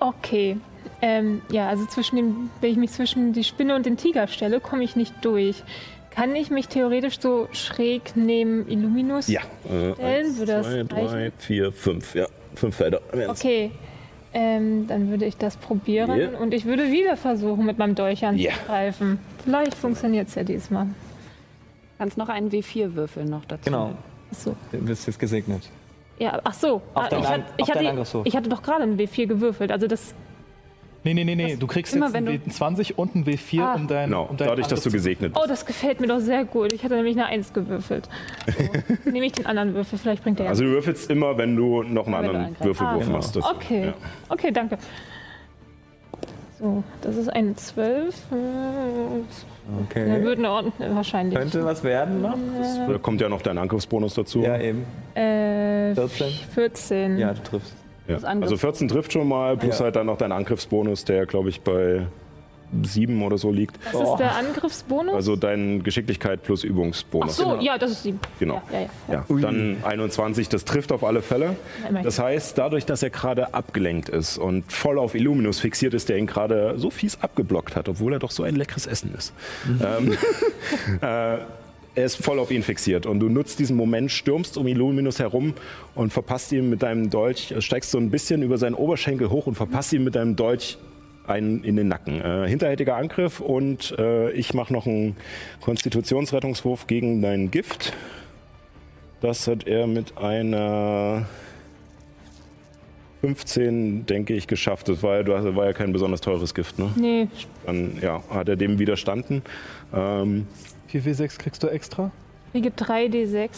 [0.00, 0.56] Okay.
[1.00, 4.60] Ähm, ja, also zwischen dem, wenn ich mich zwischen die Spinne und den Tiger stelle,
[4.60, 5.62] komme ich nicht durch.
[6.10, 9.28] Kann ich mich theoretisch so schräg neben Illuminus?
[9.28, 9.40] Ja.
[9.68, 11.32] Äh, Stellen eins, würde das zwei, drei, reichen?
[11.38, 12.14] vier, fünf.
[12.14, 13.00] Ja, fünf Felder.
[13.28, 13.70] Okay.
[14.34, 16.38] Ähm, dann würde ich das probieren Ja.
[16.38, 19.18] und ich würde wieder versuchen, mit meinem Dolch anzugreifen.
[19.44, 20.86] Vielleicht funktioniert es ja diesmal.
[21.98, 23.62] Kannst noch einen W4 würfeln noch dazu.
[23.64, 23.92] Genau,
[24.30, 24.54] Achso.
[24.72, 25.62] du bist jetzt gesegnet.
[26.18, 26.74] Ja, ach so.
[26.76, 29.70] Auf Ah, dein ich, hat, ich, deinen hatte, ich hatte doch gerade einen W4 gewürfelt.
[29.72, 30.14] Also das.
[31.04, 31.54] Nee, nee, nee, nee.
[31.56, 33.74] Du kriegst immer jetzt wenn einen W20 und einen W4 Ah.
[33.74, 35.50] um dein, Genau, um dein dadurch, dass du gesegnet Oh, bist.
[35.50, 36.72] das gefällt mir doch sehr gut.
[36.72, 38.08] Ich hatte nämlich eine 1 gewürfelt.
[38.46, 38.64] So.
[39.10, 40.50] Nehme ich den anderen Würfel, vielleicht bringt der ja.
[40.50, 42.56] Also du würfelst immer, wenn du noch einen anderen.
[42.60, 43.12] Würfelwurf Ah, genau.
[43.12, 43.36] machst.
[43.36, 43.86] Das- Okay.
[43.86, 43.94] Ja.
[44.28, 44.76] Okay, danke.
[46.58, 48.16] So, das ist eine 12.
[49.84, 50.10] Okay.
[50.10, 51.38] eine Ordnung, wahrscheinlich.
[51.38, 52.36] Könnte was werden noch?
[52.88, 54.40] Da kommt ja noch dein Angriffsbonus dazu.
[54.40, 54.84] Ja, eben.
[55.14, 56.26] Äh, 14?
[56.54, 57.18] 14.
[57.18, 57.74] Ja, du triffst.
[58.06, 58.16] Ja.
[58.22, 59.84] Also 14 trifft schon mal, plus Ja.
[59.84, 62.06] halt dann noch dein Angriffsbonus, der glaube ich bei
[62.82, 63.78] sieben oder so liegt.
[63.92, 65.14] Was ist der Angriffsbonus?
[65.14, 67.36] Also dein Geschicklichkeit plus Ach Übungsbonus.
[67.36, 68.20] so, ja, das ist sieben.
[68.38, 68.62] Genau.
[68.72, 69.24] Ja, ja, ja.
[69.28, 71.56] Ja, dann 21, das trifft auf alle Fälle.
[72.02, 76.18] Das heißt, dadurch, dass er gerade abgelenkt ist und voll auf Illuminus fixiert ist, der
[76.18, 79.32] ihn gerade so fies abgeblockt hat, obwohl er doch so ein leckeres Essen ist.
[79.82, 80.16] Ähm,
[81.00, 81.38] äh,
[81.98, 85.54] er ist voll auf ihn fixiert und du nutzt diesen Moment, stürmst um Illuminus herum
[85.96, 89.48] und verpasst ihm mit deinem Dolch, äh, steigst so ein bisschen über seinen Oberschenkel hoch
[89.48, 90.78] und verpasst ihm mit deinem Dolch
[91.28, 92.20] einen in den Nacken.
[92.20, 95.16] Äh, hinterhältiger Angriff und äh, ich mache noch einen
[95.60, 97.92] Konstitutionsrettungswurf gegen dein Gift.
[99.20, 101.26] Das hat er mit einer
[103.20, 104.88] 15, denke ich, geschafft.
[104.88, 106.90] Das war, ja- du hast- war ja kein besonders teures Gift, ne?
[106.96, 107.28] Nee,
[107.66, 109.42] Dann ja, hat er dem widerstanden.
[109.92, 110.46] Ähm,
[110.92, 112.10] 4W6 kriegst du extra?
[112.52, 113.50] kriege 3d6.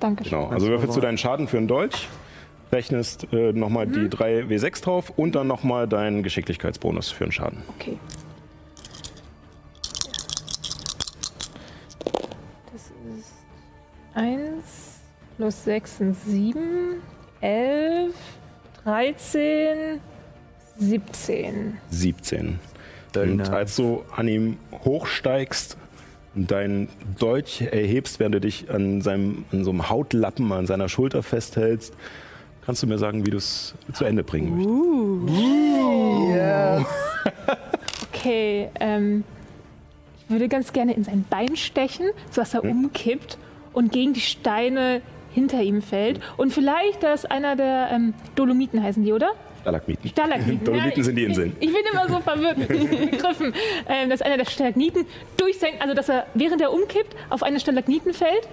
[0.00, 0.46] Danke genau.
[0.46, 2.08] Also würfelst du deinen Schaden für einen Dolch,
[2.74, 7.62] rechnest äh, nochmal die 3 W6 drauf und dann nochmal deinen Geschicklichkeitsbonus für einen Schaden.
[7.76, 7.98] Okay.
[12.72, 12.82] Das
[13.18, 13.32] ist
[14.14, 14.40] 1
[15.36, 16.60] plus 6 sind 7,
[17.40, 18.14] 11,
[18.84, 20.00] 13,
[20.78, 21.78] 17.
[21.90, 22.58] 17.
[23.12, 25.76] Very und als du an ihm hochsteigst
[26.34, 26.88] und deinen
[27.18, 31.94] Dolch erhebst, während du dich an, seinem, an so einem Hautlappen an seiner Schulter festhältst,
[32.64, 36.90] kannst du mir sagen, wie du es zu Ende bringen möchtest.
[38.12, 39.22] Okay, ähm,
[40.24, 43.36] ich würde ganz gerne in sein Bein stechen, sodass er umkippt
[43.74, 45.02] und gegen die Steine
[45.34, 46.20] hinter ihm fällt.
[46.38, 49.32] Und vielleicht, dass einer der ähm, Dolomiten heißen die, oder?
[49.60, 50.08] Stalagmiten.
[50.08, 50.64] Stalagmiten.
[50.64, 51.56] Dolomiten Ja, sind die Inseln.
[51.60, 53.52] Ich, ich bin immer so verwirrt mit diesen Begriffen.
[53.88, 55.04] Ähm, dass einer der Stalagniten
[55.36, 58.48] durch sein, also dass er während er umkippt auf eine Stalagniten fällt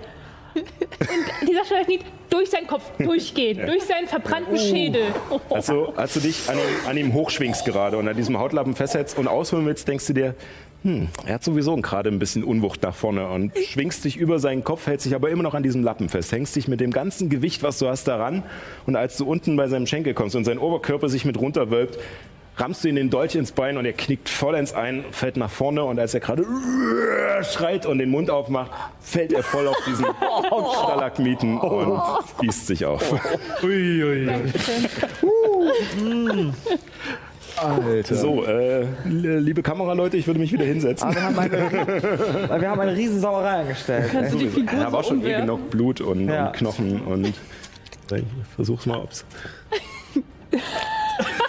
[0.56, 5.04] und dieser Stalagnit durch seinen Kopf durchgeht, durch seinen verbrannten Schädel.
[5.50, 9.18] Also, als du dich an ihm, an ihm hochschwingst gerade und an diesem Hautlappen festhältst
[9.18, 10.36] und ausholen willst, denkst du dir,
[10.84, 14.64] hm, er hat sowieso gerade ein bisschen Unwucht nach vorne und schwingst dich über seinen
[14.64, 17.30] Kopf, hältst dich aber immer noch an diesem Lappen fest, hängst dich mit dem ganzen
[17.30, 18.42] Gewicht, was du hast, daran
[18.88, 22.00] und als du unten bei seinem Schenkel kommst und sein Oberkörper sich mit runterwölbt,
[22.58, 25.84] rammst du ihn den Dolch ins Bein und er knickt vollends ein, fällt nach vorne
[25.84, 26.46] und als er gerade
[27.44, 30.06] schreit und den Mund aufmacht, fällt er voll auf diesen
[30.84, 32.00] Stalagmiten und
[32.38, 33.02] spießt sich auf.
[33.64, 34.30] Uiui.
[37.58, 38.16] Alter.
[38.16, 41.08] So, äh, liebe Kameraleute, ich würde mich wieder hinsetzen.
[41.08, 44.10] Aber wir haben eine, wir haben eine riesen Sauerei angestellt.
[44.12, 46.48] Kannst du die Figur Da war schon eh genug Blut und, Ja.
[46.48, 47.36] und Knochen und ich
[48.56, 49.26] versuch's mal, ob's.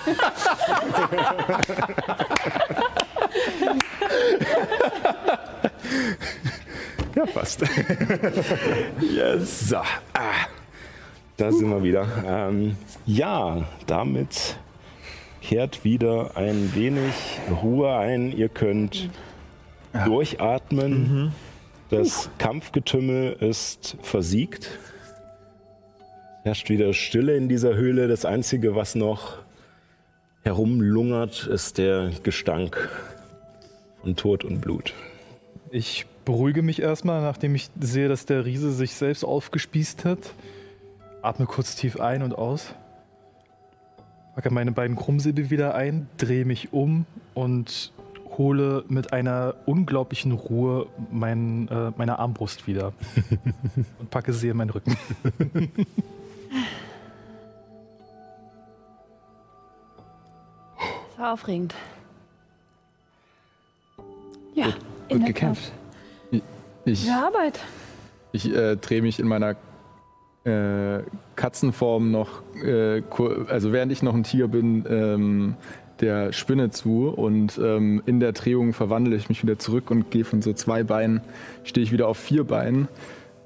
[7.15, 7.63] ja, fast.
[9.01, 9.69] yes.
[9.69, 10.47] So, ah,
[11.37, 12.07] da sind wir wieder.
[12.27, 14.59] Ähm, ja, damit
[15.41, 17.15] kehrt wieder ein wenig
[17.63, 18.33] Ruhe ein.
[18.33, 19.09] Ihr könnt
[20.05, 21.33] durchatmen.
[21.91, 24.79] Das Kampfgetümmel ist versiegt.
[26.45, 28.09] Herrscht wieder Stille in dieser Höhle.
[28.09, 29.42] Das Einzige, was noch
[30.43, 32.89] herumlungert, ist der Gestank
[34.01, 34.95] von Tod und Blut.
[35.71, 40.19] Ich beruhige mich erstmal, nachdem ich sehe, dass der Riese sich selbst aufgespießt hat.
[41.23, 42.75] Atme kurz tief ein und aus.
[44.35, 47.93] Packe meine beiden Krummsäbel wieder ein, drehe mich um und
[48.39, 52.95] hole mit einer unglaublichen Ruhe mein, äh, meine Armbrust wieder.
[53.99, 54.97] und packe sie in meinen Rücken.
[61.23, 61.75] war aufregend.
[64.55, 64.67] Ja,
[65.09, 65.73] Gut der gekämpft.
[66.85, 67.07] Ich.
[67.07, 67.61] Ja, Arbeit.
[68.33, 69.55] ich äh, drehe mich in meiner
[70.45, 71.05] äh,
[71.37, 73.03] Katzenform noch, äh,
[73.49, 75.55] also während ich noch ein Tiger bin, ähm,
[76.01, 80.25] der Spinne zu und ähm, in der Drehung verwandle ich mich wieder zurück und gehe
[80.25, 81.21] von so zwei Beinen,
[81.63, 82.89] stehe ich wieder auf vier Beinen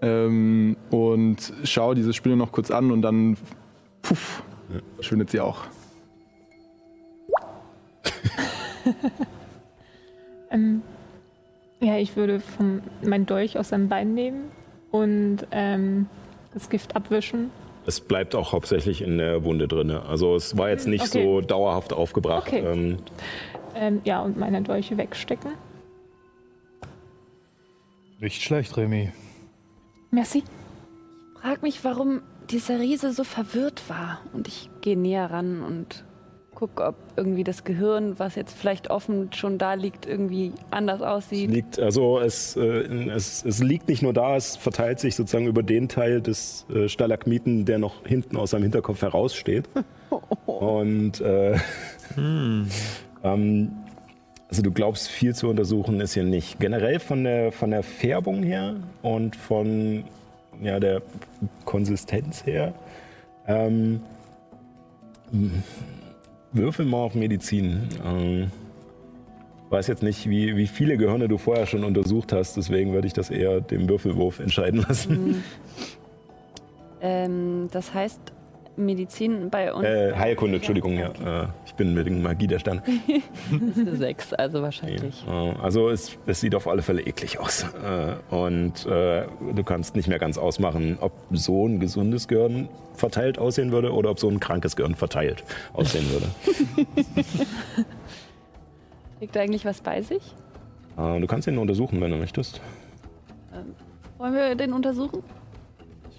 [0.00, 3.36] ähm, und schaue diese Spinne noch kurz an und dann
[4.00, 4.42] puff,
[4.96, 5.64] verschwindet sie auch.
[10.48, 10.82] Ähm,
[11.80, 14.44] ja, ich würde vom, mein Dolch aus seinem Bein nehmen
[14.92, 16.06] und ähm,
[16.54, 17.50] das Gift abwischen.
[17.84, 19.90] Es bleibt auch hauptsächlich in der Wunde drin.
[19.90, 21.24] Also es war jetzt nicht Okay.
[21.24, 22.46] so dauerhaft aufgebracht.
[22.46, 22.60] Okay.
[22.60, 22.98] Ähm,
[23.74, 25.50] Ähm, ja, und meine Dolche wegstecken.
[28.20, 29.12] Nicht schlecht, Remy.
[30.10, 30.44] Merci.
[31.42, 34.20] frag mich, warum dieser Riese so verwirrt war.
[34.32, 36.04] Und ich gehe näher ran und
[36.56, 41.50] gucke, ob irgendwie das Gehirn, was jetzt vielleicht offen schon da liegt, irgendwie anders aussieht.
[41.50, 45.62] liegt, also es, äh, es, es liegt nicht nur da, es verteilt sich sozusagen über
[45.62, 49.68] den Teil des äh, Stalagmiten, der noch hinten aus seinem Hinterkopf heraussteht.
[50.46, 51.58] Und äh,
[52.16, 52.68] ähm,
[54.48, 56.58] Also du glaubst, viel zu untersuchen ist hier nicht.
[56.58, 60.04] Generell von der, von der Färbung her und von
[60.62, 61.02] ja, der
[61.64, 62.72] Konsistenz her.
[63.46, 64.00] Ähm,
[66.52, 67.88] würfel mal auf Medizin.
[68.04, 68.50] Ähm,
[69.70, 73.12] weiß jetzt nicht, wie, wie viele Gehirne du vorher schon untersucht hast, deswegen würde ich
[73.12, 75.42] das eher dem Würfelwurf entscheiden lassen.
[77.00, 78.20] Ähm, das heißt,
[78.76, 79.84] Medizin bei uns.
[79.84, 81.08] Äh, Heilkunde, Entschuldigung, ja.
[81.44, 82.82] Äh, ich bin mit der Magie der Sterne.
[83.70, 85.24] ist eine 6, also wahrscheinlich.
[85.28, 87.64] Äh, Also es, es sieht auf alle Fälle eklig aus.
[87.64, 89.24] Äh, Und äh,
[89.54, 94.10] du kannst nicht mehr ganz ausmachen, ob so ein gesundes Gehirn verteilt aussehen würde oder
[94.10, 96.26] ob so ein krankes Gehirn verteilt aussehen würde.
[99.18, 100.22] Kriegt er eigentlich was bei sich?
[100.96, 102.60] Du kannst ihn untersuchen, wenn du möchtest.
[104.18, 105.22] Wollen wir den untersuchen?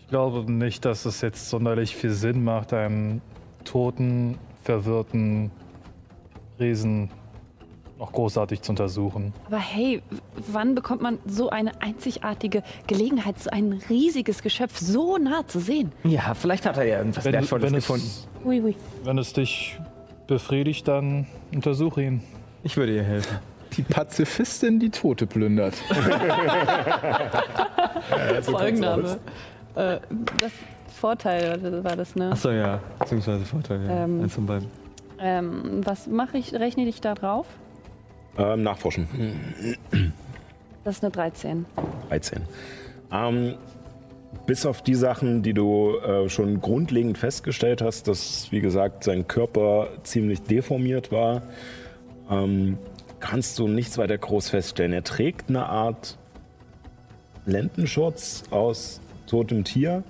[0.07, 3.21] Ich glaube nicht, dass es jetzt sonderlich viel Sinn macht, einen
[3.65, 5.51] toten, verwirrten
[6.57, 7.09] Riesen
[7.99, 9.33] noch großartig zu untersuchen.
[9.47, 10.01] Aber hey,
[10.47, 15.91] wann bekommt man so eine einzigartige Gelegenheit, so ein riesiges Geschöpf so nah zu sehen?
[16.05, 18.05] Ja, vielleicht hat er ja irgendwas Wenn, Wertvolles wenn, gefunden.
[18.05, 18.75] es, Ui, ui.
[19.03, 19.77] wenn es dich
[20.27, 22.23] befriedigt, dann untersuche ihn.
[22.63, 23.39] Ich würde ihr helfen.
[23.75, 25.75] Die Pazifistin, die Tote plündert.
[28.43, 29.19] Folgenname.
[29.77, 29.99] Äh,
[30.39, 30.51] das
[30.87, 32.31] Vorteil war das, ne?
[32.31, 32.79] Achso, ja.
[32.99, 34.03] Beziehungsweise Vorteil, ja.
[34.05, 34.23] Ähm.
[34.23, 34.67] Eins von beiden.
[35.19, 36.53] Ähm, was mache ich?
[36.53, 37.45] Rechne ich da drauf?
[38.37, 39.07] Ähm, nachforschen.
[40.83, 41.65] Das ist eine 13.
[42.09, 42.41] 13.
[43.11, 43.55] Ähm,
[44.45, 49.27] bis auf die Sachen, die du äh, schon grundlegend festgestellt hast, dass, wie gesagt, sein
[49.27, 51.43] Körper ziemlich deformiert war,
[52.29, 52.77] ähm,
[53.19, 54.93] kannst du nichts weiter groß feststellen.
[54.93, 56.17] Er trägt eine Art
[57.45, 60.03] Lendenschutz aus totem Tier,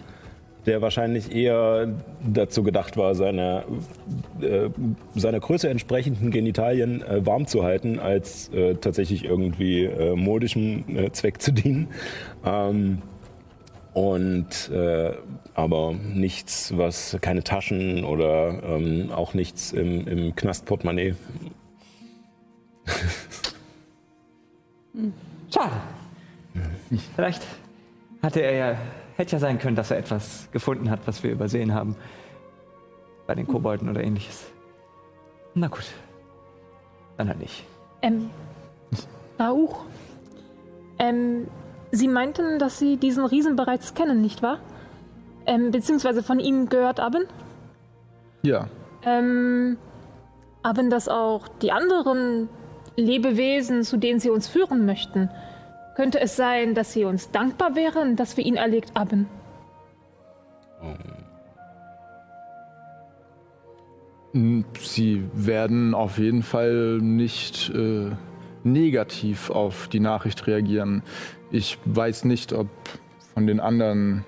[0.66, 1.88] der wahrscheinlich eher
[2.26, 3.64] dazu gedacht war, seine,
[4.42, 4.70] äh,
[5.16, 11.12] seiner Größe entsprechenden Genitalien äh, warm zu halten, als äh, tatsächlich irgendwie äh, modischem äh,
[11.12, 11.88] Zweck zu dienen.
[12.46, 13.02] Ähm,
[13.94, 15.14] und äh,
[15.56, 21.16] aber nichts, was keine Taschen oder ähm, auch nichts im, im Knastportemonnaie.
[25.52, 25.76] Schade.
[27.16, 27.42] Vielleicht
[28.22, 28.78] hatte er ja,
[29.18, 31.96] hätte ja sein können, dass er etwas gefunden hat, was wir übersehen haben.
[33.26, 34.50] Bei den Kobolden oder ähnliches.
[35.54, 35.86] Na gut.
[37.18, 37.66] Dann halt nicht.
[38.02, 38.30] Ähm,
[39.40, 39.84] Rauch.
[41.00, 41.48] Ähm,
[41.92, 44.60] Sie meinten, dass Sie diesen Riesen bereits kennen, nicht wahr?
[45.46, 47.26] Ähm, beziehungsweise von ihm gehört haben?
[48.44, 48.68] Ja,
[49.04, 49.78] Ähm,
[50.64, 52.50] haben das auch die anderen
[52.98, 55.30] Lebewesen, zu denen Sie uns führen möchten?
[55.98, 59.26] Könnte es sein, dass Sie uns dankbar wären, dass wir ihn erlegt haben?
[64.80, 68.12] sie werden auf jeden Fall nicht äh,
[68.64, 71.02] negativ auf die Nachricht reagieren.
[71.50, 72.68] Ich weiß nicht, ob
[73.34, 74.24] von den anderen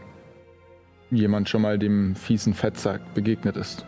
[1.11, 3.85] jemand schon mal dem fiesen Fettsack begegnet ist.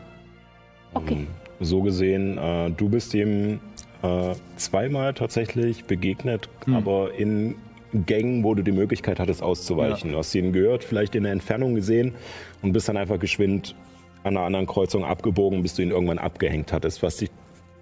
[0.93, 1.25] Okay.
[1.59, 3.59] So gesehen, äh, du bist ihm
[4.03, 6.75] äh, zweimal tatsächlich begegnet, Hm.
[6.75, 7.55] aber in
[7.93, 10.11] Gängen, wo du die Möglichkeit hattest auszuweichen.
[10.11, 12.13] Du hast ihn gehört, vielleicht in der Entfernung gesehen
[12.61, 13.75] und bist dann einfach geschwind
[14.23, 17.29] an einer anderen Kreuzung abgebogen, bis du ihn irgendwann abgehängt hattest, was dich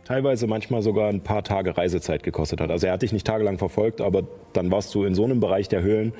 [0.09, 2.71] teilweise manchmal sogar ein paar Tage Reisezeit gekostet hat.
[2.71, 4.23] Also er hat dich nicht tagelang verfolgt, aber
[4.53, 6.13] dann warst du in so einem Bereich der Höhlen,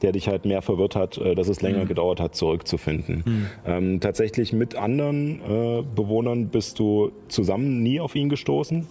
[0.00, 3.22] der dich halt mehr verwirrt hat, äh, dass es länger gedauert hat, zurückzufinden.
[3.66, 8.86] Ähm, tatsächlich mit anderen äh, Bewohnern bist du zusammen nie auf ihn gestoßen.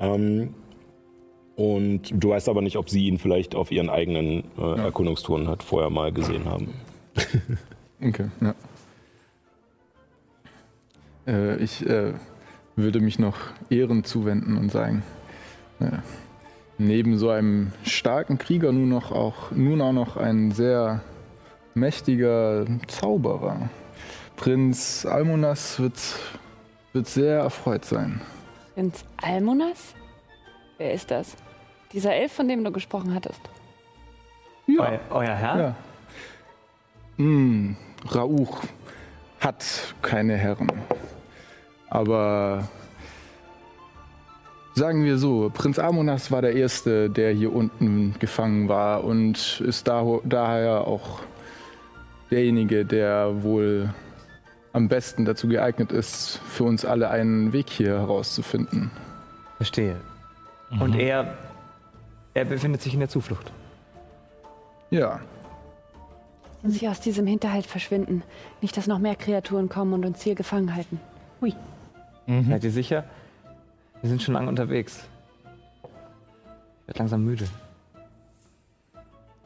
[0.00, 0.54] Ähm,
[1.58, 5.64] und du weißt aber nicht, ob sie ihn vielleicht auf ihren eigenen äh, Erkundungstouren hat
[5.64, 6.72] vorher mal gesehen haben.
[8.00, 8.54] Okay, ja.
[11.26, 12.12] Äh, ich äh,
[12.76, 13.34] würde mich noch
[13.70, 15.02] Ehren zuwenden und sagen,
[15.80, 15.98] äh,
[16.78, 21.02] neben so einem starken Krieger nun, noch auch, nun auch noch ein sehr
[21.74, 23.68] mächtiger Zauberer.
[24.36, 25.98] Prinz Almonas wird,
[26.92, 28.20] wird sehr erfreut sein.
[28.76, 29.96] Prinz Almonas?
[30.76, 31.34] Wer ist das?
[31.92, 33.40] Dieser Elf, von dem du gesprochen hattest.
[34.68, 35.58] Euer, euer Herr?
[35.58, 35.74] Ja.
[37.16, 37.76] Hm,
[38.14, 38.62] Rauch
[39.40, 40.70] hat keine Herren.
[41.88, 42.68] Aber
[44.74, 49.88] sagen wir so, Prinz Amonas war der Erste, der hier unten gefangen war und ist
[49.88, 51.20] da, daher auch
[52.30, 53.92] derjenige, der wohl
[54.72, 58.90] am besten dazu geeignet ist, für uns alle einen Weg hier herauszufinden.
[59.56, 59.96] Verstehe.
[60.78, 61.36] Und er,
[62.38, 63.50] er befindet sich in der Zuflucht.
[64.90, 65.20] Ja,
[66.62, 68.22] Und sie aus diesem Hinterhalt verschwinden.
[68.62, 71.00] Nicht, dass noch mehr Kreaturen kommen und uns hier gefangen halten.
[72.48, 73.04] Seid ihr sicher?
[74.00, 75.04] Wir sind schon lange unterwegs.
[76.86, 77.46] werd langsam müde.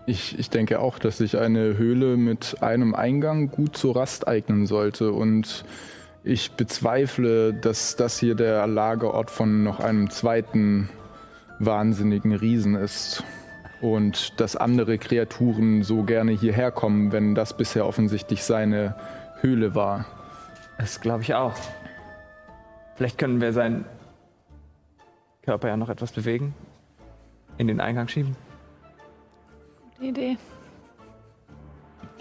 [0.05, 4.67] Ich, ich denke auch, dass sich eine Höhle mit einem Eingang gut zur Rast eignen
[4.67, 5.13] sollte.
[5.13, 5.65] Und
[6.25, 10.91] ich bezweifle, dass das hier der Lagerort von noch einem zweiten
[11.65, 13.25] wahnsinnigen Riesen ist.
[13.81, 18.95] Und dass andere Kreaturen so gerne hierher kommen, wenn das bisher offensichtlich seine
[19.41, 20.07] Höhle war.
[20.79, 21.55] Das glaube ich auch.
[22.95, 23.85] Vielleicht können wir seinen
[25.43, 26.55] Körper ja noch etwas bewegen.
[27.59, 28.37] In den Eingang schieben.
[29.97, 30.37] Gute Idee.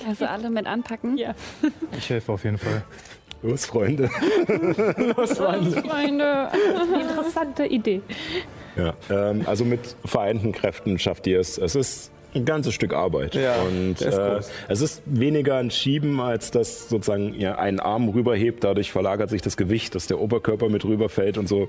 [0.08, 1.18] Also alle mit anpacken.
[1.18, 1.36] Ja.
[1.98, 2.84] Ich helfe auf jeden Fall.
[3.44, 4.10] Los, Freunde.
[5.18, 6.50] Freunde.
[7.02, 8.02] Interessante Idee.
[8.75, 11.58] Ja, ähm, also mit vereinten Kräften schafft ihr es.
[11.58, 13.35] Es ist ein ganzes Stück Arbeit.
[13.35, 18.09] Ja, und ist äh, es ist weniger ein Schieben, als dass sozusagen ihr einen Arm
[18.09, 18.64] rüberhebt.
[18.64, 21.67] Dadurch verlagert sich das Gewicht, dass der Oberkörper mit rüberfällt und so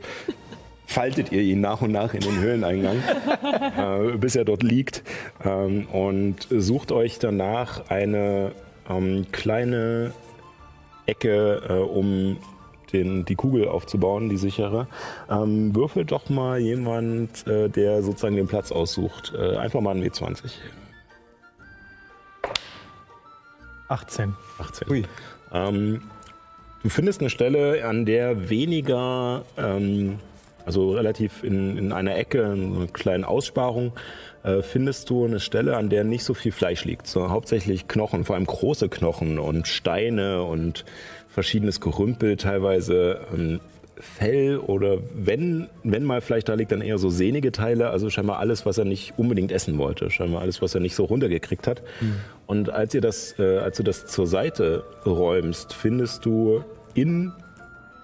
[0.86, 2.96] faltet ihr ihn nach und nach in den Höhleneingang,
[4.12, 5.02] äh, bis er dort liegt.
[5.44, 8.52] Ähm, und sucht euch danach eine
[8.88, 10.12] ähm, kleine
[11.06, 12.36] Ecke, äh, um
[12.92, 14.86] den, die Kugel aufzubauen, die sichere.
[15.30, 19.32] Ähm, würfelt doch mal jemand, äh, der sozusagen den Platz aussucht.
[19.36, 20.50] Äh, einfach mal ein W20.
[23.88, 24.34] 18.
[24.58, 24.90] 18.
[24.90, 25.04] Ui.
[25.52, 26.02] Ähm,
[26.82, 30.18] du findest eine Stelle, an der weniger, ähm,
[30.64, 33.92] also relativ in, in einer Ecke, in einer kleinen Aussparung,
[34.44, 38.24] äh, findest du eine Stelle, an der nicht so viel Fleisch liegt, sondern hauptsächlich Knochen,
[38.24, 40.84] vor allem große Knochen und Steine und
[41.32, 43.60] verschiedenes Gerümpel, teilweise ähm,
[43.98, 48.38] Fell oder wenn, wenn mal Fleisch da liegt, dann eher so sehnige Teile, also scheinbar
[48.38, 51.82] alles, was er nicht unbedingt essen wollte, scheinbar alles, was er nicht so runtergekriegt hat.
[52.46, 57.32] Und als, ihr das, äh, als du das zur Seite räumst, findest du in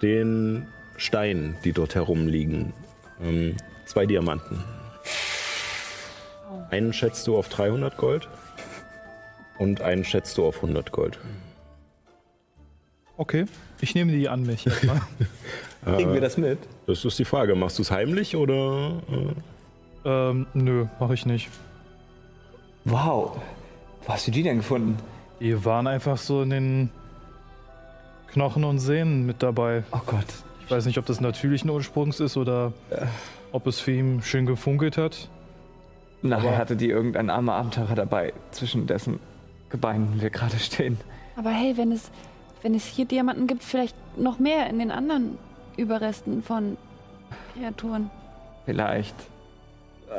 [0.01, 2.73] den Steinen, die dort herumliegen,
[3.21, 4.63] ähm, zwei Diamanten.
[6.69, 8.29] Einen schätzt du auf 300 Gold
[9.57, 11.19] und einen schätzt du auf 100 Gold.
[13.19, 13.47] Okay,
[13.81, 14.63] ich nehme die an mich.
[15.85, 16.57] Kriegen wir das mit?
[16.87, 18.93] Das ist die Frage, machst du es heimlich oder...
[20.05, 21.49] Äh, ähm, nö, mache ich nicht.
[22.85, 23.35] Wow.
[24.05, 24.97] Wo hast du die denn gefunden?
[25.41, 26.89] Die waren einfach so in den
[28.31, 29.83] Knochen und Sehnen mit dabei.
[29.91, 30.23] Oh Gott.
[30.63, 32.71] Ich weiß nicht, ob das natürlichen Ursprungs ist oder
[33.51, 35.27] ob es für ihn schön gefunkelt hat.
[36.21, 39.19] Nachher Aber- hatte die irgendein armer Abenteurer dabei, zwischen dessen
[39.69, 40.97] Gebeinen wir gerade stehen.
[41.35, 42.11] Aber hey, wenn es,
[42.61, 45.37] wenn es hier Diamanten gibt, vielleicht noch mehr in den anderen
[45.77, 46.77] Überresten von
[47.53, 48.09] Kreaturen.
[48.65, 49.15] Vielleicht.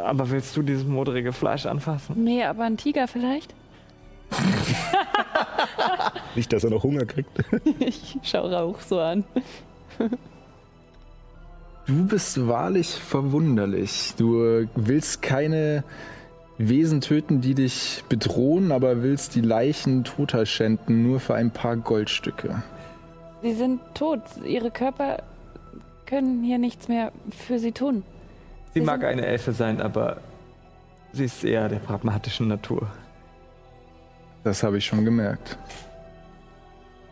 [0.05, 2.23] Aber willst du dieses modrige Fleisch anfassen?
[2.23, 3.55] Nee, aber ein Tiger vielleicht?
[6.35, 7.31] nicht, dass er noch Hunger kriegt.
[7.81, 9.25] Ich schau Rauch so an.
[11.87, 14.15] Du bist wahrlich verwunderlich.
[14.17, 15.83] Du willst keine
[16.69, 21.77] Wesen töten, die dich bedrohen, aber willst die Leichen toter schänden, nur für ein paar
[21.77, 22.63] Goldstücke.
[23.41, 24.21] Sie sind tot.
[24.45, 25.23] Ihre Körper
[26.05, 28.03] können hier nichts mehr für sie tun.
[28.75, 30.19] Sie Sie mag eine Elfe sein, aber
[31.13, 32.87] sie ist eher der pragmatischen Natur.
[34.45, 35.57] Das habe ich schon gemerkt.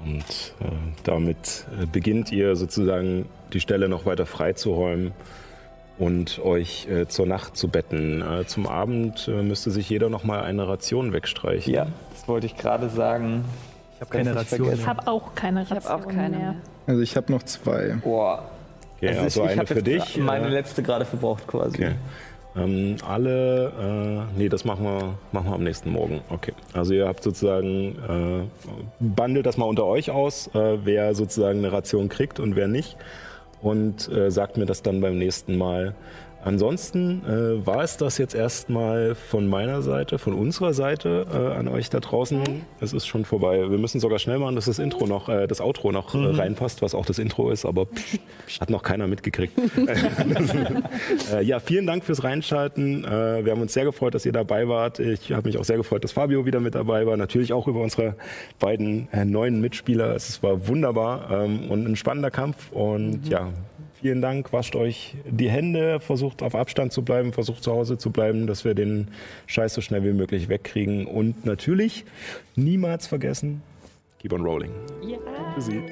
[0.04, 0.70] Und äh,
[1.04, 5.12] damit äh, beginnt ihr sozusagen die Stelle noch weiter freizuräumen
[5.98, 8.22] und euch äh, zur Nacht zu betten.
[8.22, 11.72] Äh, zum Abend äh, müsste sich jeder noch mal eine Ration wegstreichen.
[11.72, 13.44] Ja, das wollte ich gerade sagen.
[13.94, 14.72] Ich habe keine Ration.
[14.72, 16.54] Ich habe auch keine Ich Ration habe auch keine mehr.
[16.86, 17.96] Also ich habe noch zwei.
[18.02, 18.44] Boah.
[18.96, 20.16] Okay, also, ich eine für jetzt dich.
[20.18, 21.76] Meine letzte gerade verbraucht quasi.
[21.76, 21.94] Okay.
[22.56, 26.20] Ähm, alle, äh, nee, das machen wir, machen wir am nächsten Morgen.
[26.30, 26.52] Okay.
[26.72, 28.48] Also ihr habt sozusagen, äh,
[28.98, 32.96] bandelt das mal unter euch aus, äh, wer sozusagen eine Ration kriegt und wer nicht.
[33.60, 35.94] Und äh, sagt mir das dann beim nächsten Mal.
[36.44, 41.68] Ansonsten äh, war es das jetzt erstmal von meiner Seite, von unserer Seite äh, an
[41.68, 42.64] euch da draußen.
[42.80, 43.70] Es ist schon vorbei.
[43.70, 46.80] Wir müssen sogar schnell machen, dass das Intro noch, äh, das Outro noch äh, reinpasst,
[46.80, 48.18] was auch das Intro ist, aber pff,
[48.60, 49.54] hat noch keiner mitgekriegt.
[51.32, 53.04] Äh, ja, vielen Dank fürs Reinschalten.
[53.04, 54.98] Äh, wir haben uns sehr gefreut, dass ihr dabei wart.
[54.98, 57.16] Ich habe mich auch sehr gefreut, dass Fabio wieder mit dabei war.
[57.16, 58.14] Natürlich auch über unsere
[58.58, 60.14] beiden äh, neuen Mitspieler.
[60.14, 62.72] Es war wunderbar ähm, und ein spannender Kampf.
[62.72, 63.48] Und ja,
[64.00, 64.52] vielen Dank.
[64.52, 68.64] Wascht euch die Hände, versucht auf Abstand zu bleiben, versucht zu Hause zu bleiben, dass
[68.64, 69.08] wir den
[69.46, 71.06] Scheiß so schnell wie möglich wegkriegen.
[71.06, 72.04] Und natürlich
[72.56, 73.62] niemals vergessen,
[74.18, 74.72] keep on rolling.
[75.02, 75.18] Ja.
[75.54, 75.82] Tschüssi.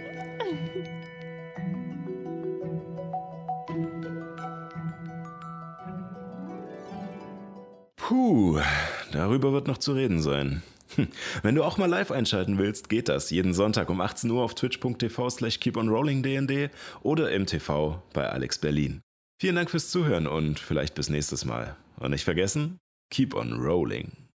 [7.97, 8.61] Puh,
[9.13, 10.63] darüber wird noch zu reden sein.
[10.95, 11.09] Hm,
[11.43, 14.55] Wenn du auch mal live einschalten willst, geht das jeden Sonntag um 18 Uhr auf
[14.55, 16.71] twitch.tv slash keeponrollingdnd
[17.03, 19.01] oder im TV bei Alex Berlin.
[19.41, 21.77] Vielen Dank fürs Zuhören und vielleicht bis nächstes Mal.
[21.99, 22.79] Und nicht vergessen,
[23.11, 24.26] keep on rolling.